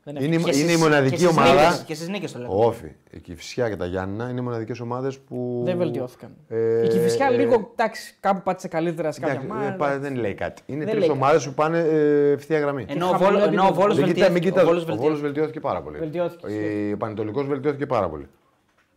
[0.03, 0.57] δεν είναι, έχει.
[0.59, 1.83] η- είναι η μοναδική ομάδα.
[1.85, 2.47] Και στις νίκες το λέω.
[2.51, 5.61] Ο Όφη, η Κυφσιά και τα Γιάννηνα είναι οι μοναδικές ομάδες που.
[5.65, 6.29] Δεν βελτιώθηκαν.
[6.47, 9.69] Ε, η Κυφυσιά ε, λίγο εντάξει, κάπου πάτησε καλύτερα σε κάποια εντάξει, μάτια.
[9.69, 10.61] δεν πάει- δεν λέει κάτι.
[10.65, 12.85] Είναι Δεν τρεις λέει ομάδες που πάνε ε, ευθεία γραμμή.
[12.89, 13.73] Ενώ ο χαμηλό Βόλο- ενώ ο επίπεδο.
[13.81, 14.49] Βόλος Δεν κοιτά- μην βελτιώθηκε.
[14.49, 15.25] κοιτάς, Ο Βόλος Ο Βόλος βελτιώθηκε.
[15.25, 15.97] βελτιώθηκε πάρα πολύ.
[15.97, 18.27] Βελτιώθηκε, Ο Πανετολικός βελτιώθηκε πάρα πολύ.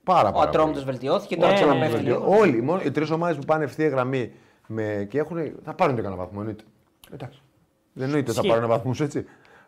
[0.04, 0.84] Πάρα, Ο πάρα Ατρόμητο πολύ.
[0.90, 1.34] βελτιώθηκε.
[1.36, 2.24] Ναι, Τώρα ναι, ξαναπέφτει ναι, λίγο.
[2.38, 4.32] Όλοι, οι μόνο- οι τρεις ομάδες που πάνε ευθεία γραμμή
[4.66, 6.36] με, και έχουν, θα πάρουν και κανένα βαθμό.
[6.40, 6.64] Εννοείται.
[7.12, 7.42] Εντάξει.
[7.92, 8.52] Δεν εννοείται θα Ισχύει.
[8.52, 9.24] πάρουν βαθμούς έτσι.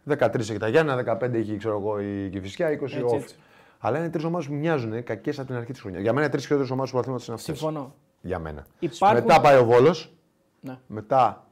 [0.09, 3.17] 13 έχει τα Γιάννα, 15 έχει ξέρω εγώ, η Κυφυσιά, 20 Έτσι, ο Όφη.
[3.17, 3.37] έτσι.
[3.79, 6.03] Αλλά είναι τρεις ομάδες που μοιάζουν κακές από την αρχή της χρονιάς.
[6.03, 7.57] Για μένα, οι τρεις χειρότερες ομάδες του βαθμού είναι αυτές.
[7.59, 7.95] Συμφωνώ.
[8.21, 8.67] Για μένα.
[8.79, 10.13] Υπάρχουν- Μετά πάει ο Βόλος,
[10.61, 10.79] Ναι.
[10.87, 11.47] μετά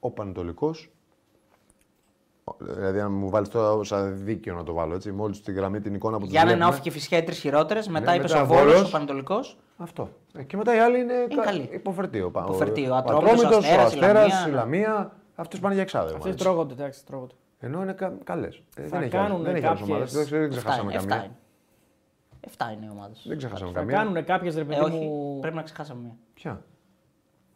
[0.00, 0.90] ο Πανετολικός.
[2.58, 5.80] Δηλαδή, αν μου βάλεις τώρα σαν δίκαιο να το βάλω έτσι, με όλη τη γραμμή
[5.80, 6.74] την εικόνα που του Γιάννενα, βλέπουμε.
[6.74, 7.88] Όφη και φυσικά οι τρεις χειρότερες.
[7.88, 8.88] Μετά Ναι, είπε μετά ο Βόλο, Βόλος.
[8.88, 9.58] ο Πανετολικός.
[9.76, 10.08] Αυτό.
[10.34, 11.68] Ε, και μετά οι άλλοι είναι, κα- καλοί.
[11.72, 12.20] υποφερτοί.
[12.20, 12.86] Ο, Υποφερτοί.
[12.88, 14.56] Ο ο Ατρόμητος, Ατρόμητος, ο Αστέρας, ο η Αστέρας, Λαμία, η ναι.
[14.56, 15.12] Λαμία.
[15.34, 16.14] Αυτέ πάνε για εξάδε.
[16.14, 17.34] Αυτέ τρώγονται, εντάξει, τρώγονται.
[17.58, 18.62] Ενώ είναι κα, καλές.
[18.76, 20.12] δεν έχει κάνουν άλλες- δεν έχει άλλες κάποιες- ομάδες.
[20.12, 20.94] Δεν, δεν Εφτά ξεχάσαμε είναι.
[21.00, 21.24] Εφτά καμία.
[21.24, 21.36] είναι.
[22.40, 23.24] Εφτά είναι οι ομάδες.
[23.28, 23.96] Δεν ξεχάσαμε Θα καμία.
[23.96, 25.38] κάνουν κάποιες ρε Ε, παιδί όχι, μου.
[25.40, 26.16] πρέπει να ξεχάσαμε μία.
[26.34, 26.62] Ποια;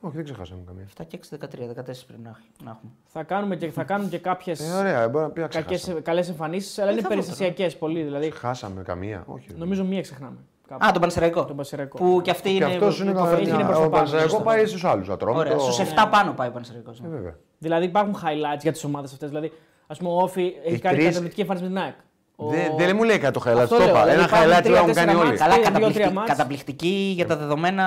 [0.00, 0.86] Όχι, δεν ξεχάσαμε καμία.
[0.98, 2.90] 7 και 6, 13, 14 πρέπει να, έχ- να έχουμε.
[3.06, 6.00] Θα κάνουμε και, θα κάνουμε και κάποιες Ε, ωραία, μπορεί να πει να ξεχάσαμε.
[6.00, 8.02] καλές εμφανίσεις, αλλά είναι θα περιστασιακέ πολύ.
[8.02, 9.24] Δηλαδή, Χάσαμε καμία.
[9.26, 9.46] Όχι.
[9.56, 10.36] νομίζω μία ξεχνάμε.
[10.68, 10.86] Κάπου.
[10.86, 11.44] Α, τον Πανσεραϊκό.
[11.44, 11.96] Τον Πανσεραϊκό.
[11.98, 12.64] Που και αυτή και είναι.
[12.64, 13.80] αυτός είναι υποφερή- έχει είναι προς κανένα.
[13.80, 14.44] τα Ο πάνω, Πανσεραϊκό σωστά.
[14.44, 15.08] πάει στους άλλους.
[15.08, 15.40] Ατρόμητο.
[15.40, 17.00] Ωραία, στους 7 πάνω πάει ο Πανσεραϊκός.
[17.00, 17.36] Ε, βέβαια.
[17.58, 19.28] Δηλαδή υπάρχουν highlights για τις ομάδες αυτές.
[19.28, 19.52] Δηλαδή,
[19.86, 21.94] ας πούμε, ο Όφη έχει κάνει τρεις- καταπληκτική εμφάνιση με την ΑΕΚ.
[22.38, 23.56] Ο- Δεν, δεν μου λέει κάτι το highlight.
[23.58, 24.04] Αυτό Το λέω, είπα.
[24.04, 25.28] δηλαδή Ένα υπάρχουν highlight τρία, που έχουν κάνει τέσσερα όλοι.
[25.28, 25.40] μάτς.
[25.40, 26.28] Καλά, Δύο-τρία καταπληκτική, μάτς.
[26.30, 27.84] καταπληκτική για τα δεδομένα.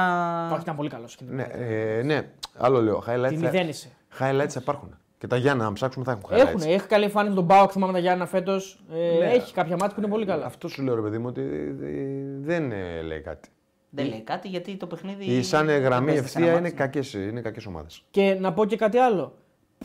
[0.51, 1.17] Όχι, ήταν πολύ καλός.
[1.29, 1.43] Ναι,
[1.97, 2.21] ε, ναι,
[2.57, 2.95] άλλο λέω.
[2.99, 3.89] Τη Highlights, θα- μηδένισε.
[4.19, 4.97] highlights υπάρχουν.
[5.17, 6.47] Και τα Γιάννα, να ψάξουμε, θα έχουν highlights.
[6.47, 8.79] Έχουν, έχει καλή εμφάνιση με τον Μπάουκ, θυμάμαι τα Γιάννα φέτος.
[8.93, 9.25] Ε, Ναι.
[9.25, 10.45] Έχει κάποια μάτια που είναι πολύ καλά.
[10.45, 13.49] Αυτό σου λέω, ρε παιδί μου, ότι ε, δεν ε, λέει κάτι.
[13.89, 15.25] Δεν λέει κάτι γιατί το παιχνίδι.
[15.25, 16.81] Η σαν δεν γραμμή παίζεται σε ένα ευθεία είναι μάτς.
[16.81, 18.03] κακές, είναι κακές ομάδες.
[18.11, 19.33] Και να πω και κάτι άλλο.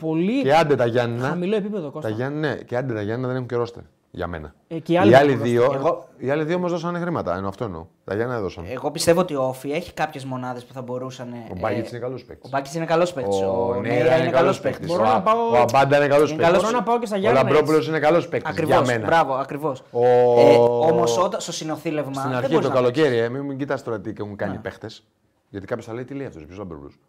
[0.01, 1.27] Πολύ Και άντε τα Γιάννα.
[1.27, 2.09] χαμηλό επίπεδο Τα Κώστα.
[2.09, 3.83] Γιάννα, ναι, και άντε τα Γιάννα δεν έχουν και ρόστερ.
[4.15, 4.53] Για μένα.
[4.67, 7.35] Ε, και οι άλλοι οι, άλλοι έχουν δύο, Εγώ- οι άλλοι δύο όμως δώσανε χρήματα.
[7.37, 7.85] Ενώ αυτό εννοώ.
[8.05, 8.65] Τα Γιάννα έδωσαν.
[8.69, 11.27] Εγώ πιστεύω ότι ο Όφη έχει κάποιες μονάδες που θα μπορούσαν.
[11.33, 12.45] ο ε, Μπάγκετς είναι καλός παίκτης.
[12.45, 13.41] Ο Μπάκη είναι καλός παίκτης.
[13.41, 14.87] Ο Νέιρα είναι καλός παίκτης.
[14.87, 16.45] Μπορώ να πάω- Ο Αμπάντα είναι καλός Είναι παίκτης.
[16.45, 16.61] καλός.
[16.63, 17.43] Μπορώ να πάω και στα Ο Γιάννα.
[17.43, 18.53] Λαμπρόπουλος είναι καλός παίκτης.
[18.55, 18.87] Για Ακριβώς.
[18.87, 19.05] μένα.
[19.05, 19.83] Μπράβο, ακριβώς.
[19.91, 20.05] Ο-
[20.39, 20.55] Ε,
[20.91, 22.13] Όμως στο συνοθήλευμα.
[22.13, 24.53] Στην δεν αρχή μπορείς το να καλοκαίρι, ε, μην, μην κοιτάς τώρα τι έχουν κάνει
[24.55, 25.03] οι παίχτες.
[25.49, 26.99] Γιατί κάποιος θα λέει τι λέει αυτός, ποιος Λαμπρόπουλος.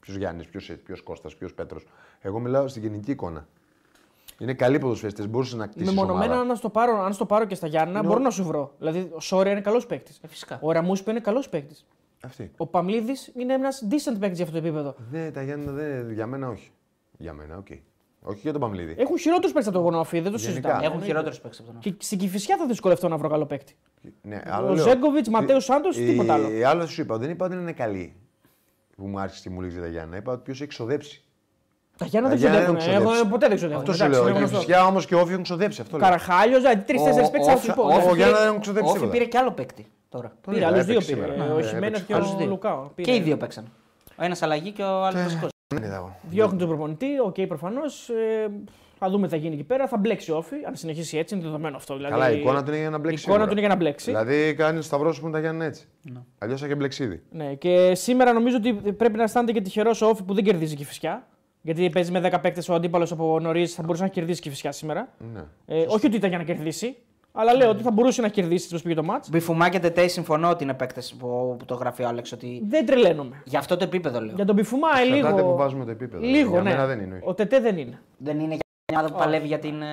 [0.00, 0.46] Ποιος Γιάννης,
[0.84, 1.86] ποιος Κώστας, ποιος Πέτρος.
[2.20, 3.46] Εγώ μιλάω στην γενική εικόνα.
[4.38, 5.88] Είναι καλοί ποδοσφαιριστές, μπορούσες να κτίσεις.
[5.94, 8.44] Μεμονωμένα, αν στο πάρω, αν στο πάρω και στα Γιάννα, Είναι μπορώ ο- να σου
[8.44, 8.72] βρω.
[8.78, 10.18] Δηλαδή, ο Σόρια είναι καλός παίκτης.
[10.22, 10.58] Ε, φυσικά.
[10.62, 11.86] Ο Ραμούσπε είναι καλός παίκτης.
[12.24, 12.50] Αυτή.
[12.56, 14.94] Ο Παμλίδης είναι ένας decent παίκτης για αυτό το επίπεδο.
[15.10, 16.70] Ναι, τα Γιάννα δεν, για μένα όχι.
[17.18, 17.66] Για μένα, οκ.
[18.26, 18.94] Όχι για τον Παμλίδη.
[18.98, 20.48] Έχουν χειρότερους παίκτες από τον ΟΦΗ, δεν το Γενικά.
[20.50, 20.86] συζητάμε.
[20.86, 21.90] Έχουν χειρότερους παίκτες από τον ΟΦΗ.
[21.92, 23.76] Και στην Κηφισιά θα δυσκολευτώ να βρω καλό παίκτη.
[24.22, 24.40] Ναι,
[24.70, 26.50] Ο Ζέγκοβιτς, Ματέος Σάντος, τίποτα άλλο.
[26.52, 28.14] Η άλλο σου είπα, δεν είπα ότι είναι καλή.
[28.96, 30.16] Που μου άρχισε και μου λέει τα Γιάννα.
[30.16, 31.23] Είπα ότι ποιος έχει ξοδέψει.
[31.96, 32.92] Τα Γιάννα δεν Τα Γιάννα δεν ξοδεύουν.
[32.92, 33.30] έχουν Εγώ ξοδέψει.
[33.32, 33.80] ποτέ δεν ξοδεύουν.
[33.82, 34.28] Αυτό σου Εντάξει, λέω.
[34.28, 34.58] είναι Η γνωστό.
[34.58, 35.80] φυσιά όμως και ο Όφη έχουν ξοδέψει.
[35.80, 36.06] Αυτό λέω.
[36.06, 37.82] Καραχάλιος, δηλαδή τρει-τέσσερι Ο- παίκτες ο- θα σου πω.
[37.82, 38.88] ο- Εντάξει, Ο Όφη Γιάννα πήρε- δεν έχουν ξοδέψει.
[38.88, 39.18] Ο Όφη τίποτα.
[39.18, 40.28] πήρε και άλλο παίκτη τώρα.
[40.28, 41.26] Τον Πήρε είδα, άλλου δύο έπαιξε πήρε.
[41.32, 41.52] σήμερα.
[41.52, 42.04] Ο Ναι, Χιμένεθ έπαιξε.
[42.06, 42.46] και Άλλους ο δύο.
[42.46, 42.90] Λουκάο.
[43.02, 43.64] Και οι δύο παίξαν.
[44.16, 45.46] Ο ένας αλλαγή και ο άλλος βασικό.
[45.74, 46.16] Δεν είδα εγώ.
[46.30, 48.10] Διώχνουν τον προπονητή, οκ, προφανώς.
[48.98, 49.86] θα δούμε τι θα γίνει εκεί πέρα.
[49.88, 51.94] Θα μπλέξει ο Όφη, αν συνεχίσει έτσι, είναι δεδομένο αυτό.
[51.96, 53.22] Δηλαδή, Καλά, η εικόνα του είναι για να η μπλέξει.
[53.24, 53.44] εικόνα σίγουρα.
[53.46, 54.10] του είναι για να μπλέξει.
[54.10, 55.88] Δηλαδή κάνει σταυρό που είναι τα Γιάννα έτσι.
[56.38, 57.22] Αλλιώς θα είχε μπλεξίδι.
[57.30, 60.74] Ναι, και σήμερα νομίζω ότι πρέπει να αισθάνεται και τυχερός ο Όφη που δεν κερδίζει
[60.76, 61.26] και η φυσιά.
[61.66, 64.52] Γιατί παίζει με 10 παίκτες ο αντίπαλος από νωρίς, θα μπορούσε να κερδίσει και η
[64.52, 65.08] φυσιά σήμερα.
[65.34, 65.40] Ναι.
[65.66, 66.96] Ε, όχι ότι ήταν για να κερδίσει,
[67.32, 69.24] αλλά λέω ότι θα μπορούσε να κερδίσει όπως πήγε το μάτ.
[69.30, 72.32] Μπιφουμά και Τετέι συμφωνώ ότι είναι παίκτες που, που το γράφει ο Άλεξ.
[72.32, 73.42] Ότι Δεν τρελαίνομαι.
[73.44, 74.34] για αυτό το επίπεδο λέω.
[74.34, 75.16] Για τον Πιφουμά ε, λίγο.
[75.16, 76.24] Εξαρτάται που βάζουμε το επίπεδο.
[76.26, 76.70] Λίγο, για ναι.
[76.70, 77.14] μένα δεν είναι.
[77.14, 77.24] όχι.
[77.26, 78.00] Ο Τετέ δεν είναι.
[78.16, 78.58] Δεν είναι για
[78.92, 79.82] μια ομάδα που παλεύει για την.
[79.82, 79.86] ε,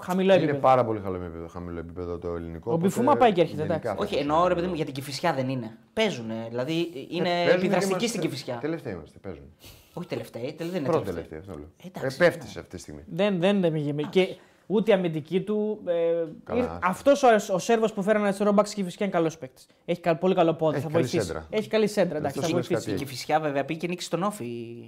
[0.00, 0.60] Χαμηλό Είναι επίπεδο.
[0.62, 2.70] πάρα πολύ χαμηλό επίπεδο, χαμηλό επίπεδο το ελληνικό.
[2.70, 3.96] Ο οπότε Μπιφούμα πάει και έρχεται, γενικά εντάξει.
[3.98, 4.76] θα Όχι, είναι εννοώ ρε παιδί μου επίπεδο.
[4.76, 5.76] για την κυφισιά δεν είναι.
[5.92, 6.26] Παίζουν.
[6.48, 6.72] Δηλαδή
[7.10, 8.58] είναι Ε, παίζουν και επιδραστικοί είμαστε- στην κυφισιά.
[8.60, 9.44] Τελευταίοι είμαστε, παίζουν.
[9.92, 11.12] Όχι τελευταίοι, δεν είναι Πρώτο τελευταίοι.
[11.28, 11.68] τελευταίο, αυτό λέω.
[11.82, 13.02] Ε, εντάξει, Ε, πέφτεις αυτή τη στιγμή.
[13.06, 13.92] Δεν, δεν, δεν πήγε.
[14.10, 14.36] Και
[14.66, 15.80] ούτε η αμυντική του.
[15.86, 16.78] Ε, Καλά.
[16.82, 19.66] Αυτός ο, ο Σέρβος που φέρανε αριστερό μπαξ και φυσικά είναι καλός παίκτης.
[19.84, 20.76] Έχει κα- πολύ καλό πόδι.
[20.76, 21.26] Έχει θα καλή βοηθήσει.
[21.26, 21.46] σέντρα.
[21.50, 22.16] Έχει καλή σέντρα.
[22.18, 22.90] Εντάξει, Αυτός θα λες βοηθήσει.
[22.90, 23.02] κάτι.
[23.02, 24.44] Η κυφισιά βέβαια πήγε και νίκησε τον Όφη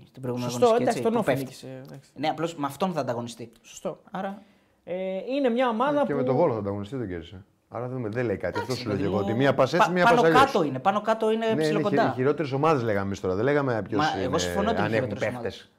[0.08, 1.44] στην προηγούμενη Σωστό, αγωνιστική, εντάξει, έτσι, τον που Όφη πέφτει.
[1.44, 1.82] νίκησε.
[1.86, 2.10] εντάξει.
[2.16, 3.52] Ναι, απλώς με αυτόν θα ανταγωνιστεί.
[3.62, 4.00] Σωστό.
[4.10, 4.42] Άρα.
[4.84, 4.94] Ε,
[5.36, 6.18] είναι μια ομάδα Και που.
[6.18, 7.44] με το βόλο θα ανταγωνιστεί τον κέρδισε.
[7.76, 8.58] Άρα δεν, δεν λέει κάτι.
[8.60, 9.18] Αυτό σου λέω και παιδί εγώ.
[9.20, 10.38] μου, Ότι μία πα έτσι, πα- μία πα Πάνω αλλιώ.
[10.38, 12.12] κάτω είναι, πάνω κάτω είναι Ναι, είναι χει- οι ψιλοκοντά.
[12.16, 13.34] χειρότερες ομάδες λέγαμε εμείς τώρα.
[13.34, 14.24] Δεν λέγαμε ποιος Μα είναι.
[14.24, 15.70] εγώ συμφωνώ ότι είναι αν έχουν χειρότερες παίχτες.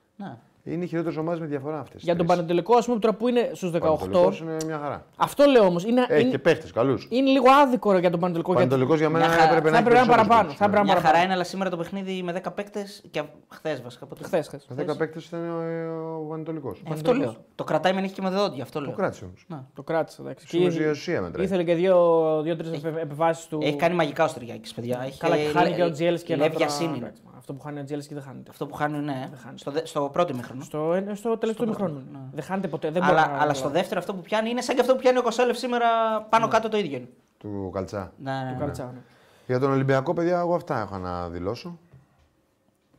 [0.66, 0.74] Ομάδες.
[0.74, 0.74] Ναι.
[0.74, 2.02] Είναι οι χειρότερες ομάδες με διαφορά αυτές.
[2.04, 4.42] Για τον Πανετολικό, ας πούμε, τώρα που είναι στους 18.
[4.42, 5.06] είναι μια χαρά.
[5.18, 5.84] Αυτό λέω όμως.
[5.86, 7.08] Είναι, Έχει είναι, και παίχτες καλούς.
[7.10, 8.52] είναι λίγο άδικο για τον Πανετολικό.
[8.52, 9.48] Ο γιατί- Πανετολικός για μένα Μια χαρά.
[9.50, 10.42] έπρεπε Θα να έχει έπρεπε να είναι περισσότερους παραπάνω.
[10.42, 10.72] παίκτες, Θα ναι.
[10.72, 11.24] έπρεπε Μια να χαρά παραπάνω.
[11.26, 14.06] είναι, αλλά σήμερα το παιχνίδι με 10 παίκτες και χθες βασικά.
[14.06, 14.24] πότε.
[14.24, 14.66] Χθες, χθες.
[14.70, 16.80] Με 10 παίκτες ήταν ο- ο Πανετολικός.
[16.80, 17.36] Ε, Αυτό λέω.
[17.56, 18.64] Το κρατάει με νύχη και με δόντια.
[18.64, 18.96] Αυτό Το λέω.
[18.96, 19.46] κράτησε όμως.
[19.74, 20.22] Το κράτησε.
[20.22, 20.48] εντάξει.
[20.48, 21.46] Σου Και η ουσία μετράει.
[21.46, 23.60] Ήθελε και δύο-τρει επιβάσεις του.
[23.62, 25.02] Έχει κάνει μαγικά ο Στεριάκη, παιδιά.
[25.06, 26.32] Έχει Καλά, και χάνει λε- και ο Τζιέλσκι.
[26.32, 26.98] ένα Λεύ τώρα- Γιασίνη.
[26.98, 28.50] εντάξει, Αυτό που χάνει ο Τζιέλσκι δεν χάνεται.
[28.50, 29.30] Αυτό που χάνει, ναι.
[29.44, 29.58] χάνει.
[29.60, 30.94] Στο, δε- στο πρώτο ημίχρονο.
[31.04, 32.02] Στο, ε, στο τελευταίο μηχρόνο.
[32.12, 32.20] ναι.
[32.34, 32.92] Δεν χάνεται ποτέ.
[32.92, 35.00] Δεν μπορεί Αλλά, να- αλλά στο δεύτερο αυτό που πιάνει είναι σαν και αυτό που
[35.00, 35.88] πιάνει ο Κοσέλεφ σήμερα
[36.30, 36.98] πάνω κάτω το ίδιο.
[36.98, 37.08] είναι.
[37.38, 38.12] Του Καλτσά.
[38.18, 38.60] Ναι, ναι, Του ναι.
[38.60, 39.00] Καρτσάου, ναι.
[39.48, 41.80] Για τον Ολυμπιακό, παιδιά, εγώ αυτά έχω να δηλώσω.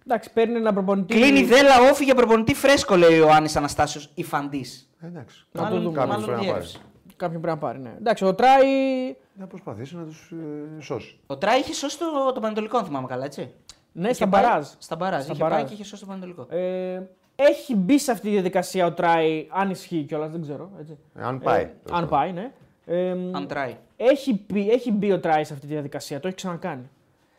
[0.07, 1.15] Εντάξει, παίρνει ένα προπονητή.
[1.15, 4.91] Κλείνει δέλα όφη για προπονητή φρέσκο, λέει ο Άννης Αναστάσιος, η φαντής.
[5.01, 5.47] Ε, εντάξει.
[5.53, 5.95] Να το Μάλλον- δούμε.
[5.99, 6.61] Κάποιος μάλλον πρέπει να πάρει.
[6.65, 6.79] διέρευσε.
[7.17, 7.79] Κάποιον πρέπει να πάρει.
[7.79, 7.95] Ναι.
[7.99, 9.17] Εντάξει, ο Τράι.
[9.39, 10.33] Να προσπαθήσει να τους
[10.81, 11.19] σώσει.
[11.27, 13.55] Ο Τράι είχε σώσει το, το Πανετολικό, αν θυμάμαι καλά, έτσι.
[13.93, 14.67] Ναι, Είχε στα πάει- μπαράζ.
[14.79, 15.23] Στα μπαράζ.
[15.23, 15.69] Στα είχε πάει μπαράζ.
[15.69, 16.47] και είχε σώσει το Πανετολικό.
[16.49, 17.03] Ε,
[17.37, 20.71] έχει μπει σε αυτή τη διαδικασία ο Τράι, αν ισχύει κιόλας, δεν ξέρω.
[20.81, 20.99] Έτσι.
[21.15, 21.63] Ε, αν πάει.
[21.63, 22.09] Ε, τέλος αν πάντων.
[22.09, 22.53] πάει, ναι.
[22.87, 23.77] Ε, Αν τράει.
[23.97, 26.91] έχει, μπει, έχει μπει ο Τράι σε αυτή τη διαδικασία, το έχει ξανακάνει.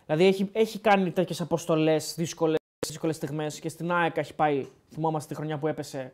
[0.05, 2.57] Δηλαδή έχει, έχει κάνει τέτοιες αποστολές δύσκολες
[2.87, 4.67] δύσκολες στιγμές και στην ΑΕΚ έχει πάει.
[4.89, 6.13] Θυμόμαστε τη χρονιά που έπεσε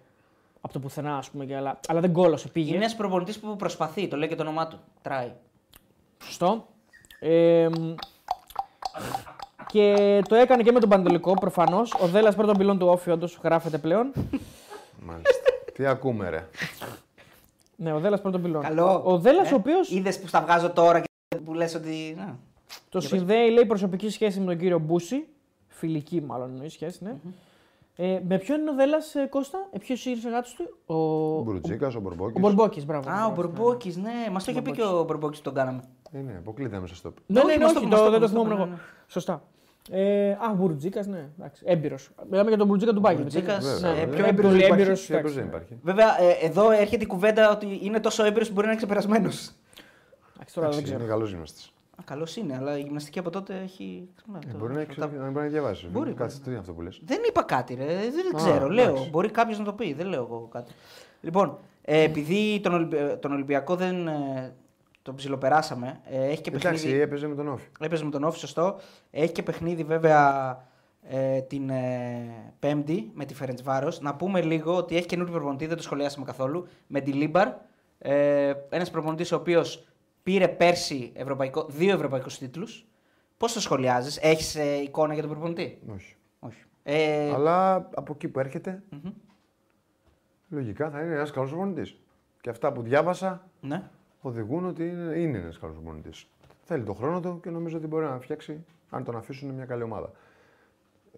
[0.62, 2.70] από το πουθενά, ας πούμε, και αλλά, αλλά δεν κόλωσε, πήγε.
[2.70, 4.80] Είναι ένας προπονητής που προσπαθεί, το λέει και το όνομά του.
[5.02, 5.32] Τράει.
[6.24, 6.68] Σωστό.
[7.20, 7.70] Ε,
[9.74, 11.94] και το έκανε και με τον Παντελικό προφανώς.
[12.02, 14.12] Ο Δέλλα πρώτον πυλών του Όφη, όντως γράφεται πλέον.
[15.06, 15.32] Μάλιστα.
[15.74, 16.48] Τι ακούμε, ρε.
[17.76, 18.62] ναι, ο Δέλλα πρώτον πυλών.
[18.62, 19.02] Καλό.
[19.06, 22.16] Ο Δέλλα, ο οποίο Είδες που στα βγάζω τώρα και που λες ότι.
[22.18, 22.38] να.
[22.90, 25.28] το συνδέει, λέει, προσωπική σχέση με τον κύριο Μπούση.
[25.68, 27.16] Φιλική, μάλλον εννοείς σχέση, ναι.
[27.96, 28.98] Ε, με ποιον είναι ο Δέλλα
[29.30, 30.96] Κώστα, ε, ποιος είναι ο γάτος του, ο,
[31.38, 32.42] Ο Μπουρτζίκα, ο ο Μπορμπόκης.
[32.42, 33.10] Μπορμπόκη, μπράβο.
[33.10, 34.30] Α, ο Μπορμπόκης, ναι.
[34.32, 35.84] Μας το είχε πει και ο Μπορμπόκης που τον κάναμε.
[36.12, 37.14] Ε, ναι, αποκλείται μέσα στο.
[37.26, 38.46] Ναι, Όχι, ναι, ναι, μας το όχι, είπε, μας το, το δεν το είπε, μας
[38.46, 38.70] το θυμόμουν είπε, εγώ.
[38.70, 38.82] ναι, ναι.
[39.08, 39.44] Σωστά.
[39.92, 41.64] Ε, α, Μπουρτζίκας, ναι, εντάξει.
[41.66, 42.10] Έμπειρος.
[42.30, 43.22] Μιλάμε για τον Μπουρτζίκα του Μπάγκερ.
[43.22, 43.86] Μπουρτζίκας, έτσι.
[43.86, 44.60] ε, Ναι, πιο πιο έμπειρος έμπειρος.
[44.70, 45.36] δεν έμπειρος, Ποιος εντάξει.
[45.38, 45.78] δεν υπάρχει.
[45.84, 49.52] Βέβαια, ε, εδώ έρχεται η κουβέντα ότι είναι τόσο έμπειρος που μπορεί να είναι ξεπερασμένος.
[50.36, 51.00] Εντάξει, Τώρα δεν Εντάξει, ξέρω.
[51.00, 51.72] Είναι καλός γυμναστής.
[52.06, 54.10] Καλός είναι, αλλά η γυμναστική από τότε έχει.
[54.16, 55.88] ξεχνά, το- Μπορεί να τα- έχει- να μπορεί να διαβάσει.
[55.88, 57.02] Μπορεί, Κάτσε, τι είναι αυτό που λες.
[57.06, 57.86] Δεν είπα κάτι, ρε.
[57.86, 58.70] Δεν Α, ξέρω.
[58.70, 58.90] Λέω.
[58.90, 59.10] εντάξει.
[59.10, 59.94] Μπορεί κάποιος να το πει.
[59.94, 60.72] Δεν λέω εγώ κάτι.
[61.22, 64.54] Λοιπόν, ε, επειδή τον, Ολυμπι- ε, τον Ολυμπιακό δεν ε,
[65.04, 66.76] τον ψιλοπεράσαμε, ε, έχει και παιχνίδι.
[66.88, 67.68] Εντάξει, έπαιζε με τον Όφη.
[67.80, 68.80] Έπαιζε με τον Όφη, σωστό.
[69.12, 70.58] Έχει και παιχνίδι βέβαια
[71.02, 74.02] ε, την ε, Πέμπτη με τη Φερεντσβάρος.
[74.02, 76.68] Να πούμε λίγο ότι έχει καινούριο προπονητή, δεν το σχολιάσαμε καθόλου.
[76.88, 77.48] Μεντιλίμπαρ.
[77.98, 79.88] Ε, Ένας προπονητής ο οποίος
[80.24, 82.86] πήρε πέρσι ευρωπαϊκό, δύο ευρωπαϊκούς τίτλους.
[83.38, 86.16] Πώς το σχολιάζεις, έχεις ε, εικόνα για τον προπονητή; Όχι.
[86.40, 86.64] Όχι.
[86.84, 89.12] Ε, Αλλά από εκεί που έρχεται, μμμ.
[90.50, 91.98] λογικά θα είναι ένας καλός προπονητής.
[92.42, 93.84] Και αυτά που διάβασα Ναι.
[94.24, 96.28] Οδηγούν ότι είναι, είναι ένας καλός προπονητής.
[96.64, 99.84] Θέλει τον χρόνο του και νομίζω ότι μπορεί να φτιάξει, αν τον αφήσουν, μια καλή
[99.84, 100.12] ομάδα.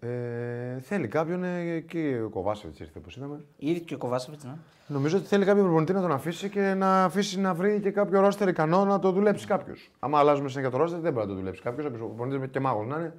[0.00, 3.40] Ε, θέλει κάποιον, ε, και ο Κοβάσεβιτς ήρθε όπως είδαμε.
[3.56, 4.54] Ήδη και ο Κοβάσεβιτς, ναι.
[4.86, 8.20] Νομίζω ότι θέλει κάποιο προπονητή να τον αφήσει και να αφήσει να βρει και κάποιο
[8.20, 9.90] ρόστερ ικανό να το δουλέψει κάποιος.
[9.98, 11.86] Άμα αλλάζουμε συνέχεια το ρόστερ, δεν μπορεί να το δουλέψει κάποιος.
[11.86, 13.14] Ο προπονητής και μάγος να είναι.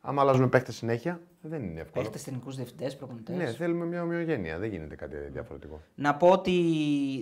[0.00, 2.04] Άμα αλλάζουμε παίχτε συνέχεια, δεν είναι εύκολο.
[2.04, 3.36] Παίχτες τεχνικούς διευθυντές, προπονητές.
[3.36, 4.58] Ναι, θέλουμε μια ομοιογένεια.
[4.58, 5.80] Δεν γίνεται κάτι διαφορετικό.
[5.94, 6.52] Να πω ότι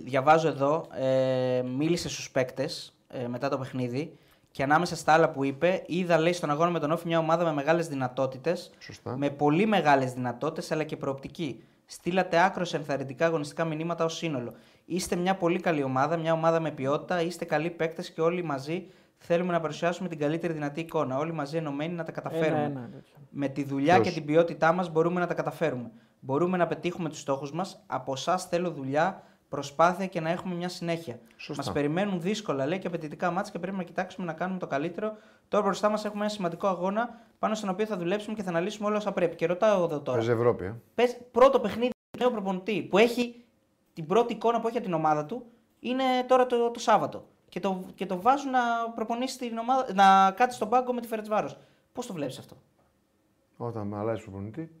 [0.05, 4.17] διαβάζω εδώ, ε, μίλησε στους παίκτες ε, μετά το παιχνίδι
[4.51, 7.43] και ανάμεσα στα άλλα που είπε, είδα λέει στον αγώνα με τον Όφη μια ομάδα
[7.43, 9.17] με μεγάλες δυνατότητες, Σωστά.
[9.17, 11.63] με πολύ μεγάλες δυνατότητες αλλά και προοπτική.
[11.85, 14.53] Στείλατε άκρος ενθαρρυντικά αγωνιστικά μηνύματα ως σύνολο.
[14.85, 18.85] Είστε μια πολύ καλή ομάδα, μια ομάδα με ποιότητα, είστε καλοί παίκτες και όλοι μαζί
[19.19, 21.17] θέλουμε να παρουσιάσουμε την καλύτερη δυνατή εικόνα.
[21.17, 22.63] Όλοι μαζί ενωμένοι να τα καταφέρουμε.
[22.63, 23.15] Ένα, ένα, τέτοιο.
[23.29, 25.91] Με τη δουλειά Ποιος; και την ποιότητά μας μπορούμε να τα καταφέρουμε.
[26.19, 27.83] Μπορούμε να πετύχουμε τους στόχους μας.
[27.87, 31.19] Από εσά θέλω δουλειά, προσπάθεια και να έχουμε μια συνέχεια.
[31.35, 31.63] Σωστά.
[31.63, 35.17] Μας περιμένουν δύσκολα λέει και απαιτητικά μάτια και πρέπει να κοιτάξουμε να κάνουμε το καλύτερο.
[35.47, 38.87] Τώρα μπροστά μας έχουμε ένα σημαντικό αγώνα πάνω στον οποίο θα δουλέψουμε και θα αναλύσουμε
[38.87, 39.35] όλα όσα πρέπει.
[39.35, 40.17] Και ρωτάω εδώ τώρα.
[40.17, 40.65] Παίζει Ευρώπη.
[40.65, 40.75] Ε.
[40.95, 43.43] Πες, πρώτο παιχνίδι του νέου προπονητή που έχει
[43.93, 45.45] την πρώτη εικόνα που έχει από την ομάδα του
[45.79, 47.27] είναι τώρα το, το Σάββατο.
[47.49, 48.59] Και το, και το βάζουν να
[48.95, 51.57] προπονήσει την ομάδα, να κάτσει στον πάγκο με τη Φερετσβάρος.
[51.93, 52.55] Πώς το βλέπεις αυτό;
[53.57, 54.71] Όταν με αλλάζει προπονητή,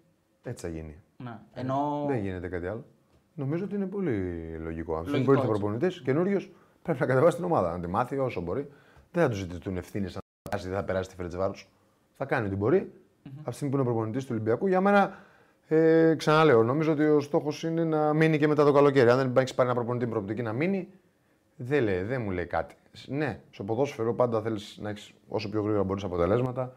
[0.43, 0.95] έτσι θα γίνει.
[1.17, 1.43] Να.
[1.53, 2.05] Ενώ...
[2.07, 2.85] Δεν γίνεται κάτι άλλο.
[3.33, 4.95] Νομίζω ότι είναι πολύ λογικό.
[4.95, 5.59] Αν Λογικό, που ήρθε ο έτσι.
[5.59, 6.41] προπονητής καινούριο,
[6.81, 7.71] πρέπει να κατεβάσει την ομάδα.
[7.71, 8.69] Να τη μάθει όσο μπορεί.
[9.11, 11.53] Δεν θα του ζητήσουν ευθύνες αν περάσει, δεν θα περάσει τη Φερετσβάρου.
[12.17, 12.91] Θα κάνει ό,τι μπορεί.
[13.39, 15.15] Από τη στιγμή που είναι προπονητής του Ολυμπιακού, για μένα
[15.67, 19.09] ε, ξαναλέω, νομίζω ότι ο στόχος είναι να μείνει και μετά το καλοκαίρι.
[19.09, 20.87] Αν δεν έχει πάρει ένα προπονητή με προοπτική να μείνει,
[21.61, 22.75] δεν, λέει, δεν μου λέει κάτι.
[23.07, 26.73] Ναι, στο ποδόσφαιρο πάντα θέλεις να έχεις όσο πιο γρήγορα μπορείς αποτελέσματα.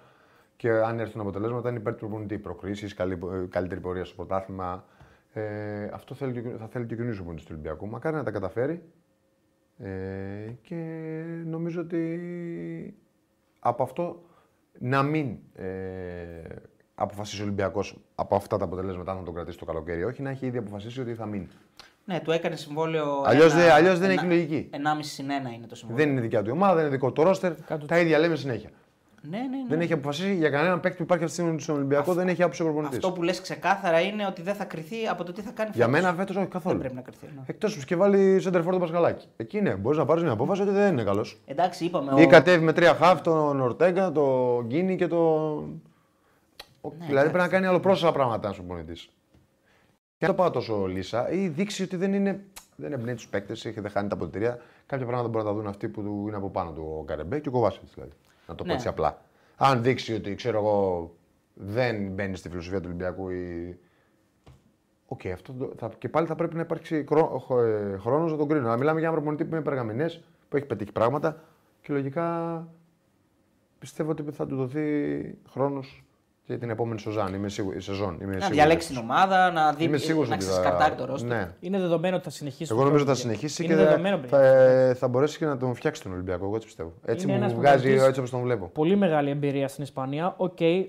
[0.56, 2.38] Και αν έρθουν αποτελέσματα, είναι υπέρ του προπονητή.
[2.38, 4.84] Προκρίσεις, καλή, ε, καλύτερη πορεία στο πρωτάθλημα.
[5.32, 7.86] Ε, αυτό θέλει, και ο- θα θέλει και ο καινούριο προπονητής του Ολυμπιακού.
[7.86, 8.82] Μακάρι να τα καταφέρει.
[9.78, 10.74] Ε, και
[11.46, 12.96] νομίζω ότι
[13.58, 14.22] από αυτό
[14.78, 15.64] να μην ε,
[16.94, 20.04] αποφασίσει ο Ολυμπιακός από αυτά τα αποτελέσματα αν θα τον κρατήσει το καλοκαίρι.
[20.04, 21.48] Όχι, να έχει ήδη αποφασίσει ότι θα μείνει.
[22.04, 23.22] Ναι, του έκανε συμβόλαιο.
[23.26, 24.68] Αλλιώς ένα- δεν- αλλιώς δεν ένα- έχει λογική.
[24.70, 26.04] 1,5 συν 1 είναι το συμβόλαιο.
[26.04, 27.52] Δεν είναι δικιά του η ομάδα, δεν είναι δικό του το ρόστερ.
[27.66, 28.70] Κάτω Τα ίδια λέμε συνέχεια.
[29.30, 29.48] Ναι, ναι, ναι.
[29.68, 32.42] Δεν έχει αποφασίσει για κανέναν παίκτη που υπάρχει αυτή τη στιγμή στον Ολυμπιακό, δεν έχει
[32.42, 32.96] άποψη ο προπονητής.
[32.96, 35.86] Αυτό που λες ξεκάθαρα είναι ότι δεν θα κρυθεί από το τι θα κάνει Για
[35.86, 36.00] φέτος.
[36.00, 36.78] μένα φέτος όχι καθόλου.
[36.78, 37.26] Δεν πρέπει να κρυθεί.
[37.36, 37.42] Ναι.
[37.46, 39.26] Εκτός που και βάλει σέντερφορ τον Πασχαλάκη.
[39.36, 41.40] Εκεί ναι, μπορείς να πάρεις μια απόφαση ότι δεν είναι καλός.
[41.46, 42.20] Εντάξει, είπαμε.
[42.20, 45.82] Ή ο- κατέβει με τρία χαφ τον Ορτέγκα, τον Γκίνη και τον.
[46.80, 49.08] Ο- Ναι, δηλαδή πρέπει να κάνει άλλο πρόσωπα πράγματα ένας προπονητής.
[50.22, 52.44] Και αν το πάω τόσο λύσα, ή δείξει ότι δεν είναι.
[52.76, 54.58] Δεν εμπνέει τους παίκτες, έχει δεν χάνει τα αποδυτήρια.
[54.86, 57.48] Κάποια πράγματα μπορεί να τα δουν αυτοί που είναι από πάνω του ο Καρεμπέ και
[57.48, 57.82] ο Κοβάσεβιτς.
[57.94, 58.12] Δηλαδή.
[58.48, 58.74] Να το πω Ναι.
[58.74, 59.22] έτσι απλά.
[59.56, 61.10] Αν δείξει ότι ξέρω εγώ
[61.54, 63.78] δεν μπαίνει στη φιλοσοφία του Ολυμπιακού ή.
[65.06, 67.04] Οκ, αυτό το- θα, και πάλι θα πρέπει να υπάρξει
[67.98, 68.66] χρόνος να τον κρίνω.
[68.68, 71.42] Να μιλάμε για ένα προπονητή που είναι περγαμηνές, που έχει πετύχει πράγματα
[71.82, 72.68] και λογικά
[73.78, 76.04] πιστεύω ότι θα του δοθεί χρόνος
[76.46, 77.34] για την επόμενη σεζόν.
[77.34, 77.80] Είμαι σίγουρη.
[77.80, 78.48] Σεζόν, είμαι Να σίγουρος.
[78.50, 81.26] διαλέξεις την ομάδα, να δει Είμαι σίγουρος να ότι θα- ξεσκαρτάρει το ρόστερ.
[81.26, 81.50] Ναι.
[81.60, 82.68] Είναι δεδομένο ότι θα συνεχίσει.
[82.72, 83.34] Εγώ το νομίζω ότι θα χρόνο.
[83.36, 84.86] συνεχίσει Είναι και δεδομένο, θα, παιδιά.
[84.88, 86.44] θα, θα μπορέσει και να τον φτιάξει τον Ολυμπιακό.
[86.44, 86.92] Εγώ έτσι πιστεύω.
[87.04, 88.66] Έτσι Είναι ένας μου βγάζει προπονητής- έτσι όπως τον βλέπω.
[88.66, 90.34] Πολύ μεγάλη εμπειρία στην Ισπανία.
[90.36, 90.84] Οκ, ε,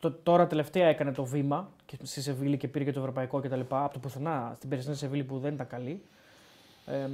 [0.00, 3.60] το- τώρα τελευταία έκανε το βήμα και στη Σεβίλη και πήρε και το ευρωπαϊκό κτλ.
[3.68, 6.02] Από το πουθενά στην περσινή Σεβίλη που δεν ήταν καλή.
[6.86, 7.08] Ε,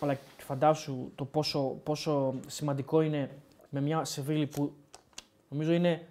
[0.00, 3.30] αλλά φαντάσου το πόσο, πόσο σημαντικό είναι
[3.68, 4.72] με μια Σεβίλη που
[5.48, 6.02] νομίζω είναι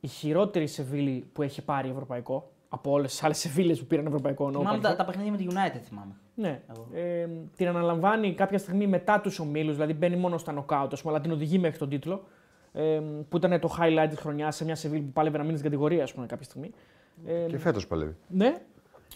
[0.00, 4.46] η χειρότερη Σεβίλη που έχει πάρει ευρωπαϊκό από όλες τις άλλες Σεβίλες που πήραν ευρωπαϊκό.
[4.46, 5.06] εννοώ Θυμάμαι τα, παρελθόν.
[5.06, 6.12] τα παιχνίδια με τη United, θυμάμαι.
[6.34, 6.60] Ναι.
[6.70, 6.88] Εγώ.
[6.94, 11.12] Ε, την αναλαμβάνει κάποια στιγμή μετά τους ομίλους, δηλαδή μπαίνει μόνο στα νοκάουτ, ας πούμε,
[11.14, 12.24] αλλά την οδηγεί μέχρι τον τίτλο.
[12.72, 15.70] Ε, που ήταν το highlight της χρονιάς σε μια Σεβίλ που πάλευε να μείνει στην
[15.70, 16.70] κατηγορία, ας πούμε, κάποια στιγμή.
[17.26, 18.16] Ε, Και φέτος παλεύει.
[18.28, 18.46] ναι.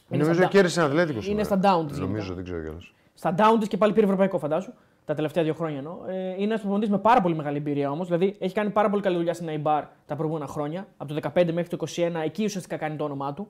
[0.09, 1.21] Είναι Νομίζω στα- κέρδισε ένα Ατλέτικο.
[1.31, 2.35] είναι στα down της Νομίζω, γενικά.
[2.35, 2.93] δεν ξέρω κιόλας.
[3.15, 4.73] Στα down της και πάλι πήρε ευρωπαϊκό, φαντάζου.
[5.05, 5.99] Τα τελευταία δύο χρόνια εννοώ.
[6.09, 8.07] Ε, είναι ένας προπονητής με πάρα πολύ μεγάλη εμπειρία όμως.
[8.09, 10.87] Δηλαδή έχει κάνει πάρα πολύ καλή δουλειά στην Aibar τα προηγούμενα χρόνια.
[10.97, 13.49] Από το 15 μέχρι το 21, εκεί ουσιαστικά κάνει το όνομά του.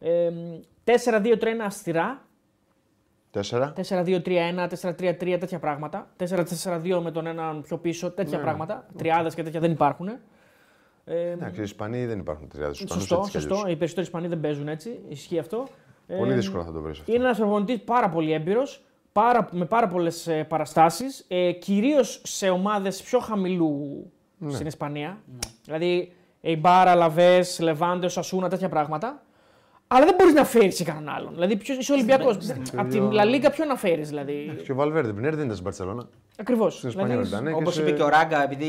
[0.00, 0.30] Ε,
[0.84, 2.22] 4-2-3 αυστηρά.
[3.30, 3.72] 4.
[3.88, 6.10] 4-2-3-1, 4-3-3, τέτοια πράγματα.
[6.18, 8.42] 4-4-2 με τον έναν πιο πίσω, τέτοια Ναι.
[8.44, 8.86] πράγματα.
[8.96, 10.08] Τριάδες και τέτοια δεν υπάρχουν.
[11.04, 12.76] Ε, Εντάξει, οι Ισπανοί δεν υπάρχουν τριάδες.
[12.88, 13.54] σωστό, σωστό.
[13.68, 15.00] Οι περισσότεροι Ισπανοί δεν παίζουν έτσι.
[15.08, 15.66] Ισχύει αυτό.
[16.18, 17.12] Πολύ Ε, δύσκολα θα το βρεις αυτό.
[17.14, 22.48] Είναι ένας προπονητής πάρα πολύ έμπειρος, πάρα, με πάρα πολλές ε, παραστάσεις, ε, κυρίως σε
[22.50, 24.06] ομάδες πιο χαμηλού
[24.38, 24.52] Ναι.
[24.52, 25.18] στην Ισπανία.
[25.64, 29.22] Δηλαδή, Εϊμπάρα, Λαβές, Λεβάντες, Σασούνα, τέτοια πράγματα.
[29.94, 31.32] Αλλά δεν μπορείς να φέρεις σε κανέναν άλλον.
[31.32, 32.36] Δηλαδή, ποιο είσαι Ολυμπιακός.
[32.76, 35.52] Από την Λα Λίγκα, ποιο να φέρεις, δηλαδή; Και ο Βαλβέρντε πριν έρθει δεν ήταν
[35.56, 36.08] στην Παρσελόνα.
[36.38, 36.76] Ακριβώς.
[36.76, 37.54] Στην Ισπανία δεν ήταν.
[37.54, 38.68] Όπως και είπε σε- και ο Ράγκα, επειδή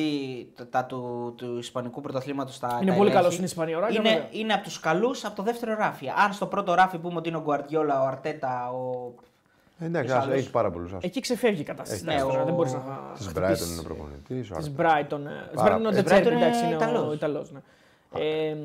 [0.55, 2.67] τα, τα του, του Ισπανικού πρωταθλήματος τα.
[2.67, 3.77] Είναι τα πολύ ελέγχει, καλός στην Ισπανία.
[3.77, 4.27] ο Ράγκα, Είναι, βέβαια.
[4.31, 6.09] είναι από τους καλούς από το δεύτερο ράφι.
[6.25, 9.13] Αν στο πρώτο ράφι πούμε ότι είναι ο Γκουαρδιόλα, ο Αρτέτα, ο.
[9.79, 10.37] Ε, Εντάξει, Τους ας- άλλους.
[10.37, 10.91] έχει πάρα πολλούς.
[11.01, 12.03] Εκεί ξεφεύγει η κατάσταση.
[12.03, 12.79] Ναι, τώρα, ο- Δεν μπορείς να.
[13.17, 14.47] Της Μπράιτον είναι προπονητής.
[14.49, 15.19] Της Brighton.
[15.49, 17.13] Τη Πάρα- Brighton είναι ο Ε, Ντετσέρμπι, Brighton είναι εντάξει, είναι ο Ιταλός.
[17.15, 17.51] Ιταλός.
[17.51, 17.59] Ναι.
[18.19, 18.55] Ε,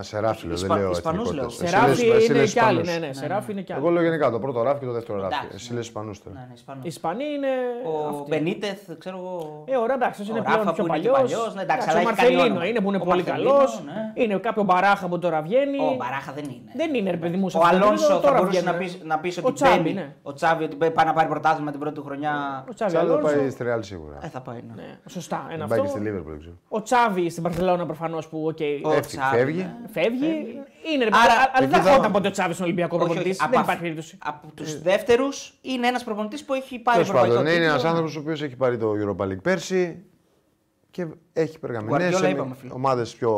[0.00, 1.34] Σε ράφι, λέω, δεν Ισπα- λέω Ισπανούς εθνικότητες.
[1.34, 1.46] λέω.
[1.46, 2.80] Εσύ Σεράφι λες- εσύ είναι λες κι άλλοι.
[2.80, 3.00] Ισπανούς.
[3.00, 3.82] Ναι, ναι, Σεράφι είναι κι άλλοι.
[3.82, 5.34] Εγώ λέω γενικά το πρώτο ράφι και το δεύτερο ράφι.
[5.34, 5.76] Εντάξει, Εσύ ναι.
[5.76, 6.46] λες Ισπανούς Ναι, τώρα.
[6.48, 6.84] ναι, Ισπανός.
[6.84, 7.48] Οι Ισπανοί είναι.
[7.90, 8.24] Ο αυτοί.
[8.28, 9.64] Μπενίτεθ, ξέρω εγώ.
[9.66, 11.32] Ε, ωραία, εντάξει, αυτός Ο είναι Ράφα πλέον πιο που είναι και παλιός.
[11.32, 12.66] παλιός, ναι, εντάξει, αλλά ο έχει κάνει Μαρθελίνο όνομα.
[12.68, 13.82] είναι που είναι Ο πολύ Μαρθελίνο, καλός.
[13.88, 14.22] ναι.
[14.22, 15.78] Είναι κάποιο μπαράχα που τώρα βγαίνει.
[15.90, 16.70] Ο Μπαράχα δεν είναι.
[16.80, 17.48] Δεν είναι, ρε παιδί μου.
[17.48, 18.98] σε Ο αυτό το Αλόνσο επίπεδο, θα τώρα μπορούσε να βγαίνουν.
[19.00, 19.94] πει να πεις Ο ότι Τσάβη, μπαίνει.
[19.94, 20.06] ναι.
[20.22, 22.32] Ο Τσάβη ότι πάει να πάρει πρωτάθλημα την πρώτη του χρονιά.
[22.70, 23.36] Ο Τσάβη Τσάβη θα Αλόνσο.
[23.36, 24.16] πάει στη Ρεάλ σίγουρα.
[24.22, 24.60] Ε, θα πάει.
[24.68, 24.82] Ναι.
[24.82, 26.08] Ναι, σωστά, ένα Πάει και στη αυτό.
[26.08, 26.54] Λίβερπουλ, δεν ξέρω.
[26.68, 30.18] Ο Τσάβη στην Παρσελόνα προφανώς που οκ, Ο Έφυγε, Τσάβη, φεύγει.
[30.26, 30.34] ναι.
[30.34, 30.62] φεύγει.
[30.92, 32.94] Είναι ρε παιδί, Άρα, αλλά- αλλά εκεί δεν θα- δεχόταν ποτέ ο Τσάβης στον Ολυμπιακός
[32.98, 33.42] Όχι, όχι, προπονητής.
[33.42, 34.18] από Δεν αυ- υπάρχει περίπτωση.
[34.24, 37.88] Από τους δεύτερους είναι ένας προπονητής που έχει πάρει Τέλος πάντων, ευρωπαϊκό είναι ένας τίτλο.
[37.88, 40.04] άνθρωπος ο οποίος έχει πάρει το Europa League πέρσι
[40.90, 42.72] και έχει περγαμηνέ Guardiola σε είπαμε, φίλε.
[42.72, 43.32] ομάδες πιο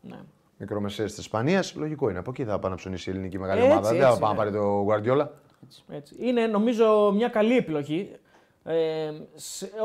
[0.00, 0.16] Ναι.
[0.56, 1.74] μικρομεσαίες της Ισπανίας.
[1.74, 2.18] Λογικό είναι.
[2.18, 3.88] Από εκεί θα πάει να ψωνίσει η ελληνική μεγάλη Έτσι, ομάδα.
[3.88, 4.50] Δεν έτσι, θα πάει να ναι.
[4.50, 5.26] πάρει το Guardiola.
[5.88, 6.14] Έτσι.
[6.18, 8.10] Είναι νομίζω μια καλή επιλογή.
[8.64, 9.10] Ε,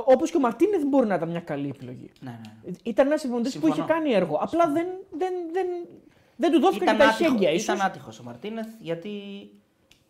[0.05, 2.11] Όπως και ο Μαρτίνεθ μπορεί να ήταν μια καλή επιλογή.
[2.19, 2.71] Ναι, ναι.
[2.83, 3.73] Ήταν ένας προπονητή που Συμφωνώ.
[3.85, 4.37] είχε κάνει έργο.
[4.41, 5.67] Απλά δεν, δεν, δεν,
[6.35, 7.51] δεν του δόθηκαν Ήταν, και τα άτυχο, χέρια.
[7.51, 7.75] ίσως.
[7.75, 9.11] ήταν άτυχος ο Μαρτίνεθ γιατί.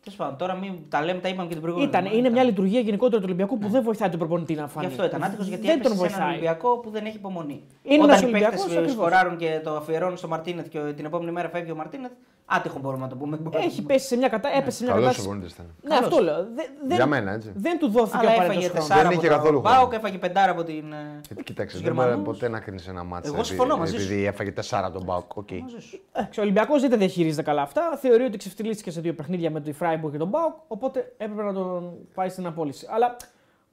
[0.08, 1.90] Τέλος πάντων, τώρα μην τα λέμε, τα είπαμε και την προηγούμενη.
[1.92, 2.28] Ήταν, εβδομάδα.
[2.28, 4.86] είναι μια λειτουργία γενικότερα του Ολυμπιακού που δεν βοηθάει τον προπονητή να φανεί.
[4.86, 6.32] Γι' αυτό ήταν άτυχος γιατί δεν έπεσε τον σε έναν βοηθάει.
[6.32, 7.64] Ολυμπιακό που δεν έχει υπομονή.
[7.84, 8.92] Είναι Όταν ένας οι Ολυμπιακός, παίκτες ακριβώς.
[8.96, 12.12] σκοράρουν και το αφιερώνουν στο Μαρτίνεθ και την επόμενη μέρα φεύγει ο Μαρτίνεθ,
[12.46, 13.40] άτυχο μπορούμε να το πούμε.
[13.52, 14.50] Έχει πέσει σε μια, κατα...
[14.58, 15.28] έπεσε σε μια Καλός κατάσταση.
[15.28, 15.66] προπονητής ήταν.
[15.82, 16.36] Ναι, αυτό λέω.
[16.56, 17.52] Δεν, δεν, Για μένα, έτσι.
[17.56, 18.88] δεν του δόθηκε Αλλά απαραίτητος έφαγε χρόνος.
[18.88, 19.96] τεσσάρα Δεν από είχε τον καθόλου ΠΑΟΚ, χρόνο.
[19.96, 20.92] έφαγε πεντάρα από την.
[20.92, 22.38] ε, Ε, Κοίταξε, τους δεν μπορεί Γερμανούς.
[22.38, 23.34] ποτέ να κρίνεις ένα ματς.
[23.34, 24.04] Εγώ συμφωνώ μαζί σου.
[24.06, 25.38] Επειδή έφαγε 4 τον Μπάουκ.
[25.38, 25.52] Οκ.
[25.52, 26.00] μαζί σου.
[26.12, 27.98] Ε, ο Ολυμπιακός δεν τα διαχειρίζεται καλά αυτά.
[28.02, 30.54] Θεωρεί ότι ξεφτυλίστηκε σε δύο παιχνίδια με τον Φράιμπουργκ και τον ΠΑΟΚ.
[30.68, 32.88] Οπότε έπρεπε να τον πάει στην απόλυση.
[32.90, 33.16] Αλλά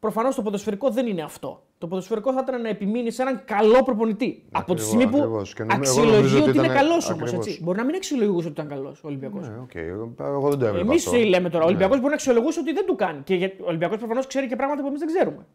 [0.01, 1.62] προφανώς το ποδοσφαιρικό δεν είναι αυτό.
[1.78, 4.44] Το ποδοσφαιρικό θα ήταν να επιμείνει σε έναν καλό προπονητή.
[4.52, 5.55] Από τη Ακριβώς, στιγμή που ακριβώς.
[5.55, 7.32] Και νομι- εγώ αξιολογεί νομίζω ότι, ότι είναι ήταν- καλός όμως.
[7.32, 7.60] ακριβώς.
[7.62, 9.48] Μπορεί να μην αξιολογούσε ότι ήταν καλός ο Ολυμπιακός.
[9.48, 9.74] Ναι, οκ.
[9.74, 10.90] Εγώ- Εγώ δεν το έβλεπα.
[10.90, 11.18] Εμείς αυτό.
[11.18, 11.56] λέμε τώρα.
[11.64, 11.72] Ο Ναι.
[11.72, 13.20] Ολυμπιακός μπορεί να αξιολογούσε ότι δεν του κάνει.
[13.24, 15.46] Και για- ο Ολυμπιακός προφανώς ξέρει και πράγματα που εμείς δεν ξέρουμε.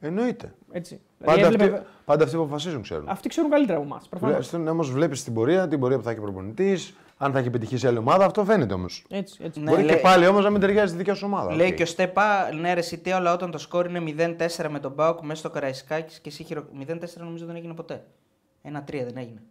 [0.00, 0.54] Εννοείται.
[0.72, 1.00] Έτσι.
[1.18, 3.08] Πάντα, Δηλαδή, αυτοί, έβλεπε- πάντα αυτοί που αποφασίζουν ξέρουν.
[3.08, 4.08] Αυτοί ξέρουν καλύτερα από εμάς.
[4.20, 7.76] Τουλάχιστον όμως βλέπεις την πορεία, την πορεία που θα έχει προπονητής, αν θα έχει πετυχεί
[7.76, 9.04] σε άλλη ομάδα, αυτό φαίνεται όμως.
[9.10, 9.60] Έτσι, έτσι.
[9.60, 11.54] Ναι, Μπορεί λέει- και πάλι όμως να μην ταιριάζει στη δικιά σου ομάδα.
[11.54, 11.74] Λέει οκ.
[11.74, 15.20] και ο Στέπα, ναι, ρε Σιτή, αλλά όταν το σκόρ είναι 0-4 με τον ΠΑΟΚ
[15.22, 16.64] μέσα στο Καραϊσκάκης και εσύ χειρο...
[16.88, 18.04] 0-4 νομίζω δεν έγινε ποτέ.
[18.62, 19.42] 1-3 δεν έγινε.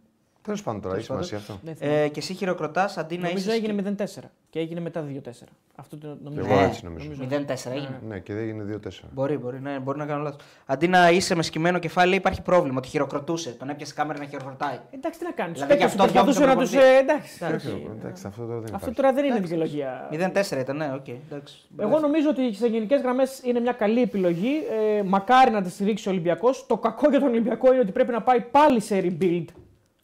[0.46, 1.58] Τέλος πάντων τώρα, έχει σημασία αυτό.
[1.62, 2.02] Δεν θυμάμαι.
[2.02, 3.56] Ε, και εσύ χειροκροτάς αντί να Νομίζω είσαι.
[3.66, 4.04] έγινε 0-4
[4.50, 5.30] και έγινε μετά 2-4.
[5.74, 6.46] Αυτό το νομίζω.
[6.46, 6.66] Εγώ Ναι.
[6.66, 7.10] έτσι νομίζω.
[7.30, 8.00] 0-4 έγινε.
[8.08, 9.08] Ναι, και δεν έγινε 2-4.
[9.12, 10.40] Μπορεί, μπορεί, ναι, μπορεί να κάνω λάθος.
[10.66, 12.78] Αντί να είσαι με σκυμμένο κεφάλι, λέει, υπάρχει πρόβλημα.
[12.78, 13.50] Ότι χειροκροτούσε.
[13.50, 14.78] Τον έπιασε κάμερα να χειροκροτάει.
[14.90, 15.52] Εντάξει, τι να κάνεις.
[15.60, 16.70] Δηλαδή, και αυτό προσπαθούσε να διώχνει τους.
[16.72, 17.38] τον Ε, εντάξει.
[17.44, 17.86] Εντάξει.
[17.98, 18.94] Εντάξει, αυτό τώρα δεν Αυτό υπάρχει.
[18.94, 20.08] τώρα δεν είναι δικαιολογία.
[20.12, 21.08] 0-4 ήταν, ναι, οκ.
[21.08, 21.56] εντάξει.
[21.78, 24.52] Εγώ νομίζω ότι σε γενικές γραμμές είναι μια καλή επιλογή.
[24.98, 26.66] Ε, μακάρι να τη στηρίξει ο Ολυμπιακός.
[26.66, 29.44] Το κακό για τον Ολυμπιακό είναι ότι πρέπει να πάει πάλι σε rebuild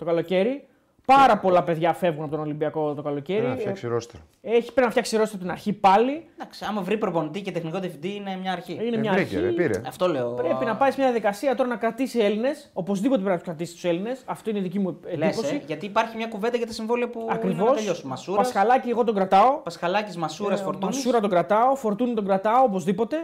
[0.05, 0.67] το καλοκαίρι.
[1.07, 3.39] Πάρα πολλά παιδιά φεύγουν από τον Ολυμπιακό το καλοκαίρι.
[3.39, 4.21] Πρέπει να φτιάξει ρόστερ.
[4.41, 6.25] Ε, Έχει, πρέπει να φτιάξει ρόστερ από την αρχή πάλι.
[6.39, 8.73] Εντάξει, άμα βρει προπονητή και τεχνικό διευθυντή είναι μια αρχή.
[8.87, 9.47] Είναι Ε, μια βρήκε, αρχή.
[9.47, 9.81] ρε, πήρε.
[9.87, 10.31] Αυτό λέω.
[10.33, 12.71] Πρέπει να πάει σε μια διαδικασία τώρα να κρατήσει Έλληνες.
[12.73, 14.23] Οπωσδήποτε πρέπει να τους κρατήσει τους Έλληνες.
[14.27, 15.55] Αυτό είναι η δική μου Λες, εντύπωση.
[15.55, 17.69] ε, γιατί υπάρχει μια κουβέντα για τα συμβόλαια που είναι Ακριβώς.
[17.71, 18.09] να τελειώσουν.
[18.09, 19.59] Μασούρας, Πασχαλάκη, εγώ τον κρατάω.
[19.63, 20.97] Πασχαλάκης, Μασούρας, Ε, Φορτούνης.
[20.97, 21.75] Μασούρα τον κρατάω.
[21.77, 23.17] Φορτούνη τον κρατάω οπωσδήποτε.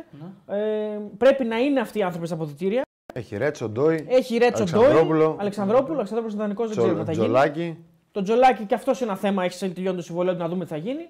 [0.47, 0.57] Ναι.
[0.57, 2.83] Ε, πρέπει να είναι αυτοί οι άνθρωποι στα αποδυτήρια.
[3.15, 4.75] Έχει Ρέτσο, Ντόι, Έχει Ρέτσο Ντόι.
[4.85, 5.37] Αλεξανδρόπουλο.
[5.41, 5.95] Αλεξανδρόπουλο.
[5.95, 7.25] Αλεξανδρόπουλος είναι δανεικό, δεν Τζο- ξέρουμε τι θα γίνει.
[7.25, 7.77] Τζολάκη.
[8.13, 9.45] Το Τζολάκι και αυτός είναι ένα θέμα.
[9.45, 11.09] Έχει τελειώνει το συμβόλαιο του να δούμε τι θα γίνει.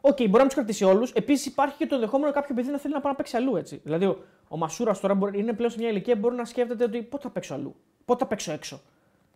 [0.00, 1.12] Οκ, μπορεί να τους κρατήσει όλους.
[1.12, 3.56] Επίσης υπάρχει και το ενδεχόμενο κάποιο παιδί να θέλει να πάει να παίξει αλλού.
[3.56, 3.80] Έτσι.
[3.84, 4.18] Δηλαδή ο,
[4.48, 7.22] ο Μασούρας τώρα μπορεί, είναι πλέον σε μια ηλικία που μπορεί να σκέφτεται ότι πότε
[7.22, 7.74] θα παίξω αλλού;
[8.04, 8.80] Πότε θα παίξω έξω;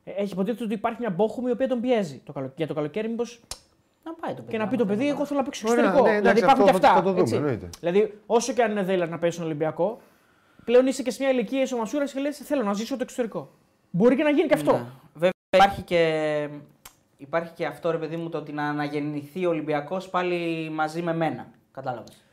[0.05, 2.53] Ε, Έχει υποτίθεται ότι υπάρχει μια Μπόχουμ η η οποία τον πιέζει το καλο...
[2.57, 3.09] για το καλοκαίρι.
[3.09, 3.41] Μήπως
[4.05, 4.51] Να πάει το παιδί.
[4.51, 4.99] και να πει άμα το θέλει.
[4.99, 6.11] παιδί, εγώ θέλω να παίξω Ωραία, εξωτερικό.
[6.11, 7.01] ναι, εντάξει, δηλαδή υπάρχουν αυτό και θα- αυτά.
[7.01, 7.35] θα το δούμε, έτσι.
[7.35, 7.69] εννοείται.
[7.81, 10.01] Δηλαδή, όσο και αν είναι δέλεαρ να παίξει στον Ολυμπιακό,
[10.65, 13.03] πλέον είσαι και σε μια ηλικία είσαι ο Μασούρα και λες: Θέλω να ζήσω το
[13.03, 13.51] εξωτερικό.
[13.91, 14.73] Μπορεί και να γίνει και αυτό.
[14.73, 14.85] Ναι.
[15.13, 16.49] Βέβαια υπάρχει και,
[17.17, 21.15] υπάρχει και αυτό ρε παιδί μου το ότι να αναγεννηθεί ο Ολυμπιακός πάλι μαζί με
[21.15, 21.47] μένα.
[21.73, 22.25] Κατάλαβες.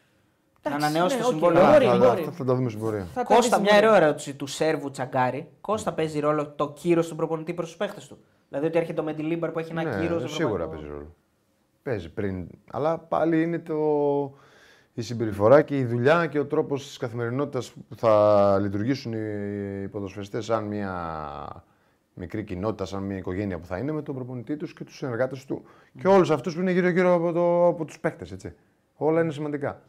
[0.63, 1.71] Να Εντάξει, ανανεώσει ναι, το οκ, συμβόλαιο.
[1.71, 2.23] μπορεί, θα, μπορεί.
[2.23, 3.07] θα, θα τα δούμε στην πορεία.
[3.13, 3.93] Θα τα Κώστα, δεις μια μπορεί.
[3.93, 5.47] ωραία ερώτηση του Σέρβου Τσαγκάρη.
[5.61, 8.17] Κώστα παίζει ρόλο το κύρο του προπονητή προς τους παίχτες του.
[8.49, 10.27] Δηλαδή ότι έρχεται το Μεντιλίμπαρ που έχει ένα ναι, κύρο.
[10.27, 11.15] σίγουρα παίζει ρόλο.
[11.83, 12.47] Παίζει πριν.
[12.71, 13.75] Αλλά πάλι είναι το...
[14.97, 20.45] η συμπεριφορά και η δουλειά και ο τρόπος της καθημερινότητας που θα λειτουργήσουν οι ποδοσφαιριστές
[20.45, 21.63] σαν μια
[22.13, 25.45] μικρή κοινότητα, σαν μια οικογένεια που θα είναι με τον προπονητή τους και τους συνεργάτες
[25.45, 25.63] του
[25.99, 28.55] και όλους αυτούς που είναι γύρω-γύρω από, το, από τους παίχτε.
[28.95, 29.81] Όλα είναι σημαντικά.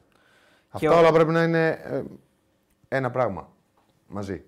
[0.71, 2.03] Αυτά ο- όλα πρέπει να είναι ε,
[2.89, 3.49] ένα πράγμα
[4.09, 4.43] μαζί.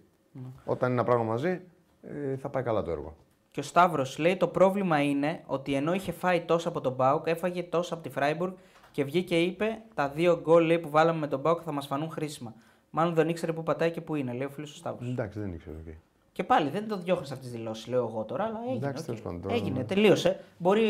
[0.64, 1.60] Όταν είναι ένα πράγμα μαζί,
[2.02, 3.16] ε, θα πάει καλά το έργο.
[3.50, 7.26] Και ο Σταύρος λέει: Το πρόβλημα είναι ότι ενώ είχε φάει τόσα από τον Μπάουκ,
[7.26, 8.52] έφαγε τόσα από τη Φράιμπουργκ
[8.92, 11.86] και βγήκε και είπε: Τα δύο γκολ λέει, που βάλαμε με τον ΠΑΟΚ θα μας
[11.86, 12.54] φανούν χρήσιμα.
[12.90, 15.08] Μάλλον δεν ήξερε που πατάει και που είναι, λέει ο φίλος ο Σταύρος.
[15.08, 15.76] Εντάξει, δεν ήξερα.
[15.86, 15.92] οκ.
[16.32, 18.76] Και πάλι δεν το διώχνεις αυτές τις δηλώσεις, λέω εγώ τώρα, αλλά έγινε.
[18.76, 19.06] Εντάξει, οκ.
[19.06, 19.84] τέλος πάντων, τώρα έγινε, ναι.
[19.84, 20.40] τελείωσε.
[20.58, 20.86] Μπορεί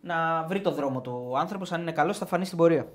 [0.00, 2.86] να βρει το δρόμο του ο άνθρωπος, αν είναι καλός, θα φανεί στην πορεία.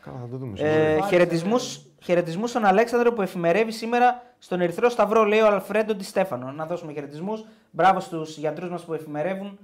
[0.00, 0.52] Καλά, θα το δούμε.
[0.60, 1.06] Ε, σίγουρα.
[1.06, 6.52] χαιρετισμούς, χαιρετισμούς στον Αλέξανδρο που εφημερεύει σήμερα στον Ερυθρό Σταυρό, λέει ο Αλφρέντο Ντι Στέφανο.
[6.52, 7.44] Να δώσουμε χαιρετισμούς.
[7.70, 9.58] Μπράβο στους γιατρούς μας που εφημερεύουν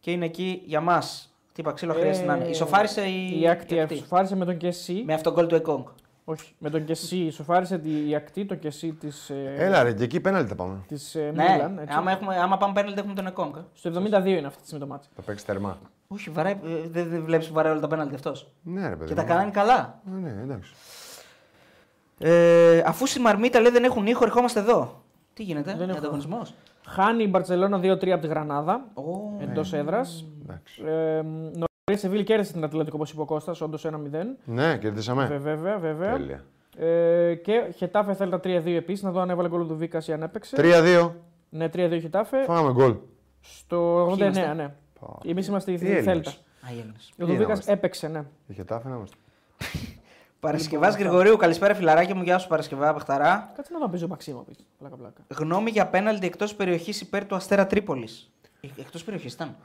[0.00, 1.29] και είναι εκεί για μας.
[1.62, 2.44] Τι είπα, ξύλο χρειάζεται να είναι.
[2.44, 3.94] Ισοφάρισε η, Η ακτή η ακτή.
[3.94, 5.02] ισοφάρισε με τον Κεσί.
[5.06, 5.84] Με αυτόν τον γκολ του Εκόνγκ.
[6.24, 10.20] Όχι, με τον Κεσί ισοφάρισε τη- η ακτή, το Κεσί της Έλα ρε, και εκεί
[10.20, 10.76] πέναλτι θα πάμε.
[10.88, 11.78] της, ε, Ναι, Μίλαν.
[11.78, 11.96] έτσι.
[11.98, 13.54] άμα, έχουμε, άμα πάμε πέναλτι έχουμε τον Εκόνγκ.
[13.56, 13.60] ε.
[13.74, 15.08] Στο 72 είναι αυτή τη στιγμή το μάτι.
[15.16, 15.78] Θα παίξει τερμά.
[16.08, 18.50] Όχι, βαράει, ε, δεν, δεν βλέπεις που βαράει όλα τα πέναλτι αυτός.
[18.62, 19.08] Ναι, ρε παιδί.
[19.08, 19.28] Και τα μου.
[19.28, 20.00] κάνανε καλά.
[20.06, 20.72] Ε, Ναι, εντάξει.
[22.18, 25.02] Ε, αφού στη Μαρμίτα λέει δεν έχουν ήχο, ερχόμαστε εδώ.
[25.34, 25.98] Τι γίνεται, Δεν δεν έχω.
[25.98, 26.54] ανταγωνισμός;
[26.90, 28.84] Χάνει η Μπαρσελόνα 2-3 από τη Γρανάδα
[29.40, 30.26] εντός έδρας.
[30.42, 30.82] εντάξει.
[30.86, 34.36] Ε, Νωρί η Σεβίλη κέρδισε την Ατλαντικό όπως είπε ο Κώστας, όντως 1-0.
[34.44, 35.26] Ναι, κερδίσαμε.
[35.38, 36.12] Βέβαια, βέβαια.
[36.12, 36.44] Τέλεια.
[36.76, 39.02] Ε, και Χετάφε θέλει τα 3-2 επίσης.
[39.02, 40.56] Να δω αν έβαλε γκολ του Βίκας ή αν έπαιξε.
[40.58, 41.10] 3-2.
[41.48, 42.44] Ναι, 3-2 Χετάφε.
[42.44, 42.96] Φάγαμε γκολ.
[43.40, 44.74] Στο 89, είμαστε; ναι.
[45.24, 46.04] Εμείς είμαστε η Τι Έλληνες.
[46.04, 46.30] Θέλτα.
[46.30, 47.10] Α, οι Έλληνες.
[47.12, 48.22] Ο Τι Δουβίκα είμαστε; έπαιξε, ναι.
[48.46, 49.16] Είχε τάφη να είμαστε.
[50.40, 53.50] Παρασκευάς Γρηγορίου, καλησπέρα φιλαράκια μου, γεια σου Παρασκευά Πεχταρά.
[53.56, 54.44] Κάτσε να δω αν παίζει ο Μαξίμο.
[54.48, 54.60] πίσω.
[54.78, 55.20] Πλάκα, πλάκα.
[55.38, 58.30] Γνώμη για πέναλτι εκτός περιοχής υπέρ του Αστέρα Τρίπολης.
[58.78, 59.56] Εκτός περιοχής ήταν.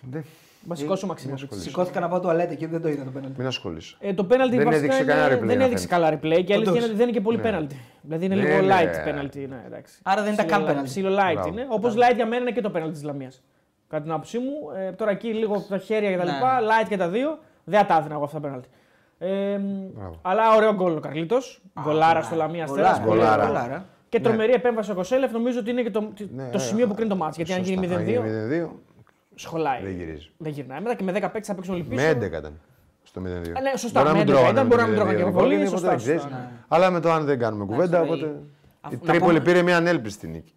[0.00, 0.24] Δεν.
[0.64, 1.34] Βασικό ο Μαξίμο.
[1.34, 1.68] ασχολείσαι.
[1.68, 3.34] Σηκώθηκα να πάω τουαλέτα και δεν το είδα το πέναλτι.
[3.38, 3.96] Μην ασχολείσαι.
[4.00, 6.06] Ε, το πέναλτι Δεν βασικά έδειξε είναι- κανένα replay, δεν να έδειξε φαίνεται.
[6.06, 6.74] καλά replay και η αλήθεια Όντως.
[6.76, 7.42] είναι ότι δεν είναι και πολύ Ναι.
[7.42, 7.80] πέναλτι.
[8.02, 8.74] Δηλαδή είναι Ναι, λίγο ναι.
[8.74, 9.46] light πέναλτι.
[9.46, 9.98] Ναι, εντάξει.
[10.02, 10.84] Άρα δεν ήταν Ψιλο- καν penalty.
[10.84, 11.48] Ψιλο light Μπράβο.
[11.48, 11.66] είναι.
[11.70, 13.42] Όπως light για μένα είναι και το πέναλτι της Λαμίας.
[13.88, 16.32] Κατά την άποψή μου, ε, τώρα εκεί λίγο τα χέρια και τα Ναι.
[16.32, 18.68] λοιπά, light και τα δύο, δεν θα τα έδινα εγώ αυτά τα πέναλτι.
[19.18, 20.18] Ε, Μπράβο.
[20.22, 21.60] αλλά ωραίο γκολ ο Καρλίτος.
[21.82, 23.06] Γκολάρα στο Λαμία Γκολάρα, Αστέρα.
[23.08, 23.44] γκολάρα.
[23.46, 23.84] γκολάρα.
[24.08, 27.08] Και τρομερή επέμβαση ο Κοσέλεφ νομίζω ότι είναι και το, Ναι, το σημείο που κρίνει
[27.10, 27.36] το μάτς.
[27.36, 27.72] Γιατί αν Σωστά.
[27.74, 28.18] γίνει Αν 0-2, γίνει
[28.68, 28.70] 0-2,
[29.34, 29.82] σχολάει.
[29.82, 30.30] δεν γυρίζει.
[30.36, 30.80] Δεν γυρνάει.
[30.80, 32.02] Μετά και με 10 παίκτες θα παίξουν όλοι πίσω.
[32.02, 32.52] Με 11 ήταν.
[33.02, 33.24] Στο 0-2.
[33.26, 34.96] Ε, ναι, σωστά, Μπορεί να με μην 11 τρώγανε ήταν, με μπορεί το να μην
[34.96, 36.22] τρώγανε 0-2 και πολύ, γκολ, σωστά, ποτέ δεν ξέρεις.
[36.22, 36.48] σωστά, ναι.
[36.68, 38.40] Αλλά με το αν δεν κάνουμε κουβέντα, Εντάξει, οπότε.
[38.80, 40.52] αφού- Η να Τρίπολη πούμε- πήρε μια ανέλπιστη νίκη.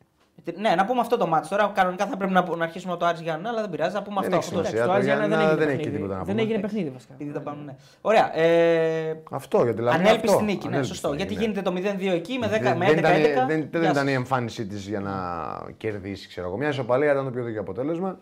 [0.58, 1.72] Ναι, να πούμε αυτό το μάτι τώρα.
[1.76, 3.94] Κανονικά θα πρέπει να, να αρχίσουμε από το Άρης Γιάννη, αλλά δεν πειράζει.
[3.96, 4.38] Να πούμε Δεν αυτό.
[4.38, 4.84] έχει αυτό το- σημασία.
[4.84, 5.98] Εντάξει, το το Άρης Γιάννα Γιάννα δεν δεν έγινε έχει παιχνίδι.
[5.98, 6.42] τίποτα να Δεν πούμε.
[6.48, 7.14] έγινε παιχνίδι βασικά.
[7.14, 7.76] Επειδή τα πάμε, ναι.
[8.02, 8.38] Ωραία.
[8.38, 10.00] Ε, Αυτό για τη Λαμία.
[10.00, 10.42] ανέλπιστη αυτό.
[10.46, 11.08] νίκη, ναι, Ανέλπιστη σωστό.
[11.10, 11.42] νίκη, Γιατί ναι.
[11.42, 13.18] γίνεται το 0-2 εκεί με 10 Δεν- με δεν 11.
[13.32, 14.18] ήταν- Δεν δεν Γεια ήταν η σας.
[14.20, 15.14] εμφάνισή της για να
[15.78, 16.58] κερδίσει, ξέρω εγώ.
[16.58, 18.20] Μια ισοπαλία ήταν το πιο δίκαιο αποτέλεσμα.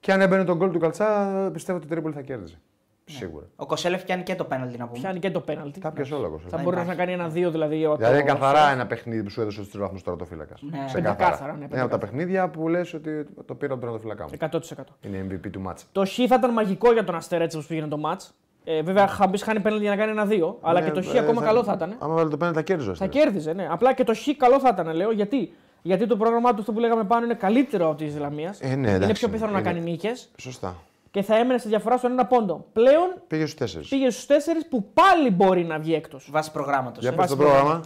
[0.00, 2.60] Και αν έμπαινε τον γκολ του Καλτσά, πιστεύω ότι η Τρίπολη θα κέρδιζε.
[3.10, 3.44] Σίγουρα.
[3.56, 4.98] Ο Κοσέλεφ πιάνει και το πέναλτι να πούμε.
[5.00, 5.80] Πιάνει και το πέναλτι.
[5.80, 6.62] Τα πιασε όλα Θα εγώ.
[6.70, 7.84] μπορεί να κάνει ένα-δύο δηλαδή.
[7.86, 10.54] ο- Δηλαδή το- καθαρά ένα παιχνίδι που σου έδωσε του τρει βαθμού τερματοφύλακα.
[10.60, 10.84] Ναι.
[10.92, 14.30] Πεντακάθαρα, ναι, Είναι από τα παιχνίδια που λες ότι το πήρα από τον τερματοφύλακα μου.
[14.30, 14.84] 100%.
[15.00, 15.86] Είναι MVP του μάτσα.
[15.92, 18.34] Το Χ θα ήταν μαγικό για τον Αστέρα έτσι όπως πήγαινε το μάτς.
[18.64, 20.58] Ε, βέβαια, Χαμπής χάνει πέναλτι για να κάνει ένα-δύο.
[20.60, 21.96] Αλλά Ναι, και το Χ ε, ακόμα καλό θα ήταν.
[21.98, 22.90] Άμα βάλει το πέναλτι θα κέρδιζε.
[22.90, 23.24] ο Θα Αστέρας.
[23.24, 23.68] κέρδιζε, ναι.
[23.70, 25.10] Απλά και το Χ καλό θα ήταν, λέω.
[25.12, 25.52] Γιατί,
[25.82, 28.60] γιατί το πρόγραμμά του, αυτό που λέγαμε πάνω, είναι καλύτερο από τη Ισλαμίας.
[28.60, 30.74] Ε, ναι, είναι εντάξει, πιο πιθανό να είναι- κάνει νίκες Σωστά.
[31.10, 32.66] Και θα έμενε στη διαφορά στον ένα πόντο.
[32.72, 33.88] Πλέον Πήγε στους τέσσερις.
[33.88, 36.28] πήγε στους τέσσερις που πάλι μπορεί να βγει έκτος.
[36.30, 37.02] Βάσει προγράμματος.
[37.02, 37.16] Για Ε.
[37.16, 37.80] πες το πρόγραμμα.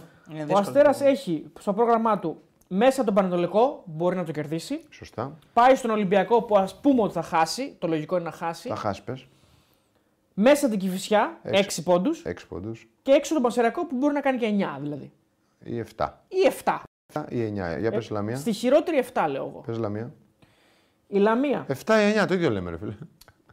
[0.53, 4.81] Ο Αστέρας έχει στο πρόγραμμά του μέσα τον Πανετολικό, μπορεί να το κερδίσει.
[4.89, 5.37] Σωστά.
[5.53, 7.75] Πάει στον Ολυμπιακό που ας πούμε ότι θα χάσει.
[7.79, 8.67] Το λογικό είναι να χάσει.
[8.69, 9.25] Θα χάσει πες.
[10.33, 11.81] Μέσα την Κυφυσιά, Έξι.
[11.81, 12.21] 6 πόντους.
[12.23, 15.11] Έξι πόντους Και έξω τον Πασερακό που μπορεί να κάνει και 9 δηλαδή.
[15.63, 16.09] ή 7.
[16.27, 16.81] Ή 7.
[17.29, 17.77] Ή 9.
[17.79, 18.33] Για πες Λαμία.
[18.35, 19.63] Ε, Στη χειρότερη 7 λέω εγώ.
[19.65, 20.13] Πες Λαμία.
[21.07, 21.65] Η Λαμία.
[21.67, 21.73] 7
[22.15, 22.93] ή 9, το ίδιο λέμε, ρε φίλε.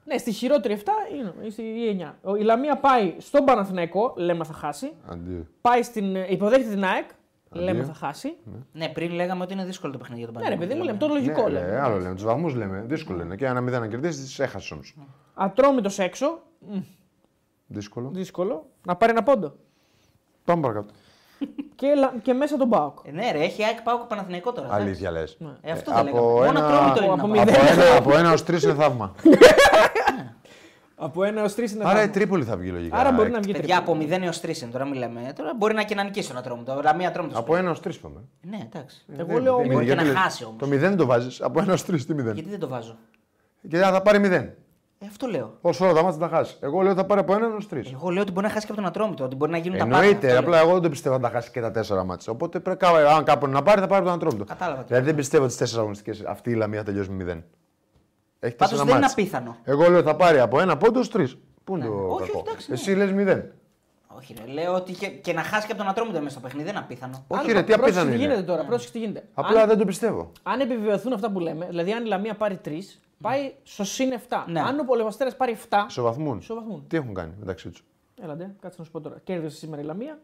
[0.05, 2.19] Ναι, στη χειρότερη 7 είναι ή στη- ή 9.
[2.23, 4.93] Ο- Η Λαμία πάει στον Παναθηναϊκό, λέμε θα χάσει.
[5.09, 5.47] Αντί.
[5.61, 6.17] Πάει στην.
[6.17, 7.09] ε, Υποδέχεται την ΑΕΚ,
[7.51, 7.85] λέμε Αντίο.
[7.85, 8.37] θα χάσει.
[8.45, 10.83] Ναι, Ναι, πριν λέγαμε ότι είναι δύσκολο το παιχνίδι για τον Ναι, ρε παιδί μου,
[10.85, 11.47] λέμε το Ναι, λογικό.
[11.47, 11.81] ρε, λέμε.
[11.81, 12.15] άλλο λέμε.
[12.15, 12.85] Τους βαθμούς λέμε.
[12.87, 13.37] Δύσκολο είναι.
[13.37, 14.95] Και ένα μηδέν να κερδίσεις, έχασες όμως.
[15.35, 16.39] Ατρόμητος έξω,
[17.67, 18.11] Δύσκολο.
[18.13, 18.67] δύσκολο.
[18.87, 19.55] Να πάρει ένα πόντο.
[20.45, 20.93] Πάμε παρακάτω.
[21.75, 22.99] Και, λα- και μέσα τον Μπάουκ.
[23.05, 24.67] Ε, ναι, ρε, έχει ΑΕΚ πάω Παναθηναϊκό τώρα.
[24.67, 24.85] εντάξει.
[24.87, 25.37] Αλήθεια λες.
[25.63, 26.19] Ε, αυτό δεν λέγαμε.
[26.21, 27.13] Από Μόνο ένα- ατρόμητο είναι.
[27.13, 27.55] από να μηδέν.
[27.55, 27.65] πάω.
[27.65, 29.15] Από ένα, από ένα ως τρεις είναι θαύμα.
[31.03, 32.13] Από ένα ως τρεις είναι Άρα η θαύμα.
[32.13, 32.97] Τρίπολη θα βγει λογικά.
[32.97, 34.05] Άρα μπορεί Εκ- να βγει Παιδιά τρίπολη.
[34.05, 35.33] από 0 έως 3 είναι τώρα, μιλάμε.
[35.37, 36.63] Τώρα μπορεί να και να νικήσει ένα τρόμο.
[36.83, 37.35] Λαμία τρόμος.
[37.35, 38.21] Από ένα ως τρεις πάμε.
[38.41, 39.05] Ναι, εντάξει.
[39.19, 40.57] Εγώ λέω Δεν- Μπορεί και γιατί να λες- χάσει όμως.
[40.59, 41.41] Το 0 δεν το βάζεις.
[41.41, 42.33] Από ένα ως τρεις τι 0.
[42.35, 42.97] Γιατί δεν το βάζω;
[43.69, 44.55] Και θα πάρει 0.
[45.03, 45.59] Ε, αυτό λέω.
[45.61, 46.57] Όσο ώρα τα μάτια θα χάσει.
[46.61, 47.93] Εγώ λέω θα πάρει από έναν ως τρεις.
[47.93, 49.25] Εγώ λέω ότι μπορεί να χάσει και από τον Ατρόμητο.
[49.25, 49.97] Ότι μπορεί να γίνουν τα πάντα.
[49.99, 52.33] Εννοείται, Αυτό απλά εγώ δεν πιστεύω να τα χάσει και τα τέσσερα μάτια.
[52.33, 54.45] Οπότε πρέπει κάπου- αν κάπου να πάρει θα πάρει τον Ατρόμητο.
[54.45, 57.27] Κατάλαβα τι Δηλαδή δεν πιστεύω τις τέσσερα αγωνιστικές αυτή η Λαμία θα τελειώσει με 0.
[58.41, 59.13] Έχει Πάντως τέσσερα δεν είναι μάτς.
[59.13, 59.57] απίθανο.
[59.65, 61.37] Εγώ λέω θα πάρει από ένα πόντο ως τρεις.
[61.65, 61.91] Πού είναι Ναι.
[61.91, 62.75] το Όχι, κακό; όχι, εντάξει, ναι.
[62.77, 63.43] Εσύ λες 0.
[64.17, 64.53] Όχι, ρε.
[64.53, 66.85] Λέω ότι και, και να χάσει και από τον Ατρόμητο μέσα στο παιχνίδι δεν είναι
[66.85, 67.25] απίθανο.
[67.29, 68.47] Όχι, Άλλο, ρε, τι πρόσεξε απίθανο τι γίνεται είναι.
[68.47, 68.65] τώρα.
[68.65, 69.25] Πρόσεξε τι γίνεται.
[69.35, 70.33] Απλά Αν, δεν το πιστεύω.
[70.43, 72.71] αν επιβεβαιωθούν αυτά που λέμε, δηλαδή αν η Λαμία πάρει 3,
[73.21, 74.45] πάει στο συν 7.
[74.47, 74.61] Ναι.
[74.61, 75.77] Αν ο Πολεμαστέρας πάρει 7.
[75.89, 76.39] Ισοβαθμούν.
[76.39, 76.85] Ισοβαθμούν.
[76.89, 77.85] Τι έχουν κάνει μεταξύ τους;
[78.23, 79.17] Έλατε, κάτσε να σου πω τώρα.
[79.25, 80.19] Κέρδισε σήμερα η Λαμία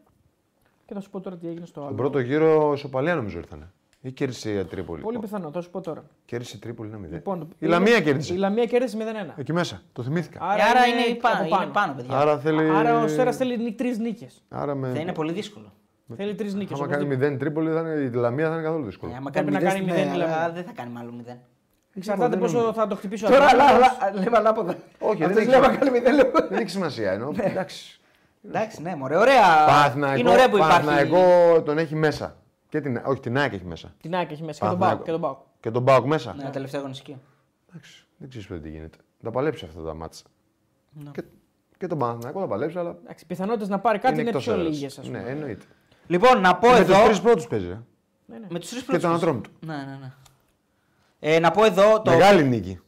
[0.85, 1.87] και θα σου πω τώρα τι έγινε στο άλλο.
[1.89, 3.71] Τον πρώτο γύρο ισοπαλία νομίζω ήρθανε.
[4.01, 5.01] Ή κέρδισε η Τρίπολη.
[5.01, 6.03] Πολύ πιθανό, θα σου πω τώρα.
[6.25, 7.11] Κέρδισε η Τρίπολη ένα 0.
[7.11, 8.33] Λοιπόν, το- η Λαμία κέρδισε.
[8.33, 9.33] Η Λαμία κέρδισε 0-1.
[9.37, 9.81] Εκεί μέσα.
[9.93, 10.39] Το θυμήθηκα.
[10.41, 12.17] Άρα, Άρα είναι, είναι, πάνω, από είναι πάνω, παιδιά.
[12.17, 12.69] Άρα θέλει.
[12.69, 14.43] Άρα ο Σέρα θέλει τρεις νίκες.
[14.49, 14.91] Άρα με...
[14.93, 15.73] Θα είναι πολύ δύσκολο.
[16.15, 16.79] Θέλει τρεις νίκες.
[16.79, 17.91] Άμα κάνει 0 Τρίπολη, θα είναι...
[17.93, 19.11] η Λαμία θα είναι καθόλου δύσκολο.
[19.11, 20.43] Ε, άμα Πρέπει κάνει να μηδέν κάνει στην- μηδέν η ναι, Λαμία.
[20.43, 21.37] αλλά δεν θα κάνει μάλλον μηδέν.
[21.97, 22.73] Εξαρτάται δεν πόσο νομίζω.
[22.73, 23.97] θα το χτυπήσει ο Τώρα, αλλά, αντίπαλος.
[23.99, 24.75] αλλά, λέμε ανάποδα.
[24.99, 25.67] Όχι, δεν Αυτός έχει λέει, σημασία.
[25.69, 26.31] άμα κάνει μηδέν, λέω.
[26.49, 27.31] Δεν έχει σημασία εννοώ.
[27.35, 27.99] Εντάξει.
[28.47, 29.65] Εντάξει, ναι, μωρέ, ωραία.
[29.65, 30.85] Παναθηναϊκό, Είναι ωραία που υπάρχει.
[30.85, 32.35] Παναθηναϊκό τον έχει μέσα.
[32.69, 33.01] Και την...
[33.05, 33.93] Όχι, την ΑΕΚ έχει μέσα.
[34.01, 35.03] Την ΑΕΚ έχει μέσα και τον Παναθηναϊκό.
[35.03, 35.05] Πάο.
[35.05, 35.37] Και τον Πάο.
[35.59, 36.33] Και τον Μπάουκ μέσα.
[36.37, 37.17] Ναι, τελευταία αγωνιστική.
[37.69, 38.97] Εντάξει, δεν ξέρεις τι γίνεται.
[39.23, 40.23] Θα παλέψει αυτά τα μάτσα.
[40.91, 41.11] Ναι.
[41.13, 41.23] Και,
[41.77, 42.95] και τον Παναθηναϊκό θα παλέψει, αλλά.
[43.03, 44.67] Εντάξει, πιθανότητες να πάρει κάτι είναι, εκτός πιο έδρας.
[44.69, 45.21] λίγες, ας πούμε.
[45.23, 45.65] Ναι, εννοείται.
[46.07, 46.93] Λοιπόν, να πω Με εδώ.
[46.93, 47.67] τους τρεις πρώτους παίζει.
[47.67, 47.79] ε.
[48.25, 48.47] Ναι, ναι.
[48.49, 49.03] Με τους τρεις Και πρώτους.
[49.05, 49.49] τον Ατρόμητο.
[49.65, 50.11] Ναι, ναι, ναι.
[51.19, 52.11] Ε, να πω εδώ το.
[52.11, 52.79] Μεγάλη νίκη.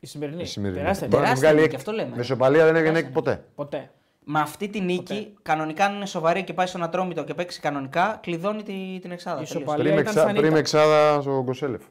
[0.00, 0.42] Η σημερινή.
[0.42, 0.78] Η σημερινή.
[0.80, 1.06] Τεράστια.
[1.06, 2.16] Μπορεί να τεράστια βγάλει νίκη, έκ- αυτό λέμε.
[2.16, 3.44] Με σοπαλία δεν έγινε έκ ποτέ.
[3.54, 3.90] Ποτέ.
[4.30, 8.18] Με αυτή τη νίκη, κανονικά αν είναι σοβαρή και πάει στον Ατρόμητο και παίξει κανονικά,
[8.22, 9.40] κλειδώνει τη, την εξάδα.
[9.40, 9.56] Η τελείωσε.
[9.58, 10.20] ισοπαλία Πριν με, ήταν εξά...
[10.26, 10.58] σαν πριν με ήττα.
[10.58, 11.82] εξάδα στο Κοσέλεφ.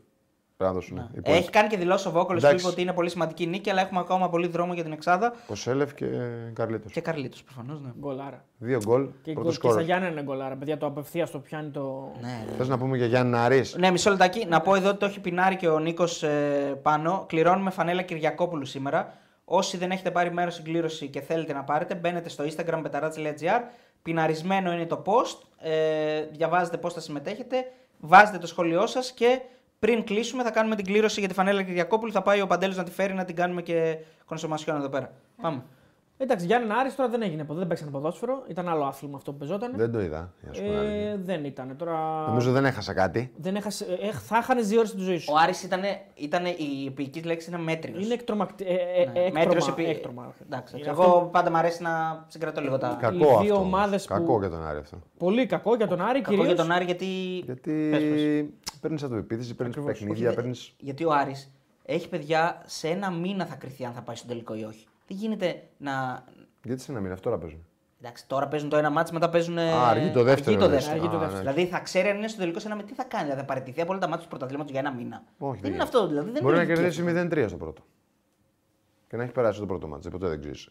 [0.58, 0.98] Πρέπει να δώσουν.
[0.98, 1.42] οι υπόλοιποι.
[1.42, 2.66] Έχει κάνει και δηλώσεις ο Βόκολος που Εντάξει.
[2.66, 5.34] είπε ότι είναι πολύ σημαντική νίκη, αλλά έχουμε ακόμα πολύ δρόμο για την εξάδα.
[5.48, 6.06] Κοσέλεφ και
[6.54, 6.92] Καρλίτος.
[6.92, 7.82] Και Καρλίτος προφανώς.
[7.82, 7.90] Ναι.
[8.00, 8.46] Γκολάρα.
[8.58, 9.08] Δύο γκολ.
[9.22, 9.72] Και, Πρώτο γκολ, και σκόρ.
[9.72, 10.56] στα Γιάννενα είναι γκολάρα.
[10.56, 12.12] Παιδιά, το απευθείας το πιάνει το.
[12.22, 12.56] Ναι, ναι.
[12.58, 13.64] Θες να πούμε για Γιάννη Ναρή.
[13.78, 14.46] Ναι, μισό λεπτάκι.
[14.46, 16.24] Να πω εδώ ότι το έχει πινάρει και ο Νίκος
[16.82, 17.24] πάνω.
[17.28, 19.14] Κληρώνουμε φανέλα Κυριακόπουλου σήμερα.
[19.46, 23.62] Όσοι δεν έχετε πάρει μέρος στην κλήρωση και θέλετε να πάρετε, μπαίνετε στο Instagram πεταράτς.gr.
[24.02, 25.38] Πιναρισμένο είναι το post.
[25.60, 27.72] Ε, διαβάζετε πώς θα συμμετέχετε.
[28.00, 29.40] Βάζετε το σχόλιο σας και
[29.80, 32.12] πριν κλείσουμε θα κάνουμε την κλήρωση για τη φανέλα Κυριακόπουλου.
[32.12, 35.14] Θα πάει ο Παντέλο να τη φέρει να την κάνουμε και κονσομασιόν εδώ πέρα.
[35.42, 35.64] Πάμε.
[36.20, 37.60] Εντάξει, Γιάννη Άρης τώρα δεν έγινε ποτέ.
[37.60, 38.44] Δεν παίξανε ποδόσφαιρο.
[38.48, 39.72] Ήταν άλλο άθλημα αυτό που παίζονταν.
[39.76, 40.34] Δεν το είδα.
[40.42, 41.10] για να σου πω την αλήθεια.
[41.10, 41.76] Ε, δεν ήταν.
[41.78, 42.26] Τώρα.
[42.28, 43.32] Νομίζω δεν έχασα κάτι.
[43.38, 45.32] Δεν έχασε, ε, θα χάνε δύο ώρες τη ζωή σου.
[45.34, 45.82] Ο Άρης ήταν,
[46.16, 48.04] ήταν η επική λέξη είναι μέτριος.
[48.06, 48.50] Είναι εκτρομακ...
[48.62, 49.30] ε, ε, Ναι, έκτρωμα.
[49.40, 50.38] μέτριος επί- έκτρωμα, όχι.
[50.46, 52.98] Εντάξει, Είναι εγώ αυτό πάντα μου αρέσει να συγκρατώ λίγο τα.
[53.02, 53.56] Κακό δύο αυτό.
[53.60, 55.00] ομάδες που- Κακό για τον Άρη αυτό.
[55.18, 56.46] Πολύ κακό για τον Άρη Κακό κυρίως.
[56.48, 57.06] για τον Άρη γιατί.
[57.46, 58.46] Γιατί Πες, πες.
[58.82, 60.00] παίρνεις αυτοπεποίθηση, παίρνεις Ακριβώς.
[60.00, 60.58] παιχνίδια, Όχι, δε- παίρνει.
[60.78, 61.52] Γιατί ο Άρης
[61.86, 64.86] έχει παιδιά σε ένα μήνα θα κρυθεί αν θα πάει στον τελικό ή όχι.
[65.08, 66.24] Δεν γίνεται να.
[66.64, 67.66] Γιατί σε ένα μήνα αυτό τώρα παίζουν.
[68.02, 69.58] Εντάξει, τώρα παίζουν το ένα μάτσο, μετά παίζουν.
[69.58, 70.84] ε, Α, αργεί το δεύτερο, αργεί το λες.
[70.86, 70.96] δεύτερο.
[71.04, 71.44] Αργεί το Α, δεύτερο.
[71.44, 71.52] ναι.
[71.52, 73.24] Δηλαδή θα ξέρει αν είναι στο τελικό σε ένα μήνα τι θα κάνει.
[73.24, 75.24] Δηλαδή θα παραιτηθεί από όλα τα μάτια του πρωταθλήματος για ένα μήνα.
[75.38, 76.32] Όχι, δεν δεν είναι αυτό δηλαδή.
[76.32, 77.42] Δεν Μπορεί να είναι λογική κερδίσει αυτό.
[77.44, 77.82] 0-3 στο πρώτο.
[79.08, 80.08] Και να έχει περάσει το πρώτο μάτς.
[80.10, 80.70] Ποτέ δεν ξέρεις.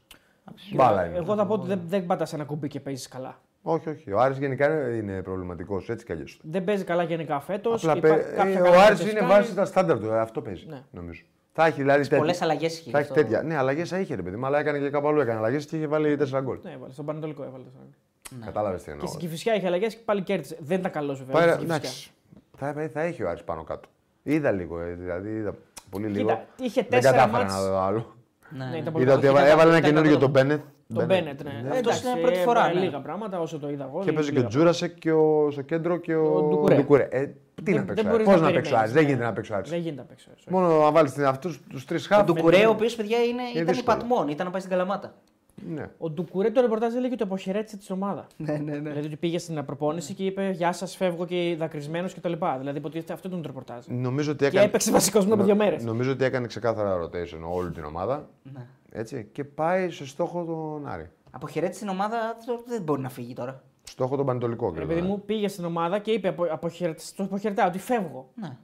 [0.75, 1.17] Μπάλα είναι.
[1.17, 3.41] Εγώ θα πω ότι δεν, δεν πατάς ένα κουμπί και παίζεις καλά.
[3.63, 4.13] Όχι, όχι.
[4.13, 6.41] Ο Άρης γενικά είναι- είναι προβληματικός έτσι κι αλλιώς.
[6.43, 7.89] Δεν παίζει καλά γενικά φέτος.
[7.89, 10.07] Απλά παι- ε, ο Άρης είναι βάση στα στάνταρ του.
[10.11, 10.67] ε, Αυτό παίζει.
[10.67, 10.83] Ναι.
[10.91, 11.23] Νομίζω.
[11.59, 12.19] Θα έχει δηλαδή τέτοια.
[12.19, 13.15] Πολλές αλλαγές είχε Θα γι' έχει αυτό.
[13.23, 13.43] τέτοια.
[13.43, 15.77] Ναι, αλλαγές θα είχε ρε παιδί, μου, αλλά έκανε και κάπου αλλού έκανε αλλαγές και
[15.77, 16.59] είχε βάλει 4 γκολ.
[16.63, 16.93] Ναι, έβαλε.
[16.93, 17.65] Στον Πανετολικό έβαλε.
[18.45, 19.07] Κατάλαβες τι Και εννοώ.
[19.07, 20.57] στην Κυφυσιά είχε αλλαγές και πάλι κέρδισε.
[20.61, 21.35] Δεν ήταν καλός βέβαια.
[21.35, 21.77] Πάει- στην Κηφισιά.
[21.77, 22.11] εντάξει.
[22.57, 23.89] Θα, θα έχει ο Άρης πάνω κάτω.
[24.23, 25.55] Είδα λίγο, ε, δηλαδή είδα
[25.91, 26.29] πολύ λίγο.
[26.29, 27.55] Κοίτα, είχε δεν τέσσερα κατάφερα μάτς.
[27.55, 28.15] να δω άλλο.
[28.51, 28.77] Ναι, Ναι, ναι.
[28.77, 29.27] ήταν πολύ Είδα καλό.
[29.27, 30.23] ότι Ήταν έβα- έβαλε ένα ήταν καινούργιο καλό.
[30.25, 30.61] τον Μπένετ.
[30.95, 31.51] Τον Μπένετ, ναι.
[31.51, 32.85] Αυτός Εντάξει, είναι πρώτη ε, φορά, έβαλε ναι.
[32.85, 34.03] Λίγα πράγματα όσο το είδα εγώ.
[34.05, 36.75] Και παίζει και λίγα ο Τζούρασεκ και ο, στο κέντρο και ο, Ο Ντουκουρέ.
[36.77, 37.09] Ντουκουρέ.
[37.11, 37.27] Ε,
[37.67, 38.11] τι Δεν- να δεν παίξει.
[38.11, 38.93] μπορείς Πώς να περιμένεις, παίξει ο Άρης.
[38.93, 38.99] ναι.
[39.01, 39.71] Δεν γίνεται να παίξει ο Άρης.
[39.71, 40.29] Δεν γίνεται να παίξει.
[40.37, 40.45] όχι.
[40.51, 42.25] Μόνο να βάλεις αυτούς τους τρεις Ο χαφ.
[42.27, 43.97] Ντουκουρέ, ο οποίος παιδιά είναι, ήταν δύσκολο.
[43.97, 45.15] υπατμόν, ήταν να πάει στην Καλαμάτα.
[45.69, 45.91] Ναι.
[45.99, 48.27] Ο Ντουκουρέ το ρεπορτάζ έλεγε ότι αποχαιρέτησε τη ομάδα.
[48.37, 48.79] Ναι, ναι, ναι.
[48.89, 52.33] Δηλαδή ότι πήγε στην προπόνηση και είπε Γεια σας, φεύγω και δακρυσμένος κτλ.
[52.59, 53.85] Δηλαδή υποτίθεται αυτό ήταν το ρεπορτάζ.
[53.89, 54.65] Νομίζω ότι Και έκανε.
[54.65, 55.85] έπαιξε βασικός μετά από δύο μέρες.
[55.85, 58.29] Νομίζω ότι έκανε ξεκάθαρα rotation όλη την ομάδα.
[58.43, 58.67] Ναι.
[58.93, 61.11] Έτσι, και πάει σε στόχο τον Άρη.
[61.31, 63.63] Αποχαιρέτησε την ομάδα, το- δεν μπορεί να φύγει τώρα.
[63.89, 64.75] Στόχο τον Πανετολικό.
[64.79, 68.29] Ρε παιδί μου πήγε στην ομάδα και είπε απο- αποχαιρετ- το αποχαιρετάω ότι φεύγω.
[68.35, 68.57] Ναι.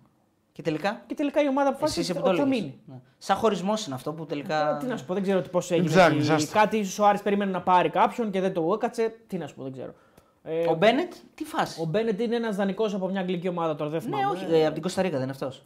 [0.53, 2.61] Και τελικά; Και τελικά η ομάδα Εσύ αποφάσισε είσαι που το ότι θα έλεγες.
[2.63, 2.81] μείνει.
[2.87, 2.95] Ναι.
[3.19, 4.77] Σαν χωρισμός είναι αυτό που τελικά.
[4.77, 5.89] Ε, Τι να σου πω, δεν ξέρω πώς έγινε.
[5.89, 6.33] ψάχνεις, εκεί.
[6.33, 6.59] άστα.
[6.59, 9.15] Κάτι ίσως ο Άρης περίμενε να πάρει κάποιον και δεν το έκατσε.
[9.27, 9.95] Τι να σου πω, δεν ξέρω.
[10.43, 11.81] Ε, Ο Μπένετ, τι φάση.
[11.81, 14.37] ο Μπένετ είναι ένας δανεικός από μια αγγλική ομάδα τώρα, δεν Ναι, θυμάμαι.
[14.37, 15.65] όχι, ε, από την Κωνσταντίνα δεν είναι αυτός.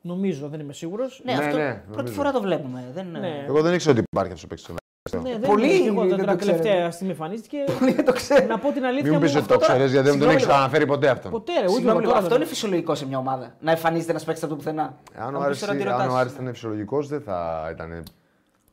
[0.00, 1.22] Νομίζω, δεν είμαι σίγουρος.
[1.24, 2.14] Ναι, Ναι, αυτό ναι, πρώτη νομίζω.
[2.14, 2.84] φορά το βλέπουμε.
[2.94, 3.06] Δεν...
[3.10, 3.44] Ναι.
[3.46, 4.74] Εγώ δεν ήξερα ότι υπάρχει αυτός που παίξει.
[5.12, 5.82] Ναι, δεν Πολύ είναι.
[5.82, 6.62] Και εγώ δεν τώρα το ξέρετε.
[6.62, 7.58] τελευταία στιγμή εμφανίστηκε.
[7.80, 8.46] Δεν το ξέρω.
[8.46, 9.04] να πω την αλήθεια.
[9.10, 11.08] Μην μου πεις ότι αυτό το τώρα- ξέρει γιατί δεν τον Συγγνώμη, έχεις αναφέρει ποτέ
[11.08, 11.28] αυτό.
[11.28, 12.18] Ποτέ, ρε, ούτε Συγγνώμη εγώ λίγο, τώρα.
[12.18, 13.54] αυτό δεν- είναι φυσιολογικό σε μια ομάδα.
[13.60, 14.82] Να εμφανίζεται ένας παίκτης από το πουθενά.
[15.16, 16.14] Αν Να ο μου Άρης πεις τώρα τι αν ο ρωτάς.
[16.20, 18.02] Άρης ήταν φυσιολογικός, δεν θα ήταν.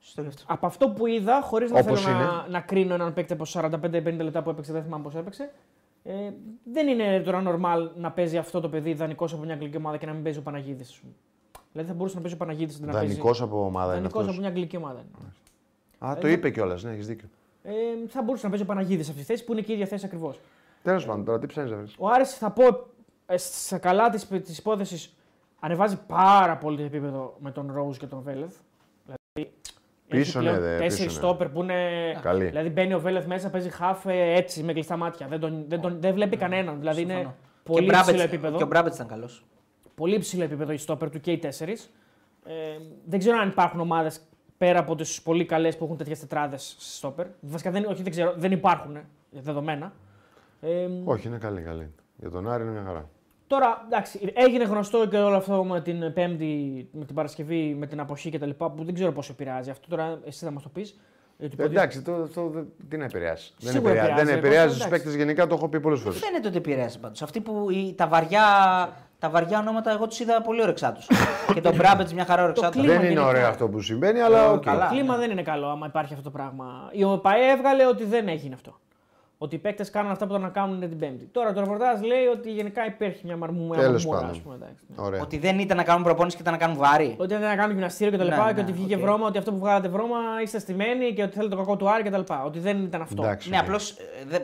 [0.01, 0.43] Στο γι' αυτό.
[0.47, 2.25] Από αυτό που είδα, χωρίς να Όπως θέλω είναι.
[2.25, 5.51] να, να κρίνω έναν παίκτη από 45-50 λεπτά που έπαιξε, δεν θυμάμαι πώς έπαιξε.
[6.03, 6.11] Ε,
[6.63, 10.05] δεν είναι τώρα normal να παίζει αυτό το παιδί δανεικός από μια αγγλική ομάδα και
[10.05, 11.01] να μην παίζει ο Παναγίδης.
[11.71, 13.07] Δηλαδή θα μπορούσε να παίζει ο Παναγίδης αντί να παίζει.
[13.15, 14.41] Δανεικό από ομάδα είναι Δανεικός από αυτό.
[14.41, 15.03] μια αγγλική ομάδα.
[16.05, 17.27] Α, το είπε κιόλας, ναι, έχεις δίκιο.
[17.63, 17.71] Ε,
[18.07, 19.87] θα μπορούσε να παίζει ο Παναγίδης σε αυτή τη θέση που είναι και η ίδια
[19.87, 20.39] θέση ακριβώς.
[20.83, 21.95] Τέλος πάντων, τώρα τι ψάχνεις να βρεις.
[21.97, 22.63] Ο Άρης θα πω
[23.25, 25.15] ε, στα καλά της της υπόθεσης
[25.59, 28.55] ανεβάζει πάρα πολύ το επίπεδο με τον Ρόουζ και τον Βέλεθ.
[29.05, 29.53] Δηλαδή,
[30.07, 31.27] Πίσω, έχει πλέον ναι, δε, τέσσερις πίσω, ναι.
[31.27, 31.73] στόπερ που είναι.
[32.21, 32.45] Καλή.
[32.45, 35.27] Δηλαδή μπαίνει ο Βέλεθ μέσα, παίζει χάφ ε, έτσι με κλειστά μάτια.
[35.27, 36.79] Δεν, τον, δεν, τον, δεν βλέπει κανέναν.
[36.79, 37.35] Δηλαδή είναι Συμφωνώ.
[37.63, 38.57] πολύ και ψηλό Μπράμπετς- επίπεδο.
[38.57, 39.43] Και ο Μπράμπετς ήταν καλός.
[39.95, 41.91] Πολύ ψηλό επίπεδο οι στόπερ του και οι τέσσερις.
[42.45, 42.51] Ε,
[43.05, 44.21] δεν ξέρω αν υπάρχουν ομάδες
[44.63, 47.25] πέρα από τις πολύ καλές που έχουν τέτοιες τετράδες στόπερ.
[47.39, 49.93] Βασικά δεν, όχι, δεν ξέρω, δεν υπάρχουν ε, δεδομένα.
[50.61, 51.91] Ε, Όχι, είναι καλή, καλή.
[52.17, 53.09] Για τον Άρη είναι μια χαρά.
[53.47, 57.99] Τώρα, εντάξει, έγινε γνωστό και όλο αυτό με την Πέμπτη, με την Παρασκευή, με την
[57.99, 58.49] αποχή κτλ.
[58.49, 59.87] που δεν ξέρω πώς επηρεάζει αυτό.
[59.89, 60.99] Τώρα εσύ θα μας το πεις.
[61.57, 63.53] Εντάξει, το, το, το, τι να επηρεάσει.
[63.59, 64.89] Δεν Σίγουρα επηρεάζει, δεν επηρεάζει, επηρεάζει τους εντάξει.
[65.03, 66.19] παίκτες γενικά, το έχω πει πολλές φορές.
[66.19, 67.21] Δεν φαίνεται ότι επηρέασε πάντως.
[67.21, 68.45] Αυτοί που οι- τα, βαριά,
[69.23, 71.01] τα βαριά ονόματα, εγώ τους είδα πολύ ορεξάτους.
[71.53, 72.79] και τον Μπράμπετς μια χαρά ορεξάτο.
[72.79, 73.25] κλίμα Δεν είναι γενικά.
[73.27, 74.63] ωραίο αυτό που συμβαίνει, αλλά οκ.
[74.63, 74.87] καλά.
[74.87, 76.89] Το κλίμα δεν είναι καλό άμα υπάρχει αυτό το πράγμα.
[76.91, 78.79] Η ΠΑΕ έβγαλε ότι δεν έγινε αυτό.
[79.37, 81.25] Ότι οι παίκτες κάνουν αυτά που ήταν να κάνουν την Πέμπτη.
[81.31, 83.79] Τώρα το ρεπορτάζ λέει ότι γενικά υπάρχει μια μουρμούρα.
[83.79, 84.35] Τέλος μουρμούρα, πάντων.
[84.35, 84.83] ας πούμε, εντάξει.
[84.95, 85.21] Ωραία.
[85.21, 87.15] Ότι δεν ήταν να κάνουν προπόνηση και ήταν να κάνουν βάρη.
[87.17, 88.27] Ότι δεν να κάνουν γυμναστήριο κτλ.
[88.27, 89.01] Ναι, Και, ναι, και ότι βγήκε οκ.
[89.01, 92.03] βρώμα, ότι αυτό που βγάλατε βρώμα είστε στημένοι και ότι θέλετε το κακό του Άρη
[92.03, 92.21] κτλ.
[92.45, 93.23] Ότι δεν ήταν αυτό.
[93.23, 93.49] Εντάξει.
[93.49, 93.95] Ναι, απλώς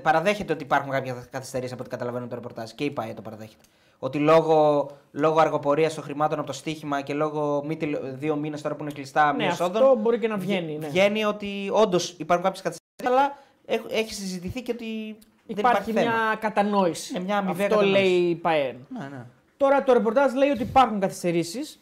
[0.01, 2.69] παραδέχεται ότι υπάρχουν κάποια καθυστερήσει από ό,τι καταλαβαίνω το ρεπορτάζ.
[2.72, 3.64] Και η ΠΑΕ το παραδέχεται.
[3.99, 8.61] Ότι λόγω, λόγω αργοπορίας των χρημάτων από το στοίχημα και λόγω μη τελ- δύο μήνες
[8.61, 9.81] τώρα που είναι κλειστά Ναι, μη εσόδων.
[9.81, 10.77] αυτό μπορεί και να βγαίνει.
[10.77, 10.88] Ναι.
[10.88, 15.17] Βγαίνει ότι όντως υπάρχουν κάποιες καθυστερήσει, αλλά έχ- έχει συζητηθεί και ότι
[15.47, 16.11] δεν Υπάρχει υπάρχει θέμα.
[16.26, 17.13] μια κατανόηση.
[17.13, 18.03] Ναι, μια αμοιβαία Αυτό κατανόηση.
[18.03, 18.76] λέει η ΠΑΕ.
[18.89, 19.26] Ναι, ναι.
[19.57, 21.80] Τώρα το ρεπορτάζ λέει ότι υπάρχουν καθυστερήσεις.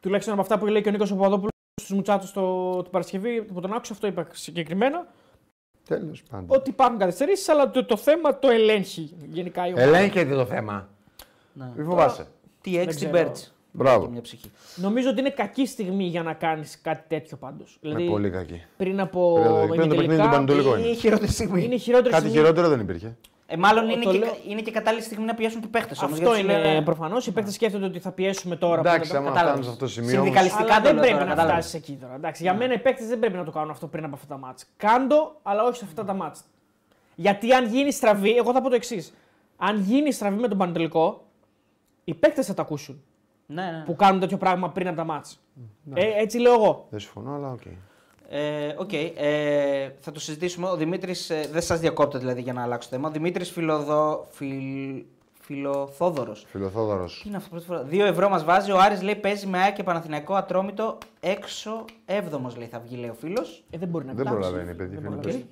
[0.00, 1.50] Τουλάχιστον από αυτά που λέει και ο Νίκος Παπαδόπουλος
[1.82, 5.06] στους Μουτσάτους το, την Παρασκευή που τον άκουσα, αυτό είπα συγκεκριμένα.
[5.88, 6.46] Τέλος πάντων.
[6.48, 9.82] Ότι υπάρχουν καθυστερήσεις, αλλά το, το θέμα το ελέγχει γενικά η ομάδα.
[9.96, 10.88] Ελέγχεται το θέμα.
[11.52, 11.64] ναι.
[11.76, 12.26] Μην φοβάσαι.
[12.60, 13.24] Τι έχει στην ξέρω.
[13.24, 13.36] Πέρτ.
[13.76, 14.08] Μπράβο.
[14.08, 14.50] Μια ψυχή.
[14.76, 17.78] Νομίζω ότι είναι κακή στιγμή για να κάνεις κάτι τέτοιο πάντως.
[17.80, 18.62] Είναι Δηλαδή πολύ κακή.
[18.76, 20.88] πριν από Πριν το- πριν το παιχνίδι του ημιτελικά, Πανετολικού Είναι είναι.
[20.88, 21.64] η χειρότερη στιγμή.
[21.64, 22.38] είναι η χειρότερη Κάτι στιγμή.
[22.40, 23.16] χειρότερο δεν υπήρχε.
[23.54, 26.02] Ε, μάλλον Το- είναι, το και, λέω- είναι και κατάλληλη στιγμή να πιέσουν και παίχτες
[26.02, 26.18] όμως.
[26.20, 27.26] Αυτό είναι προφανώς.
[27.26, 28.80] Οι παίκτε σκέφτονται ότι θα πιέσουμε τώρα.
[28.80, 29.50] που Εντάξει, είναι το- άμα κατάλαβες.
[29.50, 30.20] φτάνεις σε αυτό το σημείο.
[30.20, 31.64] όμως- Συνδικαλιστικά Αλλά το δεν λέω πρέπει τώρα, να κατάλαβες.
[31.68, 32.14] φτάσεις εκεί τώρα.
[32.14, 34.38] Εντάξει, για μένα οι παίκτε δεν πρέπει να το κάνουν αυτό πριν από αυτά τα
[34.38, 34.66] μάτς.
[34.76, 36.40] Κάντο, αλλά όχι σε αυτά τα μάτς.
[37.14, 39.14] Γιατί αν γίνει στραβή, εγώ θα πω το εξής.
[39.56, 41.24] Αν γίνει στραβή με τον Πανετολικό,
[42.04, 43.02] οι παίκτες θα τα ακούσουν
[43.46, 43.82] Ναι, ναι.
[43.84, 45.40] που κάνουν τέτοιο πράγμα πριν από τα μάτς.
[45.94, 46.86] Ε, έτσι λέω εγώ.
[46.90, 47.60] Δεν συμφωνώ, αλλά οκ.
[48.36, 50.68] Ε, οκ, ε, θα το συζητήσουμε.
[50.68, 53.08] Ο Δημήτρης, δεν σας διακόπτω δηλαδή για να αλλάξω θέμα.
[53.08, 54.26] Ο Δημήτρης Φιλοδο...
[54.30, 55.02] Φιλ...
[55.40, 56.44] Φιλοθόδωρος.
[56.48, 57.20] Φιλοθόδωρος.
[57.22, 58.70] Τι είναι αυτό πρώτη φορά; 2 ευρώ μας βάζει.
[58.70, 61.84] Ο Άρης λέει παίζει με ΑΕΚ και Παναθηναϊκό ατρόμητο έξω.
[62.06, 63.64] Έβδομος λέει θα βγει, λέει ο φίλος.
[63.70, 64.40] Ε, δεν μπορεί να Δεν φτάσει.
[64.40, 64.94] προλαβαίνει, παιδί.
[64.96, 65.08] Δεν φίλε.
[65.16, 65.46] προλαβαίνει.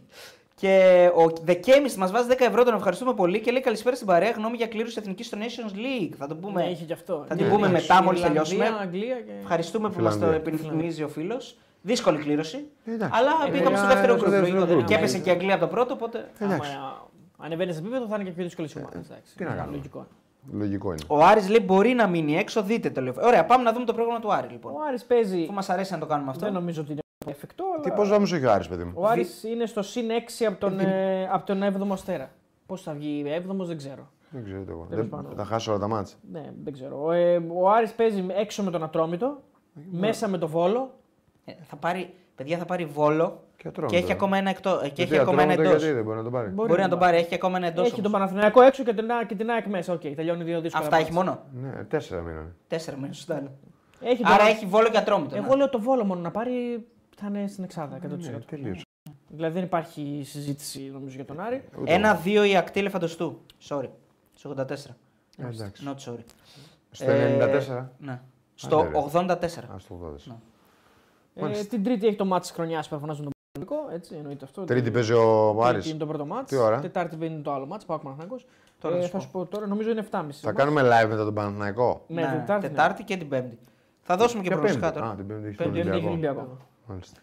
[0.55, 4.31] Και ο Δεκέμι μας βάζει 10 ευρώ, τον ευχαριστούμε πολύ και λέει καλησπέρα στην παρέα.
[4.31, 6.13] Γνώμη για κλήρωση εθνικής στο Nations League.
[6.19, 6.63] Θα το πούμε.
[6.65, 7.25] Ναι, είχε και αυτό.
[7.29, 7.73] Θα Ναι, την πούμε ναι.
[7.73, 8.79] μετά, μόλις Ιρλανδία, τελειώσουμε.
[8.83, 9.33] Αγγλία και...
[9.41, 10.53] Ευχαριστούμε που μας το Φιλανδία.
[10.53, 11.57] επιθυμίζει ο φίλος.
[11.83, 12.67] Δύσκολη κλήρωση.
[12.85, 13.19] Εντάξει.
[13.19, 14.31] Αλλά Ε, πήγαμε στο παιδιά, δεύτερο στο γκρουπ.
[14.31, 14.75] δεύτερο λογικό δεν είναι.
[14.75, 14.87] γκρουπ.
[14.87, 16.31] Και έπεσε και η Αγγλία από το πρώτο, οπότε.
[16.39, 16.71] Εντάξει.
[16.73, 19.01] Άμα ανεβαίνεις σε επίπεδο θα είναι και πιο δύσκολε ομάδε.
[19.37, 19.77] τι να κάνουμε.
[19.77, 20.07] Λογικό.
[20.53, 21.01] Λογικό είναι.
[21.07, 23.15] Ο Άρης λέει μπορεί να μείνει έξω, δείτε το λέω.
[23.23, 24.73] Ωραία, πάμε να δούμε το πρόγραμμα του Άρη λοιπόν.
[24.73, 25.43] Ο Άρης παίζει.
[25.43, 26.45] Αφού μας αρέσει να το κάνουμε αυτό.
[26.45, 27.65] Δεν νομίζω ότι είναι εφικτό.
[27.83, 27.99] Τι Αλλά...
[27.99, 30.09] πώς βάμε έχει ο Άρης, παιδί μου; Ο Άρης είναι στο συν
[30.41, 32.31] 6 από τον, ε, από τον 7ο αστέρα.
[32.67, 34.09] Πώς θα βγει 7ο δεν ξέρω.
[34.31, 34.87] Δεν ξέρω εγώ.
[34.89, 35.33] Τέλος Δεν- πάντων.
[35.37, 36.17] Θα χάσω όλα τα μάτσα.
[36.33, 37.13] Ναι, δεν ξέρω.
[37.13, 39.43] Ε, ο Άρης παίζει έξω με τον Ατρόμητο,
[39.91, 40.91] μέσα με τον Βόλο.
[41.45, 45.03] Ε, θα πάρει, παιδιά θα πάρει βόλο και, και έχει ακόμα ένα, εκτό, ε, και
[45.03, 45.83] έχει ακόμα ένα εντός.
[45.83, 46.49] δεν μπορεί να τον πάρει.
[46.49, 47.85] Μπορεί, μπορεί να, να τον πάρει, έχει ακόμα ένα εντός.
[47.85, 48.03] Έχει όμως.
[48.03, 49.95] τον Παναθηναϊκό έξω και την, και την ΑΕΚ μέσα.
[49.95, 50.85] Okay, τελειώνει δύο δύσκολα.
[50.85, 52.55] Αυτά έχει μόνο; Ναι, τέσσερα μήνα.
[52.69, 53.43] Τέσσερα μήνα, σωστά.
[54.01, 55.37] Έχει Άρα έχει βόλο και ατρόμητο.
[55.37, 55.57] Εγώ ναι.
[55.57, 56.87] λέω το βόλο μόνο να πάρει
[57.17, 58.83] θα είναι στην Εξάδα Ναι, τελείωσε.
[59.29, 61.65] Δηλαδή δεν υπάρχει συζήτηση νομίζω για τον ε, Άρη.
[61.85, 63.41] Ένα-δύο η ακτή λεφαντοστού.
[63.69, 63.89] Sorry.
[64.35, 64.63] Στο 84.
[65.85, 66.25] Not sorry.
[66.91, 67.87] Στο 94.
[67.99, 68.21] Ναι.
[68.55, 69.35] Στο 84.
[69.35, 70.33] Α, στο 84.
[71.35, 71.65] Ε, Μάλιστα.
[71.67, 73.95] την Τρίτη έχει το μάτι της χρονιάς που φωνάζουν τον Παναθηναϊκό.
[73.95, 74.65] Έτσι εννοείται αυτό.
[74.65, 75.89] Τρίτη παίζει ο Τρίτη Άρης.
[75.89, 76.51] είναι το πρώτο μάτς.
[76.51, 77.85] Τι ώρα; Τετάρτη είναι το άλλο μάτς.
[77.85, 78.47] Πάω Παναθηναϊκός.
[78.81, 79.23] Τώρα ε, θα σου θα πω.
[79.25, 80.25] σου πω τώρα, νομίζω είναι 7.30.
[80.31, 82.59] Θα κάνουμε live μετά τον Παναθηναϊκό; Ναι, Τετάρτη, ναι.
[82.61, 83.59] Τετάρτη και την Πέμπτη.
[84.03, 85.13] Θα δώσουμε και Ποια προγνωστικά Πέμπτη; τώρα.
[85.13, 86.41] Α, την Πέμπτη έχει τον Πέμπτη Πέμπτη έχει Ολυμπιακό.
[86.41, 86.67] Ολυμπιακό.
[86.87, 87.21] Μάλιστα.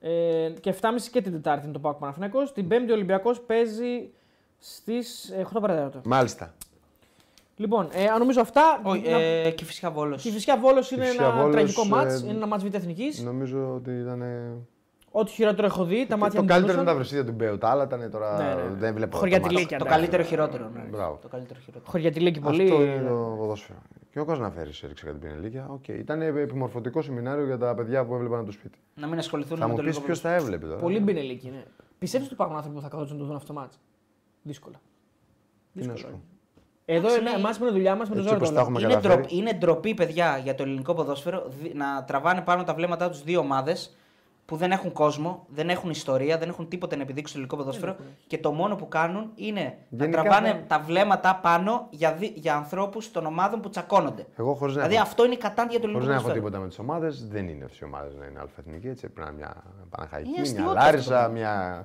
[0.00, 2.52] Ε, και 7.30 και την Τετάρτη είναι το Πάο Παναθηναϊκός.
[2.52, 4.10] Την Πέμπτη ο Ολυμπιακός παίζει
[4.58, 6.00] στις 8 παρατέταρτο.
[6.04, 6.54] Μάλιστα.
[7.62, 8.80] Λοιπόν, ε, αν νομίζω αυτά.
[8.82, 10.22] Όχι, να- ε, και φυσικά βόλος.
[10.22, 12.20] Και η Φυσικά Βόλος είναι Κηφισιά ένα Βόλος, τραγικό ε, μάτς.
[12.22, 13.22] Είναι ένα μάτς β' εθνικής.
[13.22, 14.22] Νομίζω ότι ήταν.
[15.10, 16.84] Ό,τι χειρότερο έχω δει, τα μάτια Το μου καλύτερο είναι πονούσαν.
[16.86, 17.58] τα βρεσίδια του Μπέου.
[17.58, 18.36] Τα άλλα ήταν τώρα.
[18.36, 18.74] Ναι, ναι.
[18.78, 19.16] Δεν βλέπω.
[19.16, 19.66] Χωριατιλίκια.
[19.78, 19.94] Το εντάξει.
[19.94, 20.70] καλύτερο χειρότερο.
[20.74, 20.80] Ναι.
[20.90, 21.18] Μπράβο.
[21.22, 21.90] Το καλύτερο χειρότερο.
[21.90, 22.62] Χωριατιλίκη πολύ.
[22.62, 23.78] Αυτό είναι το ποδόσφαιρο.
[24.10, 25.66] Και ο Καζαναφέρη έριξε κατά την Πινελίκια.
[25.70, 25.88] Οκ.
[25.88, 28.78] Ήταν επιμορφωτικό σεμινάριο για τα παιδιά που έβλεπαν το σπίτι.
[28.94, 30.80] Να μην ασχοληθούν Θα με μου το πεις λίγο ποιος τα έβλεπε τώρα.
[30.80, 31.64] Πολύ μπινελίκη είναι.
[31.98, 33.80] Πιστεύεις ότι υπάρχουν άνθρωποι που θα καθόντουσαν να το δουν αυτό το μάτς;
[34.42, 34.80] Δύσκολα.
[35.74, 36.20] Τι να σου πω.
[36.84, 37.36] Εδώ Εντάξει, είναι ναι.
[37.36, 38.36] εμάς με δουλειά μας με το Έτσι ζόρι.
[38.44, 38.86] όπως το τα βλέπουμε.
[38.86, 39.28] έχουμε Είναι, καταφέρει.
[39.28, 43.22] ντροπ- είναι ντροπή, παιδιά, για το ελληνικό ποδόσφαιρο δι- να τραβάνε πάνω τα βλέμματά τους
[43.22, 43.96] δύο ομάδες
[44.46, 47.96] που δεν έχουν κόσμο, δεν έχουν ιστορία, δεν έχουν τίποτα να επιδείξουν στο ελληνικό ποδόσφαιρο
[48.26, 52.36] και το μόνο που κάνουν είναι Γενικά να τραβάνε θα- τα βλέμματα πάνω για, δι-
[52.36, 54.26] για ανθρώπους των ομάδων που τσακώνονται.
[54.36, 56.44] Εγώ χωρίς να, Δηλαδή έχω- αυτό είναι η κατάντια του χωρίς ελληνικού να έχω ποδοσφαίρου.
[56.44, 58.88] τίποτα με τις ομάδες, δεν είναι αυτές οι ομάδες να είναι αλφαθνική.
[58.88, 61.84] Έτσι πρέπει να είναι μια Παναχαϊκή, Είναι μια αστείωτο αυτό Λάρισα, το μια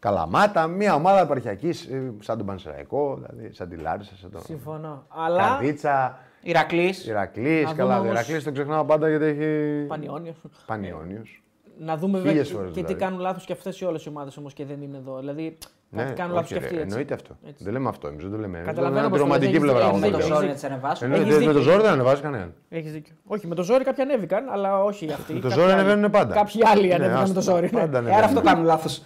[0.00, 1.88] Καλαμάτα, μια ομάδα επαρχιακής
[2.20, 5.04] σαν τον Πανσεραϊκό, δηλαδή σαν τη Λάρισα, σαν τον Συμφωνώ.
[5.08, 5.48] Αλλά.
[5.48, 7.06] Καρδίτσα, Ηρακλής.
[7.06, 7.64] Ηρακλής.
[7.64, 9.84] Να Καλά, δούμε όμως- Ηρακλής το ξεχνάω πάντα γιατί έχει.
[9.86, 10.36] Πανιόνιος.
[10.66, 11.42] Πανιόνιος.
[11.78, 13.04] Να δούμε βέβαια Χίλιες και, φορές και τι δηλαδή.
[13.04, 15.18] κάνουν λάθος και αυτές οι όλες οι ομάδες όμως και δεν είναι εδώ.
[15.18, 15.58] Δηλαδή
[15.96, 16.74] κάτι κάνουν όχι, λάθος και ρε, αυτοί.
[16.76, 16.86] έτσι.
[16.88, 17.36] Εννοείται αυτό.
[17.48, 17.64] Έτσι.
[17.64, 18.58] Δεν λέμε αυτό εμείς, δεν το λέμε.
[18.58, 19.84] Καταλαβαίνω Καταλαβαίνω πως την το ρομαντική έχεις πλευρά.
[19.84, 20.36] δίκιο, με εγώ το έχεις λέω.
[20.36, 20.62] ζόρι δίκιο.
[20.62, 21.04] να τι ανεβάσουν.
[21.06, 21.70] Εννοείται, Έχεις με το δίκιο.
[21.72, 22.50] ζόρι δεν ανεβάζει κανέναν.
[22.78, 23.14] Έχεις δίκιο.
[23.34, 25.32] Όχι, με το ζόρι κάποιοι ανέβηκαν, αλλά όχι αυτοί.
[25.32, 25.80] Με το Κάποιοι ζόρι άλλοι.
[25.80, 26.32] ανεβαίνουν πάντα.
[26.34, 27.68] Κάποιοι άλλοι Ναι, ανέβηκαν με το άστα, ζόρι.
[27.72, 27.80] ναι.
[27.80, 28.24] πάντα Ε, άρα ανεβαίνουν.
[28.30, 28.94] αυτό κάνουν λάθος.
[28.96, 29.02] Οι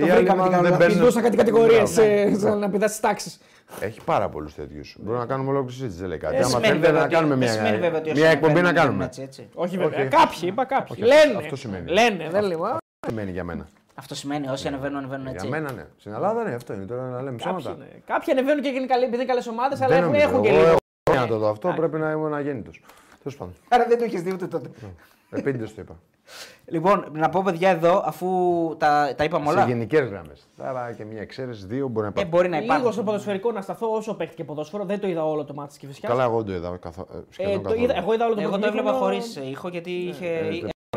[0.00, 0.78] Το άλλοι βρήκαμε μάλλον τι κάνουν δεν λάθος.
[0.78, 1.90] μπαίνουν- Πηδούσαν κάτι κατηγορίες
[2.40, 2.54] Μπράβο.
[2.62, 3.40] να πηδάς τι τάξεις.
[3.80, 4.96] Έχει πάρα πολλούς τέτοιους.
[5.00, 6.32] Μπορούμε να κάνουμε ολόκληρη συζήτηση, δεν λέει κάτι.
[6.34, 8.32] Δεν Άμα σημαίνει θέλετε βέβαια να ότι- κάνουμε δεν σημαίνει βέβαια μια, ότι μια όσοι
[8.36, 8.94] εκπομπή να ανεβαίνουν κάνουμε.
[8.96, 9.48] είναι έτσι, έτσι.
[9.54, 9.98] Όχι βέβαια.
[10.00, 10.08] Όχι.
[10.08, 10.86] Κάποιοι, είπα κάποιοι.
[10.90, 11.38] Όχι, αυτό- Λένε.
[11.44, 11.90] αυτό σημαίνει.
[11.90, 12.62] Λένε, δεν λέω.
[12.64, 12.76] α.
[13.00, 13.66] Τι σημαίνει για μένα.
[13.94, 15.46] Αυτό σημαίνει όσοι ανεβαίνουν, ανεβαίνουν έτσι.
[15.46, 15.84] Για μένα ναι.
[15.98, 16.84] Στην Ελλάδα ναι, αυτό είναι.
[16.84, 17.78] Τώρα να λέμε Κάποιοι, ψέματα.
[17.78, 17.86] ναι.
[18.06, 20.28] Κάποιοι ανεβαίνουν και είναι καλοί, επειδή είναι καλές ομάδες, αλλά Δεν έχουν, νομίζω.
[20.28, 20.76] έχουν και Εγώ λίγο.
[21.10, 22.70] έχω να το δω αυτό, πρέπει να είμαι αγέννητο.
[23.22, 23.54] Τέλος πάντων.
[23.68, 24.70] Άρα δεν το είχε δει ούτε τότε.
[25.30, 25.98] Επίτηδε το είπα.
[26.66, 28.28] Λοιπόν, να πω παιδιά εδώ, αφού
[28.78, 29.64] τα, τα είπαμε Σε όλα.
[29.66, 30.48] γενικές γραμμές.
[30.56, 32.28] Τώρα και μια εξαίρεση, δύο μπορεί να Ε, υπάρχει.
[32.30, 33.04] μπορεί να Λίγο στο υπάρχουν.
[33.04, 34.84] ποδοσφαιρικό να σταθώ όσο παίχτηκε ποδόσφαιρο.
[34.84, 36.10] Δεν το είδα όλο το μάτι της Κυφυσιάς.
[36.12, 37.06] Καλά, εγώ δεν το είδα καθο...
[37.14, 37.82] ε, Ε, σχεδόν το καθόλου.
[37.82, 39.20] είδα, εγώ είδα όλο το Εγώ το πρώτο έβλεπα ημίχρονο.
[39.38, 40.26] χωρί ήχο γιατί είχε.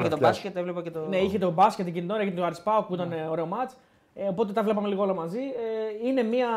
[0.01, 0.41] Ε, έβλεπα και το φτιάξει.
[0.41, 1.05] μπάσκετ, έβλεπα και το.
[1.09, 3.77] Ναι, είχε το μπάσκετ εκείνη την ώρα, είχε το Αρισπάου που ήταν ε, ωραίο μάτς.
[4.13, 5.39] Ε, οπότε τα βλέπαμε λίγο όλα μαζί.
[5.39, 6.47] Ε, είναι μια,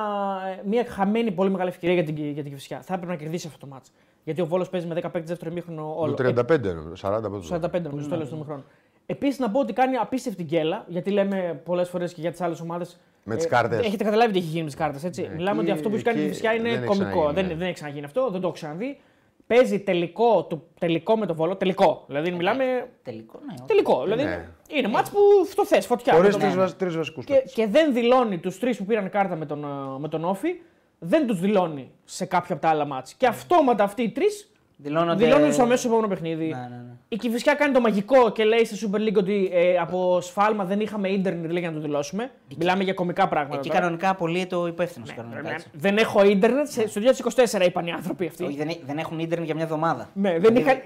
[0.58, 2.80] ε, μια χαμένη πολύ μεγάλη ευκαιρία για την, για την Κυφσιά.
[2.82, 3.92] Θα έπρεπε να κερδίσει αυτό το μάτς.
[4.24, 6.14] Γιατί ο Βόλος παίζει με 15 δεύτερο ημίχρονο όλο.
[6.14, 8.64] Το 35, νομίζω, 40 πότε το 45 νομίζω στο τέλος του ημίχρονου.
[9.06, 12.60] Επίσης να πω ότι κάνει απίστευτη γκέλα, γιατί λέμε πολλές φορές και για τις άλλες
[12.60, 12.98] ομάδες.
[13.24, 13.86] Με τις κάρτες.
[13.86, 15.22] Έχετε καταλάβει τι έχει γίνει με τις κάρτες, έτσι.
[15.22, 17.04] Ναι, Μιλάμε εκεί- ότι αυτό που έχει κάνει η εκεί Κυφσιά είναι δεν έχει κωμικό.
[17.08, 17.54] ξαναγίνει, δεν, ναι.
[17.54, 18.98] δεν έχει ξαναγίνει αυτό, δεν το έχω ξαναδεί.
[19.54, 21.56] Παίζει τελικό, το, τελικό με το Βόλο.
[21.56, 22.04] Τελικό.
[22.06, 22.88] Δηλαδή μιλάμε.
[23.02, 23.52] Τελικό, ναι.
[23.52, 23.62] όχι.
[23.66, 24.02] Τελικό.
[24.02, 24.48] Δηλαδή Ναι.
[24.68, 25.18] είναι μάτς που
[25.54, 26.12] το θες, φωτιά.
[26.14, 29.46] Χωρίς Με τον- τρεις βασικούς και, και δεν δηλώνει τους τρεις που πήραν κάρτα με
[29.46, 30.48] τον, ε, με τον Όφη,
[30.98, 33.14] δεν τους δηλώνει σε κάποιο από τα άλλα μάτς.
[33.14, 34.49] Και αυτόματα αυτοί οι τρεις
[34.82, 35.24] Δηλώνονται.
[35.24, 36.44] δηλώνουν στο αμέσως επόμενο παιχνίδι.
[36.44, 36.84] Ναι, ναι, ναι.
[37.08, 40.80] Η Κυφυσιά κάνει το μαγικό και λέει στη Super League ότι ε, από σφάλμα δεν
[40.80, 42.30] είχαμε ίντερνετ λέει, για να το δηλώσουμε.
[42.56, 43.56] Μιλάμε για κομικά πράγματα.
[43.58, 43.80] Εκεί τώρα.
[43.80, 45.04] κανονικά απολύεται ο υπεύθυνο.
[45.42, 46.66] Ναι, δεν έχω ίντερνετ.
[46.68, 47.00] σε- Στο
[47.60, 48.44] 2024 είπαν οι άνθρωποι αυτοί.
[48.44, 50.08] Όχι, δεν, έ- δεν έχουν ίντερνετ για μια εβδομάδα.
[50.14, 50.76] Ναι, δεν είχαν,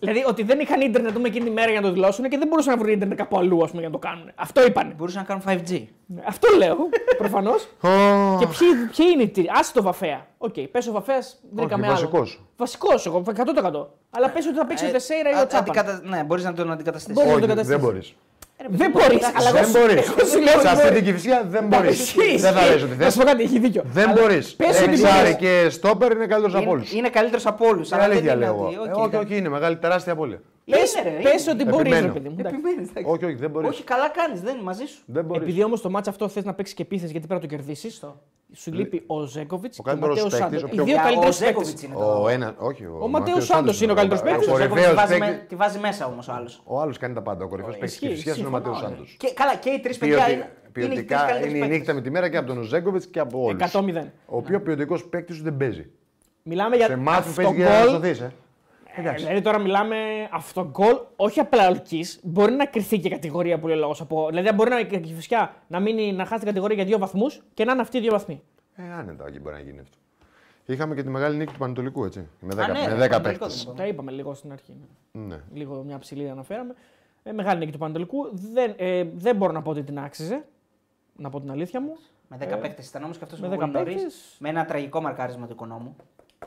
[0.00, 2.38] δηλαδή ότι δεν είχαν ίντερνετ να δούμε εκείνη τη μέρα για να το δηλώσουν και
[2.38, 4.30] δεν μπορούσαν να βρουν ίντερνετ κάπου αλλού ας πούμε, για να το κάνουν.
[4.34, 4.92] Αυτό είπαν.
[4.96, 5.82] Μπορούσαν να κάνουν 5G.
[6.26, 6.76] Αυτό λέω
[7.18, 7.68] προφανώς.
[8.38, 9.48] και ποιοι, ποιοι είναι οι τύποι.
[9.58, 10.26] Άσε τον Βαφέα.
[10.38, 11.94] Ok, okay, πες ο Βαφέας, δεν Όχι, είχαμε άλλο.
[11.94, 12.42] βασικός.
[12.56, 13.86] Βασικό, εγώ 100%.
[14.10, 15.68] Αλλά πες ότι θα παίξει ο Ε, Τεσέιρα ή α- ο Τσάπαν.
[15.78, 17.14] αντικατα- Ναι, μπορείς να τον αντικαταστήσεις.
[17.14, 17.26] Μπορεί.
[17.28, 17.80] να Όχι, το καταστήσεις.
[17.80, 18.14] δεν μπορεί.
[18.68, 19.26] Δεν μπορείς.
[19.36, 20.08] Αλλά εγώ Δεν σου- μπορείς.
[20.08, 20.94] εγώ σου λέω Σε ότι αυτή μπορεί.
[20.94, 22.00] την κυφσιά δεν μπορείς.
[22.00, 22.72] Ισχύει, Δεν θα ισχύει.
[22.72, 23.16] λες ότι Να σου θες.
[23.16, 23.82] πω κάτι, έχει δίκιο.
[23.86, 24.54] Δεν Αλλά μπορείς.
[24.54, 25.36] Πες ότι Εξάρι μπορείς.
[25.36, 26.90] και στόπερ είναι καλύτερος από όλους.
[26.90, 27.90] Είναι, είναι καλύτερος από όλους.
[27.90, 28.70] Είναι αλήθεια λέω εγώ.
[28.86, 30.40] Ε, Όχι, όχι, είναι μεγάλη τεράστια απώλεια.
[30.70, 31.50] Πες, Είναι, ρε, πες είναι.
[31.52, 32.12] ότι μπορείς, ρε Επιμένω.
[32.12, 32.36] παιδί μου.
[32.38, 32.58] εντάξει.
[32.58, 33.12] Επιμένεις, εντάξει.
[33.12, 33.68] Όχι, όχι, δεν μπορείς.
[33.68, 35.02] Όχι, καλά κάνεις, δεν είναι μαζί σου.
[35.06, 35.42] Δεν μπορείς.
[35.42, 38.04] Επειδή όμως το μάτσα αυτό θες να παίξεις και επίθεση γιατί πρέπει να το κερδίσεις,
[38.52, 40.62] σου λείπει ο Ζέκοβιτς και ο καλύτερος Ματέος παίκτης, Σάντος.
[40.62, 41.88] ο Οι πιο- δύο Για- καλύτερους Ο Ζέκοβιτς παίκτες.
[41.88, 42.22] είναι το.
[42.22, 42.84] Ο ένας, όχι.
[43.00, 44.48] Ο Ματέος Σάντος είναι ο καλύτερος παίκτης.
[44.48, 45.34] Ο Ο Ζέκοβιτς κορυφαίο τη βάζεις, παίκτη.
[45.40, 46.62] με- τη βάζεις μέσα όμως ο άλλος.
[46.64, 47.44] Ο άλλος κάνει τα πάντα.
[47.44, 48.88] Ο κορυφαίος παίκτης ισχύει, τη φυσικά είναι ο συμφωνώ, Ματέος ναι.
[48.96, 49.16] Σάντος.
[49.18, 50.52] Και, καλά, και οι τρεις παιδιά είναι.
[50.72, 53.60] Ποιοτικά είναι η νύχτα με τη μέρα και από τον Ζέγκοβιτ και από όλους.
[53.62, 54.12] 100-0.
[54.26, 55.86] Ο πιο ποιοτικός παίκτης σου δεν παίζει.
[56.42, 57.88] Μιλάμε για Σε μάτι που αυτό παίζει για να γκολ.
[57.90, 58.22] σωθείς.
[58.96, 59.08] Ε.
[59.08, 59.96] Ε, Δηλαδή τώρα μιλάμε
[60.32, 62.04] αυτό γκολ, όχι απλά ολική.
[62.22, 64.26] Μπορεί να κρυθεί και κατηγορία που λέει ο λόγος από.
[64.28, 67.64] Δηλαδή μπορεί να, η φυσικά να, μείνει, να χάσει την κατηγορία για δύο βαθμούς και
[67.64, 68.42] να είναι αυτοί οι δύο βαθμοί.
[68.76, 69.96] Ε, άνετα εκεί μπορεί να γίνει αυτό.
[70.66, 72.28] Είχαμε και τη μεγάλη νίκη του Πανετολικού, έτσι.
[72.40, 73.46] Με 10, Α, ναι, με το 10 Πανετολικό παίχτε.
[73.46, 73.76] δεν είπαμε.
[73.76, 74.74] Τα είπαμε λίγο στην αρχή.
[75.12, 75.40] Ναι.
[75.52, 76.74] Λίγο μια ψηλή αναφέραμε.
[77.22, 78.28] Ε, μεγάλη νίκη του Παντελικού.
[78.32, 80.44] Δεν, ε, δεν μπορώ να πω ότι την άξιζε.
[81.16, 81.96] Να πω την αλήθεια μου.
[82.28, 83.94] Με 10 παίκτες ήταν όμως και αυτός με που 10 πολύ νωρίς.
[83.94, 84.36] παίκτες.
[84.38, 85.96] Με ένα τραγικό μαρκάρισμα του οικονόμου.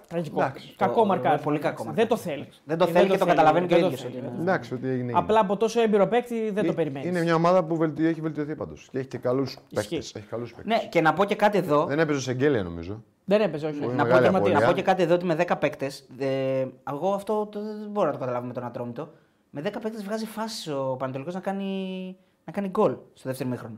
[0.07, 0.41] Τραγικό.
[0.41, 0.73] Εντάξει.
[0.77, 1.43] Κακό Το- μαρκάρισμα.
[1.43, 2.15] πολύ κακό Δεν μαρκάρισμα.
[2.17, 2.61] το θέλεις.
[2.65, 4.25] Δεν το Ε, θέλει και το καταλαβαίνει και ο Δεν το ίδιος θέλει.
[4.25, 4.41] ότι είναι.
[4.41, 5.03] Εντάξει, ό,τι έγινε.
[5.03, 5.17] έγινε.
[5.19, 7.09] Απλά από τόσο έμπειρο παίκτη δεν το Ε, περιμένεις.
[7.09, 8.05] Είναι μια ομάδα που βελτι...
[8.05, 8.87] έχει βελτιωθεί πάντως.
[8.91, 9.97] Και έχει και καλούς παίκτες.
[9.97, 10.17] Ισχύει.
[10.17, 10.77] Έχει καλούς παίκτες.
[10.81, 11.85] Ναι, και να πω και κάτι εδώ.
[11.85, 13.03] Δεν έπαιζε σε Γκέλια νομίζω.
[13.25, 13.79] Δεν έπαιζε, όχι.
[13.79, 14.59] Πολύ Να πω, μεγάλη και, απώλεια.
[14.59, 16.07] να πω και κάτι εδώ ότι με 10 παίκτες.
[16.17, 19.09] Ε, εγώ αυτό το, δεν μπορώ να το καταλάβω με τον Ατρόμητο.
[19.49, 22.15] Με 10 παίκτες βγάζει φάση ο Πανετολικό να κάνει,
[22.45, 23.77] να κάνει γκολ στο δεύτερο μήχρονο.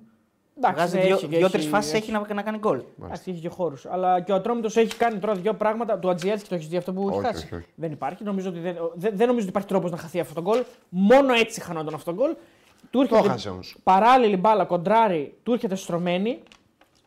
[0.64, 2.02] Εντάξει, Βγάζει έχει- δύο-τρει έχει- φάσεις έχει.
[2.02, 2.82] έχει να, να κάνει γκολ.
[3.04, 3.86] Εντάξει, έχει και χώρους.
[3.86, 6.00] Αλλά και ο Ατρόμητος έχει κάνει τώρα δύο πράγματα.
[6.00, 7.66] Του Ατζιέλσκι το έχεις δει αυτό που έχει Όχι, χάσει; όχι, όχι.
[7.76, 8.24] Δεν υπάρχει.
[8.24, 10.64] Νομίζω ότι δεν, δεν, δεν νομίζω ότι υπάρχει τρόπος να χαθεί αυτό το γκολ.
[10.90, 12.36] Μόνο έτσι χανόταν αυτό το γκολ.
[12.90, 13.78] Του Το έρχεται έχασε όμως.
[13.84, 16.40] παράλληλη μπάλα, κοντράρι, του έρχεται στρωμένη,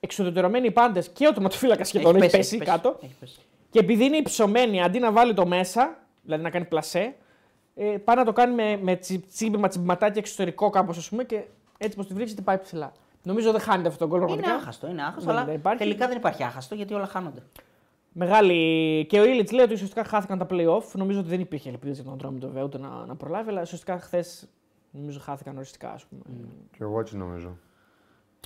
[0.01, 2.99] εξουδετερωμένοι οι πάντες και ο τερματοφύλακας σχεδόν έχει, πέσει, κάτω.
[3.03, 3.39] Έχει πέσει.
[3.70, 7.15] Και επειδή είναι υψωμένη, αντί να βάλει το μέσα, δηλαδή να κάνει πλασέ,
[7.74, 11.43] ε, πάει να το κάνει με, με τσι- τσίμπημα, τσιμπηματάκι εξωτερικό κάπως, ας πούμε, και
[11.79, 12.93] έτσι πως τη βρίσκεται πάει ψηλά.
[13.23, 14.55] Νομίζω δεν χάνεται αυτό το γκολ Είναι πραγματικά.
[14.62, 15.78] άχαστο, είναι άχαστο, Δεν- αλλά δεν υπάρχει.
[15.78, 17.43] τελικά δεν υπάρχει άχαστο γιατί όλα χάνονται.
[18.12, 19.07] Μεγάλη.
[19.09, 20.82] Και ο Ήλιτ λέει ότι ουσιαστικά χάθηκαν τα playoff.
[20.93, 23.99] Νομίζω ότι δεν υπήρχε ελπίδα για τον Ατρόμητο βέβαια ούτε να, να προλάβει, αλλά ουσιαστικά
[23.99, 24.49] χθες
[24.90, 26.23] νομίζω χάθηκαν οριστικά, ας πούμε.
[26.70, 27.57] Και εγώ έτσι νομίζω.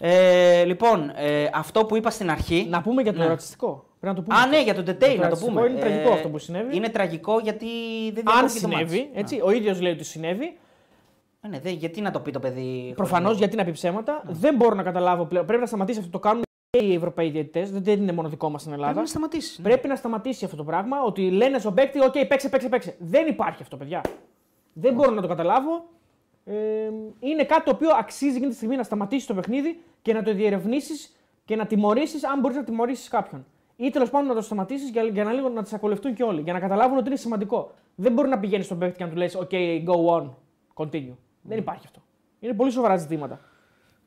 [0.00, 2.66] Ε, λοιπόν, ε, αυτό που είπα στην αρχή.
[2.70, 3.26] Να πούμε για το Ναι.
[3.26, 3.84] ρατσιστικό.
[4.00, 4.36] Πρέπει να το πούμε.
[4.38, 4.56] Α, αυτό.
[4.56, 5.66] ναι, για τον Τετέι, Το να το ρατσιστικό πούμε.
[5.66, 6.76] Ε, είναι τραγικό αυτό που συνέβη.
[6.76, 7.66] Είναι τραγικό γιατί
[8.12, 9.10] δεν Αν διακόπηκε το συνέβη, μάτς.
[9.18, 10.58] έτσι, ο ίδιος λέει ότι συνέβη.
[11.46, 12.92] Ε, ναι, δε- γιατί να το πει το παιδί.
[12.96, 14.22] Προφανώς χωρίς γιατί να πει ψέματα.
[14.26, 15.46] Δεν μπορώ να καταλάβω πλέον.
[15.46, 16.10] Πρέπει να σταματήσει αυτό.
[16.10, 17.70] Το κάνουν και οι Ευρωπαίοι διαιτητές.
[17.70, 18.92] Δεν είναι μόνο δικό μας στην Ελλάδα.
[18.92, 19.62] Πρέπει να σταματήσει.
[19.62, 19.68] ναι.
[19.68, 21.02] Πρέπει να σταματήσει αυτό το πράγμα.
[21.02, 22.96] Ότι λένε στον παίκτη: Οκ, παίξε, παίξε, παίξε.
[22.98, 24.00] Δεν υπάρχει αυτό, παιδιά.
[24.72, 25.84] Δεν μπορώ να το καταλάβω.
[26.44, 26.54] Ε,
[27.20, 30.34] είναι κάτι το οποίο αξίζει εκείνη τη στιγμή να σταματήσεις το παιχνίδι και να το
[30.34, 33.46] διερευνήσεις και να τιμωρήσεις αν μπορείς να τιμωρήσεις κάποιον.
[33.76, 36.40] Ή τέλος πάντων να το σταματήσεις για, για να λίγο να τσακολευτούν και όλοι.
[36.40, 37.70] Για να καταλάβουν ότι είναι σημαντικό.
[37.94, 39.54] Δεν μπορεί να πηγαίνεις στον παίκτη και να του λες: OK,
[39.86, 40.30] go on,
[40.74, 41.14] continue.
[41.48, 42.00] Δεν υπάρχει αυτό.
[42.40, 43.40] Είναι πολύ σοβαρά ζητήματα.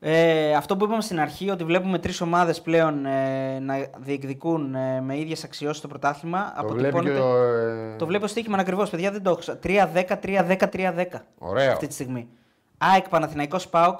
[0.02, 5.00] Ε, αυτό που είπαμε στην αρχή, ότι βλέπουμε τρεις ομάδες πλέον ε, να διεκδικούν ε,
[5.00, 6.54] με ίδιες αξιώσεις το πρωτάθλημα.
[6.60, 7.92] Το βλέπει και αποτυπώνεται- ο.
[7.92, 9.58] ε, Το βλέπω στοίχημα ακριβώς, παιδιά, δεν το έχω.
[9.62, 11.06] 3-10, 3-10, 3-10.
[11.38, 11.70] Ωραίο.
[11.72, 12.28] Αυτή τη στιγμή.
[12.78, 13.98] ΑΕΚ Παναθηναϊκός ΠΑΟΚ.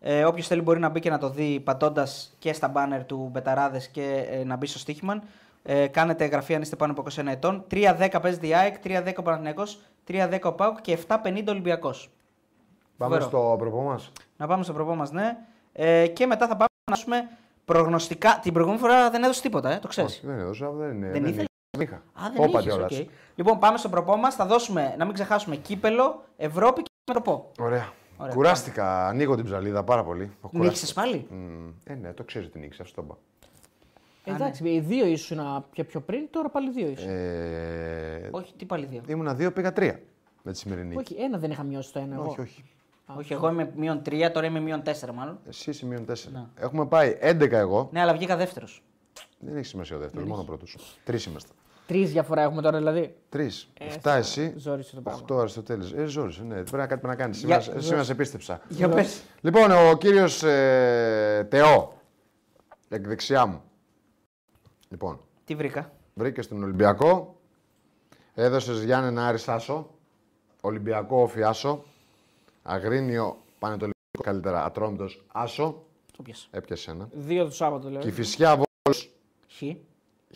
[0.00, 3.28] Ε, Όποιος θέλει μπορεί να μπει και να το δει πατώντας και στα μπάνερ του
[3.32, 5.22] Μπεταράδες και ε, να μπει στο στοίχημα.
[5.62, 7.64] Ε, κάνετε εγγραφή αν είστε πάνω από 21 ετών.
[7.70, 12.10] 3-10 παίζει η ΑΕΚ, 3-10 ο Παναθηναϊκός, 3-10 ο ΠΑΟΚ και 7-50 Ολυμπιακός.
[12.96, 13.28] Πάμε φοβερό.
[13.38, 14.12] στο προπό μας.
[14.36, 15.36] Να πάμε στο προπό μας, ναι.
[15.72, 17.28] Ε, και μετά θα πάμε να δώσουμε
[17.64, 18.38] προγνωστικά.
[18.42, 20.12] Την προηγούμενη φορά δεν έδωσε τίποτα, ε, το ξέρεις.
[20.12, 21.10] Όχι, δεν έδωσα, δεν είναι.
[21.10, 21.44] Δεν ήθελε;
[21.78, 21.82] είχα.
[21.82, 21.96] είχα.
[21.96, 23.00] Α, δεν Όπα είχες, κιόλας.
[23.00, 23.06] οκ.
[23.34, 24.34] Λοιπόν, πάμε στο προπό μας.
[24.34, 27.50] Θα δώσουμε, να μην ξεχάσουμε, κύπελο, Ευρώπη και προπό.
[27.60, 27.92] Ωραία.
[28.18, 30.22] Ωραία, Κουράστηκα, ανοίγω την ψαλίδα πάρα πολύ.
[30.38, 30.68] Έχω κουράσει.
[30.68, 33.16] Νίκησε πάλι; Μμ, Ε, ναι, το ξέρει την νίκη, αυτό το είπα.
[34.34, 37.08] Εντάξει, οι δύο ήσουν πιο, πιο πριν, τώρα πάλι δύο ήσουν.
[37.10, 39.02] Ε, Όχι, τι πάλι δύο.
[39.06, 40.00] ήμουνα δύο, πήγα τρία
[40.42, 40.96] με τη σημερινή.
[40.96, 42.14] Όχι, ένα δεν είχα μειώσει το ένα.
[42.14, 42.34] εγώ.
[42.40, 42.64] όχι,
[43.06, 43.18] όχι.
[43.18, 45.38] Όχι, εγώ είμαι μείον 3, τώρα είμαι μείον 4 μάλλον.
[45.48, 46.50] Εσύ είσαι μείον τέσσερα.
[46.56, 47.88] Έχουμε πάει 11 εγώ.
[47.92, 48.82] Ναι, αλλά βγήκα δεύτερος.
[49.38, 50.76] Δεν έχει σημασία ο δεύτερος, μόνο πρώτος.
[51.04, 51.50] Τρεις είμαστε.
[51.86, 53.16] Τρεις διαφορά έχουμε τώρα δηλαδή.
[53.28, 53.68] Τρεις.
[53.78, 54.54] Ε, Εφτά εσύ.
[54.56, 55.20] ζόρισες το πράγμα.
[55.20, 55.92] Οχτώ Αριστοτέλης.
[55.92, 56.54] Ε, ζόρισες, ναι.
[56.54, 57.38] Πρέπει να κάτι να κάνεις.
[57.38, 58.60] Σήμερα, Για- σήμερα σε πίστεψα.
[58.68, 59.22] Για πες.
[59.40, 61.92] Λοιπόν, ο κύριος ε, Τεό.
[62.88, 63.62] Εκ δεξιά μου.
[64.88, 67.40] Λοιπόν, Τι βρήκα; βρήκες στον Ολυμπιακό.
[68.34, 69.90] Έδωσες Γιάννενα Άρη Άσο.
[70.60, 71.84] Ολυμπιακό Οφιάσο.
[72.66, 74.64] Αγρίνιο Πανετολικό καλύτερα.
[74.64, 75.84] Ατρόμητο Άσο.
[76.16, 76.46] Το πιάσα.
[76.50, 77.08] Έπιασες ένα.
[77.12, 78.00] Δύο το Σάββατο λέω.
[78.00, 79.10] Και φυσιά Βόλος
[79.48, 79.62] Χ.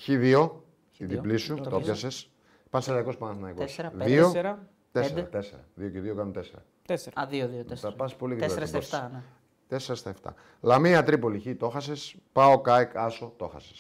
[0.06, 0.50] Χ2.
[0.98, 1.06] Η Χ2.
[1.06, 1.54] διπλή σου.
[1.54, 2.00] Το Το πιάσα.
[2.06, 2.26] πιάσε.
[2.70, 3.64] Πανσεραϊκό Παναθηναϊκός.
[3.64, 4.04] Τέσσερα, πέντε.
[4.04, 4.24] Δύο.
[4.24, 4.68] Τέσσερα.
[4.92, 5.14] Τέσσερα.
[5.14, 5.26] πέντε.
[5.28, 5.64] Τέσσερα.
[5.74, 6.64] Δύο και δύο κάνουν τέσσερα.
[6.86, 7.20] Τέσσερα.
[7.20, 7.96] Α, 2, 2, Θα 4.
[7.96, 8.66] πας πολύ 4 γρήγορα.
[8.66, 9.12] στα στην 7, πόση.
[9.12, 9.22] ναι.
[9.68, 10.34] 4 στα 7.
[10.60, 11.92] Λαμία Τρίπολη Χ, το χάσε.
[12.32, 13.74] Πάω Κάικ, Άσο, το χάσε.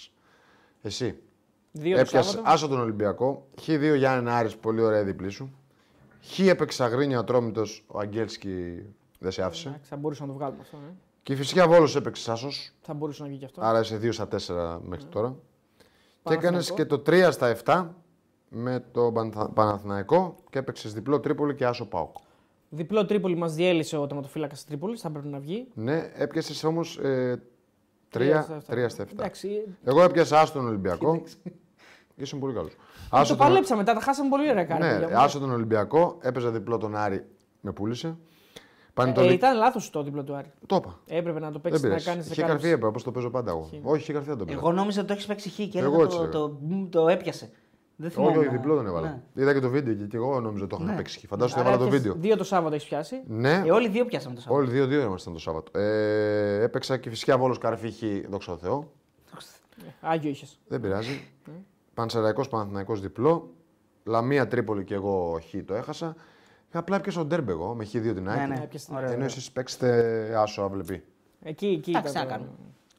[0.82, 1.18] Εσύ.
[1.72, 2.52] Δύο το Έπιασες Σάββατο.
[2.54, 3.46] Άσο τον Ολυμπιακό.
[3.66, 5.54] Χ2 Γιάννη Άρης, πολύ ωραία η διπλή σου.
[6.22, 8.82] Χ έπαιξε Αγρίνια ο Τρόμητο, ο Αγγέλσκι
[9.18, 9.68] δεν σε άφησε.
[9.68, 10.76] Εντάξει, θα μπορούσε να το βγάλουμε αυτό.
[10.76, 10.92] Ναι.
[11.22, 12.48] Και φυσικά Βόλο έπαιξε Άσο.
[12.80, 13.60] Θα μπορούσε να βγει και αυτό.
[13.64, 14.28] Άρα είσαι 2 στα
[14.76, 15.34] 4 μέχρι τώρα.
[16.22, 16.74] Και έκανες Παναθηναϊκό.
[16.74, 17.88] και το 3 στα 7
[18.48, 22.16] με το Πανθα- Παναθηναϊκό και έπαιξες διπλό Τρίπολη και Άσο Πάοκ.
[22.68, 25.00] Διπλό Τρίπολη μας διέλυσε ο τερματοφύλακας τη Τρίπολης.
[25.00, 25.66] Θα πρέπει να βγει.
[25.74, 27.42] Ναι, έπιασες όμως ε,
[28.12, 28.18] 3
[28.66, 29.10] Τρία στα 7.
[29.12, 29.48] Εντάξει.
[29.84, 31.22] Εγώ έπιασα άσο τον Ολυμπιακό.
[32.20, 32.76] Ήσουν πολύ καλός.
[33.28, 34.82] το παλέψαμε μετά, τα χάσαμε πολύ ωραία κάτι.
[34.82, 35.22] Ναι, παιδιά μου.
[35.22, 36.18] άσο τον Ολυμπιακό.
[36.20, 37.24] Έπαιζα διπλό τον Άρη.
[37.60, 38.08] Με πούλησε.
[38.08, 38.12] Ε,
[38.94, 39.32] Πανετολικό.
[39.34, 40.52] ήταν λάθος το δίπλο του Άρη.
[40.66, 40.98] Το είπα.
[41.06, 42.04] Έπρεπε να το Δεν παίξεις να πειράζει.
[42.06, 43.68] κάνεις Είχε καρφί έπρεπε, όπως το παίζω πάντα εγώ.
[43.82, 44.58] Όχι, είχε καρφί δεν το πήρα.
[44.58, 46.32] Εγώ νόμιζα ότι το έχεις παίξει Χ και Εγώ έλεγα έτσι το, λέγα.
[46.32, 47.50] το, μ, το έπιασε.
[47.96, 48.52] Δεν Όχι, όχι, θυμόμουν.
[48.52, 49.22] διπλό τον έβαλα.
[49.34, 49.42] Ναι.
[49.42, 50.96] Είδα και το βίντεο και, και εγώ νόμιζα ότι το είχα Ναι.
[50.96, 51.26] παίξει.
[51.26, 52.14] Φαντάζομαι ότι έβαλα το βίντεο.
[52.14, 53.22] Δύο το Σάββατο έχεις πιάσει.
[53.26, 54.62] Ναι, Ε, όλοι δύο πιάσαμε το Σάββατο.
[54.62, 55.78] όλοι δύο-δύο ήμασταν το Σάββατο.
[55.78, 58.92] Ε, έπαιξα και φυσικά βόλος καρφί χ, δόξα τω Θεώ.
[60.00, 60.58] Άγιο είχες.
[60.68, 61.28] Δεν πειράζει.
[61.94, 63.50] Πανσεραϊκός Παναθηναϊκός διπλό.
[64.04, 66.14] Λαμία Τρίπολη και εγώ χ το έχασα.
[66.72, 68.48] Απλά έπιασα τον Ντέρμπε εγώ με χ2 την Ναι, ΑΕΚ.
[68.48, 68.60] ναι.
[68.62, 68.86] έπιασε.
[68.92, 69.26] Ωραία, Ενώ ωραία.
[69.26, 71.02] εσείς παίξετε άσο αυλεπή.
[71.42, 71.90] Εκεί, εκεί.
[71.90, 72.50] Εντάξει, ήταν τι να το- κάνουμε.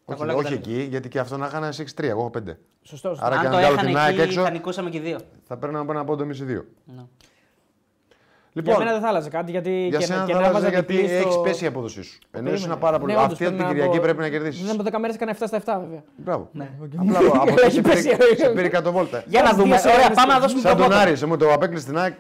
[0.06, 2.08] Τα Όχι, κολλάκια όχι τα- εκεί, γιατί και αυτό να είχαν 6-3.
[2.10, 2.58] Εγώ έχω 5.
[2.82, 3.10] Σωστό.
[3.10, 3.26] σωστό.
[3.26, 5.20] Άρα και Αν αν το βγάλω την έχανε ΑΕΚ εκεί, έξω, θα νικούσαμε και δύο.
[5.44, 6.66] θα παίρναμε από ένα πόντο εμείς οι δύο.
[8.54, 8.62] Ναι.
[8.62, 10.66] Για Λοιπόν, μένα δεν θα άλλαζε κάτι γιατί για και, σένα και θα να άλλαζε
[10.68, 12.20] έβαζα γιατί διπλή στο- έχει πέσει η απόδοσή σου.
[12.22, 12.56] Ενώ Περίμενε.
[12.58, 13.14] ήσουν πάρα πολύ.
[13.14, 14.70] Ναι, όντως, Αυτή πρέπει την να Κυριακή πω- πρέπει να Δεν κερδίσει.
[14.72, 16.04] από 10 μέρες έκανε 7 στα 7 βέβαια.
[16.16, 16.50] Μπράβο.
[16.52, 16.70] Ναι.
[16.98, 18.10] Απλά από εκεί Έχει σε πέσει.
[18.18, 19.24] πήρε- σε πήρε 100 βόλτα.
[19.28, 19.78] Για να Δύο δούμε.
[19.78, 21.00] σειρές Ωραία, είναι πάμε να στο- δώσουμε Σαν τον προπότο.
[21.02, 22.14] Άρη, σε μου το απέκλεισε την ΑΕΚ.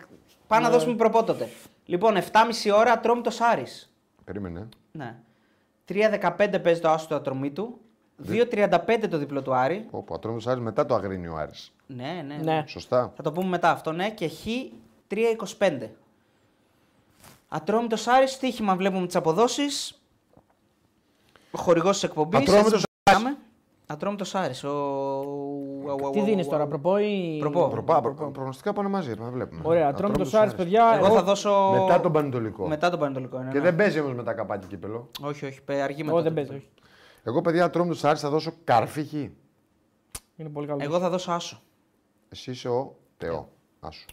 [0.47, 1.47] Πάμε να δώσουμε προπό τότε.
[1.85, 3.63] Λοιπόν, 7,5 ώρα Ατρόμητο Άρη.
[4.23, 4.67] Περίμενε.
[4.91, 5.15] Ναι.
[5.85, 7.79] 3,15 παίζει το άσο του Ατρομήτου.
[8.27, 9.85] 2,35 το διπλό του Άρη.
[9.91, 11.71] Όπου ατρόμητο Άρης μετά το Αγρίνιο Άρης.
[11.87, 12.35] Ναι, ναι.
[12.43, 12.63] Ναι.
[12.67, 13.11] Σωστά.
[13.15, 14.09] Θα το πούμε μετά αυτό, ναι.
[14.09, 14.45] Και Χ
[15.07, 15.89] 3,25.
[17.53, 20.01] Ατρόμητος Άρης, στοίχημα βλέπουμε τις αποδόσεις.
[21.51, 22.39] Ο χορηγός της εκπομπής.
[22.39, 22.83] Ατρόμητος
[23.87, 24.63] Ατρόμητος Άρης.
[24.63, 24.69] Ο...
[24.69, 27.37] ο- ο- Τι ο- δίνεις ο- τώρα, προπό ή.
[27.39, 27.67] Προπό.
[27.67, 29.61] Προπά, προ- προγνωστικά πάνε μαζί, να βλέπουμε.
[29.63, 30.99] Ωραία, Ατρόμητος Ατρόμητος Άρης, παιδιά.
[31.03, 31.71] Εγώ θα δώσω.
[31.79, 32.67] Μετά τον Πανετολικό.
[32.67, 33.37] Μετά τον Πανετολικό.
[33.39, 33.63] Ναι, Και ναι.
[33.63, 35.09] δεν παίζει όμως μετά καπάκι κύπελο.
[35.21, 36.11] Όχι, όχι, παι- αργεί μετά.
[36.15, 36.69] Εγώ δεν το- παίζει, όχι.
[37.23, 39.13] Εγώ, παιδιά, Ατρόμητος Άρης θα δώσω καρφί χ.
[39.13, 40.83] Είναι πολύ καλός.
[40.83, 41.61] Εγώ θα δώσω άσο.
[42.29, 43.49] Εσύ είσαι ο Θεό.
[43.79, 44.05] Άσου.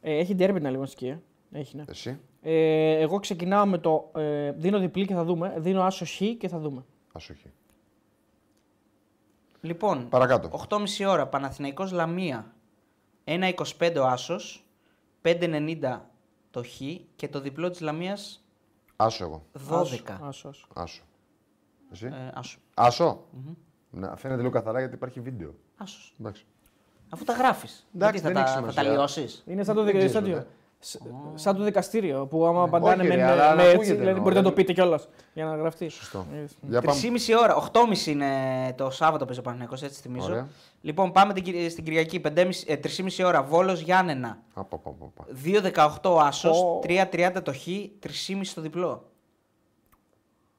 [0.00, 1.18] Ε, έχει ντέρμπι την άλλη μασική, ε.
[1.52, 1.84] Έχει, ναι.
[1.88, 2.20] Εσύ.
[2.42, 4.10] Ε, εγώ ξεκινάω με το.
[4.14, 5.54] Ε, δίνω διπλή και θα δούμε.
[5.58, 6.84] Δίνω άσο χ και θα δούμε.
[7.12, 7.38] Άσου χ.
[9.60, 10.66] Λοιπόν, Παρακάτω.
[10.68, 12.52] 8.30 ώρα Παναθηναϊκός Λαμία.
[13.24, 14.64] 1.25 ο Άσος.
[15.22, 15.98] 5.90
[16.50, 16.80] το Χ
[17.16, 18.44] και το διπλό της Λαμίας
[18.96, 19.42] Άσο εγώ.
[19.70, 19.82] 12.
[19.82, 20.66] Άσο, άσος.
[20.74, 21.02] Άσο.
[21.92, 22.58] Εσύ; Ε, άσο.
[22.74, 23.24] Άσο.
[23.90, 25.54] Να φαίνεται λίγο καθαρά γιατί υπάρχει βίντεο.
[25.76, 26.14] Άσος.
[26.20, 26.44] Εντάξει.
[27.08, 27.86] Αφού τα γράφεις.
[27.94, 28.82] Εντάξει, Γιατί δεν θα, έχει τα, θα σημασία.
[28.82, 30.44] τα λιώσεις; Είναι σαν το, Δεν δικα- ξέρεις
[30.82, 31.14] σαν, ποτέ.
[31.36, 33.90] σ- σαν το δικαστήριο που άμα απαντάνε Όχι, με, ρε, με, αλλά με ακούγεται έτσι,
[33.92, 34.54] δηλαδή εννοώ, μπορείτε να το δηλαδή.
[34.54, 35.88] πείτε κιόλας για να γραφτεί.
[35.88, 36.26] Σωστό.
[36.34, 37.00] Ε, Για πάμε.
[37.02, 38.26] 3,5 ώρα, 8.30 είναι
[38.76, 40.26] το Σάββατο παίζει ο Παναθηναϊκός, έτσι θυμίζω.
[40.26, 40.48] Ωραία.
[40.80, 44.38] Λοιπόν, πάμε την, Κυρι- στην Κυριακή, 5,5 ε, 3,5 ώρα, Βόλος Γιάννενα.
[44.54, 45.90] Απα, απα, απα, απα.
[46.02, 46.80] 2,18 ο Άσος, Ω.
[46.86, 47.66] 3,30 το Χ,
[48.00, 49.09] 3,5 το διπλό.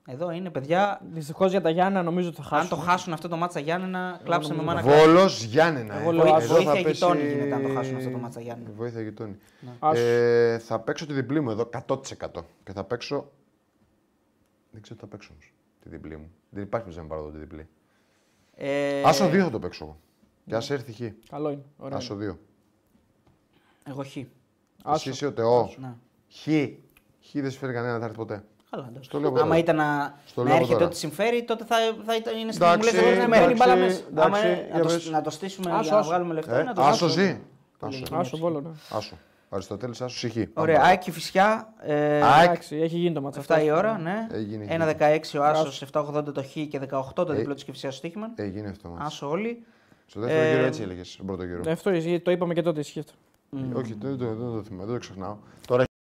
[0.08, 1.02] Εδώ είναι, παιδιά.
[1.12, 2.58] Δυστυχώς για τα Γιάννα νομίζω ότι θα χάσουν.
[2.64, 6.00] Αν το χάσουν αυτό το μάτσα Γιάννενα, κλάψτε με μάνα Βόλος Γιάννενα.
[6.00, 6.14] Εγώ ε.
[6.14, 6.48] λέω Εδώ άσο.
[6.48, 8.70] θα Βοήθεια πέσει- γειτόνι γίνεται αν το χάσουν αυτό το μάτσα Γιάννενα.
[8.76, 9.38] Βοήθεια γειτόνι.
[9.80, 10.02] Άσο.
[10.02, 12.46] Ε, θα παίξω τη διπλή μου εδώ 100%.
[12.64, 13.32] Και θα παίξω.
[14.72, 15.54] Δεν ξέρω τι θα παίξω όμως.
[15.84, 16.32] Τη διπλή μου.
[16.50, 17.68] Δεν υπάρχει να πάρω εδώ τη διπλή.
[18.56, 20.00] Ε, Άσο 2 θα το παίξω εγώ.
[20.48, 21.12] Και ας έρθει χ.
[21.30, 21.64] Καλό είναι.
[21.78, 21.98] Ωραία.
[21.98, 22.38] Άσο 2.
[23.84, 24.16] Εγώ Χ.
[24.16, 24.28] Εσύ
[24.84, 25.10] Άσο.
[25.10, 25.74] είσαι ο Θεό.
[25.78, 25.94] Ναι.
[26.34, 26.42] Χ.
[27.30, 28.44] Χ δεν συμφέρει κανένα, δεν θα έρθει ποτέ.
[28.72, 29.10] Καλά, εντάξει.
[29.10, 29.58] Στο λέω Άμα τώρα.
[29.58, 30.86] ήταν να, Στο να λέω έρχεται τώρα.
[30.86, 31.76] ό,τι συμφέρει, τότε θα,
[32.06, 34.02] θα ήταν, είναι στην Εντάξει, μου λες, να μένει εντάξει, μπάλα μέσα.
[34.10, 35.10] εντάξει, Άμα είναι- για να, το, πες.
[35.10, 36.10] να το στήσουμε Άσο, για να άσο.
[36.10, 36.60] βγάλουμε λεφτά.
[36.60, 37.24] Ε, να το άσο δώσουμε.
[37.26, 37.40] ζει.
[37.80, 38.02] Πολύ.
[38.04, 38.16] Άσο.
[38.16, 38.70] Άσο βόλο, ναι.
[38.90, 39.16] Άσο.
[39.50, 40.32] Αριστοτέλης, άσο σ.
[40.32, 40.36] Χ.
[40.54, 41.74] Ωραία, Άκη Φυσιά.
[41.82, 42.46] Ε, ΑΕΚ.
[42.50, 44.28] Εντάξει, έχει γίνει το μάτσο 7 η ώρα, ναι.
[44.32, 47.98] Έγινε, 1-16 ο Άσος, 7-80 το Χ και 18 το Ε, διπλό της Κυφυσιά στο
[48.00, 48.28] στοίχημα.
[48.36, 48.90] Έγινε αυτό.
[48.90, 49.06] μας.
[49.06, 49.64] Άσο όλοι.
[50.06, 51.12] Στο δεύτερο Ε, γύρο έτσι έλεγες.
[51.12, 51.72] Στον πρώτο γύρο.
[51.72, 53.14] Αυτό ισχύει, το είπαμε και τότε ισχύει αυτό.
[53.74, 55.36] Όχι, δεν το, δεν το θυμάμαι, δεν το ξεχνάω.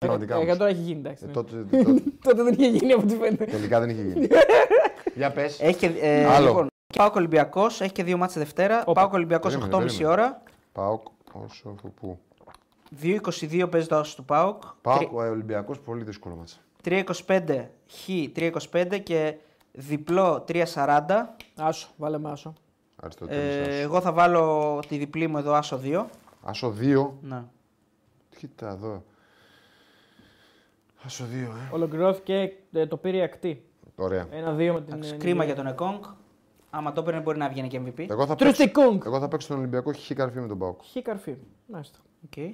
[0.06, 0.32] Τώρα έχει πραγματικά.
[0.32, 0.48] Ε, όμως.
[0.48, 1.24] για τώρα έχει γίνει, εντάξει.
[1.24, 1.32] Ε, ναι.
[1.32, 3.44] τότε, τότε, Τότε δεν είχε γίνει από ό,τι φαίνεται.
[3.44, 4.26] τελικά δεν είχε γίνει.
[5.16, 5.60] Για πες.
[5.60, 6.46] Έχει και, ε, Άλλο.
[6.46, 6.66] λοιπόν,
[6.96, 8.80] ΠΑΟΚ Ολυμπιακός, έχει και δύο ματς Δευτέρα.
[8.86, 8.92] Όπα.
[8.92, 10.12] ΠΑΟΚ Ολυμπιακός Περίμενε, 8.30 περίμενε.
[10.12, 10.42] ώρα.
[10.72, 11.00] ΠΑΟΚ,
[11.32, 12.18] όσο που.
[13.02, 14.62] 2.22 παίζει το άσος του ΠΑΟΚ.
[14.80, 16.56] ΠΑΟΚ, ο Ολυμπιακός, πολύ δύσκολο ματς.
[16.84, 19.34] 3.25 Χ, 3.25 και
[19.72, 21.00] διπλό 3.40.
[21.56, 22.52] Άσο, βάλε με άσο.
[22.96, 23.68] Αριστοτέλης.
[23.68, 26.04] Ε, εγώ θα βάλω τη διπλή μου εδώ άσο 2.
[26.42, 27.10] Άσο 2.
[27.20, 27.42] Ναι.
[28.36, 29.02] Κοίτα εδώ.
[31.06, 31.74] Άσο 2, ε.
[31.74, 33.64] Ολοκληρώθηκε ε, το πήρε ακτή.
[33.96, 34.26] Ωραία.
[34.30, 34.92] Ένα-δύο με την.
[34.94, 35.74] Εντάξει, ε, κρίμα για Νιγηρία.
[35.74, 36.04] τον Εκόνγκ.
[36.70, 38.06] Άμα το έπαιρνε μπορεί να βγαίνει και MVP.
[38.10, 38.34] Εγώ θα, παίξω,
[38.64, 39.02] Τρουστικούγκ.
[39.04, 40.80] εγώ θα παίξω τον Ολυμπιακό χ καρφί με τον Πάοκ.
[40.84, 41.36] Χ καρφί.
[41.66, 41.98] Μάλιστα.
[42.36, 42.52] Okay.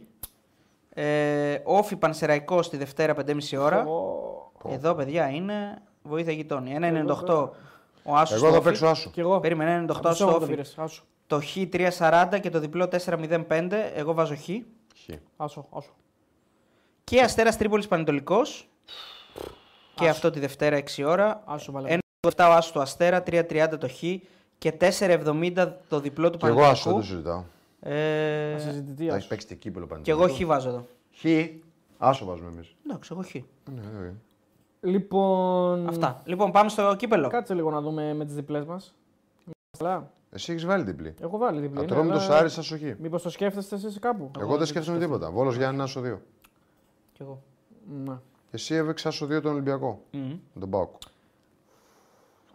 [0.90, 3.80] Ε, όφι Πανσεραϊκό τη Δευτέρα 5.30 ώρα.
[3.80, 6.74] Εγώ- Εδώ παιδιά είναι βοήθεια γειτόνι.
[6.80, 7.50] 1.98
[8.02, 8.42] ο Άσος.
[8.42, 9.10] Εγώ θα παίξω άσο.
[9.10, 9.40] Κι εγώ.
[9.40, 10.46] Περίμενε 1.98 Από στο το όφι.
[10.46, 10.74] πήρες.
[10.78, 11.02] Άσο.
[11.26, 13.72] Το Χ 3.40 και το διπλό 4.05.
[13.94, 14.44] Εγώ βάζω Χ.
[14.96, 15.08] Χ.
[15.36, 15.66] Άσο.
[15.70, 15.90] Άσο.
[17.08, 18.68] Και Αστέρας Τρίπολης Πανετολικός.
[19.94, 21.42] Και αυτό τη Δευτέρα 6 ώρα.
[21.44, 21.98] Άσο βάλε.
[22.26, 24.02] 1.87 ο Άσο του Αστέρα, 3.30 το Χ
[24.58, 27.06] και 4.70 το διπλό του Και εγώ άσο, δεν το Πανετολικού.
[27.06, 27.42] συζητάω.
[27.80, 29.28] Ε, Ασυζητητή Θα έχει άσο.
[29.28, 30.24] παίξει και κύπελο και πανεπιστήμιο.
[30.24, 30.86] εγώ Χ βάζω εδώ.
[31.14, 31.24] Χ.
[31.98, 32.76] Άσο βάζουμε εμείς.
[32.86, 33.34] Εντάξει, εγώ Χ.
[33.34, 33.42] Ναι,
[33.92, 34.12] ναι, ναι.
[34.80, 35.88] Λοιπόν.
[35.88, 36.22] Αυτά.
[36.24, 37.28] Λοιπόν, πάμε στο κύπελο.
[37.28, 38.94] Κάτσε λίγο να δούμε με τις διπλές μας.
[39.78, 40.10] Καλά.
[40.30, 41.14] Εσύ έχεις βάλει διπλή.
[41.22, 41.80] Έχω βάλει διπλή.
[41.80, 42.80] Ατρόμητο Άρη άσο χ.
[42.98, 45.30] Μήπως το σκέφτεστε εσείς κάπου; Εγώ δεν σκέφτομαι τίποτα.
[45.30, 46.18] Βόλος Γιάννη άσο 2.
[47.18, 47.42] Κι εγώ.
[48.04, 48.18] Ναι.
[48.50, 50.02] Εσύ έβεξε άσο 2 τον Ολυμπιακό.
[50.10, 50.38] Μμμ.
[50.52, 50.90] Με τον Πάοκ.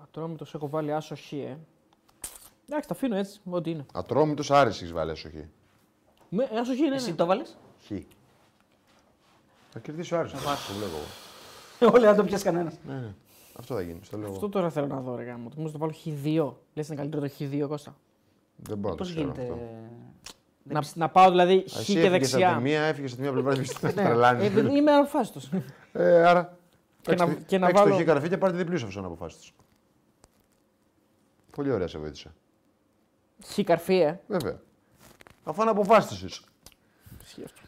[0.03, 1.57] Ατρόμητος έχω βάλει άσο χ, ε.
[2.69, 3.85] Εντάξει, τα αφήνω έτσι, ό,τι είναι.
[3.93, 5.33] Ατρόμητος Άρης έχεις βάλει άσο χ.
[6.29, 6.95] Με, άσο χ είναι.
[6.95, 7.15] Εσύ Ναι.
[7.15, 7.43] το βάλει.
[7.85, 7.91] Χ.
[9.71, 10.31] Θα κερδίσει ο Άρης.
[10.31, 10.37] Το
[10.77, 10.95] βλέπω
[11.79, 11.91] εγώ.
[11.95, 12.73] Όλοι δεν το πιάσει κανένας.
[12.87, 13.13] Ναι, ναι.
[13.55, 13.99] Αυτό θα γίνει.
[14.03, 14.27] Στο λέω.
[14.27, 14.49] Αυτό εγώ.
[14.49, 15.49] τώρα θέλω να δω, ρε γάμο.
[15.55, 16.53] Μου το βάλω χ2.
[16.73, 17.95] Λες είναι καλύτερο το χ2, Κώστα.
[18.55, 19.41] Δεν μπορώ να Πώς το ξέρω γίνεται.
[19.53, 19.67] αυτό.
[20.65, 22.59] Δεν Να, πιστε- να πάω δηλαδή χ Εσύ και έφυγες από τη δεξιά.
[22.59, 24.01] μία, έφυγες από τη μία πλευρά και στην Ναι.
[24.01, 24.49] Ε, τρελάνης.
[24.49, 25.39] δεν- είμαι αρφάστο.
[25.93, 26.57] Ε, άρα.
[27.01, 29.05] Και να- παίξτε- και να παίξτε βάλω- το χ καρφί και πάρτε διπλή σου να
[29.07, 29.51] αποφάσισε.
[31.55, 32.33] Πολύ ωραία σε βοήθησε.
[33.45, 34.19] χ καρφί, ε.
[34.27, 34.59] Βέβαια.
[35.43, 36.25] Αφού είναι αποφάσισε.
[36.25, 37.61] Ισχύει αυτό.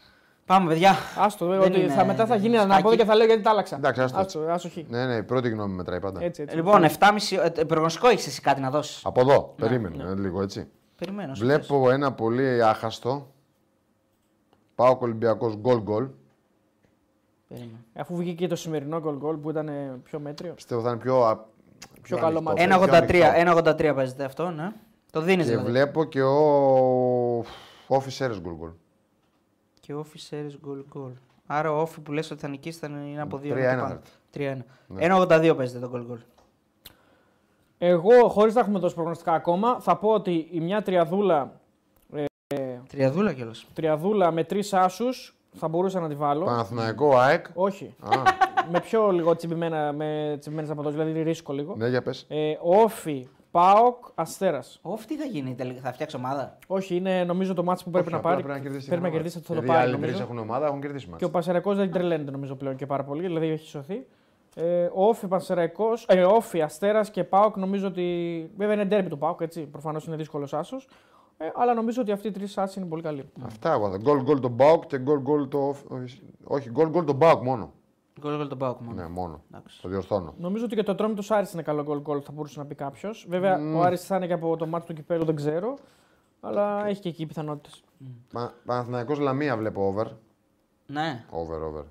[0.46, 0.96] Πάμε, παιδιά.
[1.18, 2.72] Άστο, βέβαια, Δεν ότι είναι θα μετά θα γίνει σκάκι.
[2.72, 3.76] ανάποδο και θα λέω γιατί τα άλλαξα.
[3.76, 4.18] Εντάξει, άστο.
[4.18, 4.76] Άστο, άσο χ.
[4.88, 6.22] Ναι, ναι, η πρώτη γνώμη μετράει πάντα.
[6.22, 6.56] Έτσι, έτσι.
[6.56, 7.36] Λοιπόν, 7,5.
[7.56, 9.00] Ε, προγνωστικό έχεις εσύ κάτι να δώσεις.
[9.04, 10.68] Από εδώ, περίμενε ε, λίγο έτσι.
[10.96, 11.34] Περιμένω.
[11.34, 13.26] σου Βλέπω ένα πολύ άχαστο.
[14.74, 16.04] Πάω Ολυμπιακός γκολ γκολ.
[16.04, 16.14] πες.
[17.48, 17.78] Περίμενε.
[17.94, 20.52] Αφού βγήκε και το σημερινό γκολ γκολ που ήταν ε, πιο μέτριο.
[20.54, 21.44] Πιστεύω θα είναι πιο, α-
[22.02, 23.08] Πιο καλό ανοιχτό, μάτι.
[23.08, 23.70] πιο 1,83 ανοιχτό.
[23.90, 24.72] 1,83 παίζεται αυτό, ναι.
[25.10, 25.70] Το δίνεις Και δηλαδή.
[25.70, 26.34] βλέπω και ο
[27.86, 28.70] Όφη Σέρε γκολ γκολ.
[29.80, 31.12] Και officers goal goal.
[31.46, 34.00] Άρα ο όφη που λες ότι θα νικήσει θα είναι από 2 3-1 θα
[34.32, 34.62] έρθει.
[34.62, 34.64] 3-1.
[34.86, 35.06] Ναι.
[35.16, 36.18] 1,82 παίζεται το γκολ γκολ.
[37.78, 41.60] Εγώ, χωρίς να έχουμε δώσει προγνωστικά ακόμα, θα πω ότι η μια τριαδούλα,
[42.88, 43.66] Τριαδούλα κιόλας.
[43.72, 46.44] τριαδούλα με τρεις άσους θα μπορούσα να τη βάλω.
[46.44, 47.46] Παναθηναϊκό, ΑΕΚ.
[47.54, 47.94] Όχι.
[48.00, 48.08] Α,
[48.72, 51.74] με πιο λίγο τσιμπημένα, με τσιμπημένες αποδόσεις, δηλαδή ρίσκο λίγο.
[51.76, 52.26] ναι, για πες.
[52.28, 54.78] Ε, όφι, ΠΑΟΚ, Αστέρας.
[54.82, 56.58] Ο όφη τι θα γίνει, τελικά, θα φτιάξει ομάδα.
[56.66, 58.42] Όχι, είναι νομίζω το μάτσο που πρέπει Όχι, να απλά πάρει.
[58.42, 58.86] Πρέπει να κερδίσει.
[58.88, 59.48] πρέπει να ένα κερδίσει, μάτς.
[59.48, 59.88] θα το Γιατί πάρει.
[59.90, 60.22] Οι άλλοι τρεις νομίζω.
[60.32, 61.30] έχουν ομάδα, έχουν κερδίσει Και ο μάτς.
[61.32, 64.06] Πασεραϊκό δεν τρελαίνεται νομίζω πλέον και πάρα πολύ, δηλαδή έχει σωθεί.
[64.58, 68.50] Ε, όφι, Πασεραϊκό, ε, όφι, Αστέρας και ΠΑΟΚ νομίζω ότι.
[68.56, 69.66] Βέβαια είναι ντέρμπι του ΠΑΟΚ, έτσι.
[69.66, 70.88] Προφανώς είναι δύσκολος άσος.
[71.36, 73.24] Ε, αλλά νομίζω ότι αυτοί οι τρεις άσοι είναι πολύ καλοί.
[73.44, 73.96] Αυτά εγώ θα.
[73.96, 75.74] Γκολ γκολ τον ΠΑΟΚ και γκολ γκολ το.
[75.88, 77.72] όχι, Όχι, γκολ γκολ τον ΠΑΟΚ μόνο.
[78.20, 79.02] Γκολ γκολ τον ΠΑΟΚ μόνο.
[79.02, 79.42] Ναι, μόνο.
[79.52, 79.82] Εντάξει.
[79.82, 80.34] Το διορθώνω.
[80.38, 83.26] Νομίζω ότι και το Ατρόμητος Άρης είναι καλό γκολ γκολ, θα μπορούσε να πει κάποιος.
[83.28, 85.74] Βέβαια, ο Άρης θα είναι και από το ματς του κυπέλλου, δεν ξέρω.
[86.40, 87.82] Αλλά έχει και εκεί πιθανότητες.
[88.32, 90.06] Πα- Παναθηναϊκός Λαμία βλέπω over.
[90.86, 91.24] Ναι.
[91.30, 91.84] Over, over.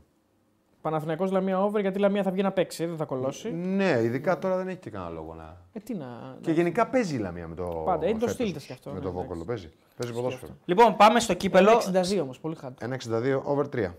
[0.86, 3.52] Παναθηναϊκός Λαμία over γιατί η Λαμία θα βγει να παίξει, δεν θα κολώσει.
[3.52, 5.57] Ναι, ειδικά τώρα δεν έχει και κανένα λόγο να.
[5.74, 6.38] Ε, τι να.
[6.41, 7.64] Και γενικά παίζει η Λαμία με το.
[7.86, 9.28] Πάντα, είναι το φέτος, στυλ της κι αυτό, Με ναι, το εντάξει.
[9.28, 9.70] Βόκολο παίζει.
[9.98, 10.52] Παίζει ποδόσφαιρο.
[10.66, 11.70] Λοιπόν, πάμε στο κύπελο.
[12.18, 12.76] 62 όμως, πολύ χάντο.
[12.80, 13.91] 1,62 over 3.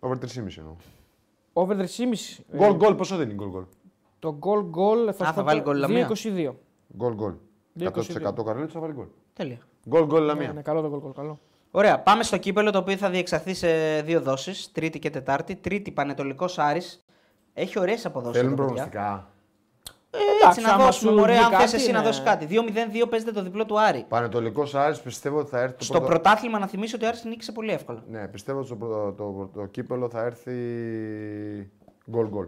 [0.00, 0.74] Over 3,5 εννοώ.
[1.52, 1.84] Over 3,5.
[2.50, 3.64] ε, Γκολ γκολ, πόσο δίνει γκολ γκολ;
[4.18, 6.50] Το γκολ γκολ θα βάλει γκολ Λαμία; 2-22.
[6.96, 7.32] Γκολ γκολ.
[7.78, 7.88] 2,22.
[7.88, 9.06] 100% Καρλίτο θα βάλει γκολ.
[9.32, 9.58] Τέλεια.
[9.88, 10.52] Γκολ γκολ Ναι, Λαμία.
[10.52, 11.38] ναι, καλό το γκολ γκολ, καλό.
[11.76, 15.56] Ωραία, πάμε στο κύπελο το οποίο θα διεξαχθεί σε δύο δόσεις, Τρίτη και Τετάρτη.
[15.56, 17.04] Τρίτη Πανετολικός Άρης.
[17.54, 18.40] Έχει ωραίες αποδόσεις.
[18.40, 19.28] Θέλουν προγνωστικά.
[20.10, 22.04] Έτσι Εντάξει, να άμα δώσουμε, σου μωρέ, βγει αν θες κάτι, εσύ να ναι.
[22.04, 22.46] δώσεις κάτι.
[22.50, 24.04] 2-0-2 παίζεται το διπλό του Άρη.
[24.08, 25.76] Πανετολικός Άρης πιστεύω ότι θα έρθει.
[25.76, 28.02] το Στο πρώτο- πρωτάθλημα να θυμίσω ότι ο Άρης νίκησε πολύ εύκολα.
[28.10, 30.52] Ναι, πιστεύω ότι στο πρώτο- το, το, κύπελο θα έρθει
[32.10, 32.46] γκολ γκολ.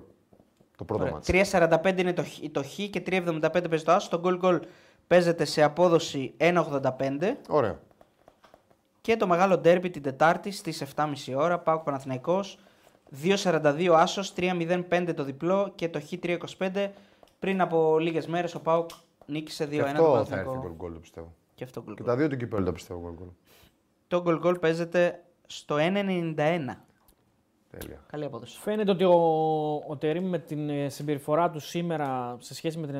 [0.76, 1.14] Το πρώτο Ωραία.
[1.14, 1.26] μάτς.
[1.26, 4.09] 3,45 είναι το, χ- το χ και 3,75 παίζει το άσο.
[4.10, 4.60] Το γκολ γκολ
[5.06, 7.36] παίζεται σε απόδοση 1,85.
[7.48, 7.78] Ωραίο.
[9.09, 11.59] Και το μεγάλο ντέρμπι την Τετάρτη στις 7.30 ώρα.
[11.59, 12.59] Πάω Παναθηναϊκός.
[13.22, 16.89] 2.42 άσος, 3.05 το διπλό και το Χ3.25.
[17.39, 18.90] Πριν από λίγες μέρες ο Πάουκ
[19.26, 20.51] νίκησε 2-1 Και το αυτό θα Παναθηναϊκό.
[20.51, 21.35] έρθει γκολ γκολ, το πιστεύω.
[21.55, 22.12] Και αυτό γκολ Και γκολ.
[22.12, 23.28] τα δύο του κυπέλου τα πιστεύω γκολ γκολ.
[24.09, 26.35] Το γκολ γκολ παίζεται στο 1.91.
[27.70, 28.05] Τέλεια.
[28.06, 28.59] Καλή απόδοση.
[28.59, 29.14] Φαίνεται ότι ο,
[29.89, 32.97] ο Τερήμ με την ε, συμπεριφορά του σήμερα σε σχέση με την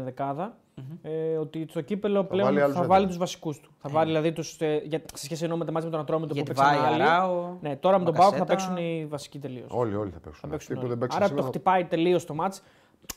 [0.78, 2.88] ενδεκάδα, ε, ότι στο κύπελο πλέον βάλει άλλους θα έντονους.
[2.96, 3.70] βάλει τους βασικούς του.
[3.78, 6.28] Θα βάλει δηλαδή τους, ε, για, σε σχέση ενώ με το μάτι με τον Ατρόμητο
[6.28, 7.02] που Γιατί παίξαν βάει άλλοι.
[7.02, 7.56] Αράο.
[7.60, 8.72] Ναι, τώρα με τον Πάοκ θα Μπακασέτα.
[8.72, 9.66] παίξουν οι βασικοί τελείως.
[9.70, 10.40] Όλοι, όλοι θα παίξουν.
[10.42, 10.88] Θα παίξουν Αυτοί που όλοι.
[10.88, 12.62] δεν παίξαν Άρα το σήμερα, χτυπάει τελείως το μάτς.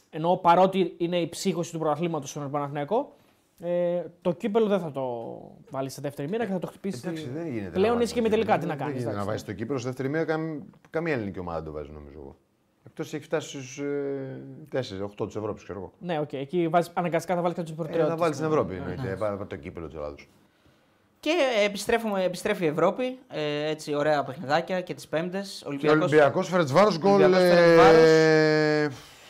[0.10, 3.16] Ενώ παρότι είναι η ψύχωση του πρωταθλήματος στον Παναθηναϊκό,
[3.60, 5.02] ε, το κύπελο δεν θα το
[5.70, 7.02] βάλει σε δεύτερη μοίρα και θα το χτυπήσει.
[7.06, 7.70] Εντάξει, δεν γίνεται.
[7.70, 8.60] Πλέον να είσαι βάζεις και με το τελικά, κύπελλο.
[8.60, 9.30] τι να Δεν κάνεις, γίνεται να εντάξει.
[9.32, 9.80] βάζει το κύπελο.
[9.80, 12.36] Σε δεύτερη μοίρα καμ- καμία ελληνική ομάδα δεν το βάζει, νομίζω εγώ.
[12.86, 14.42] Εκτός έχει φτάσει στους ε,
[14.72, 15.92] 4-8 της Ευρώπης, ξέρω εγώ.
[16.00, 16.34] Ναι, οκ.
[16.34, 18.14] Εκεί βάζεις, αναγκαστικά θα βάλει κάποιες Ε, προτεραιότητες.
[18.18, 18.76] θα βάλει στην Ευρώπη.
[18.76, 19.10] εννοείται.
[19.10, 20.16] Ε, πάρε το κύπελο της Ελλάδα.
[21.20, 21.32] Και
[21.66, 23.20] επιστρέφουμε, επιστρέφει η Ευρώπη.
[23.28, 25.60] Ε, έτσι, ωραία παιχνιδάκια και τις Πέμπτες.
[25.62, 25.98] Και Ολυμπιακό.
[25.98, 27.12] Ολυμπιακός Φερετσβάρο γκολ.
[27.22, 28.02] Ολυμπιακός ε, Φερεντσβάρος.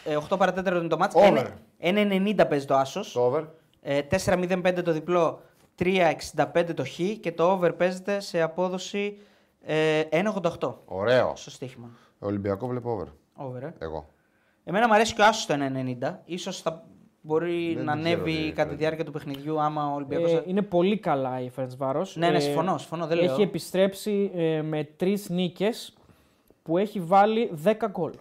[0.06, 1.16] Ε, 8 παρατέταρτο είναι το μάτς.
[1.16, 1.46] Over.
[1.82, 3.12] 1,90 παίζει το άσος.
[3.12, 3.44] Το over.
[3.82, 5.42] Ε, 4,05 το διπλό.
[5.80, 9.18] 3,65 το χ και το over παίζεται σε απόδοση
[9.66, 11.34] ε, 1,88 Ωραίο.
[11.36, 11.90] στο στοίχημα.
[12.20, 13.06] Ολυμπιακό βλέπω over.
[13.46, 13.64] Over.
[13.64, 13.74] ε.
[13.80, 14.10] Εγώ.
[14.64, 16.20] Εμένα μου αρέσει και ο άσος το 1,90.
[16.26, 16.84] Ίσως θα
[17.22, 18.76] μπορεί Δεν να ξέρω ανέβει τι κατά τη είναι.
[18.76, 20.32] διάρκεια του παιχνιδιού άμα ο Ολυμπιακός...
[20.32, 22.06] Ε, είναι πολύ καλά η Φερεντσβάρο.
[22.14, 23.32] Ναι, ναι, συμφωνώ, συμφωνώ, δεν λέω.
[23.32, 25.94] Έχει επιστρέψει ε, με τρεις νίκες
[26.64, 28.12] που έχει βάλει 10 γκολ.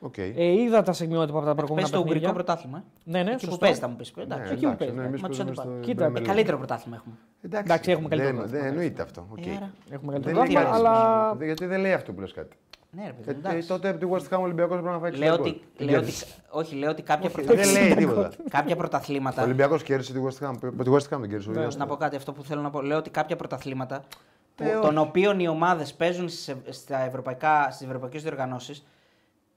[0.00, 0.18] Οκ.
[0.18, 2.44] Ε, είδα τα στιγμιότυπα από τα προηγούμενα Παίζει το Ουγγρικό παιχνίδια.
[2.44, 2.78] πρωτάθλημα.
[2.78, 3.10] ε.
[3.10, 3.58] Ναι, ναι, Εκεί που σωστό.
[3.58, 4.12] παίζει θα μου πεις.
[4.16, 4.44] Εντάξει.
[4.46, 5.84] Ναι, εκεί που εντάξει, παίζει, ναι, εμείς μα τους παίζουμε αντιπάλους.
[5.84, 6.26] στο Κοίτα, Premier Ε, League.
[6.26, 7.14] καλύτερο πρωτάθλημα έχουμε.
[7.42, 8.62] Εντάξει, έχουμε καλύτερο Δεν, πρωτάθλημα.
[8.64, 9.26] δεν εννοείται αυτό.
[9.30, 9.46] οκ.
[9.46, 9.72] Ε, άρα.
[9.90, 10.74] Έχουμε Δεν καλύτερο λέει πρόβλημα, κάτι.
[10.76, 12.56] αλλά Δεν- Γιατί δεν λέει αυτό που λες κάτι.
[12.96, 13.68] Ναι, ρε παιδί, Γιατί εντάξει.
[13.68, 15.40] τότε από τη West Ham Ολυμπιακός πρέπει να φάει 60 Λέω γκολ.
[15.48, 16.26] ότι, Δεν λέω ότι, κέρδισε.
[16.50, 17.70] όχι, λέω ότι κάποια, Δεν πρωτα...
[17.72, 18.30] λέει τίποτα.
[18.50, 19.42] κάποια Ο πρωταθλήματα.
[19.42, 20.54] Ολυμπιακός κέρδισε τη West Ham.
[20.60, 21.50] Τη West Ham δεν κέρδισε.
[21.50, 21.86] ο Να Ολυμπιακός.
[21.86, 22.82] πω κάτι αυτό που θέλω να πω.
[22.82, 24.04] Λέω ότι κάποια πρωταθλήματα
[24.54, 25.08] που, Ε, των όχι.
[25.08, 28.84] οποίων οι ομάδες παίζουν στις, στα ευρωπαϊκά, στις ευρωπαϊκές διοργανώσεις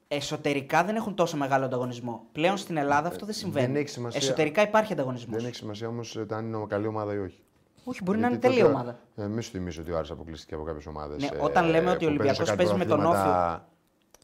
[0.07, 2.23] εσωτερικά δεν έχουν τόσο μεγάλο ανταγωνισμό.
[2.31, 3.65] Πλέον στην Ελλάδα αυτό δεν συμβαίνει.
[3.65, 4.19] Ε, δεν έχει σημασία.
[4.23, 5.37] Εσωτερικά υπάρχει ανταγωνισμός.
[5.37, 7.39] Δεν έχει σημασία όμως αν είναι καλή ομάδα ή όχι.
[7.89, 8.99] Όχι, μπορεί να είναι Γιατί τέλεια τότε- ομάδα.
[9.15, 11.21] Ε, μη σου θυμίσω ότι ο Άρης αποκλείστηκε από κάποιες ομάδες.
[11.21, 13.01] Ναι, όταν λέμε ότι ο Ολυμπιακός παίζει με τον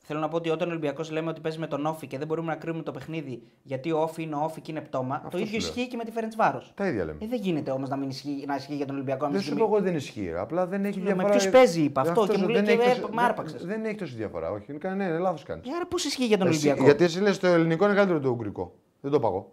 [0.06, 2.28] Θέλω να πω ότι όταν ο Ολυμπιακός λέμε ότι παίζει με τον Όφη και δεν
[2.28, 5.30] μπορούμε να κρίνουμε το παιχνίδι γιατί ο Όφη είναι ο Όφη και είναι πτώμα, Αυτό
[5.30, 5.76] το ίδιο σου λέω.
[5.76, 6.72] ισχύει και με τη Φέρεντ Βάρος.
[6.76, 7.18] Τα ίδια λέμε.
[7.22, 9.22] Ε, δεν γίνεται όμως να, μην ισχύει, να ισχύει για τον Ολυμπιακό.
[9.22, 10.30] να μην Δεν σου ισχύει- πω εγώ δεν ισχύει.
[10.32, 10.40] ρε.
[10.40, 11.38] Απλά δεν έχει Σου λέω, με διαφορά.
[11.40, 13.60] ποιους παίζει, είπα αυτό, Αυτός και μου δεν λέει και, έχει ε, τόση- με άρπαξες.
[13.66, 14.52] Δεν, δεν έχει τόση διαφορά.
[14.52, 15.68] Όχι, είναι κανένα, ναι, λάθος κάνεις.
[15.68, 18.30] Ε, Άρα πώς ισχύει για τον Ολυμπιακό; Γιατί εσύ λες το ελληνικό είναι καλύτερο το
[18.30, 18.74] ουγγρικό.
[19.02, 19.52] Δεν το παγώ.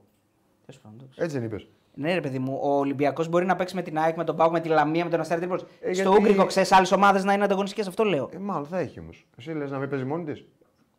[0.66, 1.22] Τέλος πάντων, εντάξει.
[1.22, 1.68] Έτσι δεν είπες.
[1.94, 4.50] Ναι, ρε παιδί μου, ο Ολυμπιακός μπορεί να παίξει με την ΑΕΚ, με τον Πάου,
[4.50, 5.60] με τη Λαμία, με τον Αστέρα Τρίπολη.
[5.80, 8.28] Ε, Στο γιατί- Ούγκρικο ξέρεις άλλες ομάδες να είναι ανταγωνιστικές, αυτό λέω.
[8.32, 9.26] Ε, μάλλον θα έχει όμως.
[9.38, 10.44] Εσύ λες να μην παίζει μόνη της;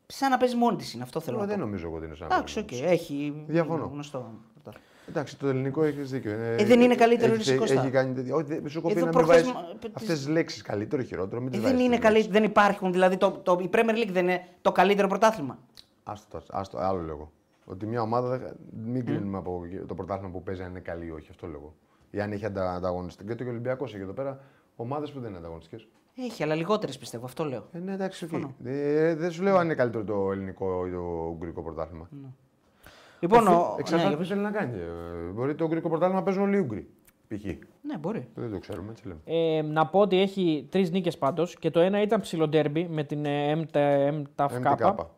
[0.08, 1.62] Σαν να παίζει μόνη της είναι, αυτό θέλω Ε, να δεν πω.
[1.64, 2.28] νομίζω εγώ ότι είναι σαν.
[2.32, 3.44] Εντάξει, οκ, έχει.
[3.48, 3.84] Διαφωνώ.
[3.84, 4.32] είναι Γνωστό.
[5.10, 6.32] Εντάξει, το ελληνικό έχεις δίκιο.
[6.32, 7.82] Ε, δεν είναι καλύτερο, έχει, ρε, Κώστα.
[7.82, 8.36] έχει κάνει τέτοια.
[8.36, 11.02] Όχι, δεν- σου κοπεί Εδώ να μην προχθές βάζεις μα- π- αυτές τις λέξεις καλύτερο
[11.02, 11.42] ή χειρότερο.
[11.42, 12.34] Μην Ε, τις δεν βάζεις είναι τις καλή, λέξεις.
[12.34, 12.92] δεν υπάρχουν.
[12.92, 15.58] Δηλαδή το, το, η Premier League δεν είναι το καλύτερο πρωτάθλημα.
[16.04, 17.32] Άστο, άστο, άστο, άλλο λέγω.
[17.72, 21.12] Ότι μια ομάδα δεν- μην κρίνουμε από το πρωτάθλημα που παίζει αν είναι καλή ή
[21.12, 21.28] όχι.
[21.30, 21.74] Αυτό λέγω.
[22.12, 23.26] Ή αν έχει αντα, ανταγωνιστική.
[23.28, 24.40] Γιατί και ο Ολυμπιακός έχει εδώ πέρα
[24.76, 25.88] ομάδες που δεν είναι ανταγωνιστικές.
[26.18, 27.26] Έχει, αλλά λιγότερες πιστεύω.
[27.26, 27.64] Αυτό λέω.
[27.72, 28.30] Ε, ναι, εντάξει, οκ.
[28.30, 28.56] Συμφωνώ.
[28.64, 32.10] Ε, δεν σου λέω αν είναι καλύτερο το ελληνικό ή το ουγγρικό πρωτάθλημα.
[33.20, 33.76] Λοιπόν, ο...
[33.80, 34.80] Εξαρτάται ναι, τι θέλει να κάνει.
[34.80, 36.90] Ε, Μπορεί το ουγγρικό πρωτάθλημα να παίζουν όλοι οι Ούγγροι.
[37.28, 37.44] Π.χ.
[37.82, 38.28] ναι, μπορεί.
[38.36, 39.20] Δεν το ξέρουμε, έτσι λέμε.
[39.26, 43.26] Ε, να πω ότι έχει τρεις νίκες πάντως και το ένα ήταν ψιλοντέρμπι με την
[43.26, 43.56] ε,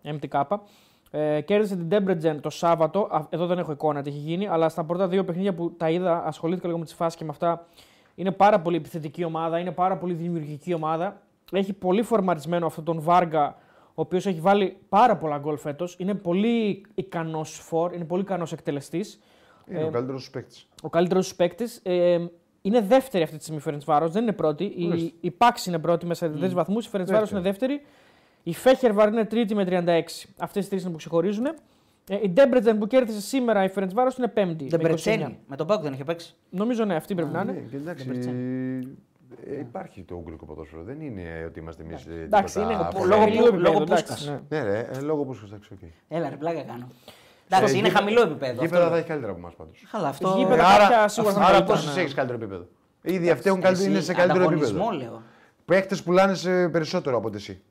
[0.04, 0.58] MTK.
[1.14, 1.20] MTK.
[1.20, 3.00] Ε, κέρδισε την Debrecen το Σάββατο.
[3.12, 5.90] Α, Εδώ δεν έχω εικόνα τι έχει γίνει, αλλά στα πρώτα δύο παιχνίδια που τα
[5.90, 7.66] είδα, ασχολήθηκα λίγο με τις φάσεις και με αυτά.
[8.16, 11.22] Είναι πάρα πολύ επιθετική ομάδα, είναι πάρα πολύ δημιουργική ομάδα.
[11.52, 13.56] Έχει πολύ φορμαρισμένο αυτόν τον Βάργα,
[13.88, 15.96] ο οποίος έχει βάλει πάρα πολλά γκολ φέτος.
[16.00, 19.20] Είναι πολύ ικανός φορ, είναι πολύ ικανός εκτελεστής.
[19.70, 20.68] Είναι ο καλύτερος παίκτης.
[20.84, 21.80] Ο καλύτερός τους παίκτης.
[21.84, 22.26] Ε,
[22.62, 24.64] είναι δεύτερη αυτή τη στιγμή η Φερεντσβάρο, δεν είναι πρώτη.
[24.64, 25.12] Η, Ορίστε.
[25.20, 27.82] η Πάξη είναι πρώτη με 43 βαθμούς, η Φερεντσβάρο είναι δεύτερη.
[28.44, 30.02] Η Φέχερβαρ είναι τρίτη με 36.
[30.38, 31.46] Αυτές τι τρεις είναι που ξεχωρίζουν.
[32.10, 34.68] Ε, η Ντέμπρετζεν που κέρδισε σήμερα η Φερεντσβάρο είναι πέμπτη.
[34.68, 34.92] Δεν με 29.
[34.92, 35.38] Μπρετσένι.
[35.48, 36.36] Με τον ΠΑΟΚ δεν είχε παίξει.
[36.50, 37.64] Νομίζω ναι, αυτή πρέπει να Ναι, είναι.
[37.70, 38.28] και εντάξει, Δεν
[39.56, 40.84] ε, υπάρχει το ουγγρικό ποδόσφαιρο.
[40.84, 42.06] Δεν είναι ότι είμαστε εμείς.
[42.24, 44.28] Εντάξει, είναι από- λόγω λόγω- επίπεδου, λόγω εντάξει, Πούσκας.
[44.50, 44.58] ναι.
[44.60, 45.80] Ναι, ρε, ε, λόγω που σου εντάξει, οκ.
[46.08, 46.88] Έλα, ρε, πλάκα κάνω.
[47.50, 48.62] Εντάξει, είναι χαμηλό επίπεδο.
[48.62, 48.90] Γήπεδα αυτό.
[48.92, 49.86] θα έχει καλύτερα από εμάς πάντως.
[49.92, 50.34] Καλά, αυτό.
[50.38, 52.02] Γήπεδα Άρα, κάποια σίγουρα θα είναι άρα καλύτερα, πόσε ναι.
[52.02, 52.68] έχεις καλύτερο επίπεδο;
[53.02, 55.12] Ήδη αυτοί έχουν καλύτερο- είναι Εσύ, σε καλύτερο ανταγωνισμό, επίπεδο.
[55.12, 55.22] λέω.
[55.66, 57.62] Παίχτε πουλάνε σε περισσότερο από ότι εσύ.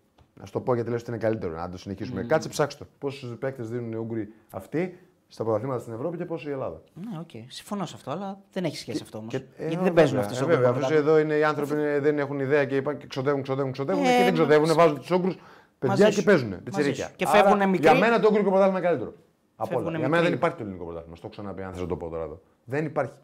[0.43, 1.55] Να σου το πω γιατί λέω ότι είναι καλύτερο.
[1.57, 2.23] Να το συνεχίσουμε.
[2.23, 2.91] Κάτσε ψάξτε το.
[2.99, 4.99] Πόσους παίχτε δίνουν οι Ούγγροι αυτοί
[5.29, 6.81] στα πρωταθλήματα στην Ευρώπη και πόσο η Ελλάδα.
[6.95, 7.31] Ναι, οκ.
[7.49, 9.31] Συμφωνώ σε αυτό, αλλά δεν έχει σχέση αυτό όμως.
[9.33, 11.11] Και- ε, Γιατί ε, δεν παίζουν βέβαια, αυτοί ε, στο Βέβαια, κόκκινο αφού πρωτάθλημα.
[11.11, 14.07] εδώ είναι οι άνθρωποι είναι- δεν έχουν ιδέα και, είπαν και ξοδεύουν, ξοδεύουν, ξοδεύουν Ε,
[14.17, 15.35] και δεν ξοδεύουν, μαζί βάζουν τους Ούγγρους
[15.79, 16.25] παιδιά Μαζί και σου.
[16.25, 16.49] παίζουν.
[16.49, 17.07] Μαζί Πιτσιρίκια.
[17.07, 17.13] σου.
[17.17, 17.89] Και φεύγουνε Άρα, μικροί.
[17.91, 19.13] Για μένα το Ούγγρικο πρωτάθλημα είναι καλύτερο.
[19.57, 19.69] Από όλα.
[19.77, 20.29] Φεύγουνε Για μένα μικροί.
[20.29, 21.17] δεν υπάρχει το ελληνικό πρωτάθλημα.
[21.17, 22.41] Στο έχω ξαναπεί, αν θες να το πω τώρα εδώ.
[22.65, 23.17] Δεν υπάρχει.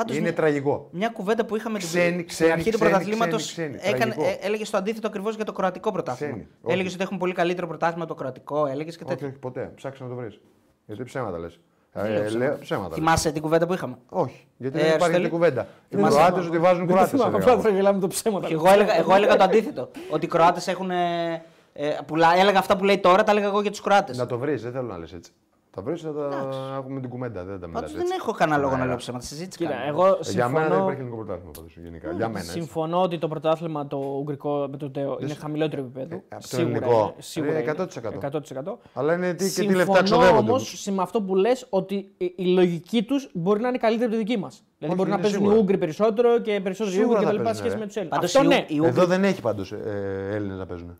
[0.00, 0.88] Πάντως είναι μια- τραγικό.
[0.90, 3.96] Μια κουβέντα που είχαμε την- Ξένοι, στην ξένοι, αρχή του ξένοι, πρωταθλήματος ξένοι, ξένοι.
[3.98, 4.24] Τραγικό.
[4.40, 6.32] έλεγε το αντίθετο ακριβώς για το κροατικό πρωτάθλημα.
[6.32, 6.48] Ξένοι.
[6.62, 6.74] Όχι.
[6.74, 9.28] Έλεγε ότι έχουν πολύ καλύτερο πρωτάθλημα από το κροατικό, έλεγες και Όχι, τέτοια.
[9.28, 9.72] όχι, ποτέ.
[9.74, 10.40] Ψάξε να το βρεις.
[10.86, 11.60] Γιατί ψέματα λες.
[11.92, 12.38] Δεν λέω Ε, ψέματα.
[12.46, 12.88] λέω ψέματα.
[12.88, 12.96] λες.
[12.98, 14.46] Θυμάσαι την κουβέντα που είχαμε; Όχι.
[14.56, 15.24] Γιατί Ε, δεν υπάρχει Αριστοτέλη.
[15.24, 15.66] αυτή η κουβέντα.
[15.88, 16.16] Οι Θυμάσαι.
[16.16, 17.10] Κροάτες ότι βάζουν Δεν το Κροάτες.
[17.20, 18.40] θυμάμαι, απλά θα γελάμε το ψέμα.
[18.40, 19.90] Και εγώ έλεγα, εγώ έλεγα το αντίθετο.
[20.10, 20.90] ότι οι Κροάτες έχουν.
[20.90, 24.16] Ε, ε, πουλά- έλεγα αυτά που λέει τώρα, τα έλεγα εγώ για τους Κροάτες.
[24.16, 25.32] Να το βρεις, δεν θέλω να λες έτσι.
[25.74, 27.44] Τα βρεις να τα έχουμε την κουβέντα.
[27.44, 28.14] Δεν τα μιλάς Πάντως δεν έτσι.
[28.20, 28.98] έχω κανένα λόγο να Ναι, λέω ναι.
[28.98, 29.24] ψέματα.
[29.24, 29.88] Συζήτηση Κοίτα, κάνουμε.
[29.88, 32.12] εγώ Ε, Για μένα δεν συμφωνώ, υπάρχει ελληνικό πρωτάθλημα πάντω γενικά.
[32.12, 32.38] Για μένα.
[32.38, 32.50] έτσι.
[32.50, 36.14] συμφωνώ ότι το πρωτάθλημα το ουγγρικό με το ΤΕΟ είναι χαμηλότερο επίπεδο.
[36.14, 37.00] Ε, από το Σίγουρα ελληνικό.
[37.02, 37.70] είναι, Σίγουρα Ε, είναι.
[37.70, 38.18] 100%.
[38.20, 38.78] 100%.
[38.92, 40.50] Αλλά είναι τι, και τι Συμφωνώ λεφτά ξοδεύονται.
[40.50, 44.12] όμως με αυτό που λες ότι η- η λογική τους μπορεί να είναι καλύτερη από
[44.18, 44.64] τη δική μας.
[44.78, 45.56] Δηλαδή Όχι, μπορεί να είναι παίζουν σίγουρα.
[45.56, 47.42] οι Ούγγροι περισσότερο και περισσότερο οι Σίγουρα Ούγγροι θα κτλ.
[47.44, 47.80] παίζουν, σχέση ρε.
[47.80, 48.16] με τους Έλληνες.
[48.18, 50.98] Πάντως Αυτό οι- ναι, οι Ούγγροι- Εδώ δεν έχει πάντως ε, Έλληνες να παίζουν.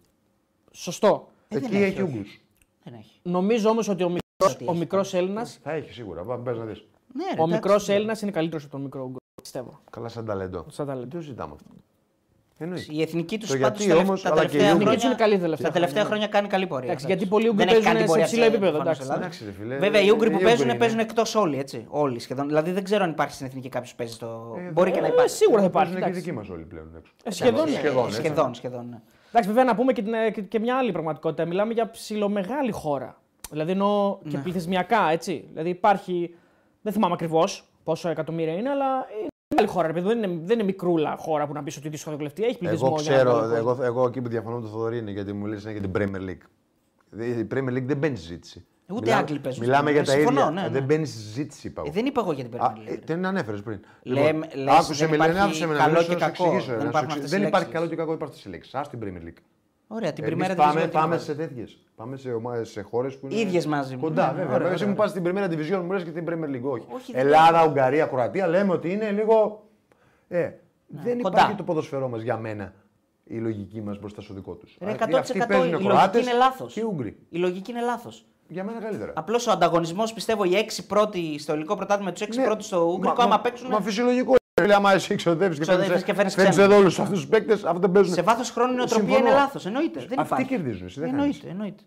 [0.71, 1.29] σωστό.
[1.49, 2.13] Ε, δεν Εκεί έχει, έχει όχι.
[2.13, 2.41] Ούγγρους.
[2.85, 3.19] Δεν έχει.
[3.23, 6.23] Νομίζω όμως ότι ο μικρός, ότι ο έχει μικρός Έλληνας, Θα έχει σίγουρα.
[6.23, 6.85] Πάμε πες να δεις.
[7.15, 7.53] Ναι, ρε, ο εντάξει.
[7.55, 9.19] μικρός Έλληνας είναι καλύτερος από τον μικρό Ούγγρο.
[9.43, 9.81] Πιστεύω.
[9.91, 10.65] Καλά, σαν ταλέντο.
[10.69, 11.09] Σαν ταλέντο.
[11.11, 11.69] Δεν το ζητάμε αυτό;
[12.62, 12.87] Εννοείται.
[12.93, 15.01] Η εθνική τους Το πάντως γιατί τα όμως, τα αλλά και τελευταία οι χρόνια, Ούγγροι-
[15.01, 16.27] τους είναι καλή τα τελευταία τα τελευταία χρόνια.
[16.27, 16.89] χρόνια κάνει καλή πορεία.
[16.89, 17.19] Εντάξει, εντάξει.
[17.19, 19.03] γιατί πολλοί Ούγγροι Δεν έχει παίζουν κάνει σε πορεία ψηλό της επίπεδο, Εθνικής εντάξει.
[19.03, 19.41] Ελλάδας.
[19.41, 19.77] Εντάξει, ρε φίλε.
[19.87, 20.79] Βέβαια, οι Ούγγροι που παίζουν είναι.
[20.79, 21.79] παίζουν εκτός όλοι, έτσι.
[21.89, 22.47] Όλοι σχεδόν.
[22.47, 24.29] Δηλαδή δεν ξέρω αν υπάρχει στην εθνική κάποιος που παίζει στο.
[24.73, 25.31] Μπορεί και να Ε, υπάρχει.
[25.43, 25.93] Σίγουρα θα υπάρχει.
[25.93, 26.31] Παίζουν και οι εντάξει.
[26.31, 26.87] δικοί μας όλοι πλέον.
[26.99, 27.12] έξω.
[27.25, 27.67] Ε, Σχεδόν.
[27.67, 27.77] Ε, ναι.
[27.77, 28.17] σχεδόν, έτσι.
[28.21, 28.85] Σχεδόν, σχεδόν.
[28.91, 28.99] ναι.
[29.29, 31.45] Εντάξει, βέβαια να πούμε και, την, ε, και- και μια άλλη πραγματικότητα.
[31.45, 33.20] Μιλάμε για ψηλομεγάλη χώρα.
[33.51, 34.43] Δηλαδή εννοώ και Ναι.
[34.43, 35.44] πληθυσμιακά, έτσι.
[35.52, 36.35] Δηλαδή υπάρχει.
[36.82, 38.86] Δεν θυμάμαι ακριβώς πόσο εκατομμύρια είναι, αλλά
[39.18, 39.86] είναι μεγάλη χώρα.
[39.86, 42.44] ρε παιδί, Δεν είναι, δεν είναι μικρούλα χώρα που να πεις ότι η δυσκολευτεί.
[42.44, 42.86] Έχει πληθυσμό.
[42.93, 43.70] Εγώ για να ξέρω, βγάλει κόσμο.
[43.72, 46.28] εγώ, εγώ εκεί που διαφωνώ με τον Θοδωρή είναι γιατί μου λέει για την Premier
[46.28, 46.44] League.
[47.20, 48.64] Η Premier League δεν μπαίνει στη συζήτηση.
[48.89, 50.18] Ούτε Μιλάμε- Άγγλοι παίζουν Μιλάμε στην για Premier τα League.
[50.20, 50.32] ίδια.
[50.43, 50.68] Συμφωνώ, ναι, ναι.
[50.68, 51.81] Δεν μπαίνει στη συζήτηση, είπα.
[51.81, 51.94] Ε, εγώ.
[51.94, 53.02] δεν είπα εγώ για την Α, Premier ε, League.
[53.05, 53.81] την ανέφερες πριν.
[54.02, 56.27] Λέμε- Λοιπόν, λες, άκουσε δεν με, υπάρχει λένε, άκουσε με να καλό μιλήσω, και να
[56.27, 56.44] σου κακό.
[56.44, 57.24] εξηγήσω, Δεν να σου υπάρχουν εξηγήσω.
[57.24, 57.78] αυτές Δεν οι υπάρχει λέξεις.
[57.78, 58.77] καλό και κακό, υπάρχει στη λέξη.
[58.77, 59.43] Α την Premier League.
[59.93, 61.79] Ωραία, την Εμείς πριμέρα πάμε, Division πάμε τι σε τέτοιες.
[61.97, 63.41] Πάμε σε ομάδε, σε χώρες που είναι.
[63.41, 64.01] Ίδιες μαζί μου.
[64.01, 64.55] Κοντά, Ναι, βέβαια.
[64.55, 64.89] ωραία, Εσύ ωραία.
[64.89, 66.71] μου πας στην Πριμέρα Division, μου λες και την Premier League.
[66.71, 66.87] Όχι.
[66.95, 69.65] Όχι, δεν Ελλάδα, Ουγγαρία, Κροατία λέμε ότι είναι λίγο.
[70.29, 70.51] Ε,
[70.87, 71.39] δεν κοντά.
[71.39, 72.73] υπάρχει το ποδοσφαιρό μας για μένα
[73.25, 74.77] η λογική μας μπροστά στο δικό τους.
[74.81, 76.73] Ρε, 100% η λογική είναι λάθος.
[76.73, 77.17] και οι Ούγγροι.
[77.29, 78.25] Η λογική είναι λάθος.
[78.49, 79.12] Για μένα καλύτερα.
[79.17, 82.45] Απλώς ο ανταγωνισμός πιστεύω οι έξι πρώτοι στο ελληνικό πρωτάθλημα, τους έξι Ναι.
[82.45, 83.69] πρώτοι στο Ούγγρικο, Μα- άμα μα- παίξουν.
[83.71, 84.35] Μα φυσιολογικό.
[84.66, 86.73] Λέει, άμα εσύ ξοδεύεις και Ξοδεύεις φέρνεις- και φέρνεις φέρνεις ξένους.
[86.73, 88.15] εδώ όλους αυτούς τους παίκτες, αυτοί δεν παίζουν.
[88.15, 89.27] Σε βάθος χρόνου η νοοτροπία Συμφωνώ.
[89.28, 89.66] είναι λάθος.
[89.66, 89.99] Εννοείται.
[90.01, 90.47] Δεν Αυτοί υπάρχει.
[90.57, 91.51] κερδίζουν, εσύ δεν εννοείται, χάνεις.
[91.53, 91.82] εννοείται.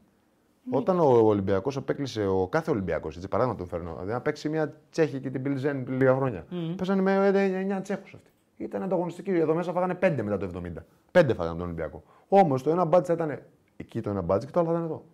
[0.72, 4.74] Όταν ο Ολυμπιακός απέκλεισε, ο κάθε Ολυμπιακός, έτσι παράδειγμα τον φέρνω, δηλαδή να παίξει μια
[4.92, 6.46] Τσέχη και την Πιλιζέν πριν λίγα χρόνια.
[6.78, 8.30] Παίζανε με 9 Τσέχους αυτοί.
[8.58, 9.32] Ήταν ανταγωνιστικοί.
[9.32, 10.86] Εδώ μέσα φάγανε 5 μετά το 70.
[11.12, 12.04] 5 φάγανε τον Ολυμπιακό.
[12.28, 13.40] Όμως το ένα μπάτζ ήταν
[13.78, 15.06] εκεί το ένα μπάτζ και το άλλο θα ήταν εδώ.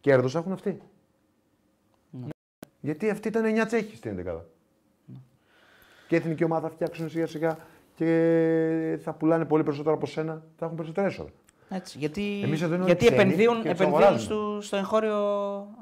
[0.00, 0.80] Κέρδος έχουν αυτοί.
[2.80, 4.44] Γιατί αυτοί ήταν 9 Τσέχοι στην 11.
[6.08, 7.58] Και η εθνική ομάδα θα φτιάξουν σιγά σιγά
[7.94, 11.30] και θα πουλάνε πολύ περισσότερο από σένα, θα έχουν περισσότερα έσοδα.
[11.70, 14.20] Έτσι, γιατί Εμείς εδώ είναι γιατί όλοι ξένοι επενδύουν, και τους επενδύουν αγοράζουμε.
[14.20, 15.16] στο, στο εγχώριο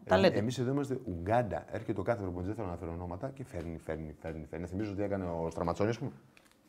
[0.05, 0.39] ταλέντο.
[0.39, 1.65] Εμείς εδώ είμαστε Ουγγάντα.
[1.73, 4.47] Έρχεται ο κάθε προπονητής, δεν θέλω να φέρω ονόματα και φέρνει, φέρνει, φέρνει.
[4.51, 4.67] φέρνει.
[4.67, 6.11] Θυμίζω ότι έκανε ο Στραματσόνη, ας πούμε.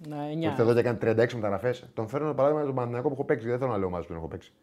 [0.08, 0.42] Ναι, Που 9.
[0.42, 1.90] ήρθε εδώ και έκανε 36 μεταγραφές.
[1.94, 3.48] Τον φέρνω παράδειγμα τον Παναθηναϊκό που έχω παίξει.
[3.48, 4.54] Δεν θέλω να λέω ομάδε που δεν έχω παίξει.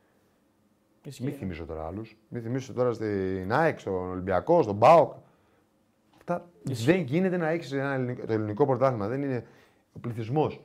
[1.04, 1.24] Ισχύει.
[1.24, 2.16] Μην θυμίσω τώρα άλλους.
[2.28, 5.12] Μην θυμίσω τώρα στην ΑΕΚ, στον Ολυμπιακό, στον ΠΑΟΚ.
[6.26, 7.68] Αυτά δεν γίνεται να έχεις
[8.26, 9.08] το ελληνικό πρωτάθλημα.
[9.08, 9.44] Δεν είναι
[9.92, 10.60] ο πληθυσμός.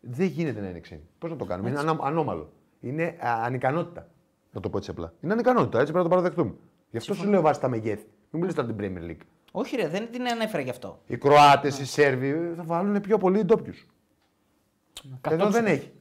[0.00, 1.02] Δεν γίνεται να είναι ξένοι.
[1.18, 2.52] Πώς να το κάνουμε; Είναι ανα- ανώμαλο.
[2.80, 4.06] Είναι α, ανικανότητα.
[4.52, 5.12] Να το πω έτσι απλά.
[5.20, 5.80] Είναι ανικανότητα.
[5.80, 6.54] Έτσι πρέπει να το παραδεχτούμε.
[6.90, 8.06] Γι' αυτό σου λέω βάσει τα μεγέθη.
[8.30, 9.24] Μην μου λε τώρα την Premier League.
[9.52, 11.00] Όχι, ρε, δεν την ανέφερα γι' αυτό.
[11.06, 13.86] Οι Κροάτες, οι Σέρβοι θα βάλουν πιο πολύ ντόπιους.
[15.30, 15.92] Εδώ δεν έχει.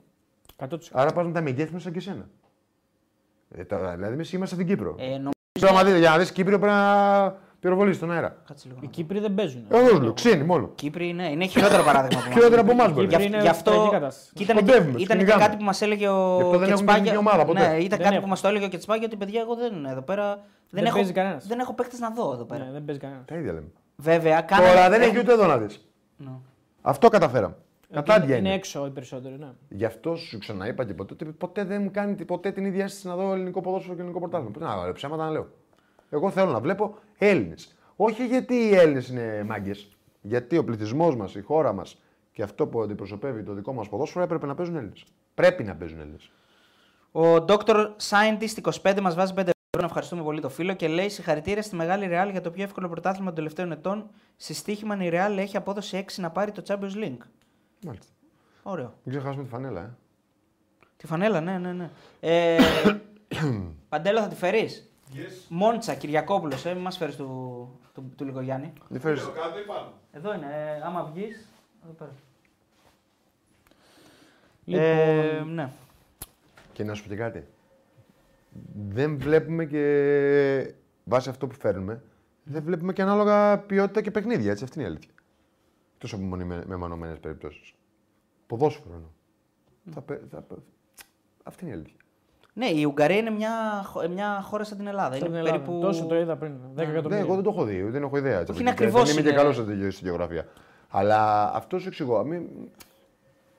[0.58, 0.68] 100%.
[0.92, 2.30] Άρα πα με τα μεγέθη μέσα και σένα.
[3.50, 4.96] Ε, τώρα, δηλαδή, εμείς είμαστε στην Κύπρο.
[5.00, 5.30] Ε, νομίζω.
[5.52, 8.36] Πρέπει να δείτε, για να δεις Κύπριο πρέπει να πυροβολείς στον αέρα.
[8.48, 8.80] Κάτσε λίγο.
[8.84, 9.66] Οι Κύπροι δεν παίζουν.
[9.70, 10.70] Εγώ σου λέω, ξύνη μόνο.
[10.76, 12.20] Κύπροι ναι, είναι χειρότερο παράδειγμα.
[12.20, 12.34] από εμάς.
[12.38, 13.08] Χειρότερα από εμάς μπορεί.
[13.08, 13.72] Κύπροι Γι' είναι γι' αυτό.
[13.72, 14.32] τραγική κατάσταση.
[14.34, 15.44] Και ήταν, και, Κοντεύουμε, ήταν και κυνηγάμε.
[15.44, 17.02] κάτι που μας έλεγε ο Γι' αυτό δεν έχουν Κετσπάγια.
[17.02, 17.60] εθνική ομάδα ποτέ.
[17.60, 18.22] Ναι, ήταν Δεν κάτι έχουν.
[18.22, 20.40] που μας το έλεγε ο Κετσπάγια ότι παιδιά, εγώ δεν εδώ πέρα.
[20.70, 21.48] Δεν, έχω, παίζει κανένας.
[21.48, 22.66] δεν έχω παίκτες να δω εδώ πέρα.
[22.66, 23.26] Ναι, δεν παίζει κανένας.
[23.26, 23.68] Τα ίδια λέμε.
[23.96, 25.86] Βέβαια, κάνανε- Τώρα δεν έχουν- έχει ούτε εδώ να δεις.
[26.18, 26.30] Ναι.
[26.82, 27.56] Αυτό καταφέραμε.
[27.94, 28.48] Κατάντια είναι, είναι.
[28.48, 29.36] είναι έξω οι περισσότεροι.
[29.40, 29.48] Ναι.
[29.70, 33.08] Γι' αυτό σου ξαναείπα και ποτέ ότι ποτέ δεν μου κάνει ποτέ την ίδια αίσθηση
[33.08, 34.52] να δω ελληνικό ποδόσφαιρο και ελληνικό πρωτάθλημα.
[34.52, 35.48] Πού να λέω, ψέματα να λέω.
[36.14, 37.76] Εγώ θέλω να βλέπω Έλληνες.
[37.96, 39.98] Όχι γιατί οι Έλληνες είναι μάγκες.
[40.22, 44.24] Γιατί ο πληθυσμός μας, η χώρα μας και αυτό που αντιπροσωπεύει το δικό μας ποδόσφαιρο
[44.24, 45.04] έπρεπε να παίζουν Έλληνες.
[45.34, 46.32] Πρέπει να παίζουν Έλληνες.
[47.12, 47.90] Ο Dr.
[48.10, 49.52] Scientist 25 μας βάζει 5 ευρώ.
[49.80, 52.90] Να ευχαριστούμε πολύ το φίλο και λέει συγχαρητήρια στη μεγάλη Real για το πιο εύκολο
[52.90, 54.10] πρωτάθλημα των τελευταίων ετών.
[54.38, 57.18] Στη στοίχημα η Real έχει απόδοση 6 να πάρει το Champions League.
[57.86, 58.14] Μάλιστα.
[58.64, 58.94] Ωραίο.
[59.04, 59.90] Μην ξεχάσουμε τη φανέλα, ε.
[60.98, 61.90] Τη φανέλα, ναι, ναι, ναι.
[62.20, 62.58] Ε,
[63.90, 65.46] Παντέλο, θα τη φέρεις; Yes.
[65.50, 67.26] Μόντσα, Κυριακόπουλος, ε, μην μας φέρεις του,
[67.94, 68.74] του, του Λιγογιάννη.
[68.88, 69.22] Δεν φέρεις...
[69.24, 69.94] Κάτω ή πάνω.
[70.12, 71.48] Εδώ είναι, ε, άμα βγεις.
[71.84, 72.12] Εδώ πέρα.
[74.66, 75.72] Λοιπόν, Ε, ναι.
[76.74, 77.48] Και να σου πω και κάτι.
[78.90, 80.74] Δεν βλέπουμε και
[81.04, 82.04] βάσει αυτό που φέρνουμε,
[82.44, 84.52] δεν βλέπουμε και ανάλογα ποιότητα και παιχνίδια.
[84.52, 85.12] Έτσι, αυτή είναι η αλήθεια.
[85.98, 87.74] Τόσο από μονιμε- μεμονωμένες περιπτώσεις.
[88.48, 89.10] Ποδόσφαιρο εννοώ.
[89.92, 90.58] Θα, πε- θα, πε-
[91.44, 92.00] αυτή είναι η αλήθεια.
[92.54, 93.50] Ναι, η Ουγγαρία είναι μια,
[93.86, 95.16] χω- μια χώρα σαν την Ελλάδα.
[95.16, 95.60] στην είναι Ελλάδα.
[95.60, 95.80] περίπου.
[95.82, 96.52] Τόσο το είδα πριν.
[96.52, 97.24] 10 Ναι, εκατομμύρια.
[97.24, 98.40] εγώ δεν το έχω δει, δεν έχω ιδέα.
[98.40, 98.84] έτσι, Όχι, από είναι εκεί.
[98.84, 99.38] ακριβώς Δεν είμαι και είναι.
[99.38, 100.46] καλός στη, στη γεωγραφία.
[100.90, 102.24] Αλλά αυτός σου εξηγώ.
[102.24, 102.42] Μην...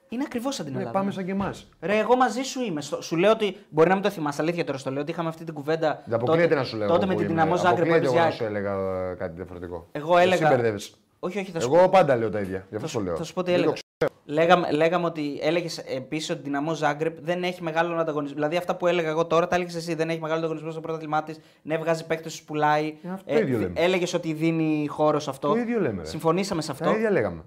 [0.09, 0.99] Είναι ακριβώς σαν την Ναι, Ελλάδα.
[0.99, 1.15] πάμε ναι.
[1.15, 1.69] σαν και εμάς.
[1.81, 2.81] Ρε, εγώ μαζί σου είμαι.
[2.81, 3.57] Στο- Σου λέω ότι.
[3.69, 6.03] Μπορεί να μην το θυμάσαι, αλήθεια τώρα στο λέω ότι είχαμε αυτή την κουβέντα.
[6.05, 6.87] Δεν αποκλείεται να σου λέω.
[6.89, 7.41] Τότε εγώ με που την είμαι.
[7.43, 8.53] δυναμό Ζάγκρεπ που Αποκλείεται έπαιζε εγώ να η σου ΑΕΚ.
[8.53, 9.89] έλεγα ε, κάτι διαφορετικό.
[9.93, 10.95] Εγώ έλεγα- Εσύ μπερδεύεις.
[11.19, 12.67] Όχι, όχι, θα σου Εγώ πάντα λέω τα ίδια.
[12.71, 13.17] Γι' αυτό Θα το λέω.
[13.17, 13.81] Θα σου πω τι Δεν το έλεγα.
[14.25, 18.35] Λέγαμε, λέγαμε ότι έλεγες επίσης ότι η Ντιναμό Ζάγκρεμπ δεν έχει μεγάλο ανταγωνισμό.
[18.35, 19.95] Δηλαδή αυτά που έλεγα εγώ τώρα τα έλεγες εσύ.
[19.95, 21.39] Δεν έχει μεγάλο ανταγωνισμό στο πρωτάθλημά της.
[21.63, 22.97] Ναι, βγάζει παίκτες, τους πουλάει.
[23.03, 23.73] Ε, αυτό το ίδιο λέμε.
[23.81, 25.49] Έλεγες ότι δίνει χώρο σε αυτό.
[25.49, 26.09] Το ίδιο λέμε, ρε.
[26.09, 26.97] Συμφωνήσαμε σε Τα αυτό.
[26.97, 27.43] ίδια λέγαμε.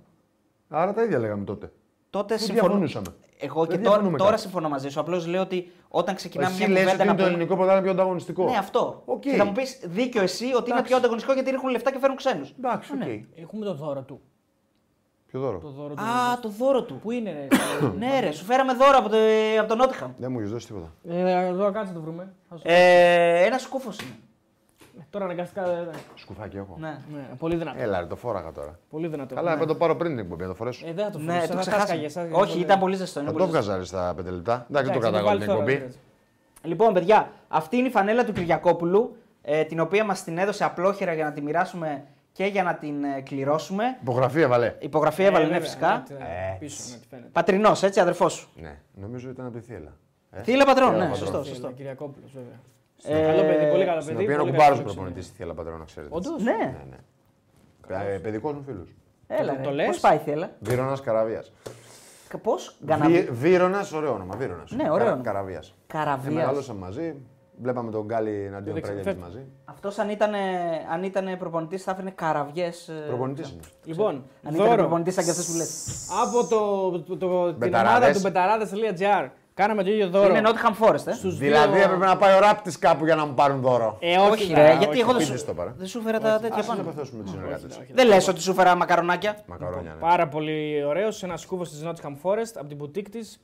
[0.70, 1.72] Άρα τα ίδια λέγαμε τότε.
[2.10, 3.08] Τότε Δεν συμφωνού- διαφωνούσαμε.
[3.38, 4.42] Εγώ Δεν και τώρα, διαφωνούμε τώρα κάτι.
[4.42, 5.00] συμφωνώ μαζί σου.
[5.00, 7.56] Απλώς λέω ότι όταν ξεκινάμε Εσύ μια λες κουβέντα ότι να είναι το πούμε- ελληνικό
[7.56, 8.44] πρωτάθλημα πιο ανταγωνιστικό.
[8.50, 9.02] Ναι, αυτό.
[9.06, 9.20] Οκ.
[9.20, 12.18] Και θα μου πεις δίκιο εσύ ότι είναι πιο ανταγωνιστικό γιατί ρίχνουν λεφτά και φέρνουν
[12.18, 12.54] ξένους.
[12.58, 13.40] Εντάξει, οκ.
[13.42, 14.22] Έχουμε το δώρο του.
[15.36, 16.02] Ποιο δώρο; Το δώρο του.
[16.02, 17.00] Α, το δώρο του.
[17.00, 17.48] Πού είναι, ρε.
[17.98, 19.18] Ναι, ρε, σου φέραμε δώρο από το,
[19.60, 20.12] από τον Νότιχαμ.
[20.18, 20.92] Δεν μου έχεις δώσει τίποτα.
[21.10, 22.34] ε, εδώ κάτσε το βρούμε.
[22.50, 24.16] Θα σου- Ε, ένα σκούφος είναι.
[25.10, 25.70] Τώρα αναγκαστικά.
[25.70, 26.76] ε, Σκουφάκι έχω.
[26.80, 26.98] Ναι.
[27.14, 27.82] Ναι, πολύ δυνατό.
[27.82, 28.80] Έλα, ρε, το φόραγα τώρα.
[28.90, 29.36] Πολύ δυνατό.
[29.36, 29.60] Καλά, ναι.
[29.60, 30.88] θα το πάρω πριν την εκπομπή, να το φορέσω.
[30.88, 31.48] Ε, δεν θα το Ναι, φορήσω.
[31.48, 31.88] το θα ξεχάσαμε.
[31.88, 33.20] κάσκαγε, σαν- Όχι, ήταν πολύ ζεστό.
[33.20, 33.72] είναι Θα πολύ το ζεστό.
[33.72, 34.66] βγάζα στα 5 λεπτά.
[34.70, 35.86] Εντάξει, δεν το Εντάξει, θα κατάλαβα βάλεις την τώρα, εκπομπή.
[35.86, 35.98] έτσι.
[36.62, 41.14] Λοιπόν, παιδιά, αυτή είναι η φανέλα του Κυριακόπουλου, ε, την οποία μας την έδωσε απλόχερα
[41.14, 42.04] για να τη μοιράσουμε
[42.36, 43.98] και για να την ε, κληρώσουμε.
[44.02, 44.76] Υπογραφή έβαλε.
[44.80, 46.04] Υπογραφή Ε, έβαλε, ναι, βέβαια, φυσικά.
[46.10, 46.58] ναι, Ε.
[46.60, 47.28] Πίσω, ναι, τι φαίνεται.
[47.32, 48.50] Πατρινός, έτσι, αδερφός σου.
[48.56, 49.94] Ναι, νομίζω ήταν από τη θύελα.
[50.32, 51.28] Ε, Θύλα πατρών, Θύελα ναι, πατρών.
[51.28, 51.72] σωστό, Φίλε, σωστό.
[51.72, 53.20] Κυριακόπουλος, βέβαια.
[53.22, 54.24] Ε, Καλό παιδί, πολύ καλό Στην παιδί.
[54.24, 56.16] οποία είναι ο πολύ κουμπάρος καλό προπονητής στη θύελα πατρών, να ξέρετε.
[56.16, 56.84] Όντως; Ναι, Ναι,
[57.98, 58.14] ναι.
[58.14, 58.96] Ε, Παιδικός μου φίλος.
[59.28, 59.56] έλα.
[59.58, 60.50] το Το λες; Πώς πάει η θύλα.
[60.60, 61.52] Βύρονα Καραβίας.
[62.44, 62.78] Πώς,
[63.32, 64.36] Βύρονα, ωραίο όνομα.
[64.36, 64.64] Βύρονα.
[64.70, 65.22] Ναι, ωραίο όνομα.
[65.24, 65.76] Καραβίας.
[65.88, 66.34] Καραβίας.
[66.34, 67.16] Μεγαλώσαμε μαζί.
[67.62, 69.46] Βλέπαμε τον Γκάλι εναντίον Δεν Πρέγιανη ξέρω, μαζί.
[69.66, 70.34] Αυτός αν ήταν,
[70.92, 72.92] αν ήτανε προπονητής θα έφερνε καραβιές.
[73.08, 73.60] Προπονητής είναι.
[73.84, 75.72] Λοιπόν, Αν ήταν δώρο προπονητής σαν και αυτές που λέτε.
[76.24, 77.96] από το, το, το, την Μπεταράδες.
[77.98, 79.30] ομάδα του μπεταράδε.gr.
[79.56, 80.36] Κάναμε το ίδιο δώρο.
[80.36, 81.12] Είναι Nottingham Forest, ε.
[81.14, 83.98] στους Δηλαδή δύο- έπρεπε να πάει ο ράπτης κάπου για να μου πάρουν δώρο.
[84.00, 85.00] Ε, Όχι, όχι, ρε, να, γιατί όχι.
[85.00, 85.74] εγώ δεν Σπίτι σου, στο παρά.
[85.78, 86.88] δεν σου φέρα τα τέτοια Ας να πάνω.
[86.90, 87.78] πεθώσουμε με του συνεργάτες.
[87.78, 87.94] όχι.
[87.94, 89.38] Δεν λες ότι σου φέρα μακαρονάκια.
[89.46, 90.00] Μακαρόνια, ναι.
[90.00, 91.08] Πάρα πολύ ωραίο.
[91.22, 93.40] Ένα σκούφο τη Nottingham Forest από την boutique της.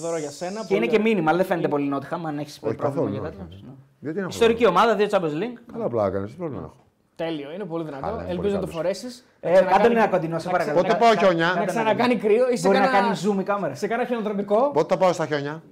[0.00, 0.60] Δώρο για σένα.
[0.60, 1.02] Και πολύ είναι και ωραίο.
[1.08, 3.12] μήνυμα, αλλά δεν φαίνεται πολύ Nottingham αν έχεις Όχι πρόβλημα καθόλου.
[3.12, 3.54] για όχι, κάτι.
[3.54, 3.64] όχι.
[3.66, 3.72] Ναι.
[4.00, 5.58] Γιατί να έχω Ιστορική ομάδα, δύο Champions League.
[5.72, 6.76] Καλά πλάκα κάνεις, τι πρόβλημα έχω.
[7.16, 8.06] Τέλειο, είναι πολύ δυνατό.
[8.06, 8.74] Αλλά είναι Ελπίζω πολύ να το καλός.
[8.76, 9.24] φορέσεις.
[9.40, 10.80] Ε, κάντε ένα κοντινό, σε παρακαλώ.
[10.82, 13.74] Πότε πάω χιόνια; Να ξανακάνει κρύο ή σε Μπορεί να κάνα- κάνει zoom η κάμερα.
[13.74, 14.70] σε κάνα χιονοτροπικό.
[14.70, 15.62] Πότε θα πάω στα χιόνια;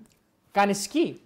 [0.50, 1.20] Κάνεις σκι.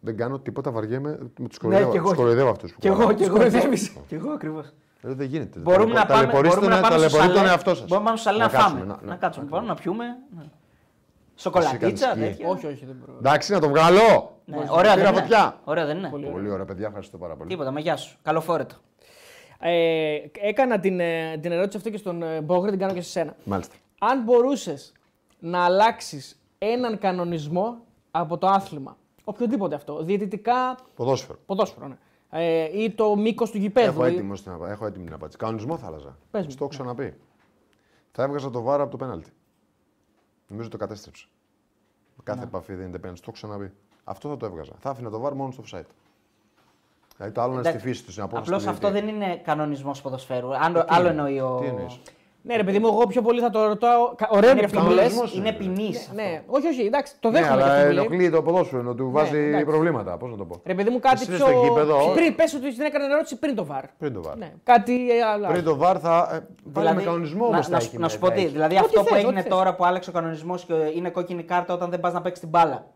[0.00, 1.10] Δεν κάνω τίποτα, βαριέμαι.
[1.10, 2.08] Με τους Ναι, κι κοροϊδεύω, εγώ.
[2.08, 2.74] τους κοροϊδεύω αυτούς.
[2.78, 3.32] Κι εγώ, κι εγώ.
[3.32, 3.92] κοροϊδεύεις.
[4.08, 4.72] Κι εγώ ακριβώς.
[5.00, 5.58] Δεν γίνεται.
[5.58, 7.48] Μπορούμε να πάμε, Ταλαιπωρήστε μπορούμε να τον- πάμε στο ταλαιπωρείτε τον σαλέ.
[7.48, 7.86] εαυτό σας.
[7.88, 8.98] Μπορούμε να πάμε στο σαλέ να κάτσουμε, φάμε.
[9.02, 10.04] να- Να κάτσουμε, πάνω, να πιούμε.
[10.36, 10.42] ναι.
[11.36, 12.18] Σοκολατίτσα, σκι.
[12.20, 12.48] τέτοια.
[12.48, 13.18] Όχι, όχι, δεν μπορώ.
[13.18, 14.32] Εντάξει, να το βγάλω.
[14.44, 15.20] Ναι, ωραία Πήρα δεν είναι.
[15.20, 15.58] φωτιά.
[15.64, 16.08] Ωραία δεν είναι.
[16.08, 17.48] Πολύ ωραία, παιδιά, ευχαριστώ πάρα πολύ.
[17.48, 18.16] Τίποτα, με γεια σου.
[18.22, 18.74] Καλοφόρετο.
[19.66, 23.10] Ε, έκανα την, ε, την ερώτηση αυτή και στον ε, Μπόγκρη, την κάνω και σε
[23.10, 23.36] σένα.
[23.44, 23.74] Μάλιστα.
[23.98, 24.92] Αν μπορούσες
[25.38, 27.76] να αλλάξεις έναν κανονισμό
[28.10, 31.38] από το άθλημα, οποιοδήποτε αυτό, διαιτητικά, Ποδόσφαιρο.
[31.46, 31.96] ποδόσφαιρο, ναι.
[32.30, 33.88] Ε, ή το μήκος του γηπέδου.
[34.02, 35.38] Έχω, ή- έτοιμο στην απα- έχω έτοιμη την απάντηση.
[35.38, 36.18] Κανονισμό θα άλλαζα.
[36.30, 36.50] Πες μου.
[36.50, 37.14] Στο έχω ξαναπεί.
[38.12, 39.30] Θα έβγαζα το βάρο από το πέναλτι.
[40.46, 41.26] Νομίζω το κατέστρεψε.
[42.22, 43.20] Κάθε επαφή δεν είναι πέναλτι.
[43.20, 43.72] Το έχω ξαναπεί.
[44.04, 44.72] Αυτό θα το έβγαζα.
[44.78, 45.86] Θα άφηνα το βάρο μόνο στο offside.
[47.16, 48.12] Δηλαδή το άλλο είναι στη Εντάξει, φύση τους.
[48.12, 49.12] στην απόφαση Απλώς του αυτό διαιτητή.
[49.16, 50.48] δεν είναι κανονισμός ποδοσφαίρου.
[50.56, 51.58] Άλλο, τι άλλο είναι, εννοεί ο.
[51.60, 52.00] τι εννοείς;
[52.46, 54.14] Ναι, ρε παιδί μου, εγώ πιο πολύ θα το ρωτάω.
[54.16, 54.94] κα- Ωραίο είναι αυτό που λες.
[54.96, 55.34] κανονισμός.
[55.34, 56.10] Είναι ποινής.
[56.14, 58.04] Ναι, όχι, όχι, εντάξει, το Ναι, δέχομαι και αλλά αυτό που λέει.
[58.04, 59.64] ενοχλεί το ποδόσφαιρο, ενώ του βάζει εντάξει.
[59.64, 60.16] προβλήματα.
[60.16, 60.60] Πώς να το πω.
[60.66, 61.36] Ρε παιδί μου, κάτι Εσύ πιο.
[61.36, 63.84] στο γήπεδο, Πριν, πες ότι την έκανε ερώτηση πριν το βαρ.
[63.98, 64.36] Πριν το βάρο.
[64.38, 65.46] Ναι, κάτι ε, άλλο.
[65.46, 66.28] Πριν το βάρ θα.
[66.32, 67.86] ε, Πάλι με κανονισμό όμως να, θα να, έχει.
[67.88, 68.40] σου- να σου θα πω τι.
[68.40, 68.48] έχει.
[68.48, 69.50] Δηλαδή Ό,τι αυτό που θες, έγινε ό,τι θες.
[69.50, 72.48] τώρα που άλλαξε ο κανονισμός και είναι κόκκινη κάρτα όταν δεν πας να παίξεις την
[72.48, 72.86] μπάλα.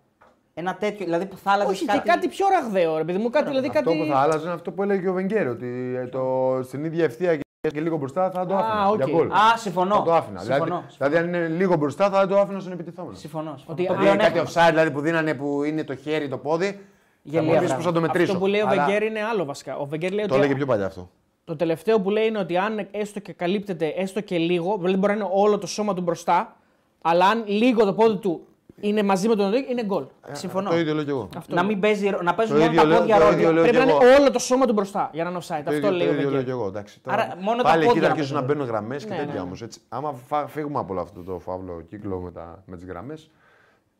[0.61, 1.05] Ένα τέτοιο.
[1.05, 3.83] Δηλαδή που θα άλλαζες Όχι, και κάτι πιο ραγδαίο, ρε παιδί μου, κάτι, δηλαδή Αυτό
[3.83, 3.99] κάτι.
[3.99, 6.23] που θα άλλαζε είναι αυτό που έλεγε ο Βενγκέρ, ότι ε, το,
[6.63, 8.89] στην ίδια ευθεία και, και λίγο μπροστά θα το Α, άφηνα.
[8.89, 8.97] οκ.
[8.97, 9.31] Για γκολ.
[9.31, 9.95] Α, συμφωνώ.
[9.95, 10.41] Θα το άφηνα.
[10.41, 10.65] Συμφωνώ.
[10.65, 13.17] Δηλαδή, δηλαδή, αν είναι λίγο μπροστά θα το άφηνα στον επιτιθόμενο.
[13.17, 13.55] Συμφωνώ.
[13.57, 13.73] συμφωνώ.
[13.73, 14.51] Ότι Το αν πλέον κάτι έχουμε.
[14.55, 16.71] offside δηλαδή που δίνανε που είναι το χέρι, το πόδι.
[16.71, 16.79] Θα
[17.23, 17.77] Γελία μου πεις πράγματα.
[17.77, 18.33] πώ θα το μετρήσω.
[18.33, 19.77] Αυτό που λέει ο Αλλά Βεγγέρ είναι άλλο βασικά.
[19.77, 21.11] Ο Βεγγέρ λέει Το ότι έλεγε πιο παλιά αυτό.
[21.45, 25.13] το τελευταίο που λέει είναι ότι αν έστω και καλύπτεται έστω και λίγο, δηλαδή μπορεί
[25.13, 26.57] να είναι όλο το σώμα του μπροστά,
[27.03, 28.47] αλλά αν λίγο το πόδι του
[28.81, 30.05] είναι μαζί με τον Ρίκ, είναι γκολ.
[30.33, 30.71] Συμφωνώ.
[30.71, 31.29] Το ίδιο λέω κι εγώ.
[31.49, 33.35] Να μην παίζει, να παίζουν Το μόνο ίδιο τα λέω- πόδια το ρόλο.
[33.37, 34.07] ίδιο λέω Πρέπει κι να εγώ.
[34.07, 35.47] είναι όλο το σώμα του μπροστά για να είναι offside.
[35.49, 36.45] Το Αυτό ίδιο- λέει το ο ίδιο λέω Βεγγέρ.
[36.45, 36.67] κι εγώ.
[36.67, 37.01] εντάξει.
[37.07, 38.57] Άρα, Τώρα, μόνο τα Πάλι εκεί πόδια θα να αρχίσουν να παίζουν.
[38.65, 39.41] μπαίνουν γραμμές και Ναι, τέτοια ναι.
[39.41, 39.65] όμως.
[39.89, 43.31] Άμα φά- φύγουμε από όλο αυτό το φαύλο κύκλο με, τα, με τις γραμμές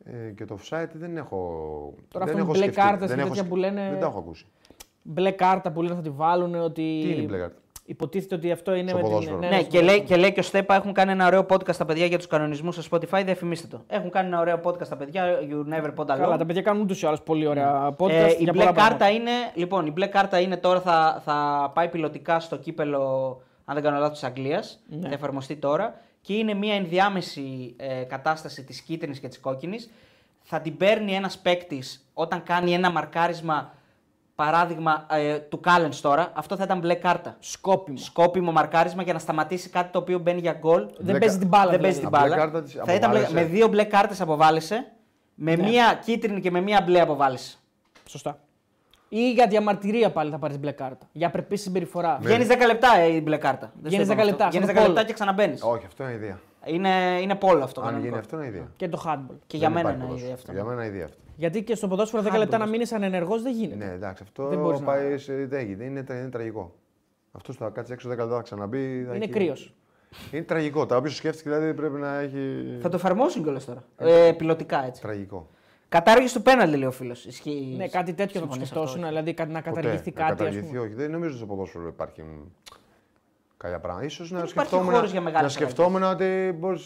[0.05, 1.37] ε, και το offside δεν έχω.
[2.11, 3.89] Τώρα δεν αυτό με έχω μπλε σκεφτεί, κάρτες δεν και έχω τέτοια σκε- που λένε-
[3.89, 4.45] Δεν τα έχω ακούσει.
[5.01, 6.81] Μπλε κάρτα που λένε θα τη βάλουν ότι.
[7.03, 7.55] Τι είναι η μπλε κάρτα;
[7.89, 9.11] Υποτίθεται ότι αυτό είναι Στο με την.
[9.11, 9.37] ποδόσφαιρο.
[9.37, 10.07] Ναι, στο και λέει, ποδόσφαιρο.
[10.07, 12.75] και λέει και ο Στέπα έχουν κάνει ένα ωραίο podcast τα παιδιά για τους κανονισμούς
[12.75, 13.21] στο Spotify.
[13.25, 13.81] Διαφημίστε το.
[13.87, 15.23] Έχουν κάνει ένα ωραίο podcast τα παιδιά.
[15.41, 16.17] You never pod alone.
[16.17, 18.09] Καλά, τα παιδιά κάνουν ούτως ή άλλως πολύ ωραία podcast.
[18.09, 19.09] Ε, η για μπλε πολλά κάρτα πράγματα.
[19.09, 23.01] είναι, λοιπόν, η μπλε κάρτα είναι τώρα θα, θα πάει πιλωτικά στο κύπελο,
[23.65, 24.79] αν δεν κάνω λάθος, της Αγγλίας.
[24.89, 25.07] Ναι.
[25.07, 25.95] Θα εφαρμοστεί τώρα.
[26.21, 29.89] Και είναι μια ενδιάμεση ε, κατάσταση της κίτρινης και της κόκκινης.
[30.41, 33.73] Θα την παίρνει ένας παίκτης όταν κάνει ένα μαρκάρισμα,
[34.43, 36.31] παράδειγμα ε, του Κάλενς τώρα.
[36.35, 37.35] Αυτό θα ήταν μπλε κάρτα.
[37.39, 37.97] Σκόπιμο.
[37.97, 40.85] Σκόπιμο μαρκάρισμα για να σταματήσει κάτι το οποίο μπαίνει για γκολ.
[40.85, 41.69] Δεν Μπλε παίζει κα- την μπάλα.
[41.71, 41.83] Δεν δηλαδή.
[41.83, 42.35] παίζει την Α, μπλε μπάλα.
[42.35, 43.33] κάρτα της θα ήταν μπλε- αποβάλλεσαι.
[43.33, 44.91] με δύο μπλε κάρτες αποβάλλεσαι.
[45.35, 45.63] Με Ναι.
[45.67, 47.57] μία κίτρινη και με μία μπλε αποβάλλεσαι.
[48.07, 48.39] Σωστά.
[49.09, 51.07] Ή για διαμαρτυρία πάλι θα πάρεις μπλε κάρτα.
[51.11, 52.17] Για απρεπή συμπεριφορά.
[52.21, 53.71] Βγαίνει 10 λεπτά ε, η μπλε κάρτα.
[53.81, 55.05] Βγαίνεις 10 λεπτά, Βγαίνει σαν 10 το λεπτά πόλο.
[55.05, 55.61] και ξαναμπαίνεις.
[55.63, 56.39] Όχι, αυτό είναι ιδέα.
[56.65, 56.89] Είναι,
[57.21, 57.79] είναι πόλο αυτό.
[57.81, 58.07] Αν κανονικό.
[58.09, 58.67] γίνει αυτό είναι ιδέα.
[58.75, 59.35] Και το handball.
[59.47, 60.23] Και για Δεν μένα υπάρχει είναι ποδόσφαιρο.
[60.23, 60.51] ιδέα αυτό.
[60.51, 61.17] Για μένα είναι ιδέα αυτό.
[61.39, 62.75] Γιατί και στο ποδόσφαιρο 10 Handball λεπτά να αυτό.
[62.75, 63.85] μείνεις ανενεργός δεν γίνεται.
[63.85, 65.45] Ναι, εντάξει, αυτό Δεν μπορείς να- πάει σε.
[65.45, 65.83] Δεν γίνεται.
[65.83, 66.75] Είναι, είναι τραγικό.
[67.31, 69.03] Αυτός θα κάτσει έξω 10 λεπτά, θα ξαναμπεί.
[69.07, 69.73] θα Είναι έχει- κρύος.
[70.31, 70.85] Είναι τραγικό.
[70.85, 72.77] Τα όποιος σκέφτηκε δηλαδή πρέπει να έχει.
[72.81, 73.83] Θα το εφαρμόσουν κιόλας τώρα.
[73.97, 75.01] Ε, πιλωτικά έτσι.
[75.01, 75.49] Τραγικό.
[75.89, 77.25] Κατάργηση του πέναλτι, λέει ο φίλος.
[77.25, 77.73] Ισχύει.
[77.77, 79.75] Ναι, κάτι τέτοιο θα το συμφωνείς σκεφτόσουν, αυτό, δηλαδή κάτι- να Ποτέ.
[79.75, 80.31] καταργηθεί Να κάτι.
[80.31, 80.79] ας καταργηθεί, πούμε.
[80.79, 80.93] όχι.
[80.93, 82.23] Δεν νομίζω στο ποδόσφαιρο υπάρχει
[83.57, 84.05] κάποια πράγματα.
[84.05, 86.83] Ίσως να υπάρχει σκεφτόμουν, χώρος για μεγάλες να σκεφτόμουν ότι μπορείς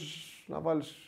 [0.48, 1.03] να βάλεις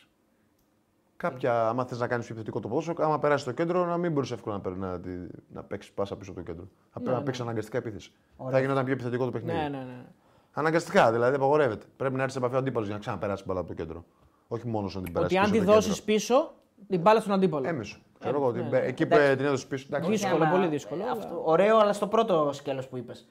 [1.16, 1.68] κάποια.
[1.68, 4.30] Άμα θες να κάνεις πιο επιθετικό το ποδόσφαιρο, άμα περάσεις το κέντρο, να μην μπορείς
[4.30, 6.68] εύκολα να, περ- να, τη- να παίξεις πάσα πίσω από το κέντρο.
[6.92, 8.12] Θα πρέπει να παίξεις αναγκαστικά επίθεση.
[8.50, 9.56] Θα γινόταν πιο επιθετικό το παιχνίδι.
[9.58, 10.04] Ναι, ναι, ναι.
[10.52, 11.84] Αναγκαστικά δηλαδή, απαγορεύεται.
[11.96, 14.04] Πρέπει να έρθεις σε επαφή ο αντίπαλος για να ξαναπεράσει την μπάλα από το κέντρο.
[14.48, 15.36] Όχι μόνος να την περάσει.
[15.36, 16.14] Ότι αν πίσω τη από το δώσεις κέντρο.
[16.14, 16.54] πίσω,
[16.88, 17.68] την μπάλα στον αντίπαλο.
[17.68, 17.98] Έμεσο.
[18.18, 18.46] Ξέρω εγώ.
[18.46, 18.86] ότι ναι, μπε- ναι.
[18.88, 19.36] Εκεί που Εντάξει.
[19.36, 19.86] την έδωσε πίσω.
[19.88, 20.10] εντάξει.
[20.10, 23.28] Δύσκολο, Άμα- πολύ δύσκολο, ε, αλλά- Αυτό, ωραίο, αλλά στο πρώτο σκέλος που είπες.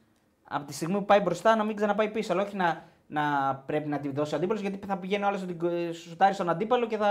[0.49, 2.33] Από τη στιγμή που πάει μπροστά να μην ξαναπάει πίσω.
[2.33, 5.37] Αλλά όχι να, να πρέπει να τη δώσει ο αντίπαλος γιατί θα πηγαίνει ο άλλο
[5.37, 7.09] να την κο- σουτάρει στον αντίπαλο και θα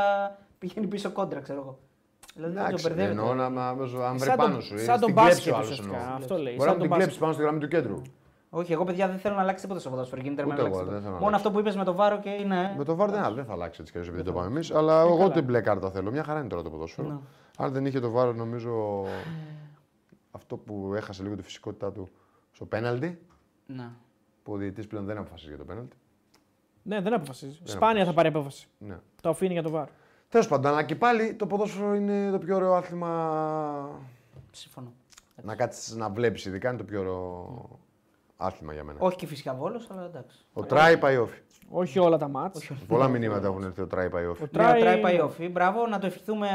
[0.59, 1.79] πηγαίνει πίσω κόντρα, ξέρω εγώ.
[2.35, 3.21] Δηλαδή δεν το Εντάξει, μπερδεύεται.
[3.21, 4.79] εννοώ να, να, αν βρει Σαν πάνω το- σου.
[4.79, 6.15] σαν στην το κλέψει μπάσκετ ο άλλος ουσιαστικά, εννοώ.
[6.17, 7.21] αυτό λέει, Μπορεί σαν να το την κλέψεις μπάσκετ.
[7.21, 8.03] πάνω στη γραμμή του κέντρου.
[8.51, 10.21] Όχι, εγώ παιδιά δεν θέλω να αλλάξει τίποτα στο ποδόσφαιρο.
[10.21, 11.03] Γίνεται να Ούτε μην εγώ, αλλάξει δεν τίποτα.
[11.05, 11.47] θέλω να Μόνο αλλάξει.
[11.47, 12.75] αυτό που είπες με το βάρο και είναι.
[12.79, 14.71] Με το βάρ δεν, δεν θα αλλάξει έτσι κι αλλιώς επειδή το πάμε εμείς.
[14.71, 15.31] Αλλά εγώ καλά.
[15.31, 16.11] την μπλε κάρτα θέλω.
[16.11, 17.09] Μια χαρά είναι τώρα το ποδόσφαιρο.
[17.09, 17.17] Ναι.
[17.59, 19.05] Αν δεν είχε το βάρο, νομίζω
[20.31, 22.09] αυτό που έχασε λίγο τη φυσικότητά του
[22.53, 23.19] στο πέναλτι.
[23.67, 23.93] Να.
[24.43, 25.97] Που ο διαιτητής πλέον δεν αποφασίζει για το πέναλτι.
[26.83, 27.61] Ναι, δεν αποφασίζει.
[27.65, 28.67] Σπάνια θα πάρει απόφαση.
[28.79, 28.97] Ναι.
[29.23, 29.87] Το αφήνει για το βάρ.
[30.35, 33.11] Τέλος πάντων, αλλά και πάλι το ποδόσφαιρο είναι το πιο ωραίο άθλημα.
[34.51, 34.93] Συμφωνώ.
[35.43, 37.69] Να κάτσεις να βλέπεις, ειδικά είναι το πιο ωραίο
[38.37, 38.99] άθλημα για μένα.
[39.03, 40.37] Όχι και φυσικά βόλος, αλλά εντάξει.
[40.53, 41.39] Ο Τράι πάει όφη.
[41.69, 42.71] Όχι όλα τα μάτς.
[42.89, 44.43] Πολλά μηνύματα έχουν έρθει ο Τράι πάει όφη.
[44.43, 45.49] Ο Ναι, ο Τράι- Τράι πάει όφη.
[45.49, 46.49] Μπράβο, να το ευχηθούμε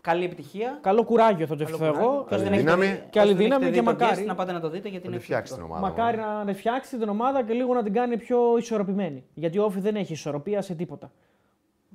[0.00, 0.78] καλή επιτυχία.
[0.82, 1.94] Καλό κουράγιο θα το ευχηθώ εγώ.
[2.10, 2.86] Ποιος Καλή δεν έχετε δύναμη.
[2.86, 4.22] δει- Και άλλη ποιος δεν δύναμη έχετε και δει το μακάρι.
[4.22, 5.86] guest, να πάτε να το δείτε γιατί είναι Να φτιάξει την εκπληκτικό.
[5.96, 6.02] ομάδα.
[6.02, 9.24] Μακάρι να, να φτιάξει την ομάδα και λίγο να την κάνει πιο ισορροπημένη.
[9.34, 11.10] Γιατί ο Όφη δεν έχει ισορροπία σε τίποτα.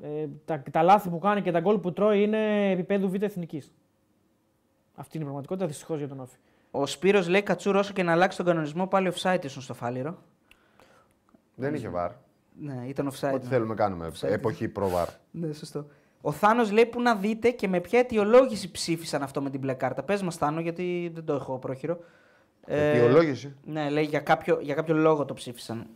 [0.02, 3.74] Ε, τα, τα λάθη που κάνει και τα γκολ που τρώει είναι επίπεδου β' εθνικής.
[4.96, 6.38] Αυτή είναι η πραγματικότητα δυστυχώς για τον Όφη.
[6.72, 10.18] Ο Σπύρος λέει Κατσούρο όσο και να αλλάξει τον κανονισμό πάλι offside ήσουν στο φάληρο.
[11.56, 12.12] Δεν είχε βάρ.
[12.60, 13.34] Ναι, ήταν offside.
[13.34, 14.12] Ό,τι θέλουμε κάνουμε.
[14.22, 15.08] Εποχή προ-βάρ.
[15.32, 15.88] Ναι, σωστό.
[16.22, 19.74] Ο Θάνος λέει που να δείτε και με ποια αιτιολόγηση ψήφισαν αυτό με την μπλε
[19.74, 20.04] κάρτα.
[20.04, 22.00] Πες μας, Θάνο, γιατί δεν το έχω πρόχειρο.
[22.66, 23.56] Ε, Αιτιολόγηση.
[23.66, 25.88] Ναι, λέει για κάποιο, για κάποιο λόγο το ψήφισαν.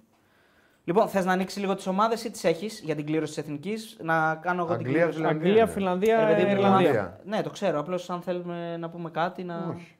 [0.91, 3.97] Λοιπόν, θες να ανοίξεις λίγο τις ομάδες ή τις έχεις για την κλήρωση της εθνικής;
[4.01, 5.17] Να κάνω εγώ την Αγγλία, κλήρωση.
[5.17, 5.47] Φιλανδία.
[5.47, 5.71] Αγγλία, ναι.
[5.71, 6.89] Φιλανδία, Ρε παιδί μου, Ιρλανδία.
[6.89, 7.19] Ιρλανδία.
[7.25, 7.79] Ναι, το ξέρω.
[7.79, 9.43] Απλώς αν θέλουμε να πούμε κάτι.
[9.43, 9.73] Να...
[9.75, 9.95] Όχι.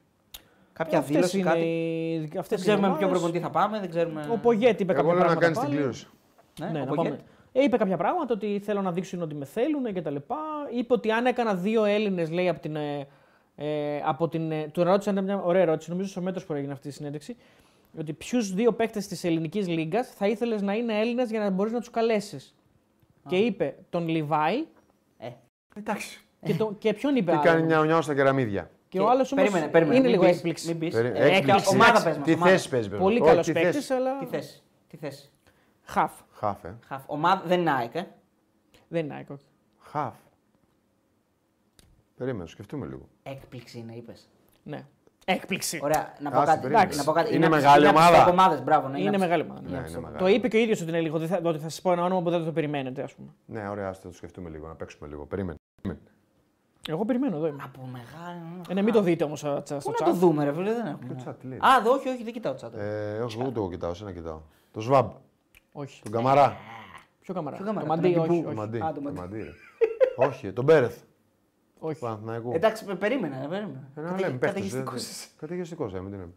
[0.72, 1.60] Κάποια Αυτές δήλωση, είναι κάτι.
[1.60, 3.22] οι- Δεν αυτές είναι ξέρουμε οι με ποιο ομάδες.
[3.22, 3.80] προπονητή θα πάμε.
[3.80, 4.28] Δεν ξέρουμε.
[4.32, 5.40] Ο Πογέτ είπε Εγώ κάποια λέω να πράγματα.
[5.44, 5.76] κάνεις την πάλι.
[5.76, 6.06] κλήρωση.
[6.60, 7.12] Ναι, Ναι, ο να Πογέτ.
[7.12, 7.22] πάμε.
[7.52, 10.36] Ε, είπε κάποια πράγματα ότι θέλω να δείξουν ότι με θέλουν και τα λοιπά.
[10.76, 12.76] Είπε ότι αν έκανα δύο Έλληνες, λέει, από την.
[12.76, 13.06] Ε,
[13.56, 16.88] ε, από την ε, του ρώτησαν μια ωραία ερώτηση, νομίζω στο μέτρος που έγινε αυτή
[16.88, 17.36] η συνέντευξη.
[17.98, 21.72] Ότι ποιους δύο παίκτες της ελληνικής λίγκας θα ήθελες να είναι Έλληνες για να μπορείς
[21.72, 22.54] να τους καλέσεις.
[23.28, 24.64] Και είπε τον Λιβάη
[25.18, 25.30] Ε,
[25.76, 26.20] Εντάξει.
[26.44, 28.70] και, τον, και ποιον είπε Τι άλλο; κάνει νιάου νιάου στα κεραμίδια.
[28.88, 29.96] Και ο άλλος όμως Περίμενε, περίμενε.
[29.98, 30.68] είναι μην λίγο πεις, έκπληξη.
[30.68, 30.94] Μην πεις.
[30.94, 31.68] Περί- Ε, έκπληξη.
[31.68, 32.04] Ομάδα Εντάξει.
[32.08, 32.50] πες μας, Τι ομάδα.
[32.50, 33.04] θέση παίζει, παιδί μου.
[33.08, 33.92] Πολύ Όχι, καλός τι παίκτης, θέση.
[33.92, 34.18] αλλά.
[34.18, 34.62] Τι θέση.
[34.88, 35.30] Τι θέση.
[35.84, 36.12] Χαφ.
[36.32, 36.74] Χαφ, ε.
[36.86, 37.02] Χαφ.
[37.06, 38.06] Ομάδα δεν είναι ΑΕΚ, ε;
[38.88, 39.44] Δεν είναι ΑΕΚ, όχι.
[39.78, 40.14] Χαφ.
[42.16, 43.08] Περίμενε, σκεφτούμε λίγο.
[43.22, 44.28] Έκπληξη είναι, είπες.
[44.62, 44.84] Ναι.
[45.24, 45.80] Έκπληξη.
[45.82, 46.60] Ωραία, να πω Άσε, κάτι.
[46.60, 46.82] περίμενε.
[46.82, 47.34] Εντάξει, να πω κάτι.
[47.34, 48.26] Είναι από τις- μεγάλη από τις ομάδα.
[48.26, 48.88] top ομάδες, μπράβο.
[48.88, 49.60] ναι, Είναι από τις- μεγάλη ομάδα.
[49.60, 49.88] Ναι, ναι.
[49.88, 50.18] είναι μεγάλη.
[50.18, 51.16] Το είπε και ο ίδιος ότι είναι λίγο.
[51.16, 53.28] Ότι θα, ότι θα σας πω ένα όνομα που δεν το περιμένετε, ας πούμε.
[53.46, 55.26] Ναι, ωραία, ας το σκεφτούμε λίγο, να παίξουμε λίγο.
[55.26, 55.58] Περίμενε.
[56.88, 57.62] Εγώ περιμένω, εδώ είμαι.
[57.64, 58.40] Από μεγάλη.
[58.68, 60.00] Ε, ναι, μην το δείτε όμως στο Πού chat.
[60.00, 61.14] να το δούμε, ρε φίλε, δεν έχουμε.
[61.14, 61.58] Το chat τι λέει.
[61.58, 62.74] Α, δε, όχι, όχι, δεν κοιτάω τσάτ.
[62.76, 64.40] Ε, όχι, ούτε εγώ κοιτάω, εσένα κοιτάω.
[64.72, 65.10] Το Σβάμπ,
[65.72, 66.02] Όχι.
[66.02, 66.56] τον Καμαρά.
[67.20, 68.30] Ποιο καμαρά; Ποιο καμαρά, Το μαντί, τον όχι.
[68.30, 68.42] Αντιπού.
[68.42, 68.56] Το όχι.
[68.58, 68.78] Μαντί.
[68.80, 69.18] Α, το Το Μαντί.
[69.20, 69.50] Μαντί, ρε.
[70.16, 70.98] Όχι, τον Μπέρεθ.
[71.82, 71.94] Όχι.
[71.94, 72.50] του Παναθηναϊκού.
[72.54, 73.88] Εντάξει, με περίμενα, με περίμενα.
[73.96, 75.26] Ε, να Καταιγε- λέμε, παίχτες, καταιγιστικός ε, είσαι.
[75.40, 76.32] Καταιγιστικός, ε, μην την λέμε.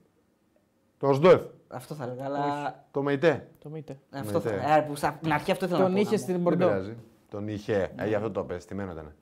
[0.98, 2.84] Το Οσδόεφ, Αυτό θα έλεγα, αλλά.
[2.92, 3.48] το Μεϊτέ.
[3.60, 3.98] Το μήτε.
[4.14, 4.64] Αυτό θα Μεϊτέ.
[4.64, 4.78] έλεγα.
[4.78, 6.00] Ε, που στα- Στην αρχή αυτό ήθελα να Τον πω.
[6.02, 6.66] είχε να στην Δεν Μπορντό.
[6.68, 6.96] πειράζει.
[7.30, 9.14] Τον είχε, ε, γι' αυτό το πες, τιμένο ήταν.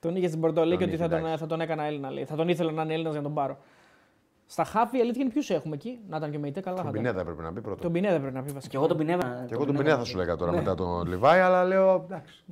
[0.00, 0.60] Τον είχε στην Μπορντό.
[0.60, 1.38] Λέει Τον και ότι είχε, θα τον, εντάξει.
[1.42, 2.10] θα τον έκανα Έλληνα.
[2.10, 2.24] Λέει.
[2.24, 3.58] Θα τον ήθελα να είναι Έλληνας για να τον πάρω.
[4.46, 6.82] Στα χάφη η αλήθεια είναι ποιους έχουμε εκεί; Να ήταν και ο Μεϊτέ, καλά θα
[6.82, 7.02] Τον ήταν.
[7.02, 7.82] Πινέδα έπρεπε να πει πρώτο.
[7.82, 8.78] Τον Πινέδα πρέπει να πει Και βασικά.
[8.78, 9.44] εγώ τον πινεύα.
[9.46, 10.56] Και εγώ τον Πινέδα θα σου λέγα τώρα Ναι.
[10.56, 12.44] μετά τον Λιβάη, αλλά λέω εντάξει.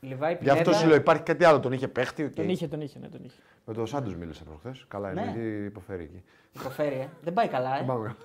[0.00, 0.08] Ναι.
[0.08, 0.80] Λιβάη Γι' αυτό Πινέδα.
[0.82, 1.60] σου λέω υπάρχει κάτι άλλο.
[1.60, 2.24] Τον είχε παίχτη.
[2.24, 2.34] οκ.
[2.34, 3.38] Τον είχε, τον είχε, ναι, τον είχε.
[3.64, 4.84] Με τον Σάντο μίλησα προχθές.
[4.88, 5.30] Καλά, είναι Ναι.
[5.30, 6.22] εκεί υποφέρει εκεί.
[6.60, 7.08] Υποφέρει, ε.
[7.22, 7.86] Δεν πάει καλά, Δεν ε.
[7.86, 8.16] πάμε.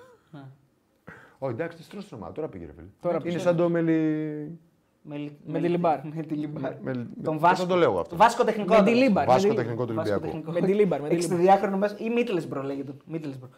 [1.38, 2.32] Όχι, εντάξει, τη τρώσει ομάδα.
[2.32, 2.86] Τώρα πήγε ρε φίλε.
[3.00, 3.38] Τώρα είναι πήγε.
[3.38, 4.58] σαν το μελι.
[5.02, 6.04] Με, λι- Με τη Λιμπάρ.
[6.14, 6.72] Με τη Λιμπάρ.
[6.80, 7.62] με- Τον πώς Βάσκο.
[7.62, 8.74] θα το λέω αυτό; Βάσκο τεχνικό.
[8.74, 9.04] Με τη έδρας.
[9.06, 9.26] Λίμπαρ.
[9.26, 10.36] Βάσκο με τη- τεχνικό του Βάσκο Ολυμπιακού.
[10.44, 10.60] τεχνικό.
[10.60, 11.00] Με τη Λίμπαρ.
[11.00, 11.30] Με τη Λίμπαρ.
[11.30, 11.96] Εξτριδιάκρονο μέσα.
[11.98, 12.92] Ή Μίτλεσμπρο λέγεται.
[13.06, 13.48] Μίτλεσμπρο.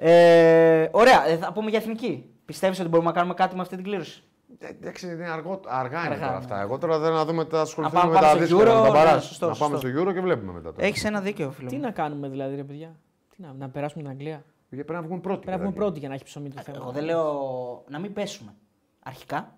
[0.00, 2.30] Ε, ωραία, ε, θα πούμε για εθνική.
[2.44, 4.22] Πιστεύεις ότι μπορούμε να κάνουμε κάτι με αυτή την κλήρωση;
[4.58, 6.36] Ε, Εντάξει, είναι αργό, αργά είναι Αργά, τώρα ναι.
[6.36, 6.60] αυτά.
[6.60, 8.82] Εγώ τώρα θέλω να δούμε τα ασχοληθούμε πάμε με τα στο δύσκολα, Euro, με τα
[8.82, 9.24] ναι, μπαράζ.
[9.24, 9.88] σωστό, Να πάμε σωστό.
[9.98, 10.72] στο Euro και βλέπουμε μετά.
[10.72, 10.86] τώρα.
[10.86, 11.68] Έχεις ένα δίκιο, φίλο.
[11.68, 11.80] Τι μου.
[11.82, 12.96] να κάνουμε δηλαδή, ρε παιδιά;
[13.36, 15.38] Τι να, να περάσουμε την Αγγλία; Γιατί Πρέπει να βγουν πρώτοι.
[15.44, 15.84] Πρέπει να βγούμε παιδάκι.
[15.86, 16.78] πρώτοι για να έχει ψωμί το θέμα.
[16.80, 18.54] Εγώ δεν λέω να μην πέσουμε.
[19.02, 19.54] Αρχικά.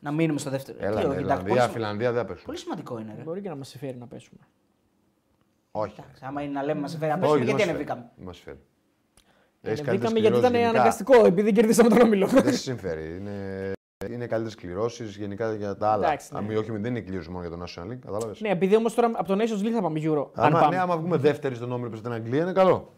[0.00, 0.78] να μείνουμε στο δεύτερο.
[0.80, 2.44] Έλα, Τι, ναι, όχι, εντάξει, Ιρλανδία, πολύ, σημα- Φιλανδία δεν πέσουν.
[2.44, 3.12] πολύ σημαντικό είναι.
[3.16, 3.22] Ρε.
[3.22, 4.40] Μπορεί και να μας συμφέρει να πέσουμε.
[5.70, 5.94] Όχι.
[6.00, 8.14] Εντάξει, άμα είναι να λέμε μας φέρει να πέσουμε, Όχι, γιατί δεν μας ανεβήκαμε; φέρει.
[8.16, 8.58] Δεν μας φέρει.
[9.62, 10.80] Ε, Έχεις Ανεβήκαμε καλύτερες γιατί ήταν κληρώσεις γενικά.
[10.80, 12.26] αναγκαστικό, επειδή κερδίσαμε τον όμιλο.
[12.26, 13.16] Δεν σε συμφέρει.
[13.16, 13.32] Είναι,
[14.06, 16.06] είναι καλύτερες κληρώσεις γενικά για τα άλλα.
[16.06, 16.38] Εντάξει, ναι.
[16.38, 17.98] Αμη, όχι, δεν είναι κλήρωση μόνο για το National League.
[18.04, 18.40] Κατάλαβες.
[18.40, 20.26] ναι, επειδή όμως τώρα από το Nations League θα πάμε Euro.
[20.34, 20.74] αν Άμα, πάμε.
[20.76, 22.92] ναι, άμα βγούμε δεύτεροι στον όμιλο που στην Αγγλία είναι καλό.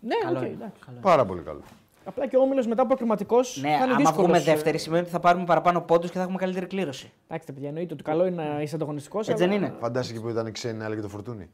[0.00, 0.54] Ναι, Καλό οκ, είναι.
[0.54, 0.80] εντάξει.
[0.86, 0.98] Καλό.
[1.00, 1.60] Πάρα πολύ καλό.
[2.04, 4.22] Απλά και ο όμιλος μετά προκριματικός Ναι, θα είναι άμα δύσκολος.
[4.22, 7.12] βγούμε δεύτερη σημαίνει ότι θα πάρουμε παραπάνω πόντους και θα έχουμε καλύτερη κλήρωση.
[7.28, 9.28] Εντάξει, παιδιά, εννοείται ότι καλό είναι να είσαι ανταγωνιστικός.
[9.28, 9.74] Έτσι δεν είναι.
[9.80, 11.50] Φαντάζεσαι εκεί που ήταν οι ξένοι να έλεγε τον Φορτούνη.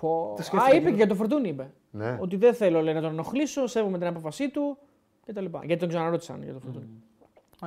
[0.00, 0.32] Πω...
[0.36, 1.70] Το Α, σκέφτηκα είπε και και για τον Φορτούνη, είπε.
[1.90, 2.16] Ναι.
[2.20, 4.78] Ότι δεν θέλω λέει, να τον ενοχλήσω, σέβομαι την απόφασή του
[5.26, 5.44] κτλ.
[5.62, 6.86] Γιατί τον ξαναρώτησαν για τον Φορτούνη.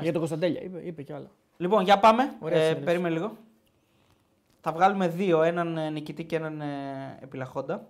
[0.01, 1.27] Για τον Κωνσταντέλια, είπε, είπε και άλλα.
[1.57, 2.24] Λοιπόν, για πάμε.
[2.40, 2.85] Ωραία Ε, συνέντευξη.
[2.85, 3.32] περίμενε λίγο.
[4.61, 6.65] Θα βγάλουμε δύο, έναν ε, νικητή και έναν ε,
[7.22, 7.85] επιλαχόντα.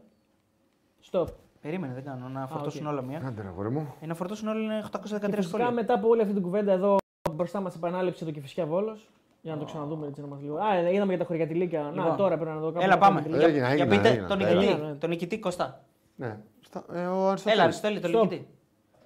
[1.11, 1.25] Stop.
[1.61, 2.27] Περίμενε, δεν κάνω.
[2.27, 2.91] Να φορτώσουν οκ.
[2.91, 3.21] όλα μία.
[3.25, 3.93] Άντε, ρε αγόρι μου.
[4.01, 5.71] Ε, να φορτώσουν όλα είναι 813 Και φυσικά σχόλια.
[5.71, 6.97] μετά από όλη αυτή την κουβέντα εδώ
[7.31, 9.09] μπροστά μας επανάληψη το Κηφισιά Βόλος.
[9.41, 10.57] Για να το ξαναδούμε έτσι να μας λίγο.
[10.57, 11.81] Α, είδαμε για τα χωριακατηλίκια.
[11.81, 12.15] Να, Λοιπόν.
[12.17, 12.83] τώρα πρέπει να το κάνουμε.
[12.83, 13.21] Έλα, τα πάμε.
[13.21, 13.67] χωριακατηλίκια.
[13.67, 14.27] Έγινα, Για έγινα, πείτε έγινα.
[14.27, 14.49] τον Έλα.
[14.53, 14.71] νικητή.
[14.71, 14.95] Έγινα, ναι.
[14.95, 15.83] Τον νικητή Κωστά.
[16.15, 16.37] Ναι.
[16.61, 17.45] Στα, ε, ο Αριστοτέλης.
[17.45, 18.21] Έλα, Αριστοτέλη, τον Stop.
[18.23, 18.47] νικητή.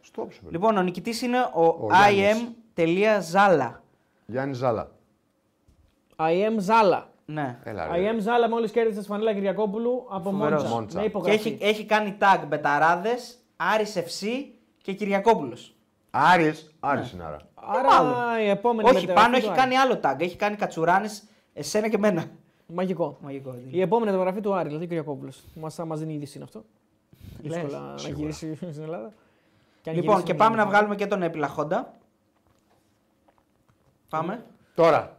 [0.04, 0.52] Stop σου, παιδί.
[0.54, 1.88] Λοιπόν, ο νικητής είναι ο, Ο
[2.76, 3.32] Γιάννης.
[3.34, 3.72] im.zala.
[4.26, 4.92] Γιάννη Ζάλα.
[6.16, 7.04] I am Zala.
[7.26, 7.60] Ναι.
[7.64, 8.12] Έλα, I ρε.
[8.12, 10.62] am Zala μόλις κέρδισε σφανέλα Κυριακόπουλου από Φοβερός.
[10.64, 10.76] Μόντσα.
[10.76, 10.96] Μόντσα.
[10.98, 11.36] Με Και υπογραφή.
[11.50, 14.28] έχει, έχει κάνει tag Μπεταράδες, Άρης FC
[14.82, 15.76] και Κυριακόπουλος.
[16.12, 16.74] Άρης.
[16.80, 17.38] Άρης είναι άρα.
[17.56, 19.58] Άρα η επόμενη Όχι, μεταγραφή πάνω του έχει Άρη.
[19.60, 20.16] κάνει άλλο tag.
[20.22, 21.24] Έχει κάνει Κατσουράνης,
[21.54, 22.26] εσένα και εμένα.
[22.68, 23.18] Μαγικό.
[23.22, 23.52] Μαγικό.
[23.52, 23.84] δεν Η είναι.
[23.84, 25.44] επόμενη μεταγραφή του Άρη, δηλαδή ο Κυριακόπουλος.
[25.56, 26.64] Μας μας δίνει είδηση είναι αυτό.
[27.42, 28.20] Λες, Δύσκολα να σίγουρα.
[28.20, 29.14] γυρίσει στην Ελλάδα.
[29.82, 30.74] Και αν Λοιπόν, γυρίσει, και μην πάμε να γίνει.
[30.74, 31.94] βγάλουμε και τον επιλαχόντα.
[34.10, 34.46] Πάμε.
[34.76, 35.18] Τώρα.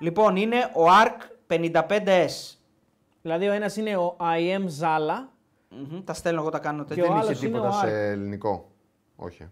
[0.00, 2.56] Λοιπόν, είναι ο ARC 55S.
[3.22, 5.26] Δηλαδή, ο ένας είναι ο I am Zala.
[5.68, 7.04] Μμμ, Τα στέλνω εγώ, τα κάνω Και τέτοια.
[7.04, 7.92] ο Δεν είχε άλλος είναι τίποτα ο σε Άρη.
[7.94, 8.70] ελληνικό.
[9.16, 9.46] Όχι.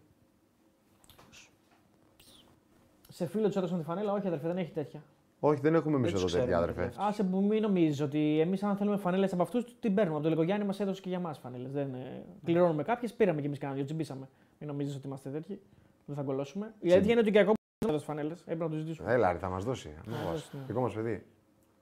[3.08, 5.02] Σε φίλο του έδωσαν τη φανέλα, όχι αδερφέ, δεν έχει τέτοια.
[5.40, 7.02] Όχι, δεν έχουμε εμείς Δεν εδώ τους τέτοια ξέρουμε, αδερφέ.
[7.02, 10.14] Άσε που μην νομίζεις ότι εμείς, αν θέλουμε φανέλες από αυτούς, την παίρνουμε.
[10.14, 11.72] Από τον Λεκογιάννη μας έδωσε και για μας φανέλες.
[11.72, 11.94] Δεν...
[11.94, 14.28] ε, Πληρώνουμε κάποιες, πήραμε κι εμείς κανένα δύο, τσιμπήσαμε.
[14.58, 15.60] Μην νομίζεις ότι είμαστε τέτοιοι.
[16.06, 16.74] Δεν θα κολλώσουμε.
[16.80, 17.59] Η αλήθεια είναι ότι ο Κυριακόπουλο δεν
[17.90, 18.32] έδωσε φανέλε.
[18.32, 19.12] Έπρεπε να το ζητήσουμε.
[19.12, 19.94] Έλα, ρε, θα μας δώσει.
[20.30, 20.62] δώσει, ναι.
[20.66, 21.26] Δικό μας παιδί.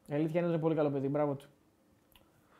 [0.07, 1.09] Η αλήθεια είναι ότι είναι πολύ καλό παιδί.
[1.09, 1.47] Μπράβο του.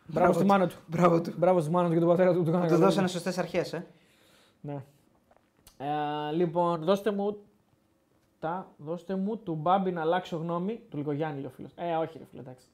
[0.07, 0.49] Μπράβο στη του.
[0.49, 0.77] μάνα του.
[0.87, 1.33] Μπράβο του.
[1.37, 2.39] Μπράβο στη μάνα του και τον πατέρα του.
[2.39, 3.13] που Του, Του κάνανε καλό δώσανε παιδί.
[3.13, 3.87] σωστές αρχές, ε.
[4.61, 4.83] Ναι.
[5.79, 7.37] Ε, λοιπόν, δώστε μου
[8.39, 10.81] τα, δώστε μου του Μπάμπη να αλλάξω γνώμη.
[10.91, 11.73] Του Λικογιάννη, λέει ο φίλος.
[11.77, 12.67] Ε, όχι, ρε φίλε, εντάξει.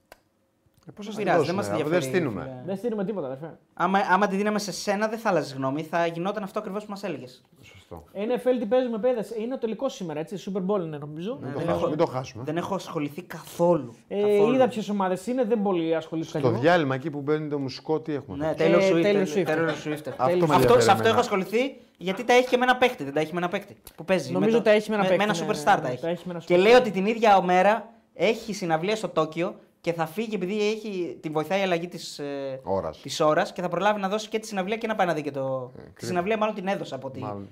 [0.89, 2.41] Ε, πώς θα Δεν στη πειράζει, δώσουμε, δεν μας αφού ενδιαφέρει, Δεν στείλουμε.
[2.43, 2.63] φίλε.
[2.67, 3.59] Δεν στείλουμε τίποτα, αδερφέ.
[3.75, 5.83] Άμα, άμα τη δίναμε σε σένα, δεν θα άλλαζε γνώμη.
[5.83, 7.45] Θα γινόταν αυτό ακριβώς που μας έλεγες.
[7.63, 8.05] Σωστό.
[8.15, 9.25] NFL τι παίζουμε, παιδε.
[9.41, 10.37] Είναι ο τελικός σήμερα, έτσι.
[10.53, 11.39] Super Bowl είναι, νομίζω.
[11.43, 12.45] Μην, δεν το έχω- χάσουμε, μην το χάσουμε.
[12.45, 13.95] Δεν έχω ασχοληθεί καθόλου.
[14.09, 14.55] Ε, καθόλου.
[14.55, 16.39] είδα ποιες ομάδες είναι, δεν πολύ ασχολήθηκα.
[16.39, 16.63] Στο κι εγώ.
[16.63, 18.37] διάλειμμα εκεί που μπαίνει το μουσικό, τι έχουμε.
[18.37, 18.61] Ναι, fait?
[18.61, 19.05] Taylor Ε, Swift.
[19.05, 19.49] Taylor ε, Swift.
[19.49, 20.13] Taylor Swift.
[20.17, 21.09] Αυτό με Αυτό, ενδιαφέρει σε αυτό εμένα.
[21.09, 23.05] έχω ασχοληθεί γιατί τα έχει και με ένα παίχτη.
[23.05, 24.33] Δεν τα έχει με ένα παίχτη που παίζει.
[24.33, 25.89] Νομίζω με τα έχει με ένα με, παίχτη, Με ένα ναι, superstar ναι, τα ναι,
[25.93, 26.01] έχει.
[26.03, 26.59] τα έχει με ένα Και superstar.
[26.61, 29.55] λέει ότι την ίδια μέρα έχει συναυλία στο Τόκιο
[29.85, 33.01] και θα φύγει επειδή έχει, την βοηθάει η αλλαγή της ε, Ώρας.
[33.01, 35.23] της ώρας και θα προλάβει να δώσει και τη συναυλία και να πάει να δει
[35.23, 35.73] και το.
[35.75, 35.93] τη κρίμα.
[35.99, 37.49] συναυλία μάλλον την έδωσε από ό,τι Μάλλον.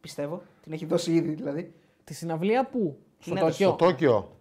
[0.00, 0.42] πιστεύω.
[0.62, 1.72] Την έχει δώσει ήδη δηλαδή.
[2.04, 3.68] Τη συναυλία πού; Στο Ναι, Τόκιο.
[3.68, 4.36] Στο Τόκιο.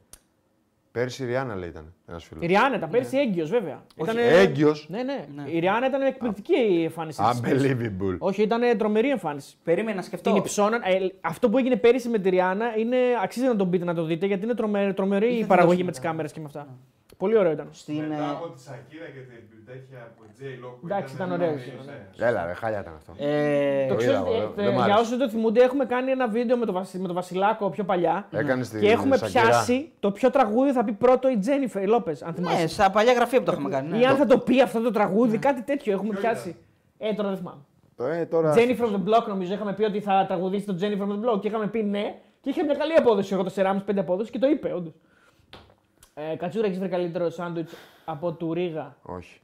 [0.91, 2.04] Πέρσι η Ριάννα λέει ήταν ένα φίλο.
[2.39, 3.83] Η Ριάννα ήταν πέρσι έγκυος, βέβαια.
[3.97, 4.87] Όχι, Ήτανε- έγκυος.
[4.89, 5.49] Ναι, ναι, Ναι.
[5.49, 7.21] Η Ριάννα ήταν εκπληκτική η εμφάνιση.
[7.31, 7.77] της πέρσι.
[7.79, 8.15] Unbelievable.
[8.17, 9.55] Όχι, ήταν τρομερή εμφάνιση.
[9.63, 10.29] Περίμενα να σκεφτώ.
[10.29, 10.81] Την υψώναν.
[10.83, 14.03] Ε, αυτό που έγινε πέρυσι με τη Ριάννα είναι, αξίζει να τον πείτε να το
[14.03, 16.09] δείτε γιατί είναι τρομε, τρομερή η Ήρθε παραγωγή δώσουμε με τις μετά.
[16.11, 16.67] κάμερες και με αυτά.
[17.17, 17.67] Πολύ ωραίο ήταν.
[17.71, 21.39] Στην, Μετά ε, από τη Σακύρα και την τέτοια από J-Lo που Εντάξει, ήταν ήταν
[21.41, 21.85] ωραίο, ναι, ήταν
[22.17, 22.27] ναι.
[22.27, 23.13] Έλα, ρε, χάλια ήταν αυτό.
[23.17, 24.99] ε, Το Το ξέρεις, είδα, ε, εγώ, ε, δεν μ' για άρεσε.
[24.99, 28.27] όσους το θυμούνται, έχουμε κάνει ένα βίντεο με τον Βασι- με τον Βασιλάκο πιο παλιά.
[28.31, 29.41] Έκανες τη Και έχουμε Σακύρα.
[29.41, 32.23] πιάσει το ποιο τραγούδι θα πει πρώτο η Τζένιφερ Λόπες.
[32.23, 32.61] Αν θυμάσαι.
[32.61, 33.89] ναι, στα παλιά γραφεία που το έχουμε κάνει.
[33.89, 33.97] ναι.
[33.97, 36.55] Ή αν θα το πει αυτό το τραγούδι, κάτι τέτοιο έχουμε πιάσει.
[36.97, 37.61] Ε, τώρα δεν θυμάμαι.
[37.95, 38.53] Το, ε, τώρα...
[38.55, 41.39] Jennifer from the Block νομίζω είχαμε πει ότι θα τραγουδήσει το Jennifer from the Block
[41.41, 42.19] και είχαμε πει ναι.
[42.41, 43.33] Και είχε μια καλή απόδοση.
[43.33, 44.93] Εγώ το 4,5-5 απόδοση και το είπε, όντως.
[46.13, 47.73] Ε, Κατσούρα, έχεις βρει καλύτερο σάντουιτς
[48.05, 49.39] από του Ρίγα; Όχι.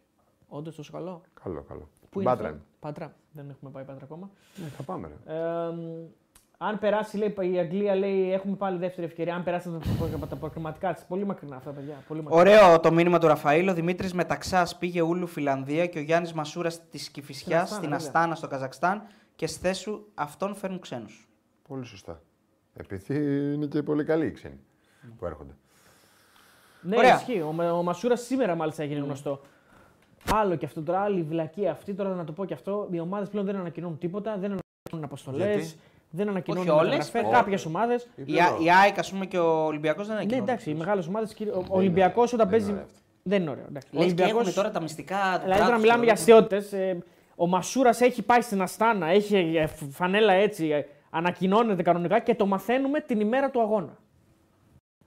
[0.47, 1.89] Όντως τόσο καλό; Καλό, καλό.
[2.09, 2.65] Πού είναι Μπάτρα αυτό; είναι.
[2.79, 3.13] Πάτρα.
[3.31, 4.29] Δεν έχουμε πάει πάτρα ακόμα.
[4.55, 5.33] Ναι, θα πάμε, ρε.
[5.35, 5.73] Ε,
[6.63, 9.35] αν περάσει, λέει η Αγγλία, λέει έχουμε πάλι δεύτερη ευκαιρία.
[9.35, 11.03] Αν περάσει τα, προ- τα προκριματικά της.
[11.03, 12.03] Πολύ μακρινά αυτά, παιδιά.
[12.07, 12.41] Πολύ μακρινά.
[12.41, 13.67] Ωραίο το μήνυμα του Ραφαήλ.
[13.67, 17.97] Ο Δημήτρης Μεταξάς πήγε Ούλου Φιλανδία και ο Γιάννης Μασούρας της Κυφυσιά Αστάνα, στην βέβαια.
[17.97, 19.03] Αστάνα στο Καζακστάν
[19.35, 21.27] και στη θέση σου αυτόν φέρνουν ξένους.
[21.67, 22.21] Πολύ σωστά.
[22.73, 23.15] Επειδή
[23.53, 24.59] είναι και πολύ καλοί οι ξένοι
[25.17, 25.53] που έρχονται.
[26.81, 27.15] Ναι, Ωραία.
[27.15, 27.41] ισχύει.
[27.41, 29.41] Ο, ο Μασούρας σήμερα μάλιστα έγινε γνωστό.
[30.33, 31.93] Άλλο και αυτό τώρα, άλλη η βλακία αυτή.
[31.93, 32.87] Τώρα να το πω και αυτό.
[32.91, 35.79] Οι ομάδες πλέον δεν ανακοινώνουν τίποτα, δεν ανακοινώνουν αποστολές, Γιατί;
[36.11, 37.21] Δεν ανακοινώνουν Όχι όλες, μεταγραφές.
[37.23, 37.31] όχι.
[37.33, 38.07] Κάποιες ομάδες.
[38.25, 41.07] Η, Α- η ΑΕΚ, ας πούμε, και ο Ολυμπιακός δεν είναι Ναι, εντάξει, οι μεγάλες
[41.07, 41.35] ομάδες.
[41.53, 42.65] Ο Ολυμπιακός όταν δεν παίζει.
[42.71, 42.99] είναι ωραίο αυτό.
[43.23, 43.65] Δεν είναι ωραίο.
[43.69, 43.87] εντάξει.
[43.91, 45.15] Ο Λες και Ολυμπιακός- έχουμε τώρα τα μυστικά.
[45.15, 46.47] του Δηλαδή τώρα κράτους, μιλάμε για ξέρω εγώ.
[46.55, 47.03] αστείωτε.
[47.35, 52.45] Ο Μασούρας έχει πάει στην Αστάνα, έχει ε, φανέλα έτσι, ε, ανακοινώνεται κανονικά και το
[52.45, 53.97] μαθαίνουμε την ημέρα του αγώνα.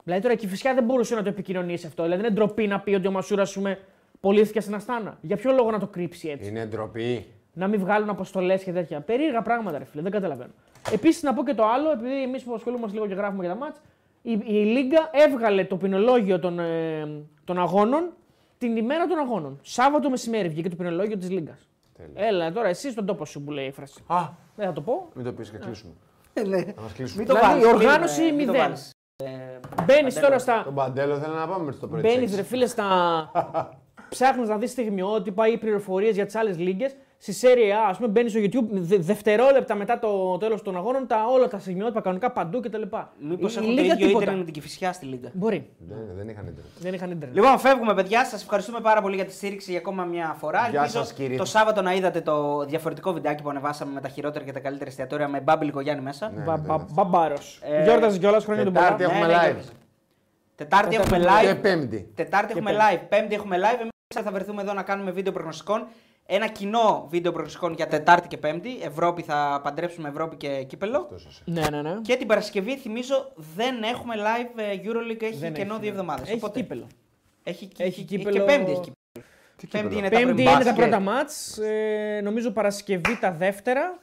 [0.03, 2.03] Δηλαδή τώρα η φυσικά δεν μπορούσε να το επικοινωνήσει αυτό.
[2.03, 3.79] Δηλαδή είναι ντροπή να πει ότι ο Μασούρας πούμε,
[4.19, 5.17] πωλήθηκε στην Αστάνα.
[5.21, 7.25] Για ποιο λόγο να το κρύψει έτσι; Είναι ντροπή.
[7.53, 8.99] Να μην βγάλουν αποστολές και τέτοια.
[9.01, 10.51] Περίεργα πράγματα, ρε φίλε, δεν καταλαβαίνω.
[10.91, 13.59] Επίσης να πω και το άλλο, επειδή εμείς που ασχολούμαστε λίγο και γράφουμε για τα
[13.59, 13.81] μάτς,
[14.21, 17.07] η, η Λίγκα έβγαλε το ποινολόγιο των, ε,
[17.43, 18.09] των αγώνων
[18.57, 19.59] την ημέρα των αγώνων.
[19.61, 21.67] Σάββατο μεσημέρι βγήκε το ποινολόγιο της Λίγκας.
[21.97, 22.27] Τέλεια.
[22.27, 24.03] Έλα τώρα, εσύ στον τόπο σου που λέει η φράση.
[24.07, 24.17] Α,
[24.55, 25.07] Δεν θα το πω.
[25.13, 25.91] μην το πεις και κλείσουμε.
[26.33, 26.61] Ε, ναι.
[26.63, 27.23] Θα μας κλείσουμε.
[27.23, 28.65] Μην το Δηλαδή, βάλεις, οργάνωση μην, ε, μην το μηδέν.
[28.67, 28.89] βάλεις.
[29.23, 29.29] Ε,
[29.85, 30.21] Μπαίνεις Παντέλο.
[30.27, 30.63] τώρα στα.
[30.63, 32.01] Τον Παντέλο θέλω να πάμε μέχρι το πρωί.
[32.01, 32.35] της Μπαίνεις έξι.
[32.41, 32.85] ρε φίλε στα.
[34.09, 36.87] Ψάχνεις να δεις στιγμιότυπα ή πληροφορίες για τις άλλες λίγε.
[37.17, 41.07] Στη Serie A, ας πούμε, μπαίνει στο YouTube δε- δευτερόλεπτα μετά το τέλος των αγώνων,
[41.07, 42.81] τα, όλα τα στιγμιότυπα κανονικά παντού κτλ.
[43.19, 44.17] Μήπως Η- η έχουν το Λίγκα ίδιο τίποτα.
[44.23, 45.29] ίντερνετ με την Κυφυσιά στη Λίγκα.
[45.33, 45.69] Μπορεί.
[45.77, 46.71] Δεν, δεν είχαν ίντερνετ.
[46.79, 47.35] Δεν είχαν ίντερνετ.
[47.37, 48.25] Λοιπόν, φεύγουμε, παιδιά.
[48.25, 50.67] Σας ευχαριστούμε πάρα πολύ για τη στήριξη για ακόμα μια φορά.
[50.69, 51.37] Γεια Ελπίζω σας, κύριε.
[51.37, 54.89] το Σάββατο να είδατε το διαφορετικό βιντεάκι που ανεβάσαμε με τα χειρότερα και τα καλύτερα
[54.89, 56.31] εστιατόρια με Μπάμπη Λικογιάννη μέσα.
[56.35, 56.43] Ναι.
[56.43, 57.59] Μπα- μπα- Μπαμπάρος.
[57.63, 59.13] Ε, Γιόρταζε κιόλας χρόνια του Τετάρτη μπαμπά.
[59.15, 59.43] έχουμε Ναι, ναι, live.
[59.45, 59.71] γιόρταζε.
[60.55, 61.61] Τετάρτη έχουμε Τετάρτη Και live.
[61.61, 62.11] πέμπτη.
[62.15, 62.99] Τετάρτη έχουμε live.
[63.09, 63.79] Πέμπτη έχουμε live.
[63.79, 63.91] Εμείς
[64.27, 65.87] θα βρεθούμε εδώ να κάνουμε βίντεο προγνωστικών.
[66.27, 68.77] Ένα κοινό βίντεο προγνωστικών για Τετάρτη και Πέμπτη.
[68.81, 70.97] Ευρώπη θα παντρέψουμε Ευρώπη και κύπελο.
[70.97, 71.41] Αυτός είσαι.
[71.45, 72.01] Ναι, ναι, ναι.
[72.01, 75.21] Και την Παρασκευή, θυμίζω, δεν έχουμε live ε, Euroleague.
[75.23, 75.99] Έχει Δεν κενό έχει, δύο ναι.
[75.99, 76.29] εβδομάδες.
[76.29, 76.87] Έχει κύπελο.
[77.43, 79.25] Έχει, Έχει έχει κύπελο- Και Πέμπτη έχει κύπελο.
[79.57, 79.97] Τι Πέμπτη κύπελο.
[79.99, 80.43] είναι τα Πέμπτη πρωί.
[80.43, 80.75] είναι τα Μπάσκετ.
[80.75, 81.57] πρώτα μάτς.
[81.57, 83.99] Ε, νομίζω Παρασκευή τα δεύτερα.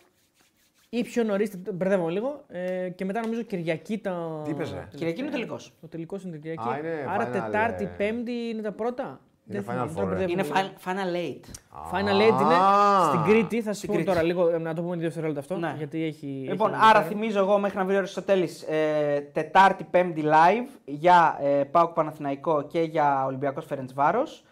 [0.89, 2.45] Ή πιο νωρίς, μπερδεύομαι λίγο.
[2.49, 4.41] Ε, και μετά νομίζω Κυριακή τα.
[4.45, 5.73] Τι είπες, ρε; Κυριακή είναι ο τελικός.
[5.81, 6.69] Ο τελικός είναι Κυριακή.
[6.69, 7.87] Α, είναι Άρα final, Τετάρτη, ε.
[7.87, 9.21] Πέμπτη είναι τα πρώτα;
[9.53, 10.15] Είναι Δεν Final θυμάμαι, Four, τώρα ε.
[10.15, 10.55] μπερδεύομαι Είναι λίγο.
[10.55, 11.45] final, final eight.
[11.93, 13.05] Final Eight είναι Α.
[13.09, 13.63] στην Κρήτη.
[13.63, 14.09] Θα σα Στην πω Κρήτη.
[14.09, 15.57] τώρα λίγο ε, να το πούμε δύο δευτερόλεπτα αυτό.
[15.57, 15.75] Ναι.
[15.79, 16.27] Γιατί έχει.
[16.27, 17.09] Λοιπόν, έχει άρα ενδιαφέρον.
[17.21, 22.63] θυμίζω εγώ μέχρι να βρει ο Αριστοτέλης ε, Τετάρτη, Πέμπτη live για ε, ΠΑΟΚ Παναθηναϊκό
[22.63, 24.45] και για Ολυμπιακός Φερεντσβάρος.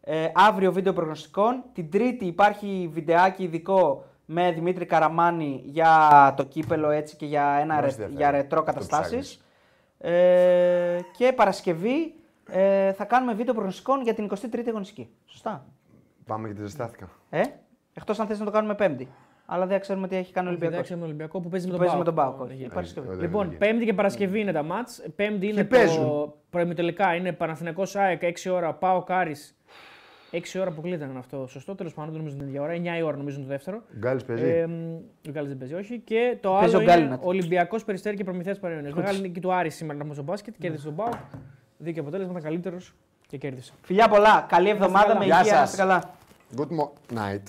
[0.00, 1.62] Ε, αύριο βίντεο προγνωστικών.
[1.72, 5.90] Την Τρίτη υπάρχει βιντεάκι ειδικό με Δημήτρη Καραμάνη για
[6.36, 8.16] το κύπελο έτσι και για, ένα Μας ρε, ενδιαφέρει.
[8.16, 9.42] για ρετρό Το καταστάσεις.
[9.98, 12.14] Ε, και Παρασκευή
[12.50, 15.08] ε, θα κάνουμε βίντεο προγνωστικών για την 23η αγωνιστική.
[15.26, 15.66] Σωστά.
[16.26, 17.08] Πάμε γιατί ζεστάθηκα.
[17.30, 17.42] Ε;
[17.94, 19.08] Εκτός αν θες να το κάνουμε Πέμπτη.
[19.50, 20.74] Αλλά δεν ξέρουμε τι έχει κάνει ο Ολυμπιακός.
[20.76, 22.16] Εντάξει, με τον Ολυμπιακό που παίζει με τον Παίζει με Πάοκ.
[22.16, 22.50] τον Πάοκ.
[22.50, 22.62] όχι.
[22.62, 23.06] Ε, Η Παρασκευή.
[23.08, 23.58] Ε, δεν Λοιπόν, βγήκε.
[23.66, 25.02] Πέμπτη και Παρασκευή είναι τα μάτς.
[25.16, 26.04] Πέμπτη είναι παίζουν.
[26.08, 26.36] το.
[26.50, 29.56] Προημιτελικά είναι Παναθηναϊκός ΑΕΚ 6 ώρα, Πάο Κάρις.
[30.30, 31.46] 6 ώρα αποκλείται να είναι αυτό.
[31.46, 32.72] Σωστό, τέλος πάντων, δεν νομίζω την ίδια ώρα.
[32.72, 33.82] 9 η ώρα νομίζω είναι το δεύτερο.
[33.98, 34.44] Γκάλης παίζει.
[34.44, 34.94] Ε, μ,
[35.28, 35.98] ο Γκάλης δεν παίζει, όχι.
[35.98, 37.26] Και το Παίζει άλλο ο Γκάλη, είναι να το.
[37.28, 38.92] Ολυμπιακός Περιστέρη και Προμηθέα Παρεωνία.
[38.94, 40.54] Μεγάλη νίκη του Άρης σήμερα να πούμε στο μπάσκετ.
[40.58, 41.08] Κέρδισε τον Πάο.
[41.78, 42.92] Δίκαιο αποτέλεσμα, ήταν καλύτερος
[43.28, 43.72] και κέρδισε.
[43.82, 44.46] Φιλιά πολλά.
[44.48, 45.18] Καλή εβδομάδα καλά.
[45.18, 45.52] με Γεια υγεία.
[45.52, 45.70] Να σας.
[45.70, 46.02] είστε καλά.
[46.56, 47.42] Good mo- night.